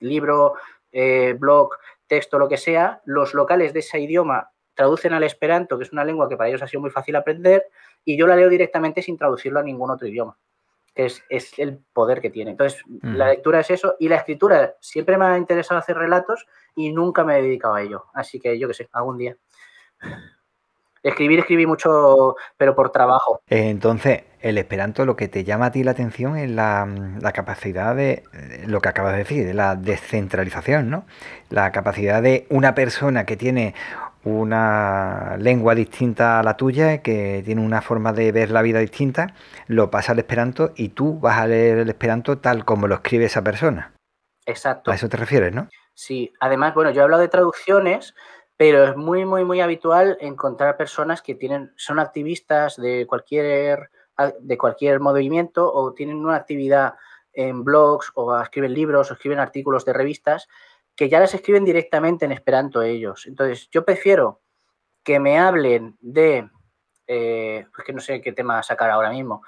libro, 0.00 0.54
eh, 0.92 1.34
blog, 1.38 1.70
texto, 2.06 2.38
lo 2.38 2.48
que 2.48 2.56
sea, 2.56 3.00
los 3.04 3.34
locales 3.34 3.72
de 3.72 3.80
ese 3.80 4.00
idioma 4.00 4.50
traducen 4.74 5.12
al 5.12 5.22
esperanto, 5.22 5.78
que 5.78 5.84
es 5.84 5.92
una 5.92 6.04
lengua 6.04 6.28
que 6.28 6.36
para 6.36 6.48
ellos 6.48 6.62
ha 6.62 6.66
sido 6.66 6.80
muy 6.80 6.90
fácil 6.90 7.16
aprender, 7.16 7.66
y 8.04 8.16
yo 8.16 8.26
la 8.26 8.36
leo 8.36 8.48
directamente 8.48 9.02
sin 9.02 9.16
traducirlo 9.16 9.60
a 9.60 9.62
ningún 9.62 9.90
otro 9.90 10.06
idioma, 10.06 10.36
que 10.94 11.06
es, 11.06 11.22
es 11.28 11.58
el 11.58 11.78
poder 11.92 12.20
que 12.20 12.30
tiene. 12.30 12.52
Entonces, 12.52 12.82
la 13.02 13.28
lectura 13.28 13.60
es 13.60 13.70
eso, 13.70 13.96
y 13.98 14.08
la 14.08 14.16
escritura 14.16 14.74
siempre 14.80 15.16
me 15.16 15.26
ha 15.26 15.38
interesado 15.38 15.78
hacer 15.78 15.96
relatos 15.96 16.46
y 16.74 16.92
nunca 16.92 17.24
me 17.24 17.38
he 17.38 17.42
dedicado 17.42 17.74
a 17.74 17.82
ello. 17.82 18.04
Así 18.14 18.40
que 18.40 18.58
yo 18.58 18.68
qué 18.68 18.74
sé, 18.74 18.88
algún 18.92 19.18
día. 19.18 19.36
Escribir, 21.04 21.38
escribí 21.40 21.66
mucho, 21.66 22.34
pero 22.56 22.74
por 22.74 22.90
trabajo. 22.90 23.42
Eh, 23.50 23.68
entonces, 23.68 24.22
el 24.40 24.56
esperanto 24.56 25.04
lo 25.04 25.16
que 25.16 25.28
te 25.28 25.44
llama 25.44 25.66
a 25.66 25.70
ti 25.70 25.84
la 25.84 25.90
atención 25.90 26.38
es 26.38 26.50
la, 26.50 26.88
la, 27.20 27.32
capacidad 27.32 27.94
de, 27.94 28.22
eh, 28.32 28.64
lo 28.66 28.80
que 28.80 28.88
acabas 28.88 29.12
de 29.12 29.18
decir, 29.18 29.46
de 29.46 29.52
la 29.52 29.76
descentralización, 29.76 30.88
¿no? 30.88 31.04
La 31.50 31.72
capacidad 31.72 32.22
de 32.22 32.46
una 32.48 32.74
persona 32.74 33.26
que 33.26 33.36
tiene 33.36 33.74
una 34.24 35.36
lengua 35.38 35.74
distinta 35.74 36.40
a 36.40 36.42
la 36.42 36.56
tuya, 36.56 37.02
que 37.02 37.42
tiene 37.44 37.60
una 37.60 37.82
forma 37.82 38.12
de 38.12 38.32
ver 38.32 38.50
la 38.50 38.62
vida 38.62 38.78
distinta, 38.78 39.34
lo 39.66 39.90
pasa 39.90 40.12
al 40.12 40.18
esperanto 40.18 40.72
y 40.76 40.90
tú 40.90 41.18
vas 41.18 41.38
a 41.38 41.46
leer 41.46 41.78
el 41.78 41.88
esperanto 41.88 42.38
tal 42.38 42.64
como 42.64 42.88
lo 42.88 42.96
escribe 42.96 43.26
esa 43.26 43.42
persona. 43.42 43.92
Exacto. 44.46 44.90
A 44.90 44.94
eso 44.94 45.08
te 45.08 45.16
refieres, 45.16 45.54
¿no? 45.54 45.68
Sí, 45.94 46.32
además, 46.40 46.74
bueno, 46.74 46.90
yo 46.90 47.00
he 47.00 47.04
hablado 47.04 47.22
de 47.22 47.28
traducciones, 47.28 48.14
pero 48.56 48.84
es 48.84 48.96
muy, 48.96 49.24
muy, 49.24 49.44
muy 49.44 49.60
habitual 49.60 50.16
encontrar 50.20 50.76
personas 50.76 51.22
que 51.22 51.34
tienen, 51.34 51.72
son 51.76 51.98
activistas 51.98 52.76
de 52.76 53.06
cualquier, 53.06 53.90
de 54.40 54.58
cualquier 54.58 55.00
movimiento 55.00 55.72
o 55.72 55.92
tienen 55.92 56.16
una 56.16 56.36
actividad 56.36 56.94
en 57.32 57.64
blogs 57.64 58.12
o 58.14 58.38
escriben 58.40 58.74
libros 58.74 59.10
o 59.10 59.14
escriben 59.14 59.40
artículos 59.40 59.84
de 59.84 59.92
revistas 59.92 60.48
que 60.96 61.08
ya 61.08 61.20
las 61.20 61.34
escriben 61.34 61.64
directamente 61.64 62.24
en 62.24 62.32
Esperanto 62.32 62.82
ellos. 62.82 63.26
Entonces, 63.26 63.68
yo 63.70 63.84
prefiero 63.84 64.40
que 65.02 65.20
me 65.20 65.38
hablen 65.38 65.96
de, 66.00 66.48
pues 67.06 67.86
que 67.86 67.92
no 67.92 68.00
sé 68.00 68.20
qué 68.20 68.32
tema 68.32 68.62
sacar 68.62 68.90
ahora 68.90 69.10
mismo, 69.10 69.42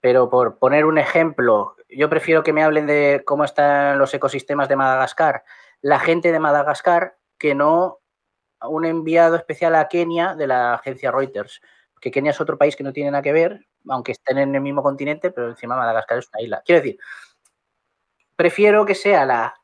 pero 0.00 0.28
por 0.28 0.58
poner 0.58 0.84
un 0.84 0.98
ejemplo, 0.98 1.76
yo 1.88 2.08
prefiero 2.08 2.42
que 2.42 2.52
me 2.52 2.62
hablen 2.62 2.86
de 2.86 3.22
cómo 3.24 3.44
están 3.44 3.98
los 3.98 4.12
ecosistemas 4.14 4.68
de 4.68 4.76
Madagascar, 4.76 5.44
la 5.80 5.98
gente 5.98 6.32
de 6.32 6.40
Madagascar, 6.40 7.16
que 7.38 7.54
no 7.54 8.00
un 8.62 8.84
enviado 8.84 9.36
especial 9.36 9.74
a 9.74 9.88
Kenia 9.88 10.34
de 10.34 10.46
la 10.46 10.74
agencia 10.74 11.12
Reuters, 11.12 11.60
que 12.00 12.10
Kenia 12.10 12.30
es 12.30 12.40
otro 12.40 12.58
país 12.58 12.76
que 12.76 12.84
no 12.84 12.92
tiene 12.92 13.10
nada 13.10 13.22
que 13.22 13.32
ver, 13.32 13.66
aunque 13.88 14.12
estén 14.12 14.38
en 14.38 14.54
el 14.54 14.60
mismo 14.60 14.82
continente, 14.82 15.30
pero 15.30 15.50
encima 15.50 15.76
Madagascar 15.76 16.18
es 16.18 16.28
una 16.32 16.42
isla. 16.42 16.62
Quiero 16.64 16.82
decir, 16.82 16.98
prefiero 18.34 18.84
que 18.84 18.94
sea 18.94 19.24
la, 19.24 19.54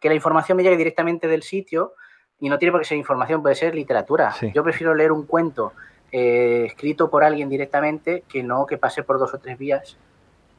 que 0.00 0.08
la 0.08 0.14
información 0.14 0.56
me 0.56 0.62
llegue 0.62 0.76
directamente 0.76 1.28
del 1.28 1.42
sitio 1.42 1.94
y 2.38 2.48
no 2.48 2.58
tiene 2.58 2.72
por 2.72 2.80
qué 2.80 2.86
ser 2.86 2.98
información, 2.98 3.42
puede 3.42 3.54
ser 3.54 3.74
literatura. 3.74 4.32
Sí. 4.32 4.50
Yo 4.54 4.62
prefiero 4.62 4.94
leer 4.94 5.12
un 5.12 5.26
cuento 5.26 5.72
eh, 6.12 6.64
escrito 6.66 7.10
por 7.10 7.22
alguien 7.22 7.48
directamente 7.48 8.24
que 8.28 8.42
no 8.42 8.66
que 8.66 8.78
pase 8.78 9.02
por 9.02 9.18
dos 9.18 9.32
o 9.34 9.38
tres 9.38 9.58
vías 9.58 9.96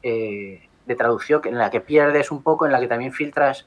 eh, 0.02 0.68
de 0.86 0.94
traducción, 0.94 1.42
en 1.44 1.58
la 1.58 1.70
que 1.70 1.80
pierdes 1.80 2.30
un 2.30 2.42
poco, 2.42 2.66
en 2.66 2.72
la 2.72 2.80
que 2.80 2.88
también 2.88 3.12
filtras 3.12 3.66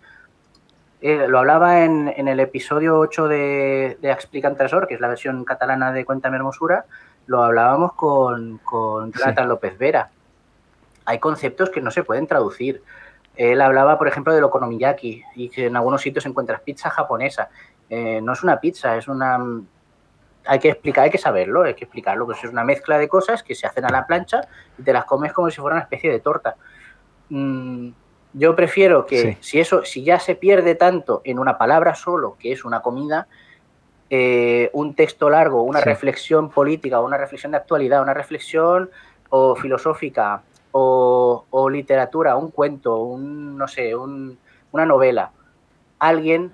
eh, 1.02 1.28
lo 1.28 1.40
hablaba 1.40 1.84
en, 1.84 2.12
en, 2.16 2.28
el 2.28 2.40
episodio 2.40 2.98
8 2.98 3.28
de, 3.28 3.98
de 4.02 4.12
Explican 4.12 4.56
Tresor, 4.56 4.88
que 4.88 4.96
es 4.96 5.00
la 5.00 5.08
versión 5.08 5.46
catalana 5.46 5.92
de 5.92 6.06
Cuéntame 6.06 6.38
Hermosura, 6.38 6.86
lo 7.28 7.44
hablábamos 7.44 7.94
con, 7.94 8.58
con 8.60 9.12
Jonathan 9.12 9.46
sí. 9.46 9.50
López 9.50 9.78
Vera. 9.78 10.10
Hay 11.06 11.20
conceptos 11.20 11.70
que 11.70 11.82
no 11.82 11.92
se 11.92 12.04
pueden 12.04 12.28
traducir. 12.28 12.82
Él 13.36 13.62
hablaba, 13.62 13.98
por 13.98 14.08
ejemplo, 14.08 14.34
del 14.34 14.44
okonomiyaki 14.44 15.24
y 15.36 15.50
que 15.50 15.66
en 15.66 15.76
algunos 15.76 16.02
sitios 16.02 16.26
encuentras 16.26 16.62
pizza 16.62 16.90
japonesa. 16.90 17.50
Eh, 17.90 18.22
no 18.22 18.34
es 18.34 18.44
una 18.44 18.60
pizza, 18.60 18.98
es 18.98 19.08
una... 19.08 19.40
Hay 20.48 20.60
que 20.60 20.70
explicar, 20.70 21.06
hay 21.06 21.10
que 21.10 21.18
saberlo, 21.18 21.64
hay 21.64 21.74
que 21.74 21.86
explicarlo. 21.86 22.26
Pues 22.26 22.44
es 22.44 22.50
una 22.50 22.64
mezcla 22.64 22.98
de 22.98 23.08
cosas 23.08 23.44
que 23.44 23.56
se 23.56 23.68
hacen 23.68 23.86
a 23.86 23.90
la 23.90 24.06
plancha 24.06 24.42
y 24.78 24.84
te 24.84 24.94
las 24.94 25.06
comes 25.06 25.34
como 25.34 25.50
si 25.50 25.60
fuera 25.60 25.76
una 25.76 25.84
especie 25.84 26.12
de 26.12 26.20
torta. 26.20 26.56
Mm, 27.30 27.90
yo 28.34 28.56
prefiero 28.56 29.06
que 29.06 29.22
sí. 29.22 29.38
si 29.40 29.60
eso, 29.60 29.84
si 29.86 30.04
ya 30.04 30.20
se 30.20 30.36
pierde 30.36 30.76
tanto 30.76 31.22
en 31.24 31.40
una 31.40 31.58
palabra 31.58 31.96
solo, 31.96 32.38
que 32.40 32.52
es 32.52 32.64
una 32.64 32.82
comida, 32.82 33.28
eh, 34.10 34.70
un 34.74 34.94
texto 34.94 35.30
largo, 35.30 35.64
una 35.64 35.80
sí. 35.80 35.86
reflexión 35.86 36.50
política, 36.50 37.00
una 37.00 37.18
reflexión 37.18 37.54
de 37.54 37.58
actualidad, 37.58 38.02
una 38.02 38.14
reflexión 38.14 38.92
o 39.30 39.56
filosófica 39.56 40.44
o, 40.78 41.70
literatura, 41.70 42.36
un 42.36 42.52
cuento, 42.52 43.00
un 43.00 43.58
no 43.58 43.68
sé, 43.68 43.96
un, 43.96 44.38
una 44.72 44.86
novela, 44.86 45.32
alguien 46.00 46.54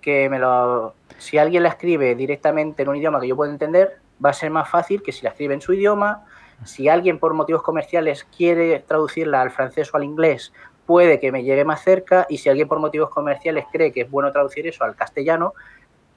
que 0.00 0.30
me 0.30 0.38
lo, 0.38 0.94
si 1.18 1.36
alguien 1.36 1.62
la 1.62 1.68
escribe 1.68 2.14
directamente 2.14 2.82
en 2.82 2.88
un 2.88 2.96
idioma 2.96 3.20
que 3.20 3.28
yo 3.28 3.36
puedo 3.36 3.50
entender, 3.50 3.98
va 4.24 4.30
a 4.30 4.34
ser 4.34 4.50
más 4.50 4.68
fácil 4.70 5.02
que 5.02 5.12
si 5.12 5.24
la 5.24 5.30
escribe 5.30 5.54
en 5.54 5.60
su 5.60 5.74
idioma. 5.74 6.24
Si 6.64 6.88
alguien 6.88 7.18
por 7.18 7.34
motivos 7.34 7.62
comerciales 7.62 8.24
quiere 8.34 8.78
traducirla 8.80 9.42
al 9.42 9.50
francés 9.50 9.92
o 9.92 9.96
al 9.96 10.04
inglés 10.04 10.52
puede 10.86 11.20
que 11.20 11.30
me 11.30 11.42
llegue 11.42 11.64
más 11.64 11.82
cerca 11.82 12.26
y 12.28 12.38
si 12.38 12.48
alguien 12.48 12.66
por 12.66 12.80
motivos 12.80 13.10
comerciales 13.10 13.66
cree 13.70 13.92
que 13.92 14.02
es 14.02 14.10
bueno 14.10 14.32
traducir 14.32 14.66
eso 14.66 14.84
al 14.84 14.96
castellano, 14.96 15.54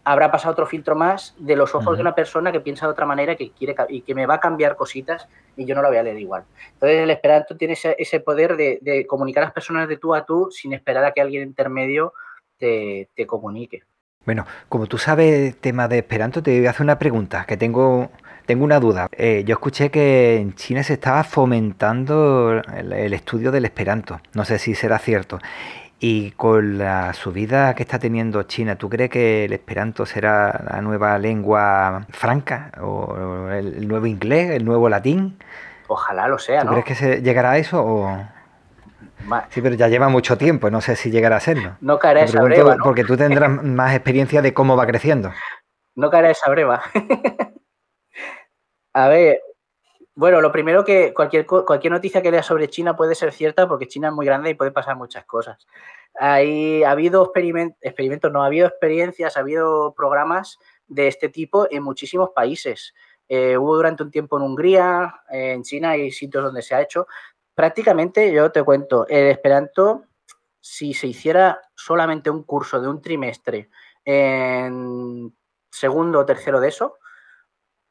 habrá 0.03 0.31
pasado 0.31 0.51
otro 0.51 0.65
filtro 0.65 0.95
más 0.95 1.35
de 1.37 1.55
los 1.55 1.73
ojos 1.75 1.87
uh 1.87 1.91
-huh. 1.91 1.95
de 1.95 2.01
una 2.01 2.15
persona 2.15 2.51
que 2.51 2.59
piensa 2.59 2.85
de 2.85 2.91
otra 2.91 3.05
manera 3.05 3.35
que 3.35 3.51
quiere 3.51 3.75
y 3.89 4.01
que 4.01 4.15
me 4.15 4.25
va 4.25 4.35
a 4.35 4.39
cambiar 4.39 4.75
cositas 4.75 5.27
y 5.55 5.65
yo 5.65 5.75
no 5.75 5.81
la 5.81 5.89
voy 5.89 5.97
a 5.97 6.03
leer 6.03 6.19
igual. 6.19 6.43
Entonces 6.73 6.99
el 6.99 7.09
Esperanto 7.09 7.55
tiene 7.55 7.73
ese, 7.73 7.95
ese 7.97 8.19
poder 8.19 8.57
de, 8.57 8.79
de, 8.81 9.07
comunicar 9.07 9.43
a 9.43 9.47
las 9.47 9.53
personas 9.53 9.87
de 9.87 9.97
tú 9.97 10.13
a 10.13 10.25
tú 10.25 10.49
sin 10.51 10.73
esperar 10.73 11.05
a 11.05 11.11
que 11.11 11.21
alguien 11.21 11.43
intermedio 11.43 12.13
te, 12.57 13.09
te 13.15 13.25
comunique. 13.25 13.83
Bueno, 14.25 14.45
como 14.69 14.87
tú 14.87 14.97
sabes 14.97 15.57
tema 15.57 15.87
de 15.87 15.97
Esperanto, 15.97 16.41
te 16.41 16.57
voy 16.57 16.67
a 16.67 16.69
hacer 16.69 16.83
una 16.83 16.97
pregunta 16.97 17.45
que 17.45 17.57
tengo 17.57 18.09
tengo 18.45 18.65
una 18.65 18.79
duda. 18.79 19.07
Eh, 19.13 19.43
yo 19.45 19.53
escuché 19.53 19.89
que 19.89 20.35
en 20.35 20.53
China 20.55 20.83
se 20.83 20.93
estaba 20.93 21.23
fomentando 21.23 22.51
el, 22.51 22.91
el, 22.91 23.13
estudio 23.13 23.51
del 23.51 23.63
esperanto. 23.63 24.19
No 24.33 24.43
sé 24.43 24.59
si 24.59 24.75
será 24.75 24.99
cierto. 24.99 25.39
Y 26.05 26.31
con 26.31 26.79
la 26.79 27.13
subida 27.13 27.73
que 27.75 27.83
está 27.83 27.97
teniendo 27.97 28.43
China, 28.43 28.75
¿tú 28.75 28.89
crees 28.89 29.09
que 29.09 29.45
el 29.45 29.53
esperanto 29.53 30.05
será 30.05 30.65
la 30.69 30.81
nueva 30.81 31.17
lengua 31.17 32.05
franca? 32.09 32.73
¿O 32.81 33.47
el, 33.49 33.87
nuevo 33.87 34.05
inglés? 34.05 34.51
¿El 34.51 34.65
nuevo 34.65 34.89
latín? 34.89 35.39
Ojalá 35.87 36.27
lo 36.27 36.37
sea, 36.39 36.63
¿Tú 36.63 36.65
¿no? 36.65 36.71
crees 36.73 36.85
que 36.85 36.95
se 36.95 37.21
llegará 37.21 37.51
a 37.51 37.57
eso 37.57 37.81
o...? 37.81 38.17
Sí, 39.51 39.61
pero 39.61 39.75
ya 39.75 39.87
lleva 39.87 40.09
mucho 40.09 40.37
tiempo, 40.37 40.69
no 40.69 40.81
sé 40.81 40.97
si 40.97 41.09
llegará 41.09 41.37
a 41.37 41.39
serlo. 41.39 41.77
No 41.79 41.97
caerá 41.99 42.23
esa 42.23 42.43
breva, 42.43 42.75
¿no? 42.75 42.83
Porque 42.83 43.05
tú 43.05 43.15
tendrás 43.15 43.49
más 43.63 43.93
experiencia 43.93 44.41
de 44.41 44.53
cómo 44.53 44.75
va 44.75 44.85
creciendo. 44.85 45.31
No 45.95 46.09
caerá 46.09 46.31
esa 46.31 46.51
breva. 46.51 46.81
A 48.93 49.07
ver, 49.07 49.39
bueno, 50.15 50.41
lo 50.41 50.51
primero 50.51 50.85
que 50.85 51.13
cualquier, 51.13 51.45
cualquier 51.45 51.91
noticia 51.91 52.21
que 52.21 52.31
leas 52.31 52.45
sobre 52.45 52.69
China 52.69 52.95
puede 52.95 53.15
ser 53.15 53.31
cierta 53.31 53.67
porque 53.67 53.87
China 53.87 54.09
es 54.09 54.13
muy 54.13 54.25
grande 54.25 54.51
y 54.51 54.53
puede 54.53 54.71
pasar 54.71 54.95
muchas 54.95 55.25
cosas. 55.25 55.67
Hay, 56.15 56.83
ha 56.83 56.91
habido 56.91 57.23
experiment, 57.23 57.75
experimentos, 57.81 58.31
no 58.31 58.43
ha 58.43 58.45
habido 58.45 58.67
experiencias, 58.67 59.35
ha 59.35 59.39
habido 59.39 59.93
programas 59.95 60.59
de 60.87 61.07
este 61.07 61.29
tipo 61.29 61.67
en 61.71 61.81
muchísimos 61.81 62.29
países. 62.29 62.93
Eh, 63.27 63.57
hubo 63.57 63.75
durante 63.75 64.03
un 64.03 64.11
tiempo 64.11 64.37
en 64.37 64.43
Hungría, 64.43 65.21
en 65.29 65.63
China 65.63 65.91
hay 65.91 66.11
sitios 66.11 66.43
donde 66.43 66.61
se 66.61 66.75
ha 66.75 66.81
hecho. 66.81 67.07
Prácticamente, 67.55 68.31
yo 68.31 68.51
te 68.51 68.63
cuento, 68.63 69.07
el 69.07 69.27
Esperanto, 69.27 70.03
si 70.59 70.93
se 70.93 71.07
hiciera 71.07 71.59
solamente 71.75 72.29
un 72.29 72.43
curso 72.43 72.79
de 72.79 72.87
un 72.87 73.01
trimestre 73.01 73.69
en 74.05 75.35
segundo 75.71 76.19
o 76.19 76.25
tercero 76.25 76.59
de 76.59 76.69
eso, 76.69 76.99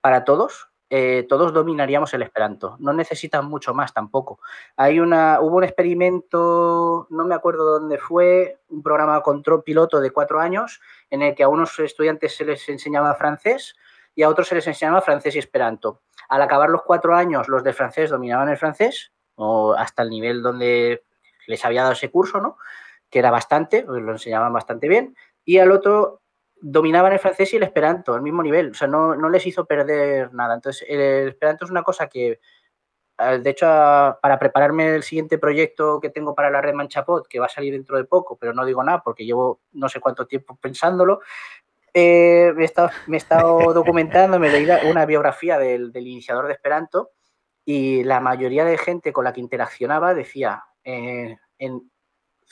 para 0.00 0.24
todos, 0.24 0.71
eh, 0.94 1.24
todos 1.26 1.54
dominaríamos 1.54 2.12
el 2.12 2.20
esperanto. 2.20 2.76
No 2.78 2.92
necesitan 2.92 3.46
mucho 3.46 3.72
más 3.72 3.94
tampoco. 3.94 4.40
Hay 4.76 5.00
una, 5.00 5.40
hubo 5.40 5.56
un 5.56 5.64
experimento, 5.64 7.06
no 7.08 7.24
me 7.24 7.34
acuerdo 7.34 7.80
dónde 7.80 7.96
fue, 7.96 8.58
un 8.68 8.82
programa 8.82 9.22
control 9.22 9.62
piloto 9.62 10.02
de 10.02 10.10
cuatro 10.10 10.38
años 10.38 10.82
en 11.08 11.22
el 11.22 11.34
que 11.34 11.44
a 11.44 11.48
unos 11.48 11.78
estudiantes 11.78 12.36
se 12.36 12.44
les 12.44 12.68
enseñaba 12.68 13.14
francés 13.14 13.74
y 14.14 14.22
a 14.22 14.28
otros 14.28 14.48
se 14.48 14.54
les 14.54 14.66
enseñaba 14.66 15.00
francés 15.00 15.34
y 15.34 15.38
esperanto. 15.38 16.02
Al 16.28 16.42
acabar 16.42 16.68
los 16.68 16.82
cuatro 16.82 17.16
años, 17.16 17.48
los 17.48 17.64
de 17.64 17.72
francés 17.72 18.10
dominaban 18.10 18.50
el 18.50 18.58
francés, 18.58 19.12
o 19.36 19.72
hasta 19.72 20.02
el 20.02 20.10
nivel 20.10 20.42
donde 20.42 21.04
les 21.46 21.64
había 21.64 21.80
dado 21.80 21.94
ese 21.94 22.10
curso, 22.10 22.38
¿no? 22.38 22.58
Que 23.08 23.20
era 23.20 23.30
bastante, 23.30 23.82
pues 23.82 24.02
lo 24.02 24.12
enseñaban 24.12 24.52
bastante 24.52 24.88
bien, 24.88 25.16
y 25.42 25.56
al 25.56 25.72
otro 25.72 26.20
dominaban 26.62 27.12
el 27.12 27.18
francés 27.18 27.52
y 27.52 27.56
el 27.56 27.64
esperanto 27.64 28.14
al 28.14 28.22
mismo 28.22 28.42
nivel, 28.42 28.70
o 28.70 28.74
sea, 28.74 28.88
no, 28.88 29.16
no 29.16 29.28
les 29.28 29.44
hizo 29.46 29.66
perder 29.66 30.32
nada. 30.32 30.54
Entonces, 30.54 30.86
el 30.88 31.28
esperanto 31.28 31.64
es 31.64 31.70
una 31.70 31.82
cosa 31.82 32.08
que, 32.08 32.40
de 33.18 33.50
hecho, 33.50 33.66
para 33.66 34.38
prepararme 34.38 34.94
el 34.94 35.02
siguiente 35.02 35.38
proyecto 35.38 36.00
que 36.00 36.10
tengo 36.10 36.34
para 36.34 36.50
la 36.50 36.60
red 36.60 36.72
Manchapod, 36.74 37.26
que 37.26 37.40
va 37.40 37.46
a 37.46 37.50
salir 37.50 37.72
dentro 37.72 37.96
de 37.96 38.04
poco, 38.04 38.38
pero 38.38 38.54
no 38.54 38.64
digo 38.64 38.82
nada 38.82 39.02
porque 39.02 39.24
llevo 39.24 39.60
no 39.72 39.88
sé 39.88 40.00
cuánto 40.00 40.26
tiempo 40.26 40.56
pensándolo, 40.60 41.20
eh, 41.94 42.52
me, 42.54 42.62
he 42.62 42.64
estado, 42.64 42.90
me, 43.06 43.16
he 43.16 43.18
estado, 43.18 43.58
documentando, 43.74 44.38
me 44.38 44.50
leí 44.50 44.66
una 44.88 45.04
biografía 45.04 45.58
del, 45.58 45.92
del, 45.92 46.06
iniciador 46.06 46.46
de 46.46 46.54
Esperanto 46.54 47.10
y 47.64 48.04
la 48.04 48.20
mayoría 48.20 48.64
de 48.64 48.78
gente 48.78 49.12
con 49.12 49.24
la 49.24 49.32
que 49.32 49.40
interaccionaba 49.40 50.14
decía, 50.14 50.64
eh, 50.84 51.36
en 51.58 51.91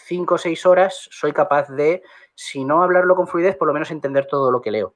cinco 0.05 0.35
o 0.35 0.39
seis 0.39 0.65
horas 0.67 1.09
soy 1.11 1.33
capaz 1.33 1.69
de, 1.69 2.03
si 2.35 2.65
no 2.65 2.83
hablarlo 2.83 3.17
con 3.17 3.27
fluidez, 3.27 3.57
por 3.57 3.69
lo 3.69 3.75
menos 3.75 3.91
entender 3.91 4.27
todo 4.27 4.51
lo 4.51 4.61
que 4.61 4.71
leo. 4.71 4.95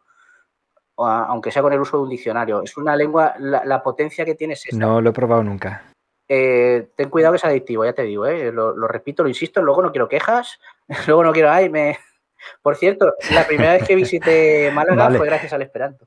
Aunque 0.96 1.50
sea 1.50 1.62
con 1.62 1.72
el 1.72 1.80
uso 1.80 1.96
de 1.96 2.02
un 2.04 2.08
diccionario. 2.08 2.62
Es 2.62 2.76
una 2.76 2.94
lengua, 2.94 3.34
la, 3.38 3.64
la 3.64 3.82
potencia 3.82 4.24
que 4.24 4.36
tiene 4.36 4.54
es 4.54 4.64
esta. 4.66 4.76
No 4.76 5.00
lo 5.00 5.10
he 5.10 5.12
probado 5.12 5.42
nunca. 5.42 5.94
Eh, 6.28 6.88
ten 6.96 7.10
cuidado 7.10 7.32
que 7.32 7.36
es 7.36 7.44
adictivo, 7.44 7.84
ya 7.84 7.92
te 7.92 8.02
digo, 8.02 8.26
eh, 8.26 8.50
lo, 8.50 8.74
lo, 8.74 8.88
repito, 8.88 9.22
lo 9.22 9.28
insisto, 9.28 9.60
luego 9.60 9.82
no 9.82 9.90
quiero 9.92 10.08
quejas, 10.08 10.58
luego 11.06 11.22
no 11.24 11.32
quiero, 11.32 11.50
ay, 11.50 11.68
me... 11.68 11.98
Por 12.62 12.76
cierto, 12.76 13.14
la 13.32 13.46
primera 13.46 13.72
vez 13.72 13.86
que 13.86 13.94
visité 13.94 14.70
Málaga 14.74 15.04
vale. 15.04 15.18
fue 15.18 15.26
gracias 15.26 15.52
al 15.52 15.62
Esperanto. 15.62 16.06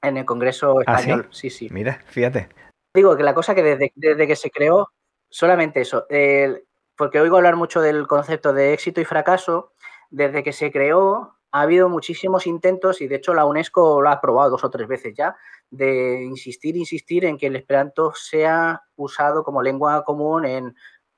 En 0.00 0.16
el 0.16 0.24
Congreso 0.24 0.80
Español, 0.80 1.26
¿Ah, 1.26 1.28
sí? 1.32 1.50
sí, 1.50 1.68
sí. 1.68 1.74
Mira, 1.74 2.00
fíjate. 2.06 2.48
Digo 2.94 3.16
que 3.16 3.22
la 3.22 3.34
cosa 3.34 3.54
que 3.54 3.62
desde, 3.62 3.92
desde 3.94 4.26
que 4.26 4.36
se 4.36 4.50
creó, 4.50 4.90
solamente 5.30 5.80
eso, 5.80 6.06
eh, 6.10 6.64
porque 6.96 7.20
oigo 7.20 7.36
hablar 7.36 7.56
mucho 7.56 7.80
del 7.80 8.06
concepto 8.06 8.52
de 8.52 8.72
éxito 8.72 9.00
y 9.00 9.04
fracaso, 9.04 9.72
desde 10.10 10.42
que 10.42 10.52
se 10.52 10.70
creó 10.70 11.36
ha 11.52 11.62
habido 11.62 11.88
muchísimos 11.90 12.46
intentos 12.46 13.02
y 13.02 13.08
de 13.08 13.16
hecho 13.16 13.34
la 13.34 13.44
UNESCO 13.44 14.00
lo 14.00 14.08
ha 14.08 14.12
aprobado 14.12 14.50
dos 14.50 14.64
o 14.64 14.70
tres 14.70 14.88
veces 14.88 15.12
ya, 15.14 15.36
de 15.70 16.22
insistir, 16.24 16.76
insistir 16.76 17.26
en 17.26 17.36
que 17.36 17.46
el 17.46 17.56
esperanto 17.56 18.12
sea 18.14 18.82
usado 18.96 19.44
como 19.44 19.62
lengua 19.62 20.02
común 20.02 20.46
en 20.46 20.74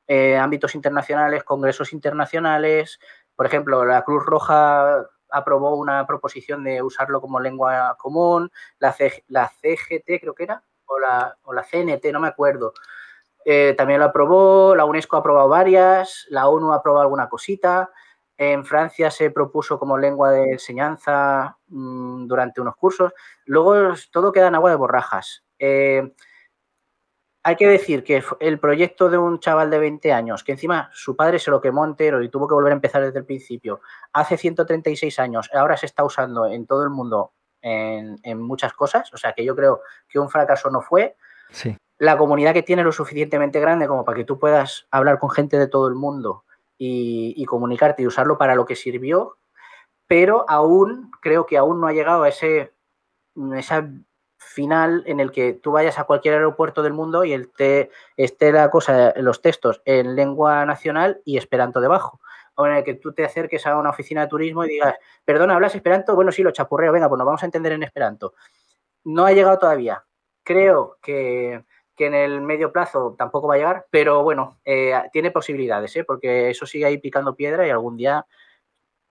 eh, 0.08 0.36
ámbitos 0.36 0.74
internacionales, 0.74 1.44
congresos 1.44 1.92
internacionales. 1.92 2.98
Por 3.36 3.46
ejemplo, 3.46 3.84
la 3.84 4.02
Cruz 4.02 4.24
Roja 4.26 5.06
aprobó 5.30 5.76
una 5.76 6.04
proposición 6.06 6.64
de 6.64 6.82
usarlo 6.82 7.20
como 7.20 7.40
lengua 7.40 7.96
común, 7.98 8.50
la, 8.78 8.92
C, 8.92 9.24
la 9.28 9.48
CGT 9.48 10.20
creo 10.20 10.34
que 10.34 10.44
era, 10.44 10.64
o 10.86 10.98
la, 10.98 11.36
o 11.42 11.52
la 11.52 11.62
CNT, 11.62 12.06
no 12.12 12.20
me 12.20 12.28
acuerdo. 12.28 12.74
Eh, 13.44 13.74
también 13.76 14.00
lo 14.00 14.06
aprobó, 14.06 14.74
la 14.74 14.84
UNESCO 14.84 15.16
ha 15.16 15.20
aprobado 15.20 15.48
varias, 15.48 16.26
la 16.30 16.48
ONU 16.48 16.72
ha 16.72 16.76
aprobado 16.76 17.02
alguna 17.02 17.28
cosita. 17.28 17.90
En 18.36 18.64
Francia 18.64 19.10
se 19.10 19.30
propuso 19.30 19.78
como 19.78 19.98
lengua 19.98 20.32
de 20.32 20.52
enseñanza 20.52 21.58
mmm, 21.68 22.26
durante 22.26 22.60
unos 22.60 22.76
cursos. 22.76 23.12
Luego 23.44 23.94
todo 24.10 24.32
queda 24.32 24.48
en 24.48 24.54
agua 24.56 24.70
de 24.70 24.76
borrajas. 24.76 25.44
Eh, 25.58 26.12
hay 27.46 27.56
que 27.56 27.68
decir 27.68 28.02
que 28.04 28.24
el 28.40 28.58
proyecto 28.58 29.10
de 29.10 29.18
un 29.18 29.38
chaval 29.38 29.70
de 29.70 29.78
20 29.78 30.12
años, 30.14 30.42
que 30.42 30.52
encima 30.52 30.88
su 30.94 31.14
padre 31.14 31.38
se 31.38 31.50
lo 31.50 31.60
quemó 31.60 31.84
entero 31.84 32.22
y 32.22 32.30
tuvo 32.30 32.48
que 32.48 32.54
volver 32.54 32.72
a 32.72 32.76
empezar 32.76 33.02
desde 33.02 33.18
el 33.18 33.26
principio, 33.26 33.82
hace 34.14 34.38
136 34.38 35.18
años, 35.18 35.50
ahora 35.52 35.76
se 35.76 35.84
está 35.84 36.04
usando 36.04 36.46
en 36.46 36.66
todo 36.66 36.82
el 36.82 36.90
mundo 36.90 37.34
en 37.60 38.42
muchas 38.42 38.72
cosas. 38.74 39.12
O 39.12 39.16
sea 39.16 39.32
que 39.34 39.44
yo 39.44 39.54
creo 39.54 39.82
que 40.08 40.18
un 40.18 40.28
fracaso 40.30 40.70
no 40.70 40.80
fue. 40.80 41.16
Sí. 41.50 41.76
La 41.98 42.16
comunidad 42.16 42.52
que 42.52 42.62
tiene 42.62 42.82
lo 42.82 42.92
suficientemente 42.92 43.60
grande 43.60 43.86
como 43.86 44.04
para 44.04 44.16
que 44.16 44.24
tú 44.24 44.38
puedas 44.38 44.86
hablar 44.90 45.18
con 45.18 45.30
gente 45.30 45.58
de 45.58 45.68
todo 45.68 45.88
el 45.88 45.94
mundo 45.94 46.44
y, 46.76 47.44
comunicarte 47.46 48.02
y 48.02 48.06
usarlo 48.06 48.36
para 48.36 48.54
lo 48.54 48.66
que 48.66 48.76
sirvió, 48.76 49.38
pero 50.06 50.44
aún 50.48 51.10
creo 51.20 51.46
que 51.46 51.56
aún 51.56 51.80
no 51.80 51.86
ha 51.86 51.92
llegado 51.92 52.24
a 52.24 52.28
ese 52.28 52.72
esa 53.56 53.88
final 54.38 55.02
en 55.06 55.20
el 55.20 55.32
que 55.32 55.54
tú 55.54 55.72
vayas 55.72 55.98
a 55.98 56.04
cualquier 56.04 56.34
aeropuerto 56.34 56.82
del 56.82 56.92
mundo 56.92 57.24
y 57.24 57.32
el 57.32 57.50
te, 57.50 57.90
esté 58.16 58.52
la 58.52 58.70
cosa, 58.70 59.12
los 59.16 59.40
textos 59.42 59.82
en 59.84 60.14
lengua 60.14 60.64
nacional 60.66 61.20
y 61.24 61.38
esperanto 61.38 61.80
debajo. 61.80 62.20
O 62.56 62.66
en 62.66 62.74
el 62.74 62.84
que 62.84 62.94
tú 62.94 63.12
te 63.12 63.24
acerques 63.24 63.66
a 63.66 63.76
una 63.76 63.90
oficina 63.90 64.22
de 64.22 64.28
turismo 64.28 64.64
y 64.64 64.68
digas, 64.68 64.94
perdona, 65.24 65.54
¿hablas 65.54 65.74
esperanto? 65.74 66.14
Bueno, 66.14 66.30
sí, 66.30 66.42
lo 66.42 66.52
chapurreo, 66.52 66.92
venga, 66.92 67.08
pues 67.08 67.18
nos 67.18 67.26
vamos 67.26 67.42
a 67.42 67.46
entender 67.46 67.72
en 67.72 67.82
esperanto. 67.82 68.34
No 69.02 69.26
ha 69.26 69.32
llegado 69.32 69.58
todavía. 69.58 70.04
Creo 70.44 70.98
que, 71.02 71.64
que 71.96 72.06
en 72.06 72.14
el 72.14 72.40
medio 72.40 72.72
plazo 72.72 73.14
tampoco 73.16 73.48
va 73.48 73.54
a 73.54 73.58
llegar, 73.58 73.86
pero 73.90 74.22
bueno, 74.22 74.58
eh, 74.64 74.94
tiene 75.12 75.30
posibilidades, 75.30 75.94
¿eh? 75.96 76.04
porque 76.04 76.50
eso 76.50 76.66
sigue 76.66 76.86
ahí 76.86 76.98
picando 76.98 77.34
piedra 77.34 77.66
y 77.66 77.70
algún 77.70 77.96
día, 77.96 78.26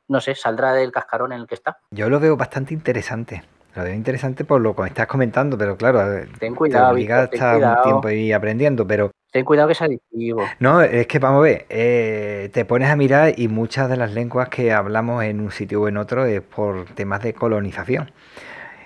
no 0.07 0.21
sé, 0.21 0.35
saldrá 0.35 0.73
del 0.73 0.91
cascarón 0.91 1.31
en 1.31 1.41
el 1.41 1.47
que 1.47 1.55
está. 1.55 1.77
Yo 1.91 2.09
lo 2.09 2.19
veo 2.19 2.35
bastante 2.35 2.73
interesante. 2.73 3.43
Lo 3.75 3.83
veo 3.83 3.93
interesante 3.93 4.45
por 4.45 4.61
lo 4.61 4.75
que 4.75 4.83
estás 4.83 5.07
comentando, 5.07 5.57
pero 5.57 5.75
claro, 5.75 6.27
ten 6.39 6.53
cuidado, 6.53 6.89
te 6.89 6.93
obliga 6.93 7.27
cuidado. 7.27 7.77
un 7.77 7.83
tiempo 7.83 8.07
ahí 8.07 8.31
aprendiendo, 8.31 8.85
pero 8.85 9.09
ten 9.31 9.43
cuidado 9.43 9.67
que 9.67 9.71
es 9.71 9.81
adictivo. 9.81 10.43
No, 10.59 10.81
es 10.83 11.07
que 11.07 11.17
vamos 11.17 11.39
a 11.39 11.43
ver, 11.43 11.65
eh, 11.69 12.51
te 12.53 12.65
pones 12.65 12.89
a 12.89 12.95
mirar 12.95 13.33
y 13.35 13.47
muchas 13.47 13.89
de 13.89 13.97
las 13.97 14.13
lenguas 14.13 14.49
que 14.49 14.71
hablamos 14.71 15.23
en 15.23 15.39
un 15.39 15.51
sitio 15.51 15.81
o 15.81 15.87
en 15.87 15.97
otro 15.97 16.25
es 16.25 16.41
por 16.41 16.85
temas 16.93 17.23
de 17.23 17.33
colonización. 17.33 18.11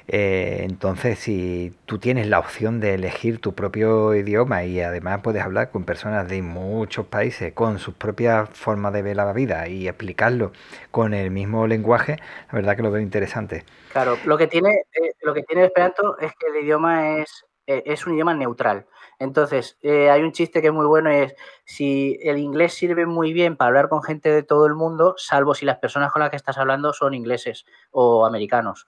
Eh, 0.09 0.59
entonces, 0.61 1.19
si 1.19 1.73
tú 1.85 1.99
tienes 1.99 2.27
la 2.27 2.39
opción 2.39 2.79
de 2.79 2.93
elegir 2.93 3.41
tu 3.41 3.53
propio 3.53 4.15
idioma 4.15 4.63
y 4.63 4.79
además 4.79 5.19
puedes 5.21 5.43
hablar 5.43 5.69
con 5.69 5.83
personas 5.83 6.29
de 6.29 6.41
muchos 6.41 7.07
países 7.07 7.51
con 7.53 7.77
sus 7.77 7.93
propias 7.93 8.49
formas 8.49 8.93
de 8.93 9.01
ver 9.01 9.17
la 9.17 9.33
vida 9.33 9.67
y 9.67 9.87
explicarlo 9.87 10.53
con 10.91 11.13
el 11.13 11.29
mismo 11.29 11.67
lenguaje, 11.67 12.17
la 12.47 12.53
verdad 12.53 12.77
que 12.77 12.83
lo 12.83 12.91
veo 12.91 13.01
interesante. 13.01 13.65
Claro, 13.91 14.17
lo 14.23 14.37
que 14.37 14.47
tiene, 14.47 14.83
eh, 14.93 15.11
lo 15.23 15.33
que 15.33 15.43
tiene 15.43 15.65
Esperanto 15.65 16.17
es 16.19 16.31
que 16.39 16.47
el 16.47 16.63
idioma 16.63 17.17
es, 17.17 17.45
eh, 17.65 17.83
es 17.85 18.07
un 18.07 18.13
idioma 18.13 18.33
neutral. 18.33 18.85
Entonces, 19.19 19.79
hay 19.83 20.21
un 20.21 20.31
chiste 20.31 20.61
que 20.61 20.67
es 20.67 20.73
muy 20.73 20.85
bueno, 20.85 21.09
es 21.09 21.33
si 21.65 22.19
el 22.21 22.37
inglés 22.37 22.75
sirve 22.75 23.07
muy 23.07 23.33
bien 23.33 23.57
para 23.57 23.69
hablar 23.69 23.89
con 23.89 24.03
gente 24.03 24.29
de 24.29 24.43
todo 24.43 24.67
el 24.67 24.75
mundo, 24.75 25.15
salvo 25.17 25.55
si 25.55 25.65
las 25.65 25.79
personas 25.79 26.11
con 26.11 26.19
las 26.21 26.29
que 26.29 26.35
estás 26.35 26.59
hablando 26.59 26.93
son 26.93 27.15
ingleses 27.15 27.65
o 27.89 28.27
americanos 28.27 28.85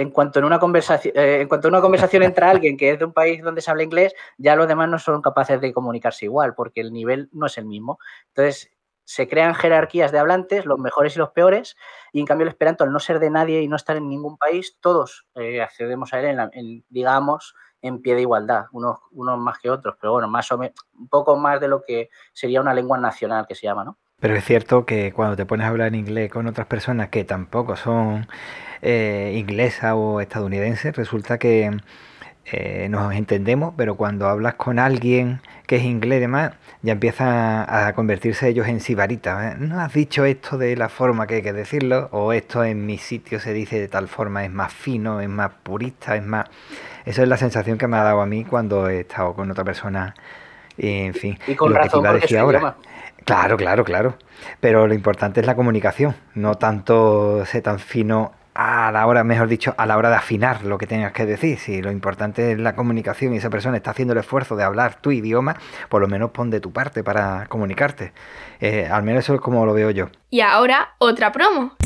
en 0.00 0.10
cuanto 0.10 0.38
en 0.38 0.46
una 0.46 0.58
conversación, 0.58 1.12
eh, 1.16 1.42
en 1.42 1.48
cuanto 1.48 1.68
a 1.68 1.70
una 1.70 1.80
conversación 1.80 2.22
entre 2.22 2.44
alguien 2.46 2.76
que 2.76 2.92
es 2.92 2.98
de 2.98 3.04
un 3.04 3.12
país 3.12 3.42
donde 3.42 3.60
se 3.60 3.70
habla 3.70 3.82
inglés, 3.82 4.14
ya 4.38 4.56
los 4.56 4.66
demás 4.66 4.88
no 4.88 4.98
son 4.98 5.20
capaces 5.20 5.60
de 5.60 5.72
comunicarse 5.72 6.24
igual, 6.24 6.54
porque 6.54 6.80
el 6.80 6.92
nivel 6.92 7.28
no 7.32 7.46
es 7.46 7.58
el 7.58 7.66
mismo. 7.66 7.98
Entonces, 8.28 8.70
se 9.04 9.28
crean 9.28 9.54
jerarquías 9.54 10.12
de 10.12 10.18
hablantes, 10.18 10.64
los 10.64 10.78
mejores 10.78 11.16
y 11.16 11.18
los 11.18 11.30
peores, 11.30 11.76
y 12.12 12.20
en 12.20 12.26
cambio 12.26 12.44
el 12.44 12.50
esperanto, 12.50 12.84
al 12.84 12.92
no 12.92 13.00
ser 13.00 13.18
de 13.18 13.28
nadie 13.28 13.60
y 13.60 13.68
no 13.68 13.76
estar 13.76 13.96
en 13.96 14.08
ningún 14.08 14.38
país, 14.38 14.78
todos 14.80 15.26
eh, 15.34 15.60
accedemos 15.60 16.14
a 16.14 16.20
él, 16.20 16.26
en, 16.26 16.36
la, 16.36 16.50
en, 16.52 16.84
digamos, 16.88 17.54
en 17.82 18.00
pie 18.00 18.14
de 18.14 18.22
igualdad, 18.22 18.66
unos, 18.72 19.00
unos 19.10 19.38
más 19.38 19.58
que 19.58 19.68
otros, 19.68 19.96
pero 20.00 20.12
bueno, 20.12 20.28
más 20.28 20.50
o 20.52 20.58
menos, 20.58 20.76
un 20.94 21.08
poco 21.08 21.36
más 21.36 21.60
de 21.60 21.68
lo 21.68 21.82
que 21.82 22.08
sería 22.32 22.60
una 22.60 22.72
lengua 22.72 22.98
nacional 22.98 23.46
que 23.48 23.54
se 23.54 23.66
llama, 23.66 23.84
¿no? 23.84 23.98
Pero 24.20 24.36
es 24.36 24.44
cierto 24.44 24.84
que 24.84 25.12
cuando 25.12 25.36
te 25.36 25.46
pones 25.46 25.64
a 25.66 25.70
hablar 25.70 25.88
en 25.88 25.94
inglés 25.94 26.30
con 26.30 26.46
otras 26.46 26.66
personas 26.66 27.08
que 27.08 27.24
tampoco 27.24 27.76
son 27.76 28.28
eh, 28.82 29.34
inglesas 29.36 29.94
o 29.96 30.20
estadounidenses, 30.20 30.94
resulta 30.94 31.38
que 31.38 31.70
eh, 32.52 32.88
nos 32.90 33.14
entendemos, 33.14 33.74
pero 33.76 33.94
cuando 33.94 34.28
hablas 34.28 34.54
con 34.54 34.78
alguien 34.78 35.40
que 35.66 35.76
es 35.76 35.84
inglés 35.84 36.18
y 36.18 36.20
demás, 36.20 36.52
ya 36.82 36.92
empiezan 36.92 37.64
a 37.68 37.92
convertirse 37.94 38.48
ellos 38.48 38.66
en 38.66 38.80
sibaritas. 38.80 39.54
¿eh? 39.54 39.56
No 39.58 39.80
has 39.80 39.92
dicho 39.92 40.24
esto 40.24 40.58
de 40.58 40.76
la 40.76 40.88
forma 40.88 41.26
que 41.26 41.36
hay 41.36 41.42
que 41.42 41.52
decirlo, 41.52 42.08
o 42.12 42.32
esto 42.32 42.64
en 42.64 42.84
mi 42.86 42.98
sitio 42.98 43.38
se 43.40 43.52
dice 43.52 43.78
de 43.78 43.88
tal 43.88 44.08
forma, 44.08 44.44
es 44.44 44.50
más 44.50 44.72
fino, 44.72 45.20
es 45.20 45.28
más 45.28 45.52
purista, 45.62 46.16
es 46.16 46.24
más... 46.24 46.46
Esa 47.04 47.22
es 47.22 47.28
la 47.28 47.36
sensación 47.36 47.78
que 47.78 47.86
me 47.86 47.96
ha 47.96 48.02
dado 48.02 48.20
a 48.20 48.26
mí 48.26 48.44
cuando 48.44 48.88
he 48.88 49.00
estado 49.00 49.32
con 49.34 49.50
otra 49.50 49.64
persona. 49.64 50.14
Y, 50.76 51.04
en 51.04 51.14
fin, 51.14 51.38
y 51.46 51.54
con 51.54 51.72
lo 51.72 51.78
razón, 51.78 51.90
que 51.90 51.92
te 51.92 51.98
iba 52.00 52.10
a 52.10 52.20
decir 52.20 52.38
ahora. 52.38 52.58
Idioma. 52.58 52.76
Claro, 53.24 53.56
claro, 53.56 53.84
claro. 53.84 54.16
Pero 54.60 54.86
lo 54.86 54.94
importante 54.94 55.40
es 55.40 55.46
la 55.46 55.54
comunicación, 55.54 56.14
no 56.34 56.56
tanto 56.56 57.44
ser 57.46 57.62
tan 57.62 57.78
fino 57.78 58.32
a 58.54 58.90
la 58.92 59.06
hora, 59.06 59.24
mejor 59.24 59.48
dicho, 59.48 59.74
a 59.78 59.86
la 59.86 59.96
hora 59.96 60.10
de 60.10 60.16
afinar 60.16 60.64
lo 60.64 60.76
que 60.76 60.86
tengas 60.86 61.12
que 61.12 61.24
decir. 61.24 61.58
Si 61.58 61.80
lo 61.80 61.90
importante 61.90 62.52
es 62.52 62.58
la 62.58 62.74
comunicación 62.74 63.32
y 63.32 63.38
esa 63.38 63.50
persona 63.50 63.76
está 63.76 63.92
haciendo 63.92 64.12
el 64.12 64.18
esfuerzo 64.18 64.56
de 64.56 64.64
hablar 64.64 65.00
tu 65.00 65.12
idioma, 65.12 65.56
por 65.88 66.00
lo 66.00 66.08
menos 66.08 66.30
pon 66.30 66.50
de 66.50 66.60
tu 66.60 66.72
parte 66.72 67.04
para 67.04 67.46
comunicarte. 67.46 68.12
Eh, 68.60 68.88
al 68.90 69.02
menos 69.02 69.24
eso 69.24 69.34
es 69.34 69.40
como 69.40 69.64
lo 69.64 69.72
veo 69.72 69.90
yo. 69.90 70.08
Y 70.30 70.40
ahora, 70.40 70.94
otra 70.98 71.32
promo. 71.32 71.76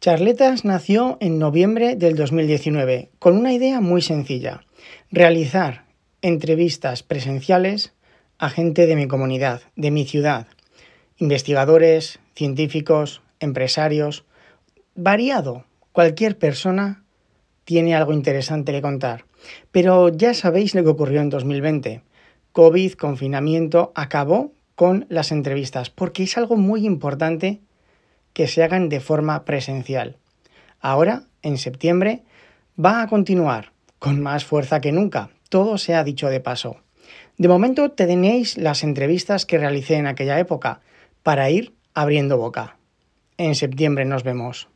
Charletas 0.00 0.64
nació 0.64 1.18
en 1.20 1.38
noviembre 1.38 1.94
del 1.94 2.16
2019 2.16 3.10
con 3.18 3.36
una 3.36 3.52
idea 3.52 3.82
muy 3.82 4.00
sencilla, 4.00 4.62
realizar 5.10 5.84
entrevistas 6.22 7.02
presenciales 7.02 7.92
a 8.40 8.48
gente 8.48 8.86
de 8.86 8.96
mi 8.96 9.06
comunidad, 9.06 9.60
de 9.76 9.90
mi 9.90 10.06
ciudad, 10.06 10.46
investigadores, 11.18 12.20
científicos, 12.34 13.20
empresarios, 13.38 14.24
variado, 14.94 15.66
cualquier 15.92 16.38
persona 16.38 17.04
tiene 17.64 17.94
algo 17.94 18.14
interesante 18.14 18.72
que 18.72 18.80
contar. 18.80 19.26
Pero 19.72 20.08
ya 20.08 20.32
sabéis 20.32 20.74
lo 20.74 20.82
que 20.82 20.88
ocurrió 20.88 21.20
en 21.20 21.28
2020. 21.28 22.02
COVID, 22.52 22.92
confinamiento, 22.94 23.92
acabó 23.94 24.52
con 24.74 25.04
las 25.10 25.32
entrevistas, 25.32 25.90
porque 25.90 26.22
es 26.22 26.38
algo 26.38 26.56
muy 26.56 26.86
importante 26.86 27.60
que 28.32 28.46
se 28.46 28.62
hagan 28.62 28.88
de 28.88 29.00
forma 29.00 29.44
presencial. 29.44 30.16
Ahora, 30.80 31.24
en 31.42 31.58
septiembre, 31.58 32.22
va 32.82 33.02
a 33.02 33.06
continuar 33.08 33.72
con 33.98 34.18
más 34.22 34.46
fuerza 34.46 34.80
que 34.80 34.92
nunca. 34.92 35.28
Todo 35.50 35.76
se 35.76 35.94
ha 35.94 36.04
dicho 36.04 36.28
de 36.28 36.40
paso. 36.40 36.78
De 37.40 37.48
momento 37.48 37.90
tenéis 37.90 38.58
las 38.58 38.84
entrevistas 38.84 39.46
que 39.46 39.56
realicé 39.56 39.94
en 39.94 40.06
aquella 40.06 40.38
época 40.38 40.80
para 41.22 41.48
ir 41.48 41.72
abriendo 41.94 42.36
boca. 42.36 42.76
En 43.38 43.54
septiembre 43.54 44.04
nos 44.04 44.24
vemos. 44.24 44.68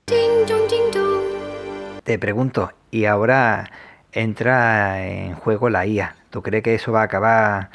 Te 2.04 2.18
pregunto, 2.18 2.72
y 2.90 3.04
ahora 3.04 3.70
entra 4.12 5.06
en 5.06 5.34
juego 5.34 5.68
la 5.68 5.84
IA. 5.84 6.16
¿Tú 6.30 6.40
crees 6.40 6.62
que 6.62 6.74
eso 6.76 6.90
va 6.90 7.02
a 7.02 7.04
acabar 7.04 7.68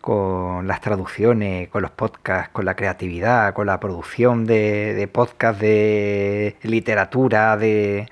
con 0.00 0.68
las 0.68 0.80
traducciones, 0.80 1.68
con 1.68 1.82
los 1.82 1.90
podcasts, 1.90 2.50
con 2.52 2.66
la 2.66 2.76
creatividad, 2.76 3.52
con 3.52 3.66
la 3.66 3.80
producción 3.80 4.46
de, 4.46 4.94
de 4.94 5.08
podcasts, 5.08 5.60
de 5.60 6.54
literatura, 6.62 7.56
de, 7.56 8.08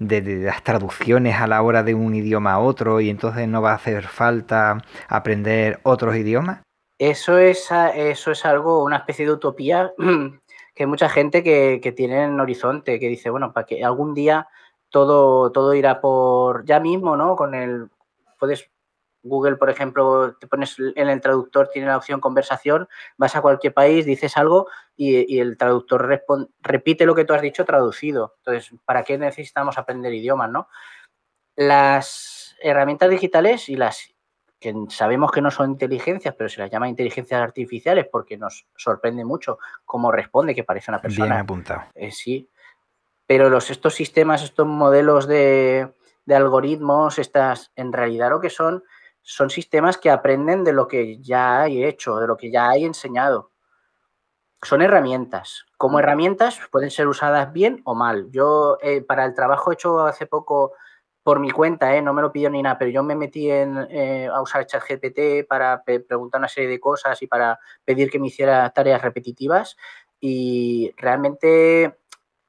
de, 0.00 0.22
las 0.44 0.64
traducciones 0.64 1.36
a 1.36 1.46
la 1.46 1.62
hora 1.62 1.84
de 1.84 1.94
un 1.94 2.14
idioma 2.14 2.54
a 2.54 2.58
otro 2.58 3.00
y 3.00 3.08
entonces 3.08 3.46
no 3.46 3.62
va 3.62 3.72
a 3.72 3.76
hacer 3.76 4.08
falta 4.08 4.82
aprender 5.08 5.78
otros 5.84 6.16
idiomas? 6.16 6.62
Eso 6.98 7.38
es, 7.38 7.68
eso 7.94 8.32
es 8.32 8.44
algo, 8.44 8.82
una 8.82 8.96
especie 8.96 9.24
de 9.26 9.32
utopía 9.32 9.92
que 10.74 10.82
hay 10.82 10.86
mucha 10.86 11.08
gente 11.08 11.44
que, 11.44 11.80
que 11.82 11.92
tiene 11.92 12.24
en 12.24 12.40
horizonte, 12.40 12.98
que 12.98 13.08
dice, 13.08 13.30
bueno, 13.30 13.52
para 13.52 13.66
que 13.66 13.84
algún 13.84 14.14
día 14.14 14.48
todo, 14.88 15.52
todo 15.52 15.74
irá 15.74 16.00
por 16.00 16.64
ya 16.64 16.80
mismo, 16.80 17.16
¿no? 17.16 17.36
Con 17.36 17.54
el, 17.54 17.88
puedes 18.38 18.68
Google, 19.22 19.56
por 19.56 19.70
ejemplo, 19.70 20.34
te 20.36 20.46
pones 20.46 20.76
en 20.78 21.08
el 21.08 21.20
traductor, 21.20 21.68
tiene 21.72 21.88
la 21.88 21.96
opción 21.96 22.20
conversación, 22.20 22.88
vas 23.16 23.36
a 23.36 23.42
cualquier 23.42 23.74
país, 23.74 24.06
dices 24.06 24.36
algo 24.36 24.68
y, 24.96 25.34
y 25.34 25.40
el 25.40 25.56
traductor 25.56 26.22
repite 26.60 27.06
lo 27.06 27.14
que 27.14 27.24
tú 27.24 27.34
has 27.34 27.42
dicho 27.42 27.64
traducido. 27.64 28.34
Entonces, 28.38 28.78
¿para 28.84 29.02
qué 29.02 29.18
necesitamos 29.18 29.78
aprender 29.78 30.12
idiomas, 30.14 30.50
no? 30.50 30.68
Las 31.56 32.56
herramientas 32.62 33.10
digitales 33.10 33.68
y 33.68 33.76
las 33.76 34.14
que 34.60 34.74
sabemos 34.90 35.32
que 35.32 35.40
no 35.40 35.50
son 35.50 35.70
inteligencias, 35.70 36.34
pero 36.36 36.50
se 36.50 36.60
las 36.60 36.70
llama 36.70 36.88
inteligencias 36.88 37.40
artificiales 37.40 38.06
porque 38.12 38.36
nos 38.36 38.66
sorprende 38.76 39.24
mucho 39.24 39.58
cómo 39.86 40.12
responde, 40.12 40.54
que 40.54 40.64
parece 40.64 40.90
una 40.90 41.00
persona. 41.00 41.26
Bien 41.26 41.38
apuntado. 41.38 41.84
Eh, 41.94 42.10
sí. 42.10 42.48
Pero 43.26 43.48
los, 43.48 43.70
estos 43.70 43.94
sistemas, 43.94 44.42
estos 44.42 44.66
modelos 44.66 45.26
de, 45.26 45.92
de 46.26 46.34
algoritmos, 46.34 47.18
estas, 47.18 47.72
en 47.74 47.92
realidad 47.92 48.30
lo 48.30 48.40
que 48.40 48.50
son 48.50 48.84
son 49.22 49.50
sistemas 49.50 49.98
que 49.98 50.10
aprenden 50.10 50.64
de 50.64 50.72
lo 50.72 50.88
que 50.88 51.18
ya 51.18 51.62
hay 51.62 51.84
hecho, 51.84 52.16
de 52.16 52.26
lo 52.26 52.36
que 52.36 52.50
ya 52.50 52.68
hay 52.70 52.84
enseñado. 52.84 53.50
Son 54.62 54.82
herramientas. 54.82 55.64
Como 55.78 55.98
herramientas 55.98 56.60
pueden 56.70 56.90
ser 56.90 57.08
usadas 57.08 57.52
bien 57.52 57.80
o 57.84 57.94
mal. 57.94 58.30
Yo 58.30 58.78
eh, 58.82 59.02
para 59.02 59.24
el 59.24 59.34
trabajo 59.34 59.72
hecho 59.72 60.00
hace 60.00 60.26
poco 60.26 60.72
por 61.22 61.38
mi 61.38 61.50
cuenta, 61.50 61.94
eh, 61.96 62.02
no 62.02 62.12
me 62.14 62.22
lo 62.22 62.32
pidió 62.32 62.50
ni 62.50 62.62
nada, 62.62 62.78
pero 62.78 62.90
yo 62.90 63.02
me 63.02 63.14
metí 63.14 63.50
en, 63.50 63.76
eh, 63.90 64.26
a 64.26 64.40
usar 64.40 64.66
ChatGPT 64.66 65.46
para 65.46 65.82
preguntar 65.84 66.38
una 66.38 66.48
serie 66.48 66.68
de 66.68 66.80
cosas 66.80 67.20
y 67.22 67.26
para 67.26 67.58
pedir 67.84 68.10
que 68.10 68.18
me 68.18 68.28
hiciera 68.28 68.68
tareas 68.70 69.02
repetitivas. 69.02 69.76
Y 70.18 70.92
realmente, 70.96 71.98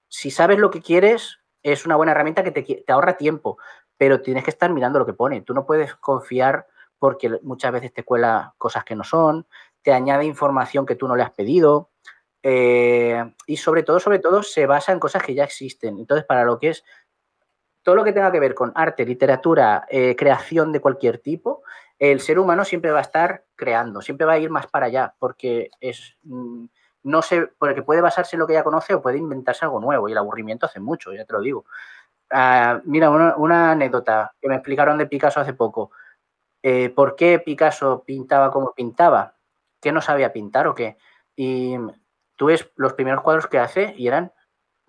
si 0.08 0.32
sabes 0.32 0.58
lo 0.58 0.72
que 0.72 0.82
quieres, 0.82 1.40
es 1.64 1.86
una 1.86 1.96
buena 1.96 2.14
herramienta 2.14 2.44
que 2.44 2.52
te, 2.52 2.64
te 2.64 2.92
ahorra 2.92 3.18
tiempo 3.18 3.58
pero 4.02 4.20
tienes 4.20 4.44
que 4.44 4.50
estar 4.50 4.74
mirando 4.74 4.98
lo 4.98 5.06
que 5.06 5.14
pone. 5.14 5.44
Tú 5.44 5.54
no 5.54 5.64
puedes 5.64 5.94
confiar 5.94 6.66
porque 6.98 7.38
muchas 7.44 7.72
veces 7.72 7.94
te 7.94 8.04
cuela 8.04 8.56
cosas 8.58 8.84
que 8.84 8.96
no 8.96 9.04
son, 9.04 9.46
te 9.84 9.94
añade 9.94 10.26
información 10.26 10.88
que 10.88 10.96
tú 10.96 11.08
no 11.08 11.16
le 11.16 11.22
has 11.22 11.30
pedido 11.30 11.92
eh, 12.42 13.24
y 13.46 13.58
sobre 13.58 13.84
todo, 13.84 14.00
sobre 14.00 14.18
todo, 14.18 14.42
se 14.42 14.66
basa 14.66 14.92
en 14.92 15.00
cosas 15.00 15.22
que 15.22 15.36
ya 15.36 15.44
existen. 15.44 16.00
Entonces, 16.00 16.26
para 16.26 16.46
lo 16.46 16.58
que 16.58 16.70
es 16.70 16.84
todo 17.84 17.94
lo 17.94 18.04
que 18.04 18.12
tenga 18.12 18.32
que 18.32 18.40
ver 18.40 18.56
con 18.56 18.72
arte, 18.74 19.06
literatura, 19.06 19.86
eh, 19.88 20.16
creación 20.16 20.72
de 20.72 20.82
cualquier 20.82 21.20
tipo, 21.20 21.62
el 22.00 22.22
ser 22.22 22.40
humano 22.40 22.66
siempre 22.66 22.90
va 22.90 22.98
a 22.98 23.04
estar 23.04 23.46
creando, 23.56 24.02
siempre 24.02 24.26
va 24.26 24.34
a 24.34 24.40
ir 24.40 24.50
más 24.50 24.66
para 24.66 24.88
allá, 24.88 25.14
porque 25.20 25.70
es 25.80 26.18
mm, 26.24 26.66
no 27.04 27.22
sé, 27.22 27.48
porque 27.58 27.82
puede 27.82 28.02
basarse 28.02 28.36
en 28.36 28.40
lo 28.40 28.48
que 28.48 28.54
ya 28.54 28.64
conoce 28.64 28.94
o 28.94 29.02
puede 29.02 29.18
inventarse 29.18 29.66
algo 29.66 29.80
nuevo 29.80 30.08
y 30.08 30.12
el 30.12 30.18
aburrimiento 30.18 30.66
hace 30.66 30.80
mucho, 30.80 31.14
ya 31.14 31.26
te 31.26 31.34
lo 31.34 31.42
digo. 31.42 31.66
Uh, 32.32 32.80
mira, 32.86 33.10
una, 33.10 33.72
anécdota 33.72 34.34
que 34.40 34.48
me 34.48 34.56
explicaron 34.56 34.98
de 34.98 35.06
Picasso 35.06 35.42
hace 35.42 35.54
poco. 35.54 35.92
Eh, 36.64 36.90
¿Por 36.90 37.16
qué 37.16 37.40
Picasso 37.40 38.04
pintaba 38.06 38.52
como 38.52 38.74
pintaba? 38.74 39.36
¿Qué 39.82 39.92
no 39.92 40.02
sabía 40.02 40.32
pintar 40.32 40.68
o 40.68 40.76
qué? 40.76 40.98
Y 41.36 41.76
tú 42.38 42.46
ves 42.46 42.72
los 42.78 42.94
primeros 42.94 43.22
cuadros 43.22 43.48
que 43.48 43.60
hace 43.60 43.94
y 43.98 44.08
eran, 44.08 44.32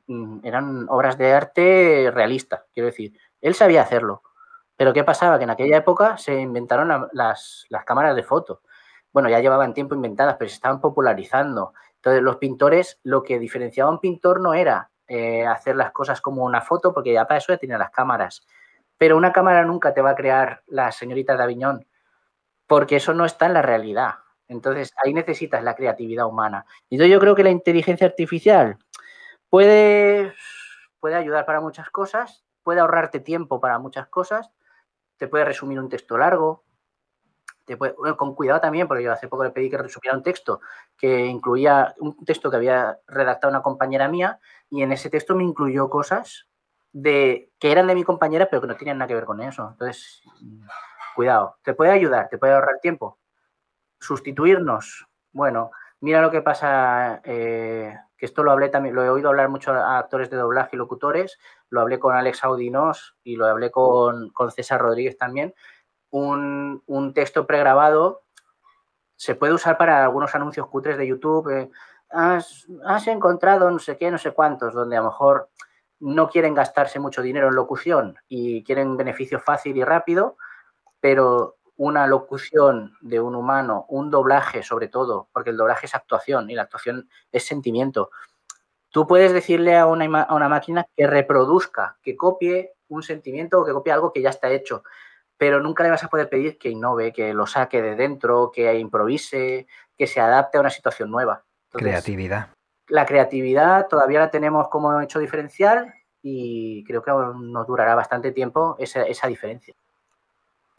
mm, 0.06 0.40
eran 0.44 0.86
obras 0.88 1.18
de 1.18 1.32
arte 1.32 2.10
realista, 2.14 2.66
quiero 2.72 2.86
decir. 2.86 3.18
Él 3.40 3.54
sabía 3.54 3.82
hacerlo. 3.82 4.22
Pero 4.76 4.92
¿qué 4.92 5.02
pasaba? 5.04 5.38
Que 5.38 5.44
en 5.44 5.50
aquella 5.50 5.78
época 5.78 6.18
se 6.18 6.40
inventaron 6.40 6.88
la, 6.88 7.08
las, 7.12 7.66
las 7.70 7.84
cámaras 7.84 8.14
de 8.14 8.22
foto. 8.22 8.62
Bueno, 9.12 9.28
ya 9.28 9.40
llevaban 9.40 9.74
tiempo 9.74 9.94
inventadas, 9.94 10.36
pero 10.38 10.48
se 10.48 10.54
estaban 10.56 10.80
popularizando. 10.80 11.74
Entonces, 11.96 12.22
los 12.22 12.36
pintores, 12.36 13.00
lo 13.02 13.22
que 13.22 13.38
diferenciaba 13.38 13.90
a 13.90 13.94
un 13.94 14.00
pintor 14.00 14.40
no 14.40 14.54
era 14.54 14.91
eh, 15.14 15.46
hacer 15.46 15.76
las 15.76 15.92
cosas 15.92 16.22
como 16.22 16.42
una 16.42 16.62
foto, 16.62 16.94
porque 16.94 17.12
ya 17.12 17.26
para 17.26 17.36
eso 17.36 17.52
ya 17.52 17.58
tiene 17.58 17.76
las 17.76 17.90
cámaras. 17.90 18.46
Pero 18.96 19.18
una 19.18 19.30
cámara 19.30 19.62
nunca 19.62 19.92
te 19.92 20.00
va 20.00 20.12
a 20.12 20.14
crear 20.14 20.62
la 20.68 20.90
señorita 20.90 21.36
de 21.36 21.42
Aviñón, 21.42 21.86
porque 22.66 22.96
eso 22.96 23.12
no 23.12 23.26
está 23.26 23.44
en 23.44 23.52
la 23.52 23.60
realidad. 23.60 24.14
Entonces, 24.48 24.94
ahí 25.04 25.12
necesitas 25.12 25.62
la 25.62 25.74
creatividad 25.74 26.24
humana. 26.24 26.64
Y 26.88 26.96
yo 26.96 27.20
creo 27.20 27.34
que 27.34 27.44
la 27.44 27.50
inteligencia 27.50 28.06
artificial 28.06 28.78
puede, 29.50 30.32
puede 30.98 31.16
ayudar 31.16 31.44
para 31.44 31.60
muchas 31.60 31.90
cosas, 31.90 32.46
puede 32.62 32.80
ahorrarte 32.80 33.20
tiempo 33.20 33.60
para 33.60 33.78
muchas 33.78 34.08
cosas, 34.08 34.50
te 35.18 35.28
puede 35.28 35.44
resumir 35.44 35.78
un 35.78 35.90
texto 35.90 36.16
largo, 36.16 36.64
con 38.16 38.34
cuidado 38.34 38.60
también, 38.60 38.88
porque 38.88 39.04
yo 39.04 39.12
hace 39.12 39.28
poco 39.28 39.44
le 39.44 39.50
pedí 39.50 39.70
que 39.70 39.78
resumiera 39.78 40.16
un 40.16 40.22
texto 40.22 40.60
que 40.96 41.26
incluía 41.26 41.94
un 41.98 42.24
texto 42.24 42.50
que 42.50 42.56
había 42.56 42.98
redactado 43.06 43.50
una 43.50 43.62
compañera 43.62 44.08
mía 44.08 44.38
y 44.70 44.82
en 44.82 44.92
ese 44.92 45.10
texto 45.10 45.34
me 45.34 45.44
incluyó 45.44 45.88
cosas 45.88 46.48
de 46.92 47.50
que 47.58 47.72
eran 47.72 47.86
de 47.86 47.94
mi 47.94 48.04
compañera, 48.04 48.48
pero 48.50 48.60
que 48.60 48.68
no 48.68 48.76
tenían 48.76 48.98
nada 48.98 49.08
que 49.08 49.14
ver 49.14 49.24
con 49.24 49.40
eso. 49.40 49.68
Entonces, 49.70 50.22
cuidado, 51.14 51.56
te 51.62 51.74
puede 51.74 51.90
ayudar, 51.90 52.28
te 52.28 52.38
puede 52.38 52.52
ahorrar 52.52 52.80
tiempo. 52.80 53.18
Sustituirnos, 53.98 55.06
bueno, 55.32 55.70
mira 56.00 56.20
lo 56.20 56.30
que 56.30 56.42
pasa, 56.42 57.20
eh, 57.24 57.96
que 58.16 58.26
esto 58.26 58.42
lo 58.42 58.52
hablé 58.52 58.68
también, 58.68 58.94
lo 58.94 59.04
he 59.04 59.08
oído 59.08 59.28
hablar 59.28 59.48
mucho 59.48 59.72
a 59.72 59.98
actores 59.98 60.28
de 60.30 60.36
doblaje 60.36 60.70
y 60.72 60.76
locutores, 60.76 61.38
lo 61.70 61.80
hablé 61.80 61.98
con 61.98 62.14
Alex 62.14 62.44
Audinos 62.44 63.16
y 63.24 63.36
lo 63.36 63.46
hablé 63.46 63.70
con, 63.70 64.30
con 64.30 64.50
César 64.50 64.80
Rodríguez 64.80 65.16
también, 65.16 65.54
un, 66.12 66.82
un, 66.86 67.14
texto 67.14 67.46
pregrabado 67.46 68.22
se 69.16 69.34
puede 69.34 69.54
usar 69.54 69.78
para 69.78 70.04
algunos 70.04 70.34
anuncios 70.34 70.68
cutres 70.68 70.96
de 70.98 71.06
YouTube. 71.06 71.48
Eh, 71.50 71.70
has, 72.10 72.66
has, 72.84 73.06
encontrado 73.08 73.70
no 73.70 73.78
sé 73.78 73.96
qué, 73.96 74.10
no 74.10 74.18
sé 74.18 74.32
cuántos, 74.32 74.74
donde 74.74 74.96
a 74.96 75.00
lo 75.00 75.06
mejor 75.06 75.48
no 76.00 76.28
quieren 76.28 76.54
gastarse 76.54 76.98
mucho 76.98 77.22
dinero 77.22 77.48
en 77.48 77.54
locución 77.54 78.16
y 78.28 78.62
quieren 78.64 78.96
beneficio 78.96 79.40
fácil 79.40 79.76
y 79.76 79.84
rápido, 79.84 80.36
pero 81.00 81.56
una 81.76 82.06
locución 82.06 82.96
de 83.00 83.20
un 83.20 83.34
humano, 83.34 83.86
un 83.88 84.10
doblaje 84.10 84.62
sobre 84.62 84.88
todo, 84.88 85.28
porque 85.32 85.50
el 85.50 85.56
doblaje 85.56 85.86
es 85.86 85.94
actuación 85.94 86.50
y 86.50 86.54
la 86.54 86.62
actuación 86.62 87.08
es 87.30 87.46
sentimiento. 87.46 88.10
Tú 88.90 89.06
puedes 89.06 89.32
decirle 89.32 89.78
a 89.78 89.86
una, 89.86 90.22
a 90.22 90.34
una 90.34 90.48
máquina 90.48 90.84
que 90.94 91.06
reproduzca, 91.06 91.96
que 92.02 92.16
copie 92.16 92.74
un 92.88 93.02
sentimiento 93.02 93.60
o 93.60 93.64
que 93.64 93.72
copie 93.72 93.92
algo 93.92 94.12
que 94.12 94.20
ya 94.20 94.28
está 94.28 94.50
hecho 94.50 94.82
pero 95.42 95.60
nunca 95.60 95.82
le 95.82 95.90
vas 95.90 96.04
a 96.04 96.08
poder 96.08 96.28
pedir 96.28 96.56
que 96.56 96.68
innove, 96.68 97.12
que 97.12 97.34
lo 97.34 97.48
saque 97.48 97.82
de 97.82 97.96
dentro, 97.96 98.52
que 98.54 98.78
improvise, 98.78 99.66
que 99.98 100.06
se 100.06 100.20
adapte 100.20 100.56
a 100.56 100.60
una 100.60 100.70
situación 100.70 101.10
nueva. 101.10 101.42
Entonces, 101.64 101.88
creatividad. 101.88 102.50
La 102.86 103.06
creatividad 103.06 103.88
todavía 103.88 104.20
la 104.20 104.30
tenemos 104.30 104.68
como 104.68 105.00
hecho 105.00 105.18
diferencial 105.18 105.92
y 106.22 106.84
creo 106.84 107.02
que 107.02 107.10
nos 107.10 107.66
durará 107.66 107.96
bastante 107.96 108.30
tiempo 108.30 108.76
esa, 108.78 109.02
esa 109.02 109.26
diferencia. 109.26 109.74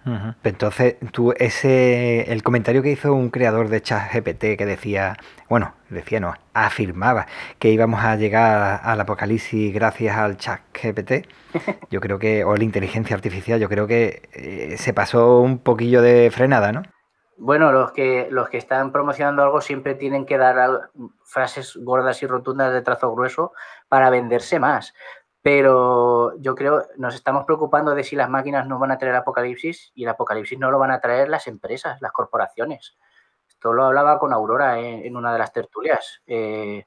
Ujú. 0.06 0.34
Entonces, 0.44 0.96
tú, 1.12 1.34
ese, 1.38 2.32
el 2.32 2.44
comentario 2.44 2.84
que 2.84 2.92
hizo 2.92 3.14
un 3.14 3.30
creador 3.30 3.70
de 3.70 3.82
ChatGPT 3.82 4.58
que 4.58 4.66
decía, 4.66 5.16
bueno, 5.48 5.76
decía 5.90 6.20
no, 6.20 6.34
afirmaba 6.54 7.26
que 7.58 7.70
íbamos 7.70 8.04
a 8.04 8.16
llegar 8.18 8.82
al 8.84 9.00
apocalipsis 9.00 9.74
gracias 9.74 10.18
al 10.18 10.36
ChatGPT, 10.38 11.28
yo 11.90 12.02
creo 12.02 12.20
que, 12.20 12.44
o 12.44 12.56
la 12.56 12.64
inteligencia 12.64 13.16
artificial, 13.16 13.60
yo 13.62 13.70
creo 13.70 13.88
que 13.88 14.30
eh, 14.34 14.76
se 14.78 14.94
pasó 14.94 15.40
un 15.40 15.60
poquillo 15.60 16.02
de 16.02 16.30
frenada, 16.32 16.72
¿no? 16.74 16.84
Bueno, 17.38 17.72
los 17.72 17.92
que, 17.94 18.28
los 18.30 18.48
que 18.50 18.58
están 18.58 18.92
promocionando 18.92 19.42
algo 19.42 19.60
siempre 19.60 19.96
tienen 19.96 20.26
que 20.26 20.38
dar 20.38 20.60
al- 20.60 20.90
frases 21.26 21.78
gordas 21.82 22.22
y 22.22 22.28
rotundas 22.28 22.72
de 22.72 22.82
trazo 22.82 23.12
grueso 23.14 23.54
para 23.90 24.10
venderse 24.10 24.60
más. 24.60 24.94
Pero 25.44 26.38
yo 26.40 26.56
creo, 26.56 26.88
nos 26.98 27.16
estamos 27.16 27.46
preocupando 27.46 27.94
de 27.94 28.06
si 28.06 28.16
las 28.16 28.30
máquinas 28.30 28.66
nos 28.66 28.80
van 28.80 28.92
a 28.92 28.98
traer 28.98 29.16
apocalipsis 29.16 29.92
y 29.94 30.04
el 30.04 30.10
apocalipsis 30.10 30.58
no 30.58 30.72
lo 30.72 30.80
van 30.80 30.92
a 30.92 31.02
traer 31.02 31.28
las 31.28 31.48
empresas, 31.48 32.02
las 32.02 32.14
corporaciones. 32.14 32.98
Esto 33.48 33.74
lo 33.74 33.84
hablaba 33.84 34.20
con 34.20 34.32
Aurora 34.32 34.80
en, 34.80 35.16
una 35.18 35.34
de 35.34 35.40
las 35.40 35.52
tertulias. 35.52 36.22
Eh, 36.26 36.86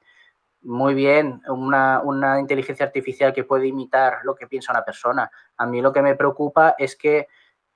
muy 0.62 0.94
bien, 0.94 1.42
una, 1.48 2.00
una 2.02 2.40
inteligencia 2.40 2.86
artificial 2.86 3.34
que 3.34 3.44
puede 3.44 3.66
imitar 3.66 4.20
lo 4.24 4.34
que 4.34 4.46
piensa 4.46 4.72
una 4.72 4.84
persona. 4.84 5.30
A 5.58 5.66
mí 5.66 5.82
lo 5.82 5.92
que 5.92 6.00
me 6.00 6.14
preocupa 6.14 6.74
es 6.78 6.96
que 6.96 7.28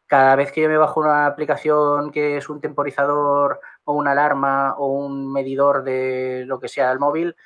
cada 0.07 0.35
vez 0.35 0.51
que 0.51 0.63
yo 0.63 0.69
me 0.69 0.79
bajo 0.79 0.99
una 0.99 1.27
aplicación 1.27 2.11
que 2.11 2.39
es 2.39 2.49
un 2.49 2.61
temporizador 2.61 3.61
o 3.85 3.93
una 3.93 4.13
alarma 4.13 4.75
o 4.79 4.89
un 4.89 5.31
medidor 5.31 5.85
de 5.85 6.45
lo 6.47 6.59
que 6.59 6.69
sea 6.69 6.89
del 6.89 6.99
móvil, 6.99 7.37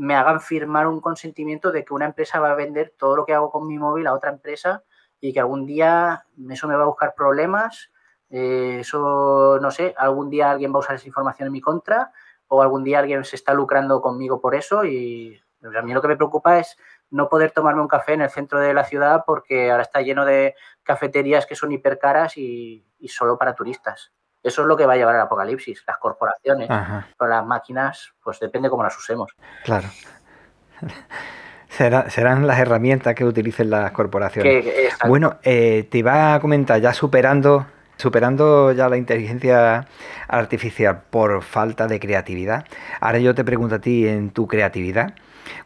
me 0.00 0.14
hagan 0.14 0.40
firmar 0.40 0.86
un 0.86 1.02
consentimiento 1.02 1.72
de 1.72 1.84
que 1.84 1.92
una 1.92 2.06
empresa 2.06 2.40
va 2.40 2.52
a 2.52 2.54
vender 2.54 2.94
todo 2.96 3.16
lo 3.16 3.26
que 3.26 3.34
hago 3.34 3.50
con 3.50 3.66
mi 3.66 3.78
móvil 3.78 4.06
a 4.06 4.14
otra 4.14 4.30
empresa 4.30 4.82
y 5.20 5.34
que 5.34 5.40
algún 5.40 5.66
día 5.66 6.24
eso 6.48 6.66
me 6.68 6.74
va 6.74 6.84
a 6.84 6.86
buscar 6.86 7.14
problemas, 7.14 7.92
eh, 8.30 8.78
eso 8.80 9.58
no 9.60 9.70
sé, 9.70 9.94
algún 9.98 10.30
día 10.30 10.52
alguien 10.52 10.72
va 10.72 10.76
a 10.76 10.78
usar 10.78 10.96
esa 10.96 11.06
información 11.06 11.48
en 11.48 11.52
mi 11.52 11.60
contra 11.60 12.12
o 12.48 12.62
algún 12.62 12.82
día 12.82 13.00
alguien 13.00 13.22
se 13.24 13.36
está 13.36 13.52
lucrando 13.52 14.00
conmigo 14.00 14.40
por 14.40 14.54
eso 14.54 14.86
y 14.86 15.38
a 15.62 15.82
mí 15.82 15.92
lo 15.92 16.00
que 16.00 16.08
me 16.08 16.16
preocupa 16.16 16.58
es 16.58 16.78
no 17.10 17.28
poder 17.28 17.50
tomarme 17.50 17.82
un 17.82 17.88
café 17.88 18.14
en 18.14 18.22
el 18.22 18.30
centro 18.30 18.58
de 18.58 18.72
la 18.72 18.84
ciudad 18.84 19.24
porque 19.26 19.70
ahora 19.70 19.82
está 19.82 20.00
lleno 20.00 20.24
de 20.24 20.54
cafeterías 20.82 21.44
que 21.44 21.56
son 21.56 21.72
hipercaras 21.72 22.38
y, 22.38 22.86
y 22.98 23.08
solo 23.08 23.36
para 23.36 23.54
turistas. 23.54 24.14
Eso 24.42 24.62
es 24.62 24.68
lo 24.68 24.76
que 24.76 24.86
va 24.86 24.94
a 24.94 24.96
llevar 24.96 25.14
al 25.16 25.20
apocalipsis, 25.22 25.82
las 25.86 25.98
corporaciones. 25.98 26.70
Ajá. 26.70 27.06
Pero 27.18 27.30
las 27.30 27.44
máquinas, 27.44 28.12
pues 28.22 28.40
depende 28.40 28.70
cómo 28.70 28.82
las 28.82 28.96
usemos. 28.96 29.32
Claro. 29.64 29.88
Será- 31.68 32.10
serán 32.10 32.46
las 32.46 32.58
herramientas 32.58 33.14
que 33.14 33.24
utilicen 33.24 33.70
las 33.70 33.92
corporaciones. 33.92 34.64
Que- 34.64 34.88
bueno, 35.06 35.38
eh, 35.44 35.86
te 35.90 35.98
iba 35.98 36.34
a 36.34 36.40
comentar, 36.40 36.80
ya 36.80 36.92
superando, 36.92 37.64
superando 37.96 38.72
ya 38.72 38.88
la 38.88 38.96
inteligencia 38.96 39.86
artificial 40.26 41.02
por 41.10 41.42
falta 41.42 41.86
de 41.86 42.00
creatividad, 42.00 42.64
ahora 43.00 43.18
yo 43.18 43.34
te 43.36 43.44
pregunto 43.44 43.76
a 43.76 43.78
ti 43.78 44.08
en 44.08 44.30
tu 44.30 44.46
creatividad, 44.48 45.14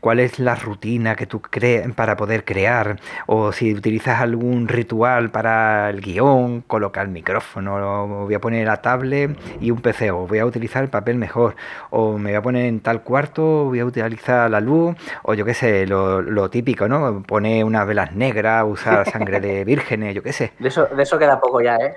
¿cuál 0.00 0.20
es 0.20 0.38
la 0.38 0.54
rutina 0.54 1.16
que 1.16 1.26
tú 1.26 1.40
crees 1.40 1.90
para 1.92 2.16
poder 2.16 2.44
crear? 2.44 2.98
O 3.26 3.52
si 3.52 3.72
utilizas 3.74 4.20
algún 4.20 4.68
ritual 4.68 5.30
para 5.30 5.90
el 5.90 6.00
guion, 6.00 6.62
colocar 6.62 7.04
el 7.06 7.12
micrófono, 7.12 8.06
voy 8.24 8.34
a 8.34 8.40
poner 8.40 8.66
la 8.66 8.78
tablet 8.78 9.38
y 9.60 9.70
un 9.70 9.80
PC, 9.80 10.10
o 10.10 10.26
voy 10.26 10.38
a 10.38 10.46
utilizar 10.46 10.82
el 10.82 10.90
papel 10.90 11.16
mejor, 11.16 11.56
o 11.90 12.18
me 12.18 12.30
voy 12.30 12.36
a 12.36 12.42
poner 12.42 12.66
en 12.66 12.80
tal 12.80 13.02
cuarto, 13.02 13.64
voy 13.64 13.80
a 13.80 13.84
utilizar 13.84 14.50
la 14.50 14.60
luz, 14.60 14.96
o 15.22 15.34
yo 15.34 15.44
qué 15.44 15.54
sé, 15.54 15.86
lo, 15.86 16.20
lo 16.22 16.50
típico, 16.50 16.88
¿no? 16.88 17.22
Poner 17.22 17.64
unas 17.64 17.86
velas 17.86 18.12
negras, 18.14 18.64
usar 18.66 19.08
sangre 19.10 19.40
de 19.40 19.64
vírgenes, 19.64 20.14
yo 20.14 20.22
qué 20.22 20.32
sé. 20.32 20.52
De 20.58 20.68
eso, 20.68 20.86
de 20.86 21.02
eso 21.02 21.18
queda 21.18 21.40
poco 21.40 21.60
ya, 21.60 21.76
¿eh? 21.76 21.94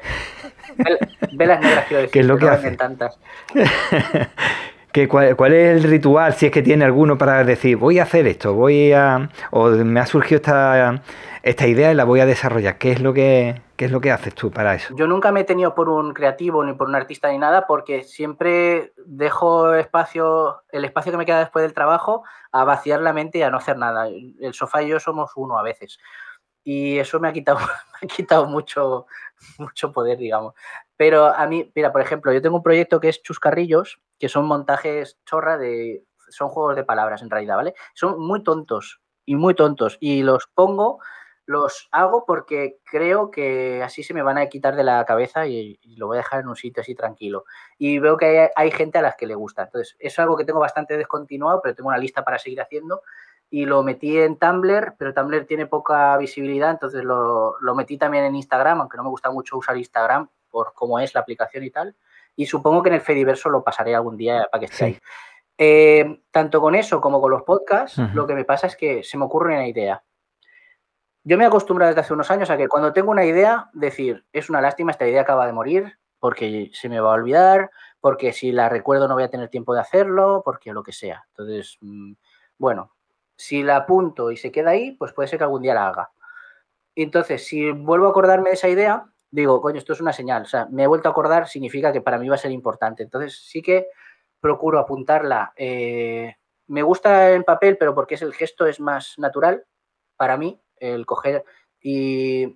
Vel- 0.77 0.99
Velas 1.33 1.59
negras, 1.61 1.85
quiero 1.87 2.01
decir. 2.01 2.11
¿Qué 2.13 2.19
es 2.19 2.25
lo 2.25 2.37
que 2.37 2.45
no 2.45 2.51
hace? 2.51 2.69
venden 2.69 2.77
tantas. 2.77 3.19
¿Qué, 4.97 5.07
cuál, 5.07 5.35
cuál 5.35 5.53
es 5.53 5.77
el 5.77 5.91
ritual, 5.91 6.33
si 6.33 6.47
es 6.47 6.51
que 6.51 6.63
tiene 6.63 6.83
alguno, 6.83 7.19
para 7.19 7.43
decir, 7.43 7.77
voy 7.77 7.99
a 7.99 8.01
hacer 8.01 8.25
esto, 8.25 8.55
voy 8.55 8.93
a... 8.93 9.29
o 9.51 9.69
me 9.69 9.99
ha 9.99 10.07
surgido 10.07 10.37
esta, 10.37 11.03
esta 11.43 11.67
idea 11.67 11.91
y 11.91 11.93
la 11.93 12.03
voy 12.03 12.19
a 12.19 12.25
desarrollar? 12.25 12.79
¿Qué 12.79 12.93
es 12.93 12.99
lo 12.99 13.13
que, 13.13 13.61
qué 13.75 13.85
es 13.85 13.91
lo 13.91 14.01
que 14.01 14.11
haces 14.11 14.33
tú 14.33 14.49
para 14.49 14.73
eso? 14.73 14.95
Yo 14.95 15.05
nunca 15.05 15.31
me 15.31 15.41
he 15.41 15.43
tenido 15.43 15.75
por 15.75 15.87
un 15.87 16.15
creativo 16.15 16.65
ni 16.65 16.73
por 16.73 16.87
un 16.87 16.95
artista 16.95 17.29
ni 17.29 17.37
nada 17.37 17.67
porque 17.67 18.01
siempre 18.05 18.91
dejo 19.05 19.75
espacio, 19.75 20.63
el 20.71 20.83
espacio 20.83 21.11
que 21.11 21.19
me 21.19 21.27
queda 21.27 21.41
después 21.41 21.61
del 21.61 21.75
trabajo 21.75 22.23
a 22.51 22.63
vaciar 22.63 22.99
la 23.01 23.13
mente 23.13 23.37
y 23.37 23.43
a 23.43 23.51
no 23.51 23.57
hacer 23.57 23.77
nada. 23.77 24.07
El 24.07 24.55
sofá 24.55 24.81
y 24.81 24.87
yo 24.87 24.99
somos 24.99 25.29
uno 25.35 25.59
a 25.59 25.61
veces. 25.61 25.99
Y 26.63 26.97
eso 26.97 27.19
me 27.19 27.27
ha 27.27 27.33
quitado, 27.33 27.59
me 28.01 28.07
ha 28.07 28.07
quitado 28.07 28.47
mucho, 28.47 29.05
mucho 29.59 29.91
poder, 29.91 30.17
digamos. 30.17 30.55
Pero 30.97 31.25
a 31.25 31.45
mí, 31.45 31.71
mira, 31.75 31.91
por 31.91 32.01
ejemplo, 32.01 32.33
yo 32.33 32.41
tengo 32.41 32.57
un 32.57 32.63
proyecto 32.63 32.99
que 32.99 33.09
es 33.09 33.21
Chuscarrillos, 33.21 34.01
que 34.19 34.29
son 34.29 34.45
montajes 34.45 35.19
chorra 35.25 35.57
de. 35.57 36.03
Son 36.29 36.49
juegos 36.49 36.75
de 36.75 36.83
palabras 36.83 37.21
en 37.21 37.29
realidad, 37.29 37.55
¿vale? 37.55 37.73
Son 37.93 38.19
muy 38.19 38.43
tontos 38.43 38.99
y 39.25 39.35
muy 39.35 39.53
tontos. 39.53 39.97
Y 40.01 40.23
los 40.23 40.47
pongo, 40.47 40.99
los 41.45 41.87
hago 41.91 42.25
porque 42.25 42.79
creo 42.83 43.31
que 43.31 43.81
así 43.81 44.03
se 44.03 44.13
me 44.13 44.23
van 44.23 44.37
a 44.37 44.47
quitar 44.47 44.75
de 44.75 44.83
la 44.83 45.05
cabeza 45.05 45.47
y, 45.47 45.79
lo 45.95 46.07
voy 46.07 46.17
a 46.17 46.19
dejar 46.19 46.41
en 46.41 46.49
un 46.49 46.55
sitio 46.55 46.81
así 46.81 46.95
tranquilo. 46.95 47.45
Y 47.77 47.99
veo 47.99 48.17
que 48.17 48.25
hay, 48.25 48.49
hay 48.55 48.71
gente 48.71 48.97
a 48.97 49.03
las 49.03 49.15
que 49.15 49.27
le 49.27 49.35
gusta. 49.35 49.63
Entonces, 49.63 49.95
es 49.99 50.19
algo 50.19 50.35
que 50.35 50.43
tengo 50.43 50.59
bastante 50.59 50.97
descontinuado, 50.97 51.61
pero 51.61 51.75
tengo 51.75 51.89
una 51.89 51.97
lista 51.97 52.25
para 52.25 52.39
seguir 52.39 52.59
haciendo 52.59 53.03
y 53.49 53.65
lo 53.65 53.83
metí 53.83 54.17
en 54.17 54.37
Tumblr, 54.37 54.95
pero 54.97 55.13
Tumblr 55.13 55.45
tiene 55.45 55.67
poca 55.67 56.17
visibilidad, 56.17 56.71
entonces 56.71 57.05
lo, 57.05 57.55
lo, 57.61 57.75
metí 57.75 57.97
también 57.97 58.25
en 58.25 58.35
Instagram, 58.35 58.81
aunque 58.81 58.97
no 58.97 59.03
me 59.03 59.09
gusta 59.09 59.31
mucho 59.31 59.57
usar 59.57 59.77
Instagram 59.77 60.27
por 60.57 60.73
cómo 60.73 60.97
es 60.97 61.13
la 61.13 61.21
aplicación 61.21 61.63
y 61.63 61.69
tal. 61.69 61.95
Y 62.35 62.47
supongo 62.47 62.81
que 62.81 62.89
en 62.89 62.95
el 62.95 63.01
Fediverso 63.01 63.47
lo 63.47 63.63
pasaré 63.63 63.93
algún 63.93 64.17
día 64.17 64.47
para 64.51 64.59
que 64.59 64.65
esté 64.65 64.77
sí. 64.77 64.83
ahí. 64.85 64.99
Eh, 65.55 66.21
tanto 66.31 66.59
con 66.59 66.73
eso 66.73 66.99
como 66.99 67.21
con 67.21 67.29
los 67.29 67.43
podcasts, 67.43 67.99
uh 67.99 68.01
-huh. 68.01 68.13
lo 68.13 68.25
que 68.25 68.33
me 68.33 68.43
pasa 68.43 68.65
es 68.65 68.75
que 68.75 69.03
se 69.03 69.19
me 69.19 69.25
ocurre 69.25 69.53
una 69.53 69.67
idea. 69.67 70.03
Yo 71.23 71.37
me 71.37 71.43
he 71.43 71.47
acostumbrado 71.47 71.91
desde 71.91 72.01
hace 72.01 72.13
unos 72.13 72.31
años 72.31 72.49
a 72.49 72.57
que 72.57 72.67
cuando 72.67 72.91
tengo 72.91 73.11
una 73.11 73.23
idea, 73.23 73.69
decir, 73.73 74.25
es 74.33 74.49
una 74.49 74.61
lástima, 74.61 74.89
esta 74.89 75.07
idea 75.07 75.21
acaba 75.21 75.45
de 75.45 75.53
morir, 75.53 75.99
porque 76.17 76.71
se 76.73 76.89
me 76.89 76.99
va 76.99 77.11
a 77.11 77.13
olvidar, 77.13 77.69
porque 78.01 78.33
si 78.33 78.51
la 78.51 78.67
recuerdo 78.67 79.07
no 79.07 79.13
voy 79.13 79.25
a 79.25 79.29
tener 79.29 79.49
tiempo 79.49 79.75
de 79.75 79.81
hacerlo, 79.81 80.41
porque 80.43 80.73
lo 80.73 80.81
que 80.81 80.91
sea. 80.91 81.23
Entonces, 81.29 81.77
mmm, 81.81 82.13
bueno, 82.57 82.93
si 83.35 83.61
la 83.61 83.75
apunto 83.75 84.31
y 84.31 84.37
se 84.37 84.51
queda 84.51 84.71
ahí, 84.71 84.93
pues 84.93 85.13
puede 85.13 85.27
ser 85.27 85.37
que 85.37 85.43
algún 85.43 85.61
día 85.61 85.75
la 85.75 85.87
haga. 85.87 86.09
Entonces, 86.95 87.45
si 87.45 87.69
vuelvo 87.71 88.07
a 88.07 88.09
acordarme 88.09 88.49
de 88.49 88.55
esa 88.55 88.69
idea, 88.69 89.05
digo, 89.41 89.61
coño, 89.61 89.77
esto 89.77 89.93
es 89.93 90.01
una 90.01 90.13
señal. 90.13 90.43
O 90.43 90.45
sea, 90.45 90.67
me 90.71 90.83
he 90.83 90.87
vuelto 90.87 91.07
a 91.09 91.11
acordar, 91.11 91.47
significa 91.47 91.91
que 91.91 92.01
para 92.01 92.17
mí 92.17 92.27
va 92.29 92.35
a 92.35 92.39
ser 92.39 92.51
importante. 92.51 93.03
Entonces, 93.03 93.39
sí 93.45 93.61
que 93.61 93.87
procuro 94.39 94.79
apuntarla. 94.79 95.53
Eh, 95.55 96.35
me 96.67 96.83
gusta 96.83 97.31
en 97.33 97.43
papel, 97.43 97.77
pero 97.77 97.95
porque 97.95 98.15
es 98.15 98.21
el 98.21 98.33
gesto 98.33 98.65
es 98.65 98.79
más 98.79 99.15
natural 99.17 99.65
para 100.15 100.37
mí, 100.37 100.61
el 100.77 101.05
coger 101.05 101.45
y, 101.81 102.55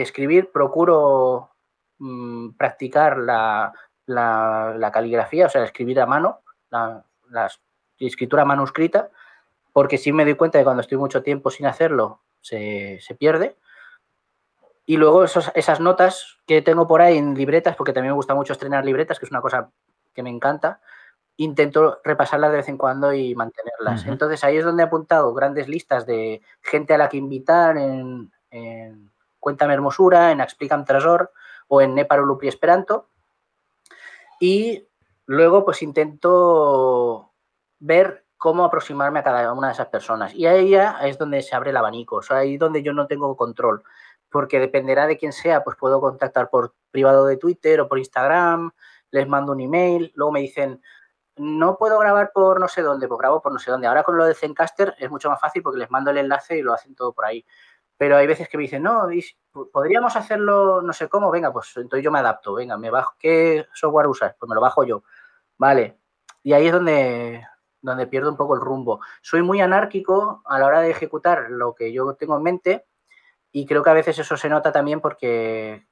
escribir. 0.00 0.50
Procuro 0.52 1.50
mmm, 1.98 2.50
practicar 2.50 3.18
la, 3.18 3.72
la, 4.06 4.90
caligrafía, 4.92 5.46
o 5.46 5.48
sea, 5.48 5.64
escribir 5.64 6.00
a 6.00 6.06
mano, 6.06 6.40
la, 6.70 7.04
la 7.30 7.50
escritura 7.98 8.44
manuscrita 8.44 9.10
porque 9.72 9.98
sí 9.98 10.12
me 10.12 10.24
doy 10.24 10.34
cuenta 10.34 10.58
de 10.58 10.62
que 10.62 10.66
cuando 10.66 10.82
estoy 10.82 10.98
mucho 10.98 11.22
tiempo 11.22 11.50
sin 11.50 11.66
hacerlo, 11.66 12.20
se, 12.40 12.98
se 13.00 13.14
pierde. 13.14 13.56
Y 14.90 14.96
luego 14.96 15.22
esos, 15.22 15.52
esas 15.54 15.78
notas 15.78 16.38
que 16.48 16.62
tengo 16.62 16.88
por 16.88 17.00
ahí 17.00 17.16
en 17.16 17.36
libretas, 17.36 17.76
porque 17.76 17.92
también 17.92 18.10
me 18.10 18.16
gusta 18.16 18.34
mucho 18.34 18.54
estrenar 18.54 18.84
libretas, 18.84 19.20
que 19.20 19.24
es 19.24 19.30
una 19.30 19.40
cosa 19.40 19.70
que 20.12 20.24
me 20.24 20.30
encanta, 20.30 20.80
intento 21.36 22.00
repasarlas 22.02 22.50
de 22.50 22.56
vez 22.56 22.68
en 22.68 22.76
cuando 22.76 23.14
y 23.14 23.36
mantenerlas. 23.36 24.02
Uh 24.02 24.08
-huh. 24.08 24.10
Entonces 24.10 24.42
ahí 24.42 24.56
es 24.56 24.64
donde 24.64 24.82
he 24.82 24.86
apuntado 24.86 25.32
grandes 25.32 25.68
listas 25.68 26.06
de 26.06 26.42
gente 26.60 26.92
a 26.92 26.98
la 26.98 27.08
que 27.08 27.18
invitar 27.18 27.76
en, 27.76 28.32
en 28.50 29.12
Cuéntame 29.38 29.74
Hermosura, 29.74 30.32
en 30.32 30.40
Explicam 30.40 30.84
Tresor 30.84 31.30
o 31.68 31.80
en 31.80 31.94
Neparo 31.94 32.26
Lupri 32.26 32.48
Esperanto. 32.48 33.10
Y 34.40 34.88
luego 35.24 35.64
pues 35.64 35.82
intento 35.82 37.30
ver 37.78 38.24
cómo 38.38 38.64
aproximarme 38.64 39.18
a 39.18 39.22
cada 39.22 39.52
una 39.52 39.68
de 39.68 39.74
esas 39.74 39.88
personas. 39.88 40.34
Y 40.34 40.46
ahí 40.46 40.70
ya 40.70 40.98
es 41.02 41.16
donde 41.16 41.42
se 41.42 41.54
abre 41.54 41.70
el 41.70 41.76
abanico, 41.76 42.16
o 42.16 42.22
sea, 42.22 42.38
ahí 42.38 42.56
donde 42.56 42.82
yo 42.82 42.94
no 42.94 43.06
tengo 43.06 43.36
control, 43.36 43.84
porque 44.30 44.60
dependerá 44.60 45.06
de 45.06 45.18
quién 45.18 45.32
sea, 45.32 45.64
pues 45.64 45.76
puedo 45.76 46.00
contactar 46.00 46.50
por 46.50 46.74
privado 46.90 47.26
de 47.26 47.36
Twitter 47.36 47.80
o 47.80 47.88
por 47.88 47.98
Instagram, 47.98 48.72
les 49.10 49.28
mando 49.28 49.52
un 49.52 49.60
email, 49.60 50.12
luego 50.14 50.32
me 50.32 50.40
dicen, 50.40 50.80
no 51.36 51.76
puedo 51.78 51.98
grabar 51.98 52.32
por 52.32 52.60
no 52.60 52.68
sé 52.68 52.82
dónde, 52.82 53.08
pues 53.08 53.18
grabo 53.18 53.40
por 53.42 53.52
no 53.52 53.58
sé 53.58 53.70
dónde. 53.70 53.86
Ahora 53.86 54.02
con 54.02 54.16
lo 54.16 54.24
de 54.24 54.34
Zencaster 54.34 54.94
es 54.98 55.10
mucho 55.10 55.30
más 55.30 55.40
fácil 55.40 55.62
porque 55.62 55.78
les 55.78 55.90
mando 55.90 56.10
el 56.10 56.18
enlace 56.18 56.58
y 56.58 56.62
lo 56.62 56.72
hacen 56.72 56.94
todo 56.94 57.12
por 57.12 57.24
ahí. 57.24 57.44
Pero 57.96 58.16
hay 58.16 58.26
veces 58.26 58.48
que 58.48 58.56
me 58.56 58.62
dicen, 58.62 58.82
no, 58.82 59.08
podríamos 59.72 60.16
hacerlo 60.16 60.80
no 60.82 60.92
sé 60.92 61.08
cómo, 61.08 61.30
venga, 61.30 61.52
pues 61.52 61.76
entonces 61.76 62.04
yo 62.04 62.10
me 62.10 62.18
adapto, 62.18 62.54
venga, 62.54 62.76
me 62.78 62.90
bajo, 62.90 63.14
¿qué 63.18 63.66
software 63.74 64.06
usas? 64.06 64.34
Pues 64.38 64.48
me 64.48 64.54
lo 64.54 64.60
bajo 64.60 64.84
yo. 64.84 65.02
Vale. 65.58 65.98
Y 66.42 66.52
ahí 66.54 66.66
es 66.66 66.72
donde, 66.72 67.46
donde 67.82 68.06
pierdo 68.06 68.30
un 68.30 68.36
poco 68.36 68.54
el 68.54 68.60
rumbo. 68.60 69.00
Soy 69.22 69.42
muy 69.42 69.60
anárquico 69.60 70.42
a 70.46 70.58
la 70.58 70.66
hora 70.66 70.80
de 70.80 70.90
ejecutar 70.90 71.50
lo 71.50 71.74
que 71.74 71.92
yo 71.92 72.14
tengo 72.14 72.36
en 72.36 72.42
mente 72.42 72.86
y 73.52 73.66
creo 73.66 73.82
que 73.82 73.90
a 73.90 73.94
veces 73.94 74.18
eso 74.18 74.36
se 74.36 74.48
nota 74.48 74.72
también 74.72 75.00
porque 75.00 75.86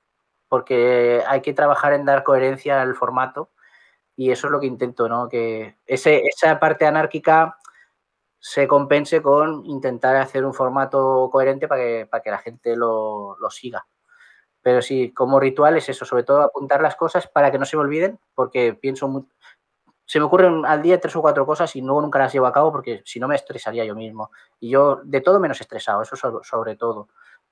porque 0.49 1.23
hay 1.29 1.43
que 1.43 1.55
trabajar 1.55 1.93
en 1.95 2.05
dar 2.07 2.25
coherencia 2.25 2.81
al 2.83 2.95
formato 2.97 3.51
y 4.17 4.31
eso 4.33 4.49
es 4.49 4.53
lo 4.53 4.61
que 4.61 4.67
intento, 4.67 5.09
¿no? 5.09 5.29
Que 5.29 5.77
ese, 5.87 6.23
esa 6.27 6.61
parte 6.61 6.87
anárquica 6.87 7.59
se 8.41 8.69
compense 8.69 9.23
con 9.23 9.67
intentar 9.67 10.17
hacer 10.17 10.45
un 10.47 10.55
formato 10.55 11.29
coherente 11.33 11.69
para 11.69 11.83
que, 11.83 12.07
para 12.11 12.23
que 12.23 12.31
la 12.31 12.39
gente 12.39 12.77
lo, 12.77 13.37
lo 13.39 13.51
siga. 13.51 13.87
Pero 14.63 14.83
sí, 14.83 15.13
como 15.15 15.41
ritual 15.41 15.77
es 15.77 15.89
eso, 15.89 16.05
sobre 16.05 16.25
todo 16.25 16.43
apuntar 16.43 16.83
las 16.83 16.97
cosas 16.97 17.29
para 17.29 17.51
que 17.51 17.59
no 17.59 17.65
se 17.65 17.77
me 17.77 17.83
olviden, 17.83 18.19
porque 18.35 18.75
pienso 18.75 19.09
mu- 19.09 19.27
se 20.07 20.19
me 20.21 20.27
ocurren 20.27 20.65
al 20.67 20.83
día 20.83 21.01
tres 21.01 21.17
o 21.17 21.23
cuatro 21.23 21.47
cosas 21.47 21.75
y 21.77 21.83
luego 21.83 22.01
nunca 22.03 22.19
las 22.19 22.33
llevo 22.33 22.47
a 22.47 22.53
cabo 22.53 22.73
porque 22.73 23.03
si 23.05 23.21
no 23.21 23.29
me 23.29 23.37
estresaría 23.37 23.85
yo 23.85 23.95
mismo. 23.95 24.31
Y 24.61 24.71
yo 24.71 25.01
de 25.05 25.21
todo 25.21 25.41
menos 25.41 25.61
estresado, 25.61 26.03
eso 26.03 26.17
sobre, 26.17 26.45
sobre 26.45 26.77
todo. 26.77 27.09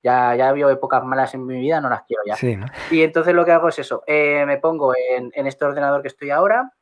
Ya, 0.06 0.36
ya 0.36 0.50
habido 0.50 0.70
épocas 0.70 1.02
malas 1.02 1.34
en 1.34 1.44
mi 1.44 1.60
vida, 1.60 1.80
no 1.80 1.88
las 1.88 2.02
quiero 2.02 2.22
ya. 2.24 2.36
Sí, 2.36 2.54
¿no? 2.54 2.66
Y 2.92 3.02
entonces 3.02 3.34
lo 3.34 3.44
que 3.44 3.50
hago 3.50 3.68
es 3.68 3.80
eso, 3.80 4.04
eh, 4.06 4.44
me 4.46 4.56
pongo 4.58 4.94
en, 4.96 5.32
en 5.34 5.46
este 5.48 5.64
ordenador 5.64 6.00
que 6.00 6.06
estoy 6.06 6.30
ahora, 6.30 6.72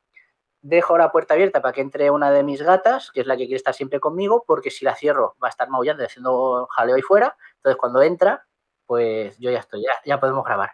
dejo 0.61 0.99
la 0.99 1.11
puerta 1.11 1.33
abierta 1.33 1.63
para 1.63 1.73
que 1.73 1.81
entre 1.81 2.11
una 2.11 2.31
de 2.31 2.43
mis 2.43 2.61
gatas, 2.61 3.11
que 3.13 3.23
es 3.23 3.27
la 3.27 3.39
que 3.39 3.45
quiere 3.45 3.57
estar 3.57 3.73
siempre 3.73 3.99
conmigo, 3.99 4.45
porque 4.47 4.71
si 4.71 4.85
la 4.85 4.95
cierro 4.95 5.37
va 5.43 5.49
a 5.49 5.51
estar 5.51 5.71
maullando 5.71 6.03
y 6.03 6.07
haciendo 6.07 6.67
jaleo 6.71 6.97
ahí 6.97 7.03
fuera. 7.03 7.35
Entonces 7.57 7.79
cuando 7.79 8.03
entra, 8.03 8.47
pues 8.85 9.39
yo 9.39 9.51
ya 9.51 9.61
estoy, 9.61 9.83
ya, 9.83 9.93
ya 10.05 10.21
podemos 10.21 10.45
grabar. 10.45 10.73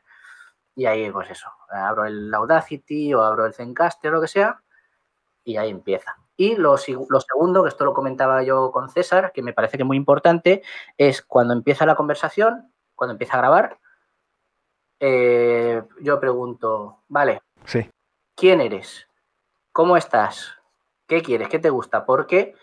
Y 0.75 0.87
ahí, 0.87 1.09
pues 1.13 1.31
eso, 1.31 1.51
abro 1.69 2.05
el 2.05 2.35
Audacity 2.35 3.15
o 3.15 3.23
abro 3.23 3.47
el 3.47 3.55
Zencaster 3.55 4.11
o 4.11 4.17
lo 4.17 4.21
que 4.23 4.29
sea, 4.29 4.61
y 5.45 5.57
ahí 5.57 5.71
empieza. 5.71 6.17
Y 6.41 6.57
lo, 6.57 6.79
segundo, 6.79 7.63
que 7.63 7.69
esto 7.69 7.85
lo 7.85 7.93
comentaba 7.93 8.43
yo 8.43 8.73
con 8.73 8.89
César, 8.89 9.31
que 9.31 9.43
me 9.43 9.53
parece 9.53 9.77
que 9.77 9.83
es 9.83 9.87
muy 9.87 9.99
importante, 9.99 10.63
es 10.97 11.21
cuando 11.21 11.53
empieza 11.53 11.85
la 11.85 11.97
conversación, 11.97 12.73
cuando 12.95 13.13
empieza 13.13 13.35
a 13.35 13.41
grabar, 13.41 13.79
eh, 15.01 15.83
yo 16.01 16.19
pregunto, 16.19 17.03
vale, 17.09 17.43
Sí. 17.67 17.91
¿quién 18.35 18.63
eres? 18.63 19.07
¿Cómo 19.71 19.99
estás? 19.99 20.55
¿Qué 21.07 21.21
quieres? 21.21 21.51
¿Qué 21.51 21.59
te 21.59 21.69
gusta? 21.69 22.07
Porque 22.07 22.55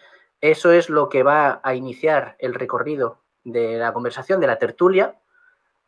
eso 0.41 0.72
es 0.72 0.90
lo 0.90 1.08
que 1.08 1.22
va 1.22 1.60
a 1.62 1.76
iniciar 1.76 2.36
el 2.40 2.56
recorrido 2.56 3.20
de 3.44 3.78
la 3.78 3.94
conversación, 3.94 4.40
de 4.40 4.48
la 4.48 4.58
tertulia, 4.58 5.20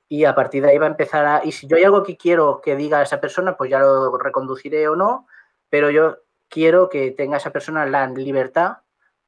y 0.07 0.25
a 0.25 0.35
partir 0.35 0.61
de 0.61 0.69
ahí 0.69 0.77
va 0.77 0.85
a 0.85 0.89
empezar 0.89 1.25
a... 1.25 1.41
Y 1.43 1.53
si 1.53 1.65
yo 1.65 1.75
hay 1.75 1.85
algo 1.85 2.03
que 2.03 2.17
quiero 2.17 2.61
que 2.61 2.75
diga 2.75 3.01
esa 3.01 3.19
persona, 3.19 3.57
pues 3.57 3.71
ya 3.71 3.79
lo 3.79 4.15
reconduciré 4.15 4.87
o 4.87 4.95
no, 4.95 5.25
pero 5.71 5.89
yo 5.89 6.17
quiero 6.49 6.89
que 6.89 7.11
tenga 7.11 7.37
esa 7.37 7.51
persona 7.51 7.85
la 7.85 8.07
libertad, 8.07 8.77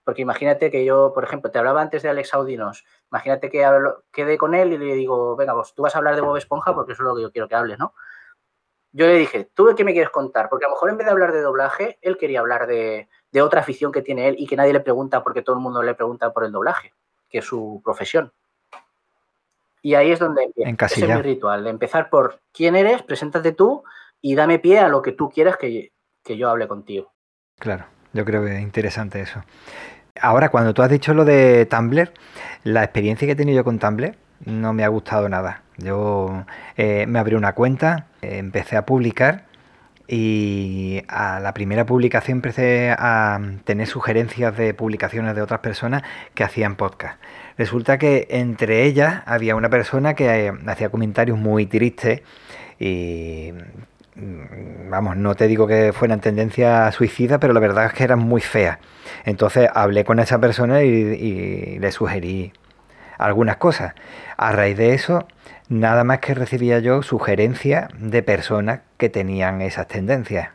porque 0.03 0.23
imagínate 0.23 0.71
que 0.71 0.83
yo, 0.83 1.13
por 1.13 1.23
ejemplo, 1.23 1.51
te 1.51 1.59
hablaba 1.59 1.81
antes 1.81 2.01
de 2.01 2.09
Alex 2.09 2.33
Audinos, 2.33 2.83
imagínate 3.11 3.49
que 3.49 3.63
hablo- 3.63 4.03
quedé 4.11 4.37
con 4.37 4.55
él 4.55 4.73
y 4.73 4.77
le 4.77 4.95
digo, 4.95 5.35
venga, 5.35 5.53
pues 5.53 5.73
tú 5.73 5.83
vas 5.83 5.93
a 5.95 5.99
hablar 5.99 6.15
de 6.15 6.21
Bob 6.21 6.37
Esponja 6.37 6.73
porque 6.73 6.93
eso 6.93 7.03
es 7.03 7.07
lo 7.07 7.15
que 7.15 7.21
yo 7.21 7.31
quiero 7.31 7.47
que 7.47 7.55
hables, 7.55 7.77
¿no? 7.77 7.93
Yo 8.93 9.05
le 9.05 9.15
dije, 9.15 9.49
¿tú 9.53 9.73
qué 9.77 9.85
me 9.85 9.93
quieres 9.93 10.09
contar? 10.09 10.49
Porque 10.49 10.65
a 10.65 10.67
lo 10.67 10.73
mejor 10.75 10.89
en 10.89 10.97
vez 10.97 11.05
de 11.05 11.11
hablar 11.11 11.31
de 11.31 11.41
doblaje, 11.41 11.97
él 12.01 12.17
quería 12.17 12.41
hablar 12.41 12.67
de, 12.67 13.07
de 13.31 13.41
otra 13.41 13.61
afición 13.61 13.91
que 13.91 14.01
tiene 14.01 14.27
él 14.27 14.35
y 14.37 14.47
que 14.47 14.57
nadie 14.57 14.73
le 14.73 14.81
pregunta 14.81 15.23
porque 15.23 15.41
todo 15.41 15.55
el 15.55 15.61
mundo 15.61 15.81
le 15.81 15.93
pregunta 15.95 16.33
por 16.33 16.43
el 16.43 16.51
doblaje, 16.51 16.93
que 17.29 17.37
es 17.37 17.45
su 17.45 17.81
profesión. 17.85 18.33
Y 19.81 19.95
ahí 19.95 20.11
es 20.11 20.19
donde 20.19 20.43
empieza. 20.43 20.69
Ese 20.87 20.95
es 20.95 21.01
mi 21.17 21.21
ritual, 21.23 21.63
de 21.63 21.69
empezar 21.69 22.09
por 22.09 22.39
quién 22.51 22.75
eres, 22.75 23.01
preséntate 23.03 23.51
tú 23.53 23.83
y 24.19 24.35
dame 24.35 24.59
pie 24.59 24.79
a 24.79 24.89
lo 24.89 25.01
que 25.01 25.11
tú 25.13 25.29
quieras 25.29 25.57
que, 25.57 25.91
que 26.23 26.37
yo 26.37 26.49
hable 26.49 26.67
contigo. 26.67 27.11
Claro, 27.59 27.85
yo 28.13 28.25
creo 28.25 28.43
que 28.43 28.55
es 28.55 28.61
interesante 28.61 29.21
eso. 29.21 29.43
Ahora, 30.19 30.49
cuando 30.49 30.73
tú 30.73 30.81
has 30.81 30.89
dicho 30.89 31.13
lo 31.13 31.25
de 31.25 31.65
Tumblr, 31.65 32.11
la 32.63 32.83
experiencia 32.83 33.25
que 33.25 33.31
he 33.33 33.35
tenido 33.35 33.57
yo 33.57 33.63
con 33.63 33.79
Tumblr 33.79 34.15
no 34.45 34.73
me 34.73 34.83
ha 34.83 34.87
gustado 34.87 35.29
nada. 35.29 35.63
Yo 35.77 36.45
eh, 36.77 37.05
me 37.07 37.19
abrí 37.19 37.35
una 37.35 37.53
cuenta, 37.53 38.07
empecé 38.21 38.77
a 38.77 38.85
publicar 38.85 39.45
y 40.07 41.03
a 41.07 41.39
la 41.39 41.53
primera 41.53 41.85
publicación 41.85 42.39
empecé 42.39 42.93
a 42.97 43.39
tener 43.63 43.87
sugerencias 43.87 44.55
de 44.57 44.73
publicaciones 44.73 45.35
de 45.35 45.41
otras 45.41 45.61
personas 45.61 46.03
que 46.33 46.43
hacían 46.43 46.75
podcast. 46.75 47.21
Resulta 47.57 47.97
que 47.97 48.27
entre 48.29 48.83
ellas 48.83 49.23
había 49.25 49.55
una 49.55 49.69
persona 49.69 50.13
que 50.13 50.47
eh, 50.47 50.53
hacía 50.67 50.89
comentarios 50.89 51.37
muy 51.37 51.65
tristes 51.65 52.23
y 52.79 53.53
vamos, 54.15 55.15
no 55.17 55.35
te 55.35 55.47
digo 55.47 55.67
que 55.67 55.93
fueran 55.93 56.19
tendencia 56.21 56.91
suicida, 56.91 57.39
pero 57.39 57.53
la 57.53 57.59
verdad 57.59 57.85
es 57.85 57.93
que 57.93 58.03
eran 58.03 58.19
muy 58.19 58.41
feas. 58.41 58.77
Entonces 59.25 59.69
hablé 59.73 60.03
con 60.03 60.19
esa 60.19 60.39
persona 60.39 60.83
y, 60.83 60.87
y 60.89 61.79
le 61.79 61.91
sugerí 61.91 62.51
algunas 63.17 63.57
cosas. 63.57 63.93
A 64.37 64.51
raíz 64.51 64.77
de 64.77 64.93
eso, 64.93 65.27
nada 65.69 66.03
más 66.03 66.19
que 66.19 66.33
recibía 66.33 66.79
yo 66.79 67.03
sugerencias 67.03 67.89
de 67.97 68.23
personas 68.23 68.81
que 68.97 69.09
tenían 69.09 69.61
esas 69.61 69.87
tendencias. 69.87 70.49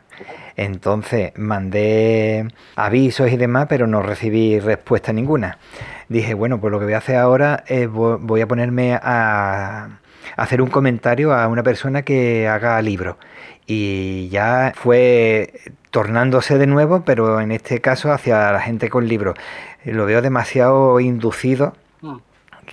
Entonces 0.55 1.31
mandé 1.37 2.47
avisos 2.75 3.31
y 3.31 3.37
demás, 3.37 3.67
pero 3.69 3.85
no 3.87 4.01
recibí 4.01 4.59
respuesta 4.59 5.13
ninguna. 5.13 5.59
Dije, 6.09 6.33
bueno, 6.33 6.59
pues 6.59 6.71
lo 6.71 6.79
que 6.79 6.85
voy 6.85 6.93
a 6.95 6.97
hacer 6.99 7.17
ahora 7.17 7.63
es 7.67 7.87
vo- 7.87 8.17
voy 8.19 8.41
a 8.41 8.47
ponerme 8.47 8.97
a 9.01 9.99
hacer 10.35 10.61
un 10.61 10.69
comentario 10.69 11.33
a 11.33 11.47
una 11.47 11.63
persona 11.63 12.01
que 12.03 12.47
haga 12.47 12.81
libros. 12.81 13.17
Y 13.65 14.29
ya 14.29 14.73
fue 14.75 15.53
tornándose 15.91 16.57
de 16.57 16.67
nuevo, 16.67 17.03
pero 17.05 17.41
en 17.41 17.51
este 17.51 17.81
caso 17.81 18.11
hacia 18.11 18.51
la 18.51 18.61
gente 18.61 18.89
con 18.89 19.07
libros. 19.07 19.35
Lo 19.83 20.05
veo 20.05 20.21
demasiado 20.21 20.99
inducido. 20.99 21.73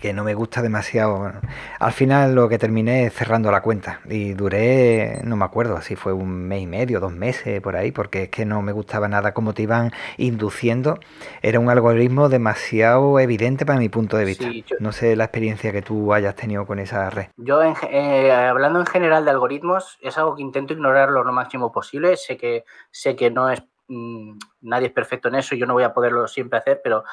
Que 0.01 0.13
no 0.13 0.25
me 0.25 0.35
gusta 0.35 0.61
demasiado. 0.61 1.33
Al 1.79 1.93
final 1.93 2.35
lo 2.35 2.49
que 2.49 2.59
terminé 2.59 3.07
es 3.07 3.15
cerrando 3.15 3.51
la 3.51 3.63
cuenta 3.63 4.01
y 4.07 4.35
duré, 4.35 5.21
no 5.25 5.37
me 5.37 5.45
acuerdo, 5.45 5.81
si 5.81 5.97
fue 5.97 6.13
un 6.13 6.31
mes 6.49 6.63
y 6.63 6.67
medio, 6.67 7.01
dos 7.01 7.13
meses 7.13 7.61
por 7.61 7.77
ahí, 7.77 7.93
porque 7.93 8.25
es 8.25 8.29
que 8.29 8.45
no 8.45 8.61
me 8.61 8.73
gustaba 8.73 9.09
nada 9.09 9.33
cómo 9.33 9.55
te 9.55 9.63
iban 9.63 9.93
induciendo. 10.19 10.99
Era 11.43 11.61
un 11.61 11.71
algoritmo 11.71 12.29
demasiado 12.29 13.19
evidente 13.21 13.65
para 13.65 13.79
mi 13.79 13.89
punto 13.89 14.17
de 14.17 14.25
vista. 14.25 14.47
Sí, 14.51 14.65
yo- 14.69 14.77
No 14.81 14.93
sé 14.93 15.17
la 15.17 15.25
experiencia 15.25 15.73
que 15.73 15.83
tú 15.83 16.13
hayas 16.13 16.35
tenido 16.35 16.67
con 16.67 16.79
esa 16.79 17.09
red. 17.11 17.27
Yo, 17.37 17.63
en 17.63 17.75
eh, 17.91 18.33
hablando 18.33 18.81
en 18.81 18.87
general 18.87 19.25
de 19.25 19.31
algoritmos, 19.31 19.99
es 20.03 20.19
algo 20.19 20.35
que 20.37 20.43
intento 20.43 20.73
ignorarlo 20.73 21.25
lo 21.25 21.33
máximo 21.33 21.73
posible. 21.73 22.17
Sé 22.17 22.37
que, 22.37 22.65
sé 22.91 23.17
que 23.17 23.31
no 23.31 23.49
es, 23.49 23.63
mm, 23.89 24.39
nadie 24.63 24.89
es 24.89 24.93
perfecto 24.93 25.29
en 25.29 25.37
eso 25.37 25.55
y 25.55 25.59
yo 25.59 25.67
no 25.67 25.75
voy 25.75 25.85
a 25.85 25.95
poderlo 25.95 26.27
siempre 26.27 26.59
hacer, 26.59 26.81
pero 26.83 27.05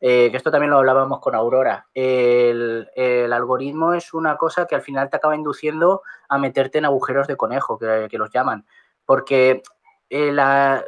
eh, 0.00 0.30
que 0.30 0.36
esto 0.36 0.50
también 0.50 0.70
lo 0.70 0.78
hablábamos 0.78 1.20
con 1.20 1.34
Aurora. 1.34 1.86
El, 1.92 2.88
el 2.96 3.32
algoritmo 3.32 3.92
es 3.92 4.14
una 4.14 4.36
cosa 4.36 4.66
que 4.66 4.74
al 4.74 4.82
final 4.82 5.10
te 5.10 5.16
acaba 5.16 5.36
induciendo 5.36 6.02
a 6.28 6.38
meterte 6.38 6.78
en 6.78 6.86
agujeros 6.86 7.26
de 7.26 7.36
conejo, 7.36 7.78
que, 7.78 8.08
los 8.12 8.30
llaman. 8.30 8.64
Porque, 9.04 9.62
eh, 10.08 10.32
la, 10.32 10.84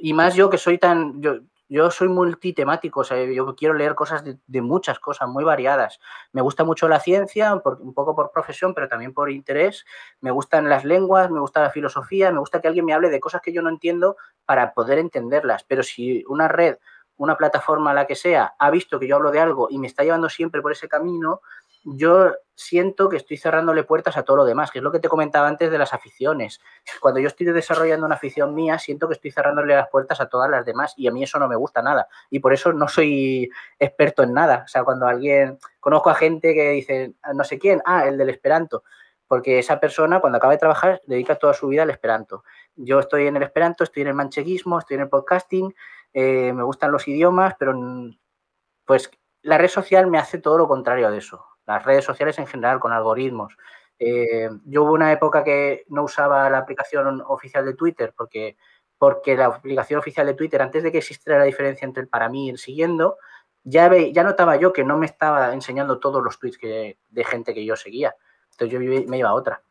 y 0.00 0.12
más 0.12 0.34
yo 0.34 0.50
que 0.50 0.58
soy 0.58 0.76
tan, 0.78 1.22
yo, 1.22 1.38
yo 1.70 1.88
soy 1.92 2.08
multitemático, 2.08 3.00
o 3.00 3.04
sea, 3.04 3.24
yo 3.24 3.54
quiero 3.54 3.74
leer 3.74 3.94
cosas 3.94 4.24
de, 4.24 4.60
muchas 4.60 4.98
cosas, 4.98 5.28
muy 5.28 5.44
variadas. 5.44 6.00
Me 6.32 6.42
gusta 6.42 6.64
mucho 6.64 6.88
la 6.88 6.98
ciencia, 6.98 7.54
un 7.54 7.94
poco 7.94 8.16
por 8.16 8.32
profesión, 8.32 8.74
pero 8.74 8.88
también 8.88 9.14
por 9.14 9.30
interés. 9.30 9.86
Me 10.20 10.32
gustan 10.32 10.68
las 10.68 10.84
lenguas, 10.84 11.30
me 11.30 11.38
gusta 11.38 11.62
la 11.62 11.70
filosofía, 11.70 12.32
me 12.32 12.40
gusta 12.40 12.60
que 12.60 12.66
alguien 12.66 12.84
me 12.84 12.92
hable 12.92 13.08
de 13.08 13.20
cosas 13.20 13.40
que 13.40 13.52
yo 13.52 13.62
no 13.62 13.68
entiendo 13.68 14.16
para 14.44 14.74
poder 14.74 14.98
entenderlas. 14.98 15.62
Pero 15.62 15.84
si 15.84 16.24
una 16.26 16.48
red, 16.48 16.76
una 17.20 17.36
plataforma, 17.36 17.92
la 17.92 18.06
que 18.06 18.16
sea, 18.16 18.54
ha 18.58 18.70
visto 18.70 18.98
que 18.98 19.06
yo 19.06 19.16
hablo 19.16 19.30
de 19.30 19.40
algo 19.40 19.68
y 19.70 19.78
me 19.78 19.86
está 19.86 20.02
llevando 20.04 20.30
siempre 20.30 20.62
por 20.62 20.72
ese 20.72 20.88
camino, 20.88 21.42
yo 21.84 22.32
siento 22.54 23.10
que 23.10 23.18
estoy 23.18 23.36
cerrándole 23.36 23.84
puertas 23.84 24.16
a 24.16 24.22
todo 24.22 24.38
lo 24.38 24.44
demás, 24.46 24.70
que 24.70 24.78
es 24.78 24.82
lo 24.82 24.90
que 24.90 25.00
te 25.00 25.08
comentaba 25.08 25.46
antes 25.46 25.70
de 25.70 25.76
las 25.76 25.92
aficiones. 25.92 26.60
Cuando 26.98 27.20
yo 27.20 27.28
estoy 27.28 27.46
desarrollando 27.46 28.06
una 28.06 28.14
afición 28.14 28.54
mía, 28.54 28.78
siento 28.78 29.06
que 29.06 29.14
estoy 29.14 29.32
cerrándole 29.32 29.74
las 29.74 29.90
puertas 29.90 30.18
a 30.22 30.30
todas 30.30 30.50
las 30.50 30.64
demás 30.64 30.94
y 30.96 31.08
a 31.08 31.12
mí 31.12 31.22
eso 31.22 31.38
no 31.38 31.46
me 31.46 31.56
gusta 31.56 31.82
nada. 31.82 32.08
Y 32.30 32.38
por 32.38 32.54
eso 32.54 32.72
no 32.72 32.88
soy 32.88 33.50
experto 33.78 34.22
en 34.22 34.32
nada. 34.32 34.62
O 34.64 34.68
sea, 34.68 34.82
cuando 34.82 35.06
alguien, 35.06 35.58
conozco 35.78 36.08
a 36.08 36.14
gente 36.14 36.54
que 36.54 36.70
dice, 36.70 37.12
no 37.34 37.44
sé 37.44 37.58
quién, 37.58 37.82
ah, 37.84 38.06
el 38.06 38.16
del 38.16 38.30
Esperanto, 38.30 38.82
porque 39.26 39.58
esa 39.58 39.78
persona 39.78 40.20
cuando 40.20 40.38
acaba 40.38 40.54
de 40.54 40.58
trabajar 40.58 41.02
dedica 41.06 41.36
toda 41.36 41.52
su 41.52 41.68
vida 41.68 41.82
al 41.82 41.90
Esperanto. 41.90 42.44
Yo 42.76 42.98
estoy 42.98 43.26
en 43.26 43.36
el 43.36 43.42
Esperanto, 43.42 43.84
estoy 43.84 44.02
en 44.02 44.08
el 44.08 44.14
mancheguismo, 44.14 44.78
estoy 44.78 44.96
en 44.96 45.02
el 45.02 45.08
podcasting, 45.08 45.74
eh, 46.12 46.52
me 46.52 46.62
gustan 46.62 46.92
los 46.92 47.06
idiomas, 47.08 47.54
pero 47.58 47.74
mm, 47.74 48.16
pues 48.84 49.10
la 49.42 49.58
red 49.58 49.68
social 49.68 50.06
me 50.08 50.18
hace 50.18 50.38
todo 50.38 50.58
lo 50.58 50.68
contrario 50.68 51.10
de 51.10 51.18
eso. 51.18 51.44
Las 51.66 51.84
redes 51.84 52.04
sociales 52.04 52.38
en 52.38 52.46
general, 52.46 52.80
con 52.80 52.92
algoritmos. 52.92 53.56
Eh, 53.98 54.48
yo 54.64 54.84
hubo 54.84 54.92
una 54.92 55.12
época 55.12 55.44
que 55.44 55.84
no 55.88 56.04
usaba 56.04 56.48
la 56.50 56.58
aplicación 56.58 57.22
oficial 57.26 57.64
de 57.64 57.74
Twitter 57.74 58.14
porque, 58.16 58.56
porque 58.98 59.36
la 59.36 59.46
aplicación 59.46 60.00
oficial 60.00 60.26
de 60.26 60.34
Twitter, 60.34 60.62
antes 60.62 60.82
de 60.82 60.90
que 60.90 60.98
existiera 60.98 61.38
la 61.38 61.44
diferencia 61.44 61.84
entre 61.86 62.02
el 62.02 62.08
para 62.08 62.28
mí 62.28 62.46
y 62.46 62.50
el 62.50 62.58
siguiendo, 62.58 63.18
ya, 63.62 63.90
ya 63.94 64.22
notaba 64.24 64.56
yo 64.56 64.72
que 64.72 64.84
no 64.84 64.96
me 64.98 65.06
estaba 65.06 65.52
enseñando 65.52 66.00
todos 66.00 66.22
los 66.22 66.38
tweets 66.38 66.58
de 66.60 67.24
gente 67.24 67.54
que 67.54 67.64
yo 67.64 67.76
seguía. 67.76 68.16
Entonces 68.52 68.72
yo 68.72 69.08
me 69.08 69.18
iba 69.18 69.28
a 69.28 69.34
otra. 69.34 69.62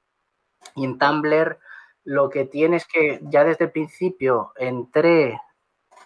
Y 0.76 0.86
en 0.86 0.98
Tumblr 0.98 1.60
lo 2.03 2.30
que 2.30 2.45
tiene 2.45 2.78
es 2.78 2.88
que 2.88 3.20
ya 3.24 3.44
desde 3.44 3.66
el 3.66 3.72
principio 3.72 4.52
entré, 4.56 5.40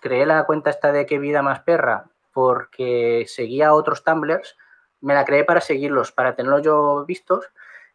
creé 0.04 0.26
la 0.26 0.44
cuenta 0.44 0.70
esta 0.70 0.92
de 0.92 1.06
qué 1.06 1.18
vida 1.18 1.42
más 1.42 1.62
perra 1.62 2.10
porque 2.34 3.26
seguía 3.28 3.74
otros 3.74 4.04
Tumblrs, 4.04 4.58
me 5.00 5.14
la 5.14 5.24
creé 5.24 5.46
para 5.46 5.62
seguirlos, 5.62 6.12
para 6.12 6.36
tenerlos 6.36 6.62
yo 6.62 7.06
vistos 7.06 7.46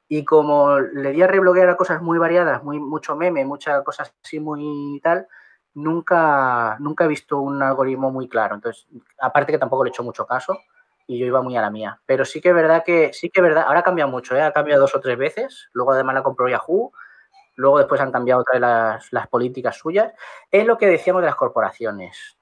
Y 0.09 0.25
como 0.25 0.79
le 0.81 1.13
di 1.13 1.23
a 1.23 1.27
rebloguear 1.27 1.69
a 1.69 1.77
cosas 1.77 2.01
muy 2.01 2.19
variadas, 2.19 2.63
muy, 2.65 2.81
mucho 2.81 3.15
meme, 3.15 3.45
muchas 3.45 3.83
cosas 3.85 4.15
así 4.25 4.41
muy 4.41 5.01
tal, 5.03 5.29
nunca, 5.75 6.79
nunca 6.81 7.05
he 7.05 7.09
visto 7.09 7.39
un 7.39 7.63
algoritmo 7.63 8.11
muy 8.11 8.27
claro. 8.29 8.55
Entonces, 8.55 8.87
aparte 9.21 9.53
que 9.53 9.59
tampoco 9.59 9.85
le 9.85 9.91
he 9.91 9.93
hecho 9.93 10.03
mucho 10.03 10.27
caso 10.27 10.59
y 11.07 11.19
yo 11.19 11.27
iba 11.27 11.43
muy 11.43 11.57
a 11.57 11.61
la 11.63 11.71
mía. 11.71 12.01
Pero 12.07 12.25
sí 12.25 12.41
que 12.41 12.51
es 12.51 12.55
verdad 12.55 12.85
que, 12.87 13.13
sí 13.13 13.29
que 13.31 13.41
es 13.41 13.45
verdad, 13.45 13.65
ahora 13.67 13.81
ha 13.81 13.83
cambiado 13.83 14.11
mucho, 14.11 14.35
¿eh? 14.35 14.43
ha 14.43 14.53
cambiado 14.53 14.81
dos 14.83 14.95
o 14.95 15.01
tres 15.01 15.19
veces, 15.19 15.69
luego 15.73 15.93
además 15.93 16.15
la 16.15 16.23
compró 16.23 16.49
Yahoo, 16.49 16.93
luego 17.59 17.79
después 17.79 18.01
han 18.01 18.13
cambiado 18.13 18.43
otra 18.43 18.53
vez 18.95 19.11
las, 19.11 19.27
políticas 19.27 19.77
suyas. 19.77 20.13
Es 20.51 20.65
lo 20.65 20.79
que 20.79 20.87
decíamos 20.87 21.23
de 21.23 21.27
las 21.27 21.35
corporaciones. 21.35 22.39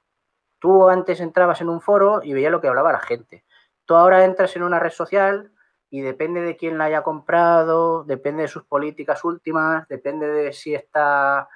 Tú 0.59 0.88
antes 0.90 1.20
entrabas 1.20 1.62
en 1.62 1.70
un 1.70 1.80
foro 1.80 2.20
y 2.22 2.34
veías 2.34 2.52
lo 2.52 2.60
que 2.60 2.68
hablaba 2.68 2.93
la 2.93 3.01
gente. 3.01 3.44
Tú 3.86 3.94
ahora 3.94 4.24
entras 4.24 4.55
en 4.56 4.62
una 4.62 4.78
red 4.78 4.90
social 4.90 5.52
y 5.88 6.02
depende 6.02 6.43
de 6.43 6.56
quién 6.56 6.76
la 6.76 6.84
haya 6.84 7.02
comprado, 7.02 8.05
depende 8.05 8.43
de 8.43 8.48
sus 8.48 8.64
políticas 8.64 9.24
últimas, 9.24 9.88
depende 9.88 10.28
de 10.28 10.52
si 10.52 10.74
está 10.74 11.48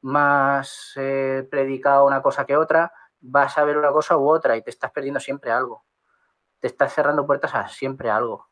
más 0.00 0.94
eh, 0.96 1.46
predicado 1.50 2.06
una 2.06 2.22
cosa 2.22 2.46
que 2.46 2.56
otra, 2.56 2.92
vas 3.20 3.58
a 3.58 3.64
ver 3.64 3.76
una 3.76 3.92
cosa 3.92 4.16
u 4.16 4.26
otra 4.26 4.56
y 4.56 4.62
te 4.62 4.70
estás 4.70 4.90
perdiendo 4.90 5.20
siempre 5.20 5.50
algo. 5.50 5.84
Te 6.60 6.66
estás 6.66 6.94
cerrando 6.94 7.26
puertas 7.26 7.54
a 7.54 7.68
siempre 7.68 8.08
algo. 8.08 8.51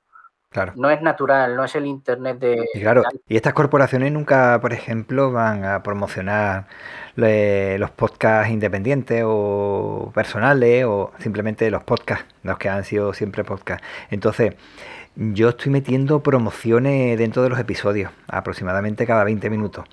Claro. 0.51 0.73
No 0.75 0.91
es 0.91 1.01
natural, 1.01 1.55
no 1.55 1.63
es 1.63 1.77
el 1.77 1.87
internet 1.87 2.39
de. 2.41 2.65
Y 2.75 2.81
claro, 2.81 3.05
y 3.29 3.37
estas 3.37 3.53
corporaciones 3.55 4.11
nunca, 4.11 4.59
por 4.61 4.73
ejemplo, 4.73 5.31
van 5.31 5.65
a 5.65 5.81
promocionar 5.85 6.67
le- 7.15 7.79
los 7.79 7.93
podcasts 7.93 8.51
independientes 8.53 9.23
o 9.25 10.11
personales 10.13 10.85
o 10.87 11.13
simplemente 11.21 11.71
los 11.71 11.85
podcasts, 11.85 12.27
los 12.43 12.59
que 12.59 12.69
han 12.69 12.83
sido 12.83 13.13
siempre 13.15 13.45
podcasts. 13.45 13.87
Entonces, 14.11 14.55
yo 15.15 15.51
estoy 15.51 15.71
metiendo 15.71 16.21
promociones 16.21 17.17
dentro 17.17 17.43
de 17.45 17.51
los 17.51 17.59
episodios, 17.61 18.11
aproximadamente 18.27 19.07
cada 19.07 19.23
20 19.23 19.51
minutos. 19.51 19.85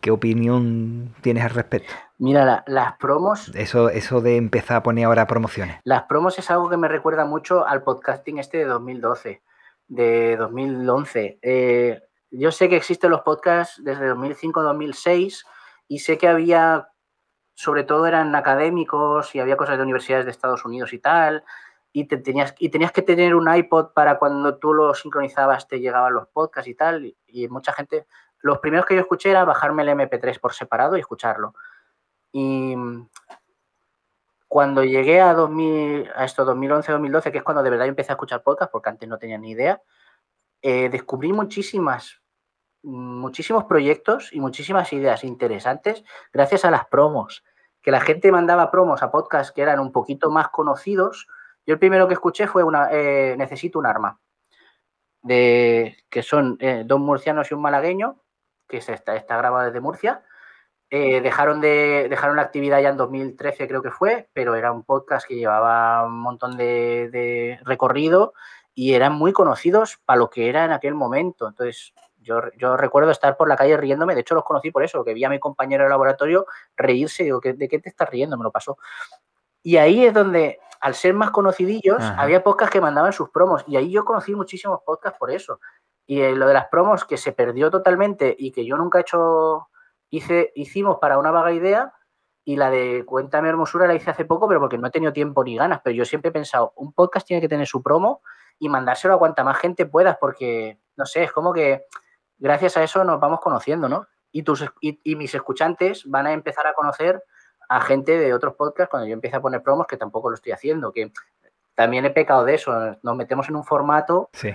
¿Qué 0.00 0.12
opinión 0.12 1.14
tienes 1.20 1.42
al 1.42 1.50
respecto? 1.50 1.92
Mira, 2.18 2.44
la- 2.44 2.62
las 2.68 2.92
promos, 2.98 3.50
Eso, 3.56 3.90
eso 3.90 4.20
de 4.20 4.36
empezar 4.36 4.76
a 4.76 4.82
poner 4.84 5.06
ahora 5.06 5.26
promociones. 5.26 5.78
las 5.82 6.02
promos 6.04 6.38
es 6.38 6.48
algo 6.48 6.70
que 6.70 6.76
me 6.76 6.86
recuerda 6.86 7.24
mucho 7.24 7.66
al 7.66 7.82
podcasting 7.82 8.38
este 8.38 8.58
de 8.58 8.66
2012, 8.66 9.40
de 9.88 10.36
2011. 10.36 11.38
Eh, 11.42 12.00
yo 12.30 12.52
sé 12.52 12.68
que 12.68 12.76
existen 12.76 13.10
los 13.10 13.22
podcasts 13.22 13.82
desde 13.82 14.12
2005-2006 14.12 15.44
y 15.88 16.00
sé 16.00 16.18
que 16.18 16.28
había, 16.28 16.88
sobre 17.54 17.84
todo 17.84 18.06
eran 18.06 18.34
académicos 18.34 19.34
y 19.34 19.40
había 19.40 19.56
cosas 19.56 19.76
de 19.76 19.84
universidades 19.84 20.24
de 20.24 20.32
Estados 20.32 20.64
Unidos 20.64 20.92
y 20.92 20.98
tal, 20.98 21.44
y, 21.92 22.04
te 22.04 22.18
tenías, 22.18 22.54
y 22.58 22.68
tenías 22.68 22.92
que 22.92 23.02
tener 23.02 23.34
un 23.34 23.52
iPod 23.52 23.92
para 23.94 24.18
cuando 24.18 24.58
tú 24.58 24.74
lo 24.74 24.92
sincronizabas 24.94 25.66
te 25.66 25.80
llegaban 25.80 26.12
los 26.12 26.28
podcasts 26.28 26.68
y 26.68 26.74
tal, 26.74 27.06
y, 27.06 27.16
y 27.26 27.48
mucha 27.48 27.72
gente, 27.72 28.06
los 28.40 28.58
primeros 28.58 28.86
que 28.86 28.94
yo 28.94 29.00
escuché 29.00 29.30
era 29.30 29.44
bajarme 29.44 29.82
el 29.82 29.90
MP3 29.90 30.38
por 30.40 30.52
separado 30.52 30.96
y 30.96 31.00
escucharlo. 31.00 31.54
Y 32.32 32.76
cuando 34.48 34.84
llegué 34.84 35.20
a, 35.20 35.34
2000, 35.34 36.10
a 36.14 36.24
esto 36.24 36.46
2011-2012, 36.46 37.32
que 37.32 37.38
es 37.38 37.44
cuando 37.44 37.62
de 37.62 37.70
verdad 37.70 37.86
empecé 37.86 38.12
a 38.12 38.14
escuchar 38.14 38.42
podcast, 38.42 38.70
porque 38.70 38.90
antes 38.90 39.08
no 39.08 39.18
tenía 39.18 39.38
ni 39.38 39.50
idea, 39.50 39.82
eh, 40.62 40.88
descubrí 40.88 41.32
muchísimas, 41.32 42.22
muchísimos 42.82 43.64
proyectos 43.64 44.32
y 44.32 44.40
muchísimas 44.40 44.92
ideas 44.92 45.24
interesantes 45.24 46.04
gracias 46.32 46.64
a 46.64 46.70
las 46.70 46.86
promos. 46.86 47.44
Que 47.82 47.90
la 47.90 48.00
gente 48.00 48.32
mandaba 48.32 48.70
promos 48.70 49.02
a 49.02 49.10
podcasts 49.10 49.52
que 49.52 49.62
eran 49.62 49.78
un 49.78 49.92
poquito 49.92 50.30
más 50.30 50.48
conocidos. 50.48 51.28
Yo 51.66 51.74
el 51.74 51.78
primero 51.78 52.08
que 52.08 52.14
escuché 52.14 52.46
fue 52.46 52.64
una, 52.64 52.88
eh, 52.90 53.36
Necesito 53.38 53.78
un 53.78 53.86
arma, 53.86 54.20
de, 55.22 55.96
que 56.08 56.22
son 56.22 56.56
eh, 56.60 56.82
dos 56.84 57.00
murcianos 57.00 57.50
y 57.50 57.54
un 57.54 57.62
malagueño, 57.62 58.22
que 58.68 58.80
se 58.80 58.92
está, 58.92 59.16
está 59.16 59.36
grabado 59.36 59.66
desde 59.66 59.80
Murcia. 59.80 60.24
Eh, 60.90 61.20
dejaron, 61.20 61.60
de, 61.60 62.06
dejaron 62.08 62.36
la 62.36 62.42
actividad 62.42 62.80
ya 62.80 62.90
en 62.90 62.96
2013, 62.96 63.66
creo 63.66 63.82
que 63.82 63.90
fue, 63.90 64.28
pero 64.32 64.54
era 64.54 64.70
un 64.70 64.84
podcast 64.84 65.26
que 65.26 65.34
llevaba 65.34 66.04
un 66.06 66.18
montón 66.20 66.56
de, 66.56 67.08
de 67.10 67.58
recorrido 67.64 68.34
y 68.74 68.94
eran 68.94 69.14
muy 69.14 69.32
conocidos 69.32 69.98
para 70.04 70.18
lo 70.18 70.30
que 70.30 70.48
era 70.48 70.64
en 70.64 70.70
aquel 70.72 70.94
momento. 70.94 71.48
Entonces, 71.48 71.92
yo, 72.20 72.40
yo 72.56 72.76
recuerdo 72.76 73.10
estar 73.10 73.36
por 73.36 73.48
la 73.48 73.56
calle 73.56 73.76
riéndome, 73.76 74.14
de 74.14 74.20
hecho 74.20 74.34
los 74.36 74.44
conocí 74.44 74.70
por 74.70 74.84
eso, 74.84 75.04
que 75.04 75.12
vi 75.14 75.24
a 75.24 75.28
mi 75.28 75.40
compañero 75.40 75.82
de 75.84 75.90
laboratorio 75.90 76.46
reírse, 76.76 77.24
digo, 77.24 77.40
¿qué- 77.40 77.54
¿de 77.54 77.68
qué 77.68 77.78
te 77.80 77.88
estás 77.88 78.08
riendo? 78.10 78.36
Me 78.38 78.44
lo 78.44 78.52
pasó. 78.52 78.78
Y 79.62 79.78
ahí 79.78 80.04
es 80.06 80.14
donde, 80.14 80.60
al 80.80 80.94
ser 80.94 81.14
más 81.14 81.30
conocidillos, 81.32 82.00
Ajá. 82.00 82.20
había 82.22 82.44
podcasts 82.44 82.72
que 82.72 82.80
mandaban 82.80 83.12
sus 83.12 83.30
promos. 83.30 83.64
Y 83.66 83.76
ahí 83.76 83.90
yo 83.90 84.04
conocí 84.04 84.34
muchísimos 84.36 84.80
podcasts 84.86 85.18
por 85.18 85.32
eso. 85.32 85.58
Y 86.06 86.20
eh, 86.20 86.36
lo 86.36 86.46
de 86.46 86.54
las 86.54 86.66
promos 86.66 87.04
que 87.04 87.16
se 87.16 87.32
perdió 87.32 87.70
totalmente 87.72 88.34
y 88.38 88.52
que 88.52 88.64
yo 88.64 88.76
nunca 88.76 88.98
he 88.98 89.00
hecho, 89.00 89.68
hice, 90.10 90.52
hicimos 90.54 90.98
para 91.00 91.18
una 91.18 91.30
vaga 91.30 91.52
idea. 91.52 91.92
Y 92.44 92.56
la 92.56 92.70
de 92.70 93.04
Cuéntame 93.04 93.48
Hermosura 93.48 93.88
la 93.88 93.94
hice 93.94 94.10
hace 94.10 94.24
poco, 94.24 94.46
pero 94.46 94.60
porque 94.60 94.78
no 94.78 94.86
he 94.86 94.90
tenido 94.92 95.12
tiempo 95.12 95.42
ni 95.42 95.56
ganas. 95.56 95.80
Pero 95.82 95.96
yo 95.96 96.04
siempre 96.04 96.28
he 96.28 96.32
pensado, 96.32 96.72
un 96.76 96.92
podcast 96.92 97.26
tiene 97.26 97.40
que 97.40 97.48
tener 97.48 97.66
su 97.66 97.82
promo 97.82 98.22
y 98.58 98.68
mandárselo 98.68 99.14
a 99.14 99.18
cuanta 99.18 99.42
más 99.42 99.58
gente 99.58 99.84
puedas, 99.84 100.16
porque, 100.20 100.78
no 100.96 101.06
sé, 101.06 101.24
es 101.24 101.32
como 101.32 101.52
que 101.52 101.86
gracias 102.38 102.76
a 102.76 102.84
eso 102.84 103.02
nos 103.02 103.18
vamos 103.18 103.40
conociendo, 103.40 103.88
¿no? 103.88 104.06
Y, 104.30 104.44
tus, 104.44 104.64
y, 104.80 105.00
y 105.02 105.16
mis 105.16 105.34
escuchantes 105.34 106.08
van 106.08 106.26
a 106.26 106.32
empezar 106.32 106.66
a 106.68 106.72
conocer 106.74 107.20
a 107.68 107.80
gente 107.80 108.16
de 108.16 108.32
otros 108.32 108.54
podcasts 108.54 108.90
cuando 108.90 109.08
yo 109.08 109.14
empiece 109.14 109.36
a 109.36 109.40
poner 109.40 109.62
promos, 109.62 109.88
que 109.88 109.96
tampoco 109.96 110.30
lo 110.30 110.36
estoy 110.36 110.52
haciendo, 110.52 110.92
que 110.92 111.10
también 111.74 112.04
he 112.04 112.10
pecado 112.10 112.44
de 112.44 112.54
eso. 112.54 112.96
Nos 113.02 113.16
metemos 113.16 113.48
en 113.48 113.56
un 113.56 113.64
formato 113.64 114.30
Sí. 114.32 114.54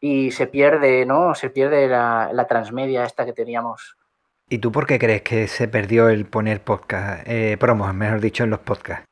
y 0.00 0.30
se 0.30 0.46
pierde, 0.46 1.04
¿no? 1.06 1.34
Se 1.34 1.50
pierde 1.50 1.88
la, 1.88 2.30
la 2.32 2.46
transmedia 2.46 3.04
esta 3.04 3.24
que 3.24 3.32
teníamos. 3.32 3.95
¿Y 4.48 4.58
tú 4.58 4.70
por 4.70 4.86
qué 4.86 5.00
crees 5.00 5.22
que 5.22 5.48
se 5.48 5.66
perdió 5.66 6.08
el 6.08 6.24
poner 6.24 6.62
podcast, 6.62 7.26
eh, 7.26 7.56
promos, 7.58 7.92
mejor 7.92 8.20
dicho, 8.20 8.44
en 8.44 8.50
los 8.50 8.60
podcasts? 8.60 9.04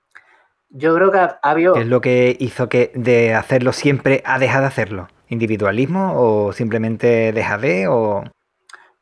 Yo 0.68 0.94
creo 0.94 1.10
que 1.10 1.18
ha, 1.18 1.40
ha 1.42 1.50
habido... 1.50 1.74
¿Qué 1.74 1.80
es 1.80 1.88
lo 1.88 2.00
que 2.00 2.36
hizo 2.38 2.68
que 2.68 2.92
de 2.94 3.34
hacerlo 3.34 3.72
siempre 3.72 4.22
a 4.24 4.38
dejar 4.38 4.60
de 4.60 4.68
hacerlo? 4.68 5.08
¿Individualismo 5.28 6.12
o 6.14 6.52
simplemente 6.52 7.32
deja 7.32 7.58
de 7.58 7.88
o...? 7.88 8.22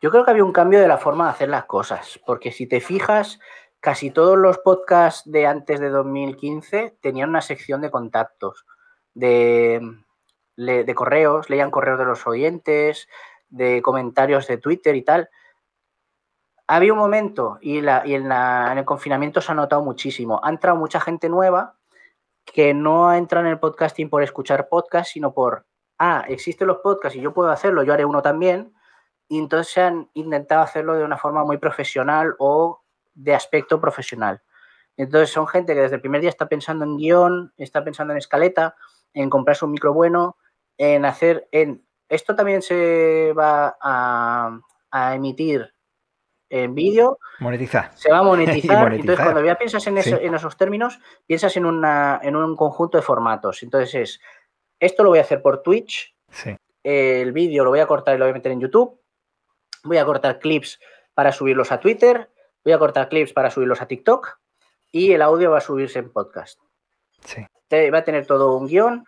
Yo 0.01 0.11
creo 0.11 0.25
que 0.25 0.31
había 0.31 0.45
un 0.45 0.55
cambio 0.55 0.81
de 0.81 0.89
la 0.89 0.97
forma 0.97 1.27
de 1.27 1.33
hacer 1.33 1.49
las 1.51 1.67
cosas, 1.67 2.19
porque 2.25 2.51
si 2.51 2.67
te 2.67 2.81
fijas, 2.81 3.39
casi 3.81 4.11
todos 4.11 4.39
los 4.39 4.57
podcasts 4.57 5.31
de 5.31 5.47
antes 5.47 5.81
de 5.81 5.91
2015 5.91 6.97
tenían 7.03 7.29
una 7.29 7.43
sección 7.43 7.83
de 7.83 7.91
contactos, 7.91 8.65
de, 9.13 9.83
de 10.57 10.95
correos, 10.95 11.51
leían 11.51 11.71
correos 11.71 11.99
de 11.99 12.07
los 12.07 12.27
oyentes, 12.27 13.07
de 13.51 13.83
comentarios 13.83 14.47
de 14.47 14.57
Twitter 14.57 14.97
y 14.97 15.03
tal. 15.03 15.29
Había 16.75 16.93
un 16.95 16.99
momento, 16.99 17.59
y, 17.61 17.81
la- 17.83 18.03
y 18.07 18.15
en, 18.15 18.29
la- 18.29 18.71
en 18.73 18.79
el 18.79 18.85
confinamiento 18.85 19.41
se 19.43 19.53
ha 19.53 19.55
notado 19.55 19.83
muchísimo, 19.83 20.41
ha 20.43 20.49
entrado 20.49 20.77
mucha 20.79 21.01
gente 21.01 21.29
nueva 21.29 21.77
que 22.47 22.75
no 22.75 23.09
ha 23.09 23.19
entrado 23.19 23.47
en 23.47 23.53
el 23.53 23.61
podcasting 23.61 24.09
por 24.11 24.23
escuchar 24.23 24.69
podcasts, 24.69 25.13
sino 25.13 25.35
por, 25.35 25.67
ah, 25.99 26.25
existen 26.29 26.67
los 26.69 26.79
podcasts 26.79 27.17
y 27.19 27.21
yo 27.21 27.35
puedo 27.35 27.51
hacerlo, 27.51 27.83
yo 27.83 27.93
haré 27.93 28.05
uno 28.07 28.23
también, 28.23 28.75
y 29.29 29.39
entonces 29.39 29.73
se 29.73 29.83
han 29.83 30.11
intentado 30.15 30.63
hacerlo 30.63 30.95
de 30.95 31.05
una 31.05 31.19
forma 31.19 31.45
muy 31.45 31.59
profesional 31.59 32.35
o 32.39 32.83
de 33.15 33.35
aspecto 33.35 33.81
profesional. 33.81 34.43
Entonces 34.97 35.31
son 35.31 35.47
gente 35.47 35.75
que 35.75 35.81
desde 35.83 35.97
el 35.97 36.01
primer 36.03 36.21
día 36.23 36.31
está 36.31 36.49
pensando 36.49 36.85
en 36.85 36.97
guion, 36.97 37.53
está 37.59 37.85
pensando 37.85 38.13
en 38.15 38.19
escaleta, 38.19 38.77
en 39.15 39.31
comprarse 39.31 39.65
un 39.65 39.73
micro 39.73 39.93
bueno, 39.95 40.37
en 40.79 41.05
hacer, 41.05 41.49
en 41.53 41.87
esto 42.09 42.35
también 42.35 42.63
se 42.63 43.33
va 43.39 43.77
a, 43.81 44.59
a 44.91 45.15
emitir 45.15 45.72
en 46.55 46.75
vídeo, 46.75 47.19
Monetizar. 47.41 47.91
se 47.95 48.11
va 48.13 48.19
a 48.19 48.23
Y 48.23 48.27
monetizar. 48.27 48.93
Entonces, 48.93 49.25
cuando 49.25 49.43
ya 49.43 49.57
piensas 49.57 49.87
en, 49.87 49.97
eso- 49.99 50.19
Sí. 50.19 50.25
en 50.27 50.35
esos 50.35 50.57
términos, 50.57 50.99
piensas 51.27 51.57
en, 51.57 51.65
una, 51.67 52.21
en 52.23 52.37
un 52.37 52.55
conjunto 52.57 52.99
de 52.99 53.03
formatos. 53.03 53.63
Entonces 53.63 53.95
es, 53.95 54.21
esto 54.79 55.03
lo 55.03 55.09
voy 55.11 55.19
a 55.19 55.23
hacer 55.23 55.41
por 55.41 55.63
Twitch, 55.63 56.15
Sí. 56.31 56.55
el 56.83 57.33
vídeo 57.33 57.65
lo 57.65 57.71
voy 57.71 57.81
a 57.81 57.87
cortar 57.87 58.15
y 58.15 58.19
lo 58.19 58.25
voy 58.27 58.31
a 58.33 58.35
meter 58.35 58.53
en 58.53 58.61
YouTube, 58.61 59.01
voy 59.85 59.97
a 59.99 60.05
cortar 60.05 60.39
clips 60.39 60.79
para 61.15 61.33
subirlos 61.33 61.73
a 61.73 61.81
Twitter, 61.81 62.31
voy 62.65 62.73
a 62.75 62.79
cortar 62.79 63.09
clips 63.09 63.33
para 63.33 63.51
subirlos 63.51 63.81
a 63.81 63.87
TikTok 63.87 64.39
y 64.91 65.13
el 65.13 65.23
audio 65.23 65.51
va 65.53 65.59
a 65.59 65.63
subirse 65.63 65.99
en 66.01 66.13
podcast. 66.13 66.61
Sí. 67.25 67.47
Va 67.91 67.99
a 67.99 68.05
tener 68.05 68.27
todo 68.27 68.57
un 68.59 68.67
guion. 68.67 69.05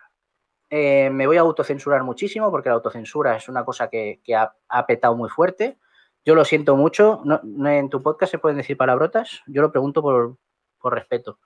eh, 0.71 1.11
me 1.11 1.27
voy 1.27 1.37
a 1.37 1.41
autocensurar 1.41 2.03
muchísimo 2.03 2.49
porque 2.49 2.69
la 2.69 2.75
autocensura 2.75 3.35
es 3.37 3.47
una 3.47 3.63
cosa 3.63 3.87
que, 3.87 4.19
que 4.23 4.35
ha, 4.35 4.51
ha 4.67 4.85
petado 4.87 5.15
muy 5.15 5.29
fuerte. 5.29 5.77
Yo 6.25 6.35
lo 6.35 6.43
siento 6.43 6.75
mucho. 6.75 7.21
No, 7.23 7.39
no- 7.43 7.69
en 7.69 7.89
tu 7.89 8.01
podcast 8.01 8.31
se 8.31 8.39
pueden 8.39 8.57
decir 8.57 8.75
palabrotas. 8.77 9.41
Yo 9.47 9.61
lo 9.61 9.71
pregunto 9.71 10.01
por, 10.01 10.37
por 10.79 10.93
respeto. 10.93 11.39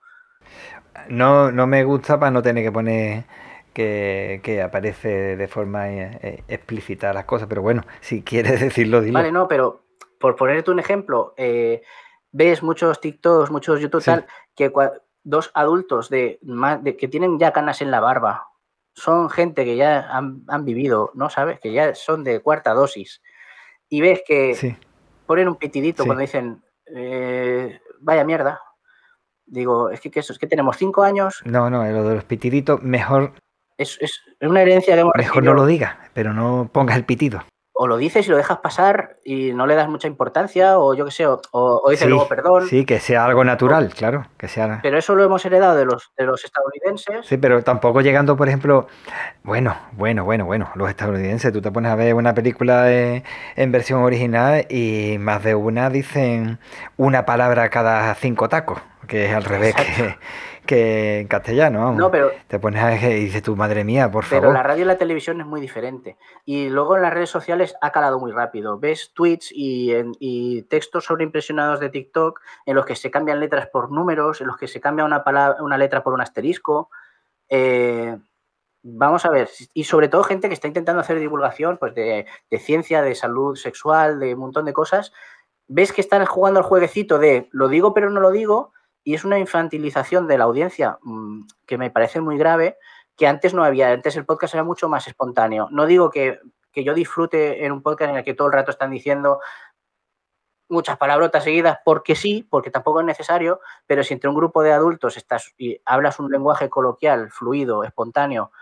No, 1.08 1.52
no 1.52 1.66
me 1.66 1.84
gusta 1.84 2.18
para 2.18 2.30
no 2.30 2.42
tener 2.42 2.64
que 2.64 2.72
poner 2.72 3.24
que, 3.72 4.40
que 4.42 4.62
aparece 4.62 5.36
de 5.36 5.48
forma 5.48 5.88
eh, 5.90 6.18
eh, 6.22 6.44
explícita 6.48 7.12
las 7.12 7.24
cosas, 7.24 7.46
pero 7.48 7.62
bueno, 7.62 7.82
si 8.00 8.22
quieres 8.22 8.60
decirlo, 8.60 9.00
dilo. 9.00 9.18
Vale, 9.18 9.32
no, 9.32 9.46
pero 9.48 9.84
por 10.18 10.36
ponerte 10.36 10.70
un 10.70 10.78
ejemplo, 10.80 11.34
eh, 11.36 11.82
ves 12.32 12.62
muchos 12.62 13.00
TikToks, 13.00 13.50
muchos 13.50 13.80
YouTube 13.80 14.00
Sí. 14.02 14.10
tal, 14.10 14.26
que 14.54 14.72
dos 15.22 15.50
adultos 15.54 16.08
de, 16.10 16.38
más, 16.42 16.82
de 16.82 16.96
que 16.96 17.08
tienen 17.08 17.38
ya 17.38 17.52
canas 17.52 17.80
en 17.82 17.90
la 17.90 18.00
barba 18.00 18.48
son 18.94 19.30
gente 19.30 19.64
que 19.64 19.76
ya 19.76 20.08
han, 20.10 20.42
han 20.48 20.64
vivido, 20.64 21.10
¿no? 21.14 21.30
¿Sabes? 21.30 21.60
Que 21.60 21.72
ya 21.72 21.94
son 21.94 22.24
de 22.24 22.40
cuarta 22.40 22.72
dosis. 22.74 23.22
Y 23.90 24.00
ves 24.00 24.22
que 24.26 24.54
Sí. 24.54 24.74
ponen 25.26 25.48
un 25.48 25.56
pitidito 25.56 26.04
Sí. 26.04 26.08
cuando 26.08 26.22
dicen, 26.22 26.62
eh, 26.94 27.78
vaya 28.00 28.24
mierda. 28.24 28.60
Digo, 29.44 29.90
es 29.90 30.00
que, 30.00 30.10
eso, 30.20 30.32
es 30.32 30.38
que 30.38 30.46
tenemos 30.46 30.76
cinco 30.76 31.02
años, 31.02 31.42
No, 31.44 31.68
no, 31.68 31.84
lo 31.84 32.08
de 32.08 32.14
los 32.14 32.24
pitiditos, 32.24 32.80
mejor, 32.82 33.32
es, 33.76 33.98
es 34.00 34.20
una 34.40 34.62
herencia 34.62 34.94
que 34.94 35.00
hemos 35.00 35.12
mejor 35.16 35.34
recibido. 35.42 35.54
no 35.54 35.60
lo 35.60 35.66
digas, 35.66 35.96
pero 36.14 36.32
no 36.32 36.70
pongas 36.72 36.96
el 36.96 37.04
pitido. 37.04 37.42
O 37.82 37.86
lo 37.86 37.96
dices 37.96 38.26
y 38.26 38.30
lo 38.30 38.36
dejas 38.36 38.58
pasar 38.58 39.16
y 39.24 39.54
no 39.54 39.66
le 39.66 39.74
das 39.74 39.88
mucha 39.88 40.06
importancia, 40.06 40.78
o 40.78 40.92
yo 40.92 41.06
qué 41.06 41.10
sé, 41.10 41.26
o, 41.26 41.82
dices 41.88 42.04
Sí, 42.04 42.08
luego 42.10 42.28
perdón. 42.28 42.66
sí, 42.68 42.84
que 42.84 43.00
sea 43.00 43.24
algo 43.24 43.42
natural, 43.42 43.88
claro, 43.94 44.26
que 44.36 44.48
sea... 44.48 44.80
Pero 44.82 44.98
eso 44.98 45.14
lo 45.14 45.24
hemos 45.24 45.42
heredado 45.46 45.76
de 45.76 45.86
los, 45.86 46.12
de 46.18 46.26
los 46.26 46.44
estadounidenses. 46.44 47.24
Sí, 47.26 47.38
pero 47.38 47.62
tampoco 47.62 48.02
llegando, 48.02 48.36
por 48.36 48.48
ejemplo, 48.48 48.86
bueno, 49.44 49.74
bueno, 49.92 50.24
bueno, 50.26 50.44
bueno, 50.44 50.70
los 50.74 50.90
estadounidenses, 50.90 51.54
tú 51.54 51.62
te 51.62 51.72
pones 51.72 51.90
a 51.90 51.94
ver 51.94 52.12
una 52.12 52.34
película 52.34 52.92
eh, 52.92 53.24
en 53.56 53.72
versión 53.72 54.02
original 54.02 54.66
y 54.68 55.16
más 55.18 55.42
de 55.42 55.54
una 55.54 55.88
dicen 55.88 56.58
una 56.98 57.24
palabra 57.24 57.70
cada 57.70 58.14
cinco 58.14 58.50
tacos, 58.50 58.82
que 59.06 59.24
es 59.24 59.34
al 59.34 59.44
revés 59.44 59.74
que, 59.74 60.18
que 60.66 61.20
en 61.20 61.28
castellano, 61.28 61.80
vamos. 61.80 61.96
No, 61.96 62.10
pero- 62.10 62.30
Te 62.48 62.58
pones 62.58 62.82
a 62.82 62.92
y 63.10 63.24
dices 63.24 63.42
tú, 63.42 63.56
madre 63.56 63.84
mía, 63.84 64.10
por 64.10 64.24
Pero 64.28 64.42
favor. 64.42 64.54
la 64.56 64.62
radio 64.62 64.82
y 64.82 64.86
la 64.86 64.98
televisión 64.98 65.40
es 65.40 65.46
muy 65.46 65.60
diferente. 65.60 66.16
Y 66.44 66.68
luego 66.68 66.96
en 66.96 67.02
las 67.02 67.12
redes 67.12 67.30
sociales 67.30 67.74
ha 67.80 67.90
calado 67.92 68.18
muy 68.20 68.32
rápido. 68.32 68.78
Ves 68.78 69.12
tweets 69.14 69.50
y, 69.52 69.92
en- 69.94 70.12
y 70.20 70.62
textos 70.62 71.04
sobreimpresionados 71.04 71.80
de 71.80 71.88
TikTok 71.90 72.40
en 72.66 72.76
los 72.76 72.86
que 72.86 72.96
se 72.96 73.10
cambian 73.10 73.40
letras 73.40 73.68
por 73.72 73.90
números, 73.90 74.40
en 74.40 74.46
los 74.46 74.56
que 74.56 74.68
se 74.68 74.80
cambia 74.80 75.04
una, 75.04 75.24
palabra, 75.24 75.62
una 75.62 75.78
letra 75.78 76.02
por 76.02 76.12
un 76.14 76.20
asterisco. 76.20 76.90
Eh, 77.48 78.16
vamos 78.82 79.24
a 79.24 79.30
ver. 79.30 79.48
Y 79.74 79.84
sobre 79.84 80.08
todo 80.08 80.24
gente 80.24 80.48
que 80.48 80.54
está 80.54 80.68
intentando 80.68 81.00
hacer 81.00 81.18
divulgación 81.18 81.78
pues 81.78 81.94
de, 81.94 82.26
de 82.50 82.58
ciencia, 82.58 83.02
de 83.02 83.14
salud 83.14 83.56
sexual, 83.56 84.20
de 84.20 84.34
un 84.34 84.40
montón 84.40 84.64
de 84.64 84.72
cosas. 84.72 85.12
Ves 85.68 85.92
que 85.92 86.00
están 86.00 86.24
jugando 86.26 86.60
al 86.60 86.66
jueguecito 86.66 87.18
de 87.18 87.48
lo 87.52 87.68
digo 87.68 87.94
pero 87.94 88.10
no 88.10 88.20
lo 88.20 88.30
digo 88.30 88.72
y 89.04 89.14
es 89.14 89.24
una 89.24 89.38
infantilización 89.38 90.26
de 90.26 90.38
la 90.38 90.44
audiencia 90.44 90.98
mm, 91.02 91.42
que 91.66 91.78
me 91.78 91.90
parece 91.90 92.20
muy 92.20 92.36
grave 92.38 92.76
que 93.16 93.26
antes 93.26 93.54
no 93.54 93.64
había. 93.64 93.90
Antes 93.92 94.16
el 94.16 94.24
podcast 94.24 94.54
era 94.54 94.64
mucho 94.64 94.88
más 94.88 95.06
espontáneo. 95.06 95.68
No 95.70 95.86
digo 95.86 96.10
que, 96.10 96.40
que 96.72 96.84
yo 96.84 96.94
disfrute 96.94 97.64
en 97.64 97.72
un 97.72 97.82
podcast 97.82 98.10
en 98.10 98.16
el 98.16 98.24
que 98.24 98.34
todo 98.34 98.48
el 98.48 98.54
rato 98.54 98.70
están 98.70 98.90
diciendo 98.90 99.40
muchas 100.70 100.96
palabrotas 100.96 101.44
seguidas 101.44 101.78
porque 101.84 102.14
sí, 102.14 102.46
porque 102.48 102.70
tampoco 102.70 103.00
es 103.00 103.06
necesario, 103.06 103.60
pero 103.86 104.04
si 104.04 104.14
entre 104.14 104.30
un 104.30 104.36
grupo 104.36 104.62
de 104.62 104.72
adultos 104.72 105.16
estás 105.16 105.52
y 105.58 105.80
hablas 105.84 106.20
un 106.20 106.30
lenguaje 106.30 106.70
coloquial, 106.70 107.30
fluido, 107.30 107.84
espontáneo, 107.84 108.52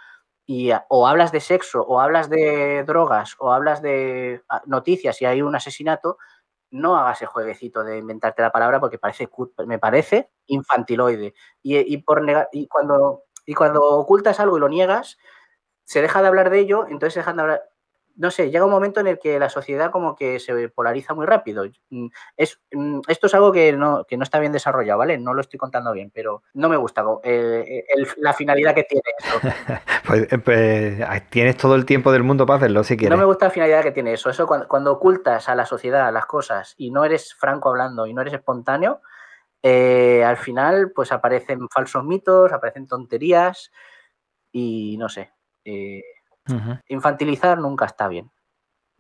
y, 0.47 0.70
o 0.89 1.06
hablas 1.06 1.31
de 1.31 1.40
sexo, 1.40 1.82
o 1.82 2.01
hablas 2.01 2.31
de 2.31 2.82
drogas, 2.85 3.36
o 3.39 3.52
hablas 3.52 3.82
de 3.82 4.43
ah, 4.48 4.62
noticias 4.65 5.20
y 5.20 5.27
hay 5.27 5.43
un 5.43 5.55
asesinato, 5.55 6.16
no 6.70 6.97
hagas 6.97 7.23
el 7.23 7.28
jueguecito 7.28 7.85
de 7.85 7.99
inventarte 7.99 8.43
la 8.43 8.53
palabra 8.53 8.81
porque 8.81 8.99
parece, 8.99 9.28
me 9.66 9.78
parece 9.78 10.31
infantiloide. 10.47 11.35
Y, 11.62 11.78
y 11.78 11.99
por 11.99 12.23
negar, 12.23 12.49
y, 12.53 12.69
cuando, 12.69 13.24
y 13.47 13.55
cuando 13.55 13.82
ocultas 13.85 14.40
algo 14.40 14.57
y 14.59 14.61
lo 14.61 14.69
niegas, 14.69 15.19
se 15.85 16.03
deja 16.03 16.23
de 16.23 16.28
hablar 16.28 16.51
de 16.51 16.61
ello, 16.61 16.85
entonces 16.86 17.15
se 17.15 17.20
dejan 17.20 17.36
de 17.36 17.43
hablar. 17.43 17.62
No 18.19 18.31
sé, 18.32 18.51
llega 18.51 18.65
un 18.65 18.70
momento 18.70 18.99
en 19.01 19.07
el 19.07 19.19
que 19.20 19.39
la 19.39 19.49
sociedad 19.49 19.90
como 19.93 20.16
que 20.16 20.40
se 20.40 20.69
polariza 20.70 21.15
muy 21.15 21.24
rápido. 21.24 21.65
Mm, 21.90 22.09
Es, 22.36 22.61
mm, 22.73 23.01
esto 23.07 23.28
es 23.28 23.35
algo 23.35 23.53
que 23.53 23.73
no, 23.73 24.05
que 24.05 24.16
no 24.16 24.24
está 24.24 24.40
bien 24.40 24.51
desarrollado, 24.53 24.99
¿vale? 24.99 25.19
No 25.19 25.35
lo 25.35 25.40
estoy 25.40 25.57
contando 25.59 25.93
bien, 25.93 26.11
pero 26.12 26.43
no 26.55 26.69
me 26.69 26.77
gusta 26.77 27.05
eh, 27.23 27.85
el- 27.95 28.09
la 28.16 28.32
finalidad 28.35 28.74
que 28.74 28.85
tiene 28.85 29.03
eso. 29.19 29.40
Pues, 30.09 30.32
eh, 30.32 30.39
pues, 30.39 31.31
tienes 31.31 31.57
todo 31.59 31.74
el 31.74 31.85
tiempo 31.85 32.11
del 32.12 32.23
mundo 32.23 32.47
para 32.47 32.57
hacerlo 32.57 32.82
si 32.82 32.95
No 32.95 32.99
quieres. 32.99 33.19
me 33.19 33.24
gusta 33.27 33.45
la 33.47 33.51
finalidad 33.51 33.82
que 33.82 33.93
tiene 33.93 34.15
eso. 34.15 34.31
Eso 34.31 34.47
cuando, 34.47 34.66
cuando 34.66 34.90
ocultas 34.93 35.49
a 35.51 35.55
la 35.55 35.66
sociedad 35.66 36.11
las 36.12 36.24
cosas 36.27 36.74
y 36.78 36.90
no 36.90 37.05
eres 37.05 37.35
franco 37.35 37.69
hablando 37.69 38.07
y 38.07 38.15
no 38.15 38.23
eres 38.23 38.32
espontáneo, 38.35 39.03
eh, 39.62 40.24
al 40.24 40.39
final 40.39 40.93
pues 40.95 41.12
aparecen 41.12 41.69
falsos 41.69 42.05
mitos, 42.05 42.53
aparecen 42.53 42.86
tonterías 42.86 43.70
y 44.51 44.97
no 44.99 45.09
sé. 45.09 45.31
eh, 45.65 46.03
Infantilizar 46.89 47.59
nunca 47.59 47.87
está 47.87 48.09
bien. 48.09 48.31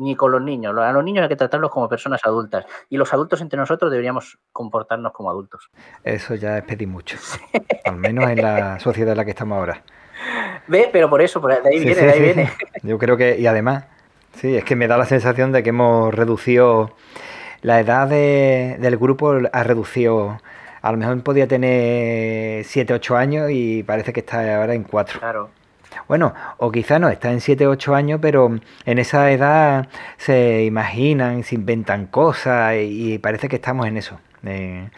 Ni 0.00 0.14
con 0.14 0.30
los 0.30 0.40
niños. 0.40 0.76
A 0.78 0.92
los 0.92 1.02
niños 1.02 1.22
hay 1.24 1.28
que 1.28 1.34
tratarlos 1.36 1.70
como 1.72 1.88
personas 1.88 2.20
adultas. 2.24 2.64
Y 2.88 2.96
los 2.96 3.12
adultos 3.12 3.40
entre 3.40 3.58
nosotros 3.58 3.90
deberíamos 3.90 4.38
comportarnos 4.52 5.12
como 5.12 5.28
adultos. 5.30 5.70
Eso 6.04 6.36
ya 6.36 6.56
es 6.58 6.64
pedir 6.64 6.86
mucho. 6.86 7.16
Al 7.84 7.96
menos 7.96 8.30
en 8.30 8.40
la 8.42 8.78
sociedad 8.78 9.12
en 9.12 9.16
la 9.18 9.24
que 9.24 9.30
estamos 9.32 9.58
ahora. 9.58 9.82
Ve, 10.68 10.88
pero 10.92 11.10
por 11.10 11.20
eso, 11.20 11.40
por 11.40 11.50
de 11.50 11.68
ahí 11.68 11.78
Sí, 11.78 11.84
viene, 11.86 11.94
sí, 12.00 12.06
de 12.06 12.12
ahí 12.12 12.18
sí, 12.18 12.24
viene. 12.24 12.50
Yo 12.82 12.98
creo 12.98 13.16
que, 13.16 13.38
y 13.40 13.46
además, 13.48 13.86
sí, 14.34 14.54
es 14.56 14.64
que 14.64 14.76
me 14.76 14.86
da 14.86 14.96
la 14.98 15.04
sensación 15.06 15.50
de 15.50 15.62
que 15.64 15.70
hemos 15.70 16.14
reducido 16.14 16.94
la 17.62 17.80
edad 17.80 18.06
de- 18.08 18.76
del 18.78 18.96
grupo, 18.98 19.34
ha 19.52 19.62
reducido. 19.64 20.40
A 20.80 20.92
lo 20.92 20.98
mejor 20.98 21.20
podía 21.24 21.48
tener 21.48 22.64
7, 22.64 22.94
8 22.94 23.16
años 23.16 23.50
y 23.50 23.82
parece 23.82 24.12
que 24.12 24.20
está 24.20 24.58
ahora 24.60 24.74
en 24.74 24.84
4. 24.84 25.18
Claro. 25.18 25.50
Bueno, 26.08 26.34
o 26.56 26.72
quizá 26.72 26.98
no, 26.98 27.08
está 27.10 27.30
en 27.30 27.40
7, 27.40 27.66
8 27.66 27.94
años, 27.94 28.18
pero 28.22 28.50
en 28.86 28.98
esa 28.98 29.30
edad 29.30 29.88
se 30.16 30.64
imaginan, 30.64 31.42
se 31.44 31.54
inventan 31.54 32.06
cosas 32.06 32.74
y, 32.80 33.18
parece 33.18 33.48
que 33.48 33.56
estamos 33.56 33.86
en 33.86 33.98
eso. 33.98 34.18
eh, 34.44 34.88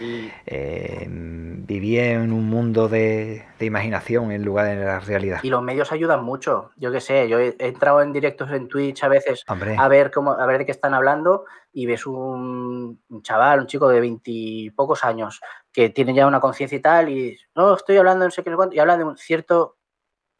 eh, 0.46 1.06
vivir 1.08 2.00
en 2.00 2.32
un 2.32 2.48
mundo 2.48 2.88
de, 2.88 3.44
de 3.58 3.66
imaginación 3.66 4.30
en 4.32 4.44
lugar 4.44 4.66
de 4.66 4.84
la 4.84 5.00
realidad. 5.00 5.40
y 5.42 5.48
los 5.48 5.62
medios 5.62 5.90
ayudan 5.92 6.22
mucho. 6.22 6.70
Yo 6.76 6.92
qué 6.92 7.00
sé, 7.00 7.28
yo 7.28 7.38
he, 7.38 7.56
he 7.58 7.68
entrado 7.68 8.02
en 8.02 8.12
directos 8.12 8.50
en 8.50 8.68
Twitch 8.68 9.02
a 9.02 9.08
veces 9.08 9.44
Hombre. 9.48 9.76
a 9.78 9.88
ver 9.88 10.10
cómo, 10.10 10.32
a 10.32 10.46
ver 10.46 10.58
de 10.58 10.66
qué 10.66 10.72
están 10.72 10.94
hablando 10.94 11.46
y 11.72 11.86
ves 11.86 12.06
un, 12.06 13.00
un 13.08 13.22
chaval, 13.22 13.60
un 13.60 13.66
chico 13.66 13.88
de 13.88 14.00
veintipocos 14.00 15.04
años 15.04 15.40
que 15.72 15.88
tiene 15.90 16.12
ya 16.14 16.26
una 16.26 16.40
conciencia 16.40 16.76
y 16.76 16.80
tal 16.82 17.08
y 17.08 17.38
no 17.54 17.74
estoy 17.74 17.96
hablando 17.96 18.24
no 18.26 18.30
sé 18.30 18.42
qué 18.42 18.50
no 18.50 18.54
sé 18.54 18.58
cuánto", 18.58 18.76
y 18.76 18.78
habla 18.78 18.98
de 18.98 19.04
un 19.04 19.16
cierto 19.16 19.76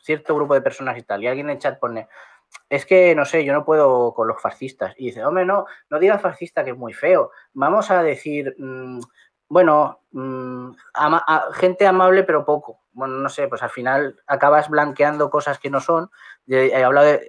cierto 0.02 0.34
grupo 0.34 0.54
de 0.54 0.62
personas 0.62 0.96
y 0.98 1.02
tal 1.02 1.22
y 1.22 1.28
alguien 1.28 1.50
en 1.50 1.58
chat 1.58 1.78
pone 1.78 2.08
es 2.68 2.86
que 2.86 3.14
no 3.14 3.24
sé, 3.24 3.44
yo 3.44 3.52
no 3.52 3.64
puedo 3.64 4.14
con 4.14 4.28
los 4.28 4.40
fascistas 4.40 4.94
y 4.96 5.06
dice, 5.06 5.24
hombre, 5.24 5.44
no, 5.44 5.66
no 5.88 5.98
digas 5.98 6.22
fascista 6.22 6.64
que 6.64 6.70
es 6.70 6.76
muy 6.76 6.92
feo. 6.92 7.30
Vamos 7.52 7.90
a 7.90 8.02
decir, 8.02 8.54
mm, 8.58 9.00
bueno, 9.48 10.02
mm, 10.12 10.70
gente 11.54 11.86
amable 11.86 12.22
pero 12.22 12.44
poco. 12.44 12.80
Bueno, 12.92 13.16
no 13.18 13.28
sé, 13.28 13.48
pues 13.48 13.62
al 13.62 13.70
final 13.70 14.20
acabas 14.26 14.68
blanqueando 14.68 15.30
cosas 15.30 15.58
que 15.58 15.70
no 15.70 15.80
son. 15.80 16.10
He, 16.46 16.82
hablado 16.82 17.20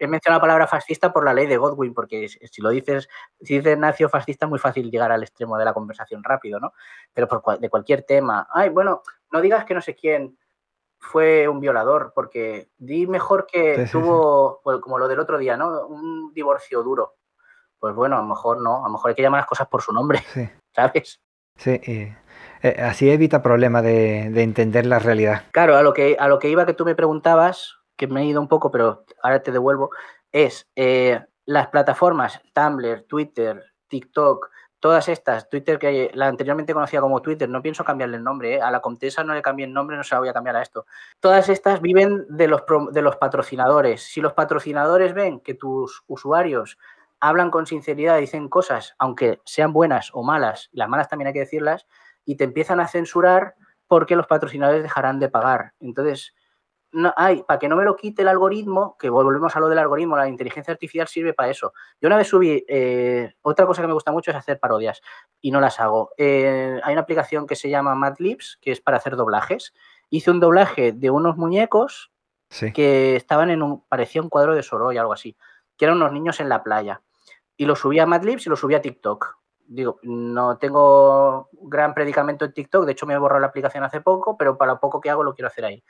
mencionado 0.00 0.38
la 0.38 0.40
palabra 0.40 0.66
fascista 0.66 1.12
por 1.12 1.24
la 1.24 1.34
ley 1.34 1.46
de 1.46 1.56
Godwin, 1.56 1.94
porque 1.94 2.28
si 2.28 2.62
lo 2.62 2.70
dices, 2.70 3.08
si 3.40 3.58
dices 3.58 3.78
nazi 3.78 4.04
o 4.04 4.08
fascista, 4.08 4.46
es 4.46 4.50
muy 4.50 4.58
fácil 4.58 4.90
llegar 4.90 5.12
al 5.12 5.22
extremo 5.22 5.58
de 5.58 5.64
la 5.64 5.74
conversación 5.74 6.24
rápido, 6.24 6.60
¿no? 6.60 6.72
Pero 7.12 7.28
por, 7.28 7.58
de 7.58 7.70
cualquier 7.70 8.02
tema. 8.02 8.48
Ay, 8.52 8.68
bueno, 8.68 9.02
no 9.32 9.40
digas 9.40 9.64
que 9.64 9.74
no 9.74 9.80
sé 9.80 9.94
quién 9.94 10.36
fue 11.06 11.48
un 11.48 11.60
violador, 11.60 12.12
porque 12.14 12.68
di 12.76 13.06
mejor 13.06 13.46
que 13.46 13.76
Sí, 13.76 13.86
sí, 13.86 13.92
tuvo, 13.92 14.60
pues, 14.62 14.78
como 14.80 14.98
lo 14.98 15.08
del 15.08 15.20
otro 15.20 15.38
día, 15.38 15.56
¿no? 15.56 15.86
Un 15.86 16.32
divorcio 16.34 16.82
duro. 16.82 17.16
Pues 17.78 17.94
bueno, 17.94 18.16
a 18.16 18.20
lo 18.20 18.26
mejor 18.26 18.60
no, 18.60 18.84
a 18.84 18.88
lo 18.88 18.92
mejor 18.92 19.10
hay 19.10 19.14
que 19.14 19.22
llamar 19.22 19.40
las 19.40 19.48
cosas 19.48 19.68
por 19.68 19.82
su 19.82 19.92
nombre, 19.92 20.20
¿sabes? 20.74 21.20
sí. 21.56 21.80
y, 21.86 22.12
eh, 22.62 22.82
así 22.82 23.10
evita 23.10 23.42
problemas 23.42 23.82
de, 23.82 24.30
de 24.30 24.42
entender 24.42 24.86
la 24.86 24.98
realidad. 24.98 25.44
Claro, 25.52 25.76
a 25.76 25.82
lo 25.82 25.92
que, 25.92 26.16
a 26.18 26.28
lo 26.28 26.38
que 26.38 26.48
iba 26.48 26.66
que 26.66 26.74
tú 26.74 26.84
me 26.84 26.94
preguntabas, 26.94 27.76
que 27.96 28.06
me 28.06 28.22
he 28.22 28.24
ido 28.24 28.40
un 28.40 28.48
poco, 28.48 28.70
pero 28.70 29.04
ahora 29.22 29.42
te 29.42 29.52
devuelvo, 29.52 29.90
es 30.32 30.68
eh, 30.76 31.20
las 31.44 31.68
plataformas 31.68 32.40
Tumblr, 32.52 33.04
Twitter, 33.04 33.62
TikTok, 33.88 34.50
todas 34.80 35.08
estas, 35.08 35.48
Twitter 35.48 35.78
que 35.78 36.10
la 36.14 36.28
anteriormente 36.28 36.74
conocía 36.74 37.00
como 37.00 37.22
Twitter, 37.22 37.48
no 37.48 37.62
pienso 37.62 37.84
cambiarle 37.84 38.18
el 38.18 38.24
nombre, 38.24 38.54
¿eh? 38.54 38.60
a 38.60 38.70
la 38.70 38.80
Comtesa 38.80 39.24
no 39.24 39.34
le 39.34 39.42
cambié 39.42 39.66
el 39.66 39.72
nombre, 39.72 39.96
no 39.96 40.04
se 40.04 40.14
la 40.14 40.20
voy 40.20 40.28
a 40.28 40.32
cambiar 40.32 40.56
a 40.56 40.62
esto. 40.62 40.86
Todas 41.20 41.48
estas 41.48 41.80
viven 41.80 42.26
de 42.28 42.48
los, 42.48 42.62
de 42.92 43.02
los 43.02 43.16
patrocinadores. 43.16 44.02
Si 44.02 44.20
los 44.20 44.34
patrocinadores 44.34 45.14
ven 45.14 45.40
que 45.40 45.54
tus 45.54 46.02
usuarios 46.06 46.78
hablan 47.20 47.50
con 47.50 47.66
sinceridad, 47.66 48.18
dicen 48.18 48.48
cosas, 48.48 48.94
aunque 48.98 49.40
sean 49.44 49.72
buenas 49.72 50.10
o 50.12 50.22
malas, 50.22 50.68
las 50.72 50.88
malas 50.88 51.08
también 51.08 51.28
hay 51.28 51.32
que 51.32 51.40
decirlas, 51.40 51.86
y 52.24 52.36
te 52.36 52.44
empiezan 52.44 52.80
a 52.80 52.88
censurar 52.88 53.54
porque 53.86 54.16
los 54.16 54.26
patrocinadores 54.26 54.82
dejarán 54.82 55.18
de 55.20 55.28
pagar. 55.28 55.72
Entonces, 55.80 56.34
no, 56.92 57.12
ay, 57.16 57.42
para 57.46 57.58
que 57.58 57.68
no 57.68 57.76
me 57.76 57.84
lo 57.84 57.96
quite 57.96 58.22
el 58.22 58.28
algoritmo, 58.28 58.96
que 58.98 59.10
volvemos 59.10 59.54
a 59.54 59.60
lo 59.60 59.68
del 59.68 59.78
algoritmo, 59.78 60.16
la 60.16 60.28
inteligencia 60.28 60.72
artificial 60.72 61.08
sirve 61.08 61.34
para 61.34 61.50
eso. 61.50 61.72
Yo 62.00 62.06
una 62.06 62.16
vez 62.16 62.28
subí, 62.28 62.64
eh, 62.68 63.34
otra 63.42 63.66
cosa 63.66 63.82
que 63.82 63.88
me 63.88 63.94
gusta 63.94 64.12
mucho 64.12 64.30
es 64.30 64.36
hacer 64.36 64.58
parodias 64.58 65.00
y 65.40 65.50
no 65.50 65.60
las 65.60 65.78
hago. 65.80 66.10
Eh, 66.16 66.80
hay 66.82 66.92
una 66.92 67.02
aplicación 67.02 67.46
que 67.46 67.56
se 67.56 67.68
llama 67.68 67.94
Madlibs, 67.94 68.58
que 68.62 68.72
es 68.72 68.80
para 68.80 68.96
hacer 68.96 69.16
doblajes. 69.16 69.74
Hice 70.10 70.30
un 70.30 70.40
doblaje 70.40 70.92
de 70.92 71.10
unos 71.10 71.36
muñecos 71.36 72.12
Sí. 72.48 72.72
que 72.72 73.16
estaban 73.16 73.50
en 73.50 73.60
un, 73.62 73.84
parecía 73.88 74.22
un 74.22 74.28
cuadro 74.28 74.54
de 74.54 74.62
Soroy, 74.62 74.96
algo 74.96 75.12
así, 75.12 75.36
que 75.76 75.84
eran 75.84 75.96
unos 75.96 76.12
niños 76.12 76.38
en 76.40 76.48
la 76.48 76.62
playa. 76.62 77.02
Y 77.56 77.64
lo 77.66 77.74
subí 77.74 77.98
a 77.98 78.06
Madlibs 78.06 78.46
y 78.46 78.50
lo 78.50 78.56
subí 78.56 78.74
a 78.76 78.80
TikTok. 78.80 79.36
Digo, 79.68 79.98
no 80.04 80.56
tengo 80.58 81.48
gran 81.52 81.92
predicamento 81.92 82.44
en 82.44 82.52
TikTok, 82.52 82.84
de 82.86 82.92
hecho 82.92 83.04
me 83.04 83.14
he 83.14 83.18
borrado 83.18 83.40
la 83.40 83.48
aplicación 83.48 83.82
hace 83.82 84.00
poco, 84.00 84.36
pero 84.36 84.56
para 84.56 84.74
lo 84.74 84.78
poco 84.80 85.00
que 85.00 85.10
hago 85.10 85.24
lo 85.24 85.34
quiero 85.34 85.48
hacer 85.48 85.64
ahí. 85.64 85.82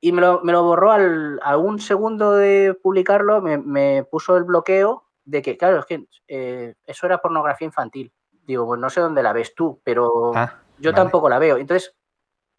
Y 0.00 0.12
me 0.12 0.20
lo, 0.22 0.40
me 0.42 0.52
lo 0.52 0.62
borró 0.62 0.92
al, 0.92 1.38
a 1.42 1.56
un 1.56 1.78
segundo 1.78 2.32
de 2.32 2.74
publicarlo, 2.82 3.42
me, 3.42 3.58
me 3.58 4.04
puso 4.04 4.36
el 4.36 4.44
bloqueo 4.44 5.04
de 5.24 5.42
que, 5.42 5.56
claro, 5.56 5.80
es 5.80 5.86
que 5.86 6.06
eh, 6.28 6.74
eso 6.84 7.06
era 7.06 7.18
pornografía 7.18 7.66
infantil. 7.66 8.12
Digo, 8.46 8.66
pues 8.66 8.80
no 8.80 8.88
sé 8.90 9.00
dónde 9.00 9.22
la 9.22 9.32
ves 9.32 9.54
tú, 9.54 9.80
pero 9.84 10.32
Ah, 10.34 10.58
yo 10.78 10.90
vale. 10.92 11.02
tampoco 11.02 11.28
la 11.28 11.38
veo. 11.38 11.56
Entonces, 11.58 11.94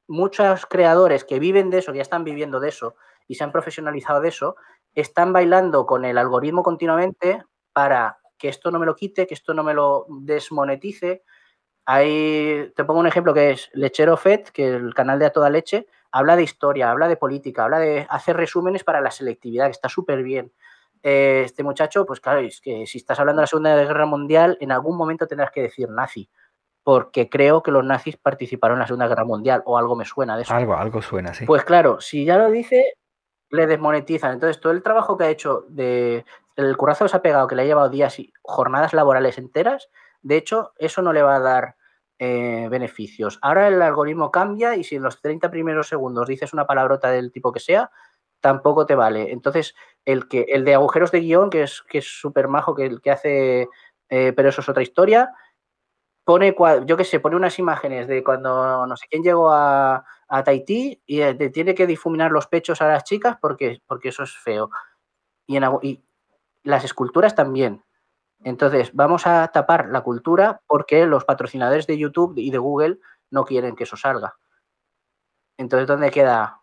muchos 0.07 0.65
creadores 0.68 1.26
que 1.26 1.39
viven 1.39 1.69
de 1.69 1.80
eso, 1.80 1.91
que 1.91 1.97
ya 1.97 2.03
están 2.03 2.23
viviendo 2.23 2.59
de 2.59 2.69
eso 2.69 2.95
y 3.27 3.35
se 3.35 3.43
han 3.43 3.51
profesionalizado 3.51 4.22
de 4.22 4.30
eso, 4.30 4.55
están 4.93 5.34
bailando 5.34 5.85
con 5.85 6.05
el 6.05 6.18
algoritmo 6.18 6.63
continuamente 6.63 7.43
para 7.73 8.19
que 8.38 8.49
esto 8.49 8.72
no 8.72 8.80
me 8.80 8.85
lo 8.85 8.95
quite, 8.95 9.26
que 9.26 9.34
esto 9.34 9.53
no 9.53 9.63
me 9.63 9.73
lo 9.73 10.05
desmonetice. 10.09 11.23
Ahí 11.85 12.72
te 12.76 12.84
pongo 12.84 12.99
un 12.99 13.07
ejemplo 13.07 13.34
que 13.34 13.51
es 13.51 13.69
Lechero 13.73 14.18
Fed, 14.18 14.41
que 14.49 14.68
el 14.68 14.93
canal 14.93 15.19
de 15.19 15.26
A 15.26 15.31
Toda 15.31 15.49
Leche 15.49 15.88
habla 16.11 16.35
de 16.35 16.43
historia, 16.43 16.91
habla 16.91 17.07
de 17.07 17.17
política, 17.17 17.63
habla 17.63 17.79
de 17.79 18.05
hacer 18.09 18.38
resúmenes 18.38 18.83
para 18.83 19.01
la 19.01 19.11
selectividad, 19.11 19.65
que 19.65 19.71
está 19.71 19.89
súper 19.89 20.23
bien. 20.23 20.51
Eh, 21.03 21.43
este 21.45 21.63
muchacho, 21.63 22.05
pues 22.05 22.19
claro, 22.19 22.41
es 22.41 22.61
que 22.61 22.85
si 22.85 22.97
estás 22.97 23.19
hablando 23.19 23.39
de 23.39 23.43
la 23.43 23.47
Segunda 23.47 23.75
Guerra 23.75 24.05
Mundial, 24.05 24.57
en 24.61 24.71
algún 24.71 24.97
momento 24.97 25.27
tendrás 25.27 25.51
que 25.51 25.61
decir 25.61 25.89
nazi, 25.89 26.29
porque 26.83 27.29
creo 27.29 27.63
que 27.63 27.71
los 27.71 27.83
nazis 27.83 28.17
participaron 28.17 28.75
en 28.75 28.81
la 28.81 28.88
Segunda 28.88 29.07
Guerra 29.07 29.25
Mundial 29.25 29.63
o 29.65 29.77
algo 29.77 29.95
me 29.95 30.05
suena 30.05 30.35
de 30.35 30.43
eso. 30.43 30.53
Algo, 30.53 30.75
algo 30.75 31.01
suena, 31.01 31.33
sí. 31.33 31.45
Pues 31.45 31.63
claro, 31.63 32.01
si 32.01 32.25
ya 32.25 32.38
lo 32.38 32.51
dice, 32.51 32.97
le 33.49 33.67
desmonetizan. 33.67 34.33
Entonces, 34.33 34.59
todo 34.59 34.73
el 34.73 34.83
trabajo 34.83 35.17
que 35.17 35.23
ha 35.25 35.29
hecho 35.29 35.65
de 35.69 36.25
el 36.55 36.77
curazo 36.77 37.05
que 37.05 37.09
se 37.09 37.17
ha 37.17 37.21
pegado, 37.21 37.47
que 37.47 37.55
le 37.55 37.63
ha 37.63 37.65
llevado 37.65 37.89
días 37.89 38.19
y 38.19 38.31
jornadas 38.41 38.93
laborales 38.93 39.38
enteras, 39.38 39.89
de 40.21 40.38
hecho, 40.38 40.73
eso 40.77 41.01
no 41.01 41.13
le 41.13 41.23
va 41.23 41.35
a 41.35 41.39
dar 41.39 41.75
eh, 42.23 42.68
beneficios. 42.69 43.39
Ahora 43.41 43.68
el 43.68 43.81
algoritmo 43.81 44.30
cambia 44.30 44.76
y 44.76 44.84
si 44.84 44.95
en 44.95 45.02
los 45.02 45.19
30 45.22 45.49
primeros 45.49 45.88
segundos 45.88 46.27
dices 46.27 46.53
una 46.53 46.68
palabrota 46.68 47.10
del 47.10 47.31
tipo 47.31 47.52
que 47.52 47.60
sea, 47.60 47.89
tampoco 48.39 48.85
te 48.85 48.93
vale. 48.93 49.31
Entonces, 49.31 49.73
el, 50.06 50.27
que, 50.27 50.45
el 50.49 50.64
de 50.64 50.76
agujeros 50.76 51.11
de 51.11 51.22
guion, 51.22 51.49
que 51.49 51.64
es 51.64 51.81
que 51.89 51.98
es 51.98 52.06
súper 52.06 52.48
majo, 52.48 52.76
que 52.76 52.85
el 52.85 53.02
que 53.02 53.10
hace, 53.10 53.69
eh, 54.10 54.34
pero 54.35 54.49
eso 54.49 54.61
es 54.61 54.69
otra 54.69 54.84
historia, 54.84 55.31
pone, 56.23 56.56
yo 56.85 56.95
qué 56.95 57.06
sé, 57.06 57.19
pone 57.19 57.35
unas 57.38 57.57
imágenes 57.57 58.07
de 58.07 58.23
cuando 58.23 58.85
no 58.85 58.95
sé 58.98 59.07
quién 59.10 59.23
llegó 59.23 59.52
a, 59.52 60.06
a 60.27 60.43
Tahití 60.43 61.02
y 61.07 61.22
eh, 61.22 61.34
tiene 61.49 61.73
que 61.73 61.88
difuminar 61.88 62.31
los 62.31 62.45
pechos 62.45 62.84
a 62.84 62.88
las 62.88 63.03
chicas 63.03 63.38
porque, 63.41 63.81
porque 63.88 64.10
eso 64.10 64.22
es 64.22 64.38
feo. 64.38 64.69
Y, 65.48 65.57
y 65.81 66.03
las 66.61 66.84
esculturas 66.85 67.34
también. 67.34 67.84
Entonces, 68.43 68.91
vamos 68.93 69.27
a 69.27 69.47
tapar 69.49 69.89
la 69.89 70.01
cultura 70.01 70.61
porque 70.68 71.05
los 71.05 71.26
patrocinadores 71.26 71.88
de 71.88 71.97
YouTube 71.97 72.34
y 72.38 72.51
de 72.51 72.57
Google 72.57 72.99
no 73.30 73.45
quieren 73.45 73.76
que 73.76 73.84
eso 73.84 73.95
salga. 73.95 74.35
Entonces, 75.57 75.88
¿dónde 75.88 76.09
queda 76.09 76.61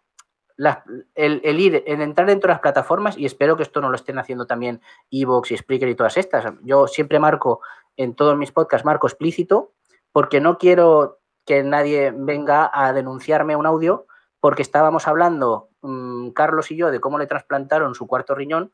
el, 1.14 1.40
el 1.44 1.60
ir, 1.60 1.84
en 1.86 2.02
entrar 2.02 2.26
dentro 2.26 2.48
de 2.48 2.55
las 2.55 2.60
plataformas? 2.60 3.16
Y 3.16 3.26
espero 3.26 3.56
que 3.56 3.62
esto 3.62 3.80
no 3.80 3.90
lo 3.90 3.94
estén 3.94 4.18
haciendo 4.18 4.46
también 4.46 4.80
Evox 5.10 5.52
y 5.52 5.56
Spreaker 5.56 5.88
y 5.88 5.94
todas 5.94 6.16
estas. 6.16 6.52
Yo 6.62 6.88
siempre 6.88 7.20
marco 7.20 7.60
en 7.96 8.14
todos 8.14 8.36
mis 8.36 8.50
podcasts, 8.50 8.84
marco 8.84 9.06
explícito, 9.06 9.72
porque 10.12 10.40
no 10.40 10.59
quiero 10.59 11.20
que 11.44 11.62
nadie 11.62 12.12
venga 12.14 12.70
a 12.72 12.92
denunciarme 12.92 13.56
un 13.56 13.66
audio, 13.66 14.06
porque 14.40 14.62
estábamos 14.62 15.09
hablando, 15.09 15.70
mm, 15.82 16.30
Carlos 16.30 16.70
y 16.70 16.76
yo, 16.76 16.90
de 16.90 17.00
cómo 17.00 17.18
le 17.18 17.26
trasplantaron 17.26 17.94
su 17.94 18.06
cuarto 18.06 18.34
riñón 18.34 18.72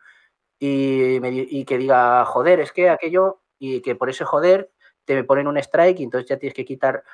y, 0.66 1.20
me 1.20 1.65
que 1.66 1.78
diga, 1.78 2.24
joder, 2.24 2.61
es 2.61 2.73
que 2.73 2.89
aquello, 2.89 3.41
y 3.59 3.82
que 3.82 3.95
por 3.95 4.09
ese 4.09 4.24
joder 4.24 4.70
te 5.05 5.23
ponen 5.24 5.47
un 5.47 5.59
strike 5.59 6.01
entonces 6.01 6.28
ya 6.28 6.39
tienes 6.39 6.55
que 6.55 6.65
quitar. 6.65 7.05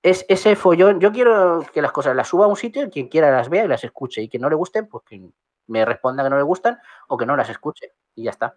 Es 0.00 0.24
ese 0.28 0.54
follón. 0.54 1.00
Yo 1.00 1.10
quiero 1.10 1.64
que 1.72 1.82
las 1.82 1.90
cosas 1.90 2.14
las 2.14 2.28
suba 2.28 2.44
a 2.44 2.48
un 2.48 2.56
sitio 2.56 2.84
y 2.84 2.90
quien 2.90 3.08
quiera 3.08 3.32
las 3.32 3.48
vea 3.48 3.64
y 3.64 3.68
las 3.68 3.82
escuche. 3.82 4.22
Y 4.22 4.28
que 4.28 4.38
no 4.38 4.48
le 4.48 4.54
gusten, 4.54 4.86
pues 4.86 5.02
que 5.04 5.20
me 5.66 5.84
responda 5.84 6.22
que 6.22 6.30
no 6.30 6.36
le 6.36 6.42
gustan 6.42 6.78
o 7.08 7.16
que 7.16 7.26
no 7.26 7.36
las 7.36 7.48
escuche. 7.48 7.92
Y 8.14 8.24
ya 8.24 8.30
está. 8.30 8.54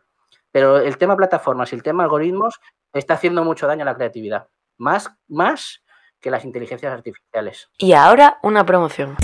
Pero 0.52 0.78
el 0.78 0.98
tema 0.98 1.16
plataformas 1.16 1.72
y 1.72 1.76
el 1.76 1.84
tema 1.84 2.04
algoritmos 2.04 2.60
está 2.94 3.16
haciendo 3.16 3.44
mucho 3.44 3.66
daño 3.66 3.84
a 3.84 3.86
la 3.86 3.96
creatividad. 3.96 4.50
Más, 4.78 5.10
más 5.28 5.84
que 6.20 6.30
las 6.30 6.46
inteligencias 6.46 6.94
artificiales. 6.94 7.70
Y 7.78 7.94
ahora 7.94 8.40
una 8.44 8.66
promoción. 8.66 9.16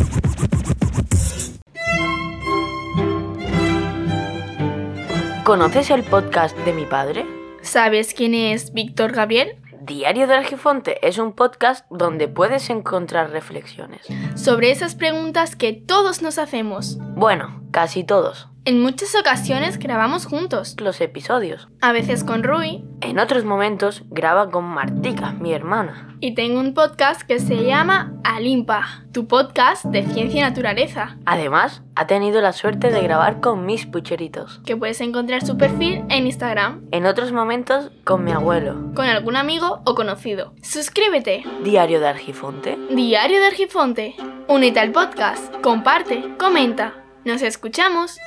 ¿Conoces 5.43 5.89
el 5.89 6.03
podcast 6.03 6.57
de 6.59 6.71
mi 6.71 6.85
padre? 6.85 7.25
¿Sabes 7.61 8.13
quién 8.13 8.33
es 8.33 8.71
Víctor 8.71 9.11
Gabriel? 9.11 9.57
Diario 9.81 10.25
del 10.25 10.37
Argifonte 10.37 11.05
es 11.05 11.17
un 11.17 11.33
podcast 11.33 11.85
donde 11.91 12.29
puedes 12.29 12.69
encontrar 12.69 13.29
reflexiones. 13.31 14.07
Sobre 14.35 14.71
esas 14.71 14.95
preguntas 14.95 15.57
que 15.57 15.73
todos 15.73 16.21
nos 16.21 16.37
hacemos. 16.37 16.97
Bueno, 17.17 17.61
casi 17.71 18.05
todos. 18.05 18.52
En 18.65 18.81
muchas 18.81 19.13
ocasiones 19.15 19.77
grabamos 19.77 20.25
juntos, 20.25 20.77
Los 20.79 21.01
episodios. 21.01 21.67
a 21.81 21.91
veces 21.91 22.23
con 22.23 22.43
Rui, 22.43 22.85
En 23.01 23.19
otros 23.19 23.43
momentos 23.43 24.03
graba 24.09 24.49
con 24.51 24.63
Martica, 24.63 25.33
mi 25.33 25.51
hermana. 25.51 26.15
y 26.21 26.33
tengo 26.33 26.61
un 26.61 26.73
podcast 26.73 27.23
que 27.23 27.39
se 27.39 27.65
llama 27.65 28.13
Alimpa, 28.23 29.03
tu 29.11 29.27
podcast 29.27 29.83
de 29.87 30.03
ciencia 30.03 30.39
y 30.39 30.43
naturaleza, 30.43 31.17
Además, 31.25 31.81
ha 31.95 32.07
tenido 32.07 32.39
la 32.39 32.53
suerte 32.53 32.89
de 32.89 33.01
grabar 33.01 33.41
con 33.41 33.65
mis 33.65 33.85
pucheritos. 33.85 34.61
que 34.65 34.77
puedes 34.77 35.01
encontrar 35.01 35.45
su 35.45 35.57
perfil 35.57 36.05
en 36.07 36.25
Instagram, 36.25 36.85
En 36.91 37.05
otros 37.05 37.33
momentos 37.33 37.91
con 38.05 38.23
mi 38.23 38.31
abuelo. 38.31 38.93
con 38.95 39.07
algún 39.07 39.35
amigo 39.35 39.81
o 39.85 39.93
conocido. 39.93 40.53
Suscríbete. 40.61 41.43
Diario 41.65 41.99
de 41.99 42.07
Argifonte. 42.07 42.77
Diario 42.91 43.41
de 43.41 43.47
Argifonte. 43.47 44.15
Únete 44.47 44.79
al 44.79 44.93
podcast, 44.93 45.53
comparte, 45.61 46.23
comenta. 46.39 46.93
Nos 47.25 47.41
escuchamos. 47.41 48.17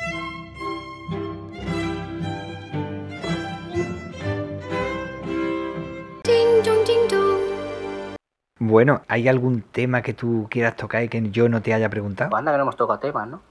Bueno, 8.67 9.03
¿hay 9.09 9.29
algún 9.29 9.63
tema 9.63 10.03
que 10.03 10.15
tú 10.15 10.47
quieras 10.51 10.77
tocar 10.77 11.03
y 11.03 11.09
que 11.09 11.31
yo 11.31 11.49
no 11.49 11.63
te 11.63 11.75
haya 11.75 11.89
preguntado? 11.89 12.37
Anda 12.37 12.53
que 12.53 12.59
no 12.59 12.63
hemos 12.63 12.77
tocado 12.77 12.99
temas, 12.99 13.29
¿no? 13.29 13.43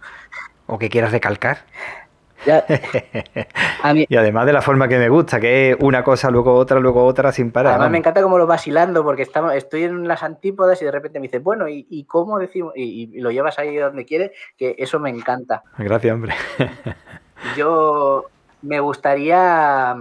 ¿O 0.67 0.77
que 0.77 0.89
quieras 0.89 1.11
recalcar? 1.11 1.59
Ya, 2.45 2.63
a 3.83 3.93
mí, 3.93 4.05
Y 4.07 4.15
además 4.17 4.45
de 4.45 4.53
la 4.53 4.61
forma 4.61 4.87
que 4.87 4.99
me 4.99 5.09
gusta, 5.09 5.39
que 5.39 5.71
es 5.71 5.77
una 5.79 6.03
cosa, 6.03 6.29
luego 6.29 6.53
otra, 6.53 6.79
luego 6.79 7.03
otra, 7.03 7.31
sin 7.31 7.51
parar. 7.51 7.73
Además 7.73 7.91
me 7.91 7.97
encanta 7.97 8.21
cómo 8.21 8.37
lo 8.37 8.45
vas 8.45 8.67
hilando 8.67 9.03
porque 9.03 9.23
estamos, 9.23 9.53
estoy 9.55 9.83
en 9.83 10.07
las 10.07 10.21
antípodas 10.21 10.79
y 10.81 10.85
de 10.85 10.91
repente 10.91 11.19
me 11.19 11.27
dices, 11.27 11.41
bueno, 11.41 11.67
¿y, 11.67 11.87
y 11.89 12.03
cómo 12.05 12.37
decimos? 12.37 12.73
Y, 12.75 13.15
y 13.15 13.21
lo 13.21 13.31
llevas 13.31 13.57
ahí 13.57 13.75
donde 13.77 14.05
quieres, 14.05 14.31
que 14.57 14.75
eso 14.77 14.99
me 14.99 15.09
encanta. 15.09 15.63
Gracias, 15.77 16.13
hombre. 16.13 16.35
Yo 17.57 18.25
me 18.61 18.79
gustaría, 18.79 19.95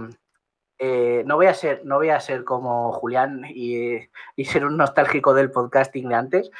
eh, 0.77 1.23
no 1.25 1.35
voy 1.35 1.47
a 1.47 1.53
ser, 1.53 1.81
no 1.85 1.95
voy 1.95 2.09
a 2.09 2.19
ser 2.19 2.43
como 2.43 2.91
Julián 2.91 3.45
y, 3.47 3.97
y 4.35 4.45
ser 4.45 4.65
un 4.65 4.77
nostálgico 4.77 5.33
del 5.33 5.51
podcasting 5.51 6.09
de 6.09 6.15
antes, 6.15 6.51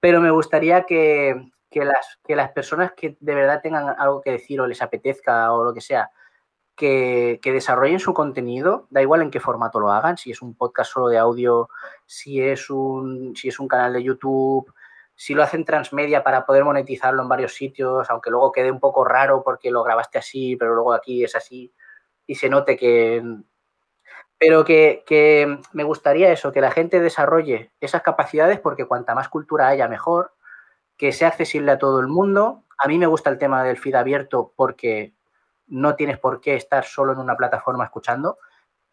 pero 0.00 0.20
me 0.20 0.30
gustaría 0.30 0.84
que, 0.84 1.50
que 1.70 1.84
las, 1.84 2.18
que 2.24 2.36
las 2.36 2.50
personas 2.52 2.92
que 2.92 3.16
de 3.20 3.34
verdad 3.34 3.60
tengan 3.62 3.94
algo 3.98 4.20
que 4.20 4.32
decir 4.32 4.60
o 4.60 4.66
les 4.66 4.82
apetezca 4.82 5.52
o 5.52 5.64
lo 5.64 5.72
que 5.72 5.80
sea, 5.80 6.10
que, 6.76 7.40
que 7.42 7.52
desarrollen 7.52 8.00
su 8.00 8.14
contenido, 8.14 8.86
da 8.90 9.02
igual 9.02 9.22
en 9.22 9.30
qué 9.30 9.40
formato 9.40 9.80
lo 9.80 9.90
hagan, 9.90 10.18
si 10.18 10.30
es 10.30 10.42
un 10.42 10.54
podcast 10.54 10.92
solo 10.92 11.08
de 11.08 11.18
audio, 11.18 11.68
si 12.06 12.42
es 12.42 12.70
un, 12.70 13.34
si 13.36 13.48
es 13.48 13.58
un 13.58 13.68
canal 13.68 13.92
de 13.92 14.02
YouTube, 14.02 14.72
si 15.14 15.34
lo 15.34 15.42
hacen 15.42 15.64
transmedia 15.64 16.22
para 16.22 16.44
poder 16.44 16.64
monetizarlo 16.64 17.22
en 17.22 17.28
varios 17.28 17.54
sitios, 17.54 18.08
aunque 18.10 18.30
luego 18.30 18.52
quede 18.52 18.70
un 18.70 18.80
poco 18.80 19.04
raro 19.04 19.42
porque 19.42 19.70
lo 19.70 19.82
grabaste 19.82 20.18
así, 20.18 20.56
pero 20.56 20.74
luego 20.74 20.92
aquí 20.92 21.24
es 21.24 21.34
así, 21.36 21.72
y 22.26 22.34
se 22.34 22.48
note 22.48 22.76
que... 22.76 23.22
Pero 24.42 24.64
que, 24.64 25.04
que 25.06 25.60
me 25.72 25.84
gustaría 25.84 26.32
eso, 26.32 26.50
que 26.50 26.60
la 26.60 26.72
gente 26.72 26.98
desarrolle 26.98 27.70
esas 27.80 28.02
capacidades 28.02 28.58
porque 28.58 28.86
cuanta 28.86 29.14
más 29.14 29.28
cultura 29.28 29.68
haya, 29.68 29.86
mejor, 29.86 30.32
que 30.96 31.12
sea 31.12 31.28
accesible 31.28 31.70
a 31.70 31.78
todo 31.78 32.00
el 32.00 32.08
mundo. 32.08 32.64
A 32.76 32.88
mí 32.88 32.98
me 32.98 33.06
gusta 33.06 33.30
el 33.30 33.38
tema 33.38 33.62
del 33.62 33.78
feed 33.78 33.94
abierto 33.94 34.52
porque 34.56 35.14
no 35.68 35.94
tienes 35.94 36.18
por 36.18 36.40
qué 36.40 36.56
estar 36.56 36.82
solo 36.82 37.12
en 37.12 37.20
una 37.20 37.36
plataforma 37.36 37.84
escuchando, 37.84 38.36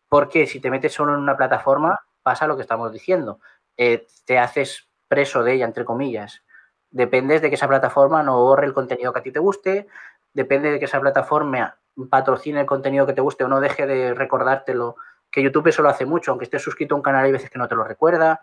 porque 0.08 0.46
si 0.46 0.60
te 0.60 0.70
metes 0.70 0.94
solo 0.94 1.16
en 1.16 1.20
una 1.20 1.36
plataforma 1.36 2.00
pasa 2.22 2.46
lo 2.46 2.56
que 2.56 2.62
estamos 2.62 2.92
diciendo, 2.94 3.40
eh, 3.76 4.06
te 4.26 4.38
haces 4.38 4.88
preso 5.08 5.42
de 5.42 5.54
ella, 5.54 5.66
entre 5.66 5.84
comillas. 5.84 6.44
Dependes 6.92 7.42
de 7.42 7.50
que 7.50 7.56
esa 7.56 7.68
plataforma 7.68 8.22
no 8.22 8.38
borre 8.38 8.68
el 8.68 8.74
contenido 8.76 9.14
que 9.14 9.20
a 9.20 9.24
ti 9.24 9.32
te 9.32 9.40
guste, 9.40 9.88
depende 10.32 10.70
de 10.70 10.78
que 10.78 10.86
esa 10.86 11.00
plataforma 11.00 11.80
patrocine 12.12 12.62
el 12.62 12.68
contenido 12.68 13.08
que 13.08 13.14
te 13.14 13.22
guste 13.22 13.46
o 13.46 13.48
no 13.48 13.60
deje 13.60 13.88
de 13.88 14.14
recordártelo, 14.14 14.96
que 15.32 15.44
YouTube 15.44 15.68
eso 15.68 15.82
lo 15.82 15.90
hace 15.90 16.06
mucho, 16.06 16.32
aunque 16.32 16.46
estés 16.46 16.62
suscrito 16.62 16.96
a 16.96 16.98
un 16.98 17.04
canal 17.04 17.26
hay 17.26 17.32
veces 17.32 17.50
que 17.50 17.60
no 17.60 17.68
te 17.68 17.76
lo 17.76 17.84
recuerda, 17.84 18.42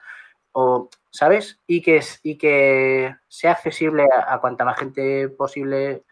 o, 0.53 0.89
¿sabes? 1.11 1.61
Y 1.67 1.83
que, 1.83 2.03
y 2.23 2.39
que 2.39 3.15
sea 3.29 3.53
accesible 3.53 4.07
a, 4.13 4.35
a 4.35 4.41
cuanta 4.41 4.65
más 4.65 4.79
gente 4.79 5.29
posible 5.29 6.05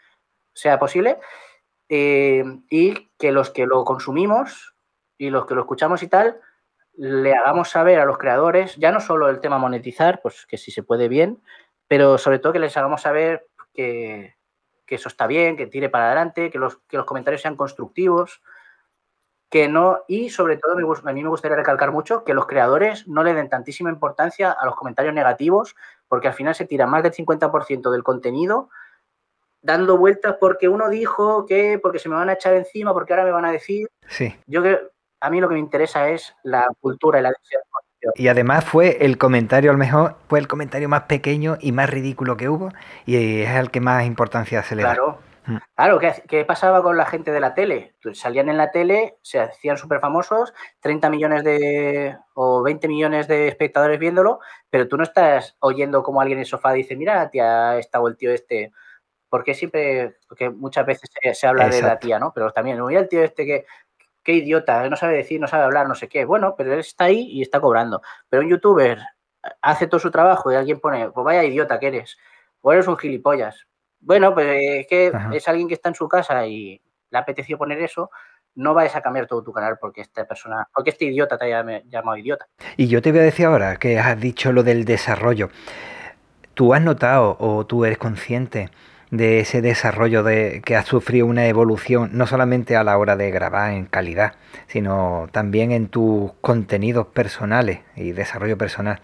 sea 0.55 0.79
posible 0.79 1.19
eh, 1.89 2.45
y 2.71 3.11
que 3.19 3.33
los 3.33 3.51
que 3.51 3.67
lo 3.67 3.85
consumimos 3.85 4.75
y 5.19 5.31
los 5.31 5.47
que 5.47 5.55
lo 5.55 5.63
escuchamos 5.63 6.03
y 6.03 6.09
tal, 6.09 6.41
le 6.97 7.35
hagamos 7.35 7.71
saber 7.71 7.99
a 7.99 8.05
los 8.05 8.19
creadores, 8.19 8.77
ya 8.77 8.93
no 8.93 9.01
solo 9.01 9.29
el 9.29 9.41
tema 9.41 9.59
monetizar, 9.59 10.23
pues 10.23 10.47
que 10.47 10.57
si 10.57 10.71
se 10.71 10.83
puede 10.83 11.09
bien, 11.09 11.43
pero 11.89 12.19
sobre 12.19 12.39
todo 12.39 12.53
que 12.53 12.59
les 12.59 12.77
hagamos 12.77 13.03
saber 13.03 13.47
que, 13.73 14.37
que 14.87 14.95
eso 14.95 15.09
está 15.09 15.27
bien, 15.27 15.57
que 15.57 15.67
tire 15.67 15.89
para 15.89 16.07
adelante, 16.07 16.51
que 16.51 16.59
los, 16.59 16.79
que 16.89 16.97
los 16.97 17.07
comentarios 17.07 17.43
sean 17.43 17.57
constructivos, 17.57 18.43
que 19.55 19.69
no, 19.69 20.01
y 20.09 20.31
sobre 20.31 20.57
todo 20.57 20.75
me 20.75 20.83
a 20.83 21.13
mí 21.13 21.23
me 21.23 21.29
gustaría 21.29 21.57
recalcar 21.57 21.93
mucho 21.93 22.25
que 22.25 22.35
los 22.35 22.49
creadores 22.49 23.07
no 23.07 23.23
le 23.23 23.35
den 23.35 23.49
tantísima 23.49 23.89
importancia 23.89 24.51
a 24.51 24.67
los 24.67 24.75
comentarios 24.75 25.15
negativos, 25.15 25.77
porque 26.09 26.27
al 26.27 26.35
final 26.35 26.57
se 26.57 26.65
tira 26.65 26.89
más 26.89 27.05
del 27.05 27.13
50% 27.13 27.93
del 27.93 28.03
contenido 28.03 28.69
dando 29.63 29.97
vueltas 29.97 30.39
porque 30.41 30.69
uno 30.69 30.89
dijo 30.89 31.47
que, 31.47 31.79
porque 31.81 32.01
se 32.01 32.09
me 32.09 32.17
van 32.17 32.31
a 32.31 32.33
echar 32.33 32.55
encima, 32.55 32.93
porque 32.93 33.13
ahora 33.13 33.25
me 33.25 33.31
van 33.31 33.45
a 33.45 33.53
decir. 33.53 33.87
Sí. 34.09 34.35
Yo 34.49 34.61
que 34.61 34.81
a 35.21 35.31
mí 35.31 35.41
lo 35.41 35.49
que 35.49 35.55
me 35.55 35.61
interesa 35.61 36.09
es 36.09 36.35
la 36.43 36.67
cultura 36.81 37.21
y 37.21 37.23
la. 37.23 37.33
Y 38.17 38.27
además 38.27 38.65
fue 38.65 39.05
el 39.05 39.19
comentario, 39.19 39.71
a 39.71 39.75
lo 39.75 39.79
mejor, 39.79 40.17
fue 40.29 40.41
el 40.41 40.49
comentario 40.49 40.89
más 40.89 41.03
pequeño 41.03 41.59
y 41.61 41.71
más 41.71 41.89
ridículo 41.89 42.37
que 42.37 42.49
hubo, 42.49 42.71
y 43.07 43.43
es 43.43 43.51
el 43.51 43.71
que 43.71 43.81
más 43.81 44.05
importancia 44.05 44.65
se 44.65 44.75
le 44.75 44.83
da. 44.83 44.95
Claro. 44.95 45.19
Mm. 45.47 45.57
Claro, 45.75 45.99
¿qué, 45.99 46.23
qué 46.29 46.45
pasaba 46.45 46.83
con 46.83 46.97
la 46.97 47.07
gente 47.07 47.31
de 47.31 47.41
la 47.41 47.55
tele? 47.55 47.95
Salían 48.15 48.49
en 48.49 48.57
la 48.57 48.71
tele, 48.71 49.19
se 49.23 49.41
hacían 49.41 49.77
súper 49.77 50.01
famosos, 50.01 50.55
30 50.81 51.11
millones 51.11 51.45
de 51.45 52.17
o 52.35 52.63
20 52.63 52.89
millones 52.89 53.29
de 53.29 53.49
espectadores 53.49 53.99
viéndolo, 53.99 54.41
pero 54.71 54.89
tú 54.89 54.97
no 54.97 55.05
estás 55.05 55.57
oyendo 55.61 56.03
como 56.03 56.21
alguien 56.21 56.39
en 56.39 56.43
el 56.43 56.47
sofá 56.47 56.73
dice, 56.73 56.97
mira, 56.97 57.29
tía, 57.31 57.79
está 57.79 58.01
o 58.01 58.09
el 58.09 58.17
tío 58.17 58.33
este. 58.33 58.73
Porque 59.29 59.55
siempre, 59.55 60.17
porque 60.29 60.49
muchas 60.51 60.87
veces 60.87 61.11
se, 61.21 61.35
se 61.35 61.47
habla 61.47 61.69
de 61.69 61.83
la 61.83 61.99
tía, 61.99 62.19
¿no? 62.21 62.33
Pero 62.33 62.53
también, 62.53 62.85
mira 62.87 63.01
el 63.01 63.09
tío 63.09 63.23
este 63.25 63.45
que, 63.45 63.67
qué 64.23 64.33
idiota, 64.33 64.89
no 64.89 64.97
sabe 64.97 65.17
decir, 65.17 65.41
no 65.41 65.47
sabe 65.47 65.65
hablar, 65.65 65.87
no 65.89 65.95
sé 65.95 66.09
qué. 66.09 66.25
Bueno, 66.25 66.55
pero 66.57 66.73
él 66.73 66.81
está 66.81 67.05
ahí 67.05 67.29
y 67.31 67.43
está 67.43 67.61
cobrando. 67.61 68.01
Pero 68.29 68.43
un 68.43 68.51
youtuber 68.51 68.99
hace 69.63 69.87
todo 69.87 70.01
su 70.01 70.11
trabajo 70.11 70.51
y 70.51 70.57
alguien 70.57 70.81
pone, 70.81 71.11
pues 71.11 71.25
vaya 71.25 71.45
idiota 71.45 71.79
que 71.79 71.89
eres, 71.89 72.17
o 72.63 72.73
eres 72.73 72.87
un 72.87 72.97
gilipollas. 72.97 73.67
Bueno, 74.05 74.35
pues 74.35 74.47
eh, 74.47 74.81
es 74.81 74.87
que 74.87 75.11
Ajá. 75.15 75.35
es 75.35 75.49
alguien 75.49 75.67
que 75.67 75.75
está 75.75 75.89
en 75.89 75.95
su 75.95 76.07
casa 76.09 76.47
y 76.47 76.81
le 77.11 77.19
ha 77.19 77.23
apetecido 77.23 77.59
poner 77.59 77.81
eso, 77.81 78.11
no 78.55 78.75
vayas 78.75 78.95
a 78.97 79.01
cambiar 79.03 79.27
todo 79.27 79.43
tu 79.43 79.53
canal 79.53 79.79
porque 79.81 80.03
esta 80.03 80.27
persona, 80.27 80.69
porque 80.75 80.91
este 80.91 81.07
idiota 81.07 81.39
te 81.39 81.47
haya 81.47 81.83
llamado 81.87 82.17
idiota. 82.17 82.47
Y 82.77 82.89
yo 82.89 83.03
te 83.03 83.11
voy 83.11 83.21
a 83.21 83.25
decir 83.25 83.47
ahora 83.47 83.77
que 83.77 83.99
has 83.99 84.21
dicho 84.21 84.53
lo 84.53 84.63
del 84.63 84.85
desarrollo. 84.85 85.49
¿Tú 86.53 86.75
has 86.75 86.83
notado 86.83 87.37
o 87.41 87.67
tú 87.67 87.85
eres 87.85 87.99
consciente 87.99 88.71
de 89.11 89.41
ese 89.41 89.63
desarrollo 89.63 90.23
de 90.23 90.61
que 90.65 90.77
has 90.77 90.87
sufrido 90.87 91.27
una 91.27 91.47
evolución 91.47 92.11
no 92.13 92.27
solamente 92.27 92.77
a 92.77 92.85
la 92.85 92.99
hora 92.99 93.17
de 93.17 93.31
grabar 93.31 93.73
en 93.73 93.87
calidad, 93.87 94.35
sino 94.67 95.29
también 95.33 95.73
en 95.73 95.89
tus 95.89 96.33
contenidos 96.41 97.07
personales 97.09 97.81
y 97.97 98.13
desarrollo 98.13 98.59
personal 98.59 99.01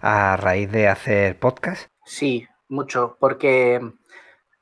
a 0.00 0.36
raíz 0.36 0.70
de 0.70 0.88
hacer 0.88 1.38
podcast? 1.38 1.88
Sí, 2.04 2.46
mucho, 2.68 3.16
porque 3.20 3.80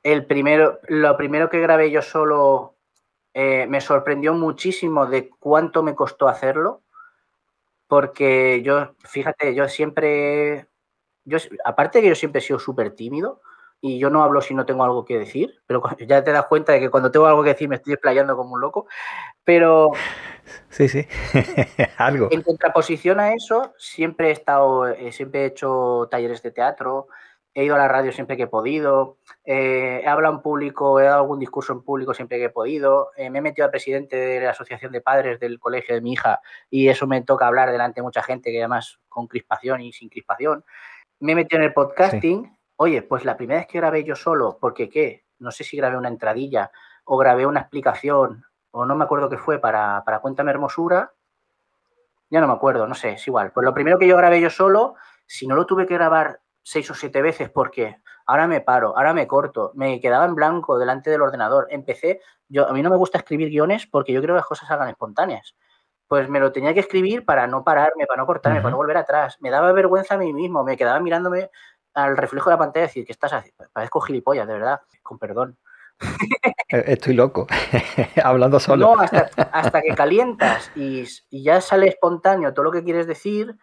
el 0.03 0.25
primero, 0.25 0.79
lo 0.87 1.15
primero 1.17 1.49
que 1.49 1.59
grabé 1.59 1.91
yo 1.91 2.01
solo 2.01 2.75
eh, 3.33 3.65
me 3.67 3.81
sorprendió 3.81 4.33
muchísimo 4.33 5.05
de 5.05 5.29
cuánto 5.29 5.83
me 5.83 5.95
costó 5.95 6.27
hacerlo, 6.27 6.81
porque 7.87 8.61
yo, 8.63 8.95
fíjate, 8.99 9.53
yo 9.53 9.67
siempre, 9.67 10.67
yo, 11.25 11.37
aparte 11.65 11.97
de 11.97 12.03
que 12.03 12.09
yo 12.09 12.15
siempre 12.15 12.39
he 12.39 12.43
sido 12.43 12.59
súper 12.59 12.91
tímido 12.91 13.41
y 13.79 13.99
yo 13.99 14.09
no 14.09 14.23
hablo 14.23 14.41
si 14.41 14.53
no 14.53 14.65
tengo 14.65 14.83
algo 14.83 15.05
que 15.05 15.17
decir, 15.17 15.61
pero 15.65 15.81
ya 16.07 16.23
te 16.23 16.31
das 16.31 16.45
cuenta 16.45 16.73
de 16.73 16.79
que 16.79 16.89
cuando 16.89 17.11
tengo 17.11 17.25
algo 17.25 17.43
que 17.43 17.49
decir 17.49 17.69
me 17.69 17.75
estoy 17.75 17.93
explayando 17.93 18.35
como 18.35 18.53
un 18.53 18.61
loco, 18.61 18.87
pero 19.43 19.91
Sí, 20.69 20.89
sí, 20.89 21.07
algo. 21.97 22.27
en 22.31 22.41
contraposición 22.41 23.19
a 23.19 23.33
eso, 23.33 23.73
siempre 23.77 24.29
he 24.29 24.31
estado, 24.31 24.87
eh, 24.87 25.11
siempre 25.11 25.43
he 25.43 25.45
hecho 25.45 26.07
talleres 26.11 26.41
de 26.41 26.51
teatro, 26.51 27.07
he 27.53 27.65
ido 27.65 27.75
a 27.75 27.77
la 27.77 27.87
radio 27.87 28.11
siempre 28.11 28.37
que 28.37 28.43
he 28.43 28.47
podido, 28.47 29.17
eh, 29.43 30.01
he 30.03 30.07
hablado 30.07 30.35
en 30.35 30.41
público, 30.41 30.99
he 30.99 31.03
dado 31.03 31.21
algún 31.21 31.39
discurso 31.39 31.73
en 31.73 31.81
público 31.81 32.13
siempre 32.13 32.37
que 32.37 32.45
he 32.45 32.49
podido, 32.49 33.11
eh, 33.17 33.29
me 33.29 33.39
he 33.39 33.41
metido 33.41 33.65
al 33.65 33.71
presidente 33.71 34.15
de 34.15 34.39
la 34.39 34.51
asociación 34.51 34.91
de 34.91 35.01
padres 35.01 35.39
del 35.39 35.59
colegio 35.59 35.95
de 35.95 36.01
mi 36.01 36.13
hija 36.13 36.39
y 36.69 36.87
eso 36.87 37.07
me 37.07 37.21
toca 37.21 37.47
hablar 37.47 37.71
delante 37.71 37.99
de 37.99 38.03
mucha 38.03 38.23
gente 38.23 38.51
que 38.51 38.59
además 38.59 38.99
con 39.09 39.27
crispación 39.27 39.81
y 39.81 39.91
sin 39.91 40.09
crispación. 40.09 40.63
Me 41.19 41.33
he 41.33 41.35
metido 41.35 41.59
en 41.59 41.65
el 41.65 41.73
podcasting. 41.73 42.57
Oye, 42.77 43.01
pues 43.01 43.25
la 43.25 43.37
primera 43.37 43.59
vez 43.59 43.67
que 43.67 43.77
grabé 43.77 44.03
yo 44.03 44.15
solo, 44.15 44.57
porque 44.59 44.89
qué, 44.89 45.25
no 45.39 45.51
sé 45.51 45.63
si 45.63 45.77
grabé 45.77 45.97
una 45.97 46.07
entradilla 46.07 46.71
o 47.03 47.17
grabé 47.17 47.45
una 47.45 47.59
explicación 47.59 48.45
o 48.71 48.85
no 48.85 48.95
me 48.95 49.03
acuerdo 49.03 49.29
qué 49.29 49.37
fue 49.37 49.59
para, 49.59 50.03
para 50.05 50.19
Cuéntame 50.19 50.51
Hermosura, 50.51 51.13
ya 52.29 52.39
no 52.39 52.47
me 52.47 52.53
acuerdo, 52.53 52.87
no 52.87 52.95
sé, 52.95 53.11
es 53.11 53.27
igual. 53.27 53.51
Pues 53.51 53.65
lo 53.65 53.73
primero 53.73 53.99
que 53.99 54.07
yo 54.07 54.15
grabé 54.15 54.39
yo 54.39 54.49
solo, 54.49 54.95
si 55.25 55.47
no 55.47 55.55
lo 55.55 55.65
tuve 55.65 55.85
que 55.85 55.95
grabar 55.95 56.40
seis 56.63 56.89
o 56.91 56.93
siete 56.93 57.21
veces, 57.21 57.49
porque 57.49 57.97
ahora 58.25 58.47
me 58.47 58.61
paro, 58.61 58.97
ahora 58.97 59.13
me 59.13 59.27
corto, 59.27 59.71
me 59.75 59.99
quedaba 59.99 60.25
en 60.25 60.35
blanco 60.35 60.77
delante 60.77 61.09
del 61.09 61.21
ordenador. 61.21 61.67
Empecé, 61.69 62.21
yo 62.47 62.67
a 62.67 62.73
mí 62.73 62.81
no 62.81 62.89
me 62.89 62.97
gusta 62.97 63.17
escribir 63.17 63.49
guiones 63.49 63.87
porque 63.87 64.13
yo 64.13 64.21
creo 64.21 64.35
que 64.35 64.39
las 64.39 64.47
cosas 64.47 64.67
salgan 64.67 64.89
espontáneas. 64.89 65.55
Pues 66.07 66.29
me 66.29 66.39
lo 66.39 66.51
tenía 66.51 66.73
que 66.73 66.81
escribir 66.81 67.25
para 67.25 67.47
no 67.47 67.63
pararme, 67.63 68.05
para 68.05 68.21
no 68.21 68.25
cortarme, 68.25 68.59
para 68.59 68.71
no 68.71 68.77
volver 68.77 68.97
atrás. 68.97 69.37
Me 69.39 69.49
daba 69.49 69.71
vergüenza 69.71 70.15
a 70.15 70.17
mí 70.17 70.33
mismo, 70.33 70.63
me 70.63 70.75
quedaba 70.75 70.99
mirándome 70.99 71.49
al 71.93 72.17
reflejo 72.17 72.49
de 72.49 72.55
la 72.55 72.59
pantalla 72.59 72.85
y 72.85 72.87
decir, 72.87 73.05
¿qué 73.05 73.11
estás 73.13 73.33
haciendo? 73.33 73.65
Parezco 73.71 74.01
gilipollas, 74.01 74.47
de 74.47 74.53
verdad, 74.53 74.81
con 75.03 75.17
perdón. 75.17 75.57
Eh, 76.73 76.83
Estoy 76.87 77.13
loco, 77.15 77.47
hablando 78.23 78.57
solo. 78.57 78.95
No, 78.95 79.01
hasta, 79.01 79.29
hasta 79.51 79.81
que 79.81 79.93
calientas 79.93 80.71
y, 80.73 81.05
y 81.29 81.43
ya 81.43 81.59
sale 81.59 81.89
espontáneo 81.89 82.53
todo 82.53 82.63
lo 82.63 82.71
que 82.71 82.81
quieres 82.81 83.07
decir, 83.07 83.57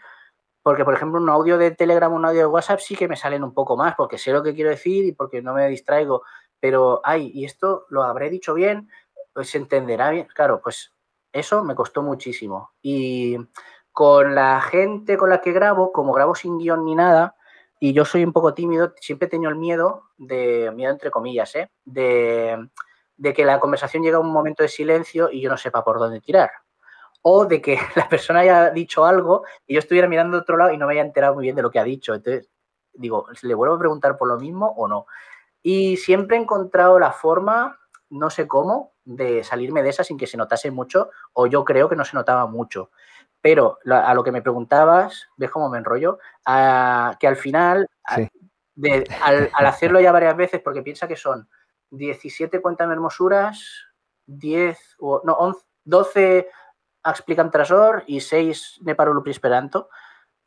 porque 0.68 0.84
por 0.84 0.92
ejemplo 0.92 1.18
un 1.18 1.30
audio 1.30 1.56
de 1.56 1.70
Telegram, 1.70 2.12
un 2.12 2.26
audio 2.26 2.40
de 2.40 2.46
WhatsApp 2.46 2.80
sí 2.80 2.94
que 2.94 3.08
me 3.08 3.16
salen 3.16 3.42
un 3.42 3.54
poco 3.54 3.74
más, 3.74 3.94
porque 3.96 4.18
sé 4.18 4.32
lo 4.32 4.42
que 4.42 4.52
quiero 4.52 4.68
decir 4.68 5.06
y 5.06 5.12
porque 5.12 5.40
no 5.40 5.54
me 5.54 5.66
distraigo, 5.66 6.24
pero, 6.60 7.00
ay, 7.04 7.30
¿y 7.32 7.46
esto 7.46 7.86
lo 7.88 8.02
habré 8.02 8.28
dicho 8.28 8.52
bien? 8.52 8.90
Pues 9.32 9.48
se 9.48 9.56
entenderá 9.56 10.10
bien. 10.10 10.28
Claro, 10.34 10.60
pues 10.62 10.92
eso 11.32 11.64
me 11.64 11.74
costó 11.74 12.02
muchísimo. 12.02 12.72
Y 12.82 13.38
con 13.92 14.34
la 14.34 14.60
gente 14.60 15.16
con 15.16 15.30
la 15.30 15.40
que 15.40 15.52
grabo, 15.52 15.90
como 15.90 16.12
grabo 16.12 16.34
sin 16.34 16.58
guion 16.58 16.84
ni 16.84 16.94
nada, 16.94 17.34
y 17.80 17.94
yo 17.94 18.04
soy 18.04 18.22
un 18.22 18.34
poco 18.34 18.52
tímido, 18.52 18.92
siempre 19.00 19.24
he 19.24 19.30
tenido 19.30 19.50
el 19.50 19.56
miedo 19.56 20.02
de, 20.18 20.70
miedo 20.74 20.92
entre 20.92 21.10
comillas, 21.10 21.56
¿eh? 21.56 21.70
de, 21.86 22.68
de 23.16 23.32
que 23.32 23.46
la 23.46 23.58
conversación 23.58 24.02
llegue 24.02 24.16
a 24.16 24.20
un 24.20 24.30
momento 24.30 24.62
de 24.62 24.68
silencio 24.68 25.30
y 25.32 25.40
yo 25.40 25.48
no 25.48 25.56
sepa 25.56 25.82
por 25.82 25.98
dónde 25.98 26.20
tirar. 26.20 26.50
O 27.22 27.46
de 27.46 27.60
que 27.60 27.78
la 27.96 28.08
persona 28.08 28.40
haya 28.40 28.70
dicho 28.70 29.04
algo 29.04 29.44
y 29.66 29.74
yo 29.74 29.80
estuviera 29.80 30.08
mirando 30.08 30.36
a 30.36 30.40
otro 30.40 30.56
lado 30.56 30.72
y 30.72 30.78
no 30.78 30.86
me 30.86 30.92
haya 30.94 31.02
enterado 31.02 31.34
muy 31.34 31.44
bien 31.44 31.56
de 31.56 31.62
lo 31.62 31.70
que 31.70 31.78
ha 31.78 31.84
dicho. 31.84 32.14
Entonces, 32.14 32.48
digo, 32.92 33.26
¿le 33.42 33.54
vuelvo 33.54 33.74
a 33.74 33.78
preguntar 33.78 34.16
por 34.16 34.28
lo 34.28 34.38
mismo 34.38 34.66
o 34.76 34.88
no? 34.88 35.06
Y 35.62 35.96
siempre 35.96 36.36
he 36.36 36.40
encontrado 36.40 36.98
la 36.98 37.12
forma, 37.12 37.78
no 38.10 38.30
sé 38.30 38.46
cómo, 38.46 38.92
de 39.04 39.42
salirme 39.44 39.82
de 39.82 39.90
esa 39.90 40.04
sin 40.04 40.18
que 40.18 40.26
se 40.26 40.36
notase 40.36 40.70
mucho, 40.70 41.10
o 41.32 41.46
yo 41.46 41.64
creo 41.64 41.88
que 41.88 41.96
no 41.96 42.04
se 42.04 42.16
notaba 42.16 42.46
mucho. 42.46 42.90
Pero 43.40 43.78
a 43.86 44.14
lo 44.14 44.24
que 44.24 44.32
me 44.32 44.42
preguntabas, 44.42 45.28
ves 45.36 45.50
cómo 45.50 45.68
me 45.68 45.78
enrollo, 45.78 46.18
a, 46.44 47.16
que 47.20 47.26
al 47.28 47.36
final, 47.36 47.88
Sí. 48.14 48.28
de, 48.74 49.04
al, 49.22 49.50
al 49.52 49.66
hacerlo 49.66 50.00
ya 50.00 50.12
varias 50.12 50.36
veces, 50.36 50.60
porque 50.62 50.82
piensa 50.82 51.06
que 51.08 51.16
son 51.16 51.48
17 51.90 52.60
cuéntame 52.60 52.94
hermosuras, 52.94 53.86
10, 54.26 54.96
o, 54.98 55.22
no, 55.24 55.34
11, 55.34 55.64
12 55.84 56.48
explican 57.04 57.50
trasor 57.50 58.04
y 58.06 58.20
6 58.20 58.78
Neparolupi 58.82 59.30
Esperanto. 59.30 59.88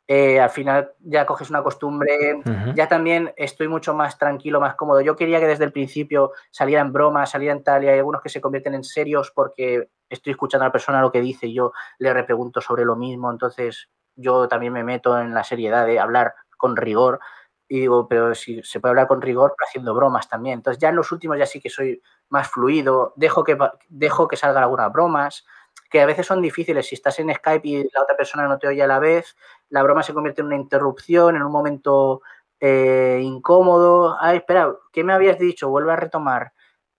Eh, 0.08 0.40
al 0.40 0.50
final 0.50 0.92
ya 0.98 1.24
coges 1.24 1.48
una 1.48 1.62
costumbre, 1.62 2.34
Ujú. 2.44 2.74
ya 2.74 2.88
también 2.88 3.32
estoy 3.36 3.68
mucho 3.68 3.94
más 3.94 4.18
tranquilo, 4.18 4.60
más 4.60 4.74
cómodo. 4.74 5.00
Yo 5.00 5.14
quería 5.14 5.38
que 5.38 5.46
desde 5.46 5.64
el 5.64 5.72
principio 5.72 6.32
salieran 6.50 6.92
bromas, 6.92 7.30
salieran 7.30 7.62
tal, 7.62 7.84
y 7.84 7.88
hay 7.88 7.98
algunos 7.98 8.20
que 8.20 8.28
se 8.28 8.40
convierten 8.40 8.74
en 8.74 8.84
serios 8.84 9.30
porque 9.30 9.88
estoy 10.10 10.32
escuchando 10.32 10.64
a 10.64 10.68
la 10.68 10.72
persona 10.72 11.00
lo 11.00 11.12
que 11.12 11.20
dice 11.20 11.46
y 11.46 11.54
yo 11.54 11.72
le 11.98 12.12
repregunto 12.12 12.60
sobre 12.60 12.84
lo 12.84 12.96
mismo, 12.96 13.30
entonces 13.30 13.88
yo 14.16 14.48
también 14.48 14.72
me 14.72 14.84
meto 14.84 15.18
en 15.18 15.32
la 15.34 15.44
seriedad 15.44 15.86
de 15.86 15.98
hablar 15.98 16.34
con 16.58 16.76
rigor 16.76 17.20
y 17.68 17.80
digo, 17.80 18.06
pero 18.06 18.34
si 18.34 18.62
se 18.62 18.80
puede 18.80 18.90
hablar 18.90 19.08
con 19.08 19.22
rigor 19.22 19.54
pero 19.56 19.66
haciendo 19.66 19.94
bromas 19.94 20.28
también. 20.28 20.58
Entonces 20.58 20.80
ya 20.80 20.90
en 20.90 20.96
los 20.96 21.10
últimos 21.12 21.38
ya 21.38 21.46
sí 21.46 21.60
que 21.60 21.70
soy 21.70 22.02
más 22.28 22.48
fluido, 22.48 23.14
dejo 23.16 23.44
que, 23.44 23.56
dejo 23.88 24.28
que 24.28 24.36
salgan 24.36 24.64
algunas 24.64 24.92
bromas, 24.92 25.46
que 25.92 26.00
a 26.00 26.06
veces 26.06 26.26
son 26.26 26.40
difíciles. 26.40 26.86
Si 26.86 26.94
estás 26.94 27.18
en 27.20 27.32
Skype 27.32 27.68
y 27.68 27.84
la 27.92 28.02
otra 28.02 28.16
persona 28.16 28.48
no 28.48 28.58
te 28.58 28.66
oye 28.66 28.82
a 28.82 28.86
la 28.86 28.98
vez, 28.98 29.36
la 29.68 29.82
broma 29.82 30.02
se 30.02 30.14
convierte 30.14 30.40
en 30.40 30.46
una 30.46 30.56
interrupción, 30.56 31.36
en 31.36 31.42
un 31.42 31.52
momento 31.52 32.22
eh, 32.58 33.20
incómodo. 33.22 34.16
Ay, 34.18 34.38
espera, 34.38 34.74
¿qué 34.90 35.04
me 35.04 35.12
habías 35.12 35.38
dicho? 35.38 35.68
Vuelve 35.68 35.92
a 35.92 35.96
retomar. 35.96 36.54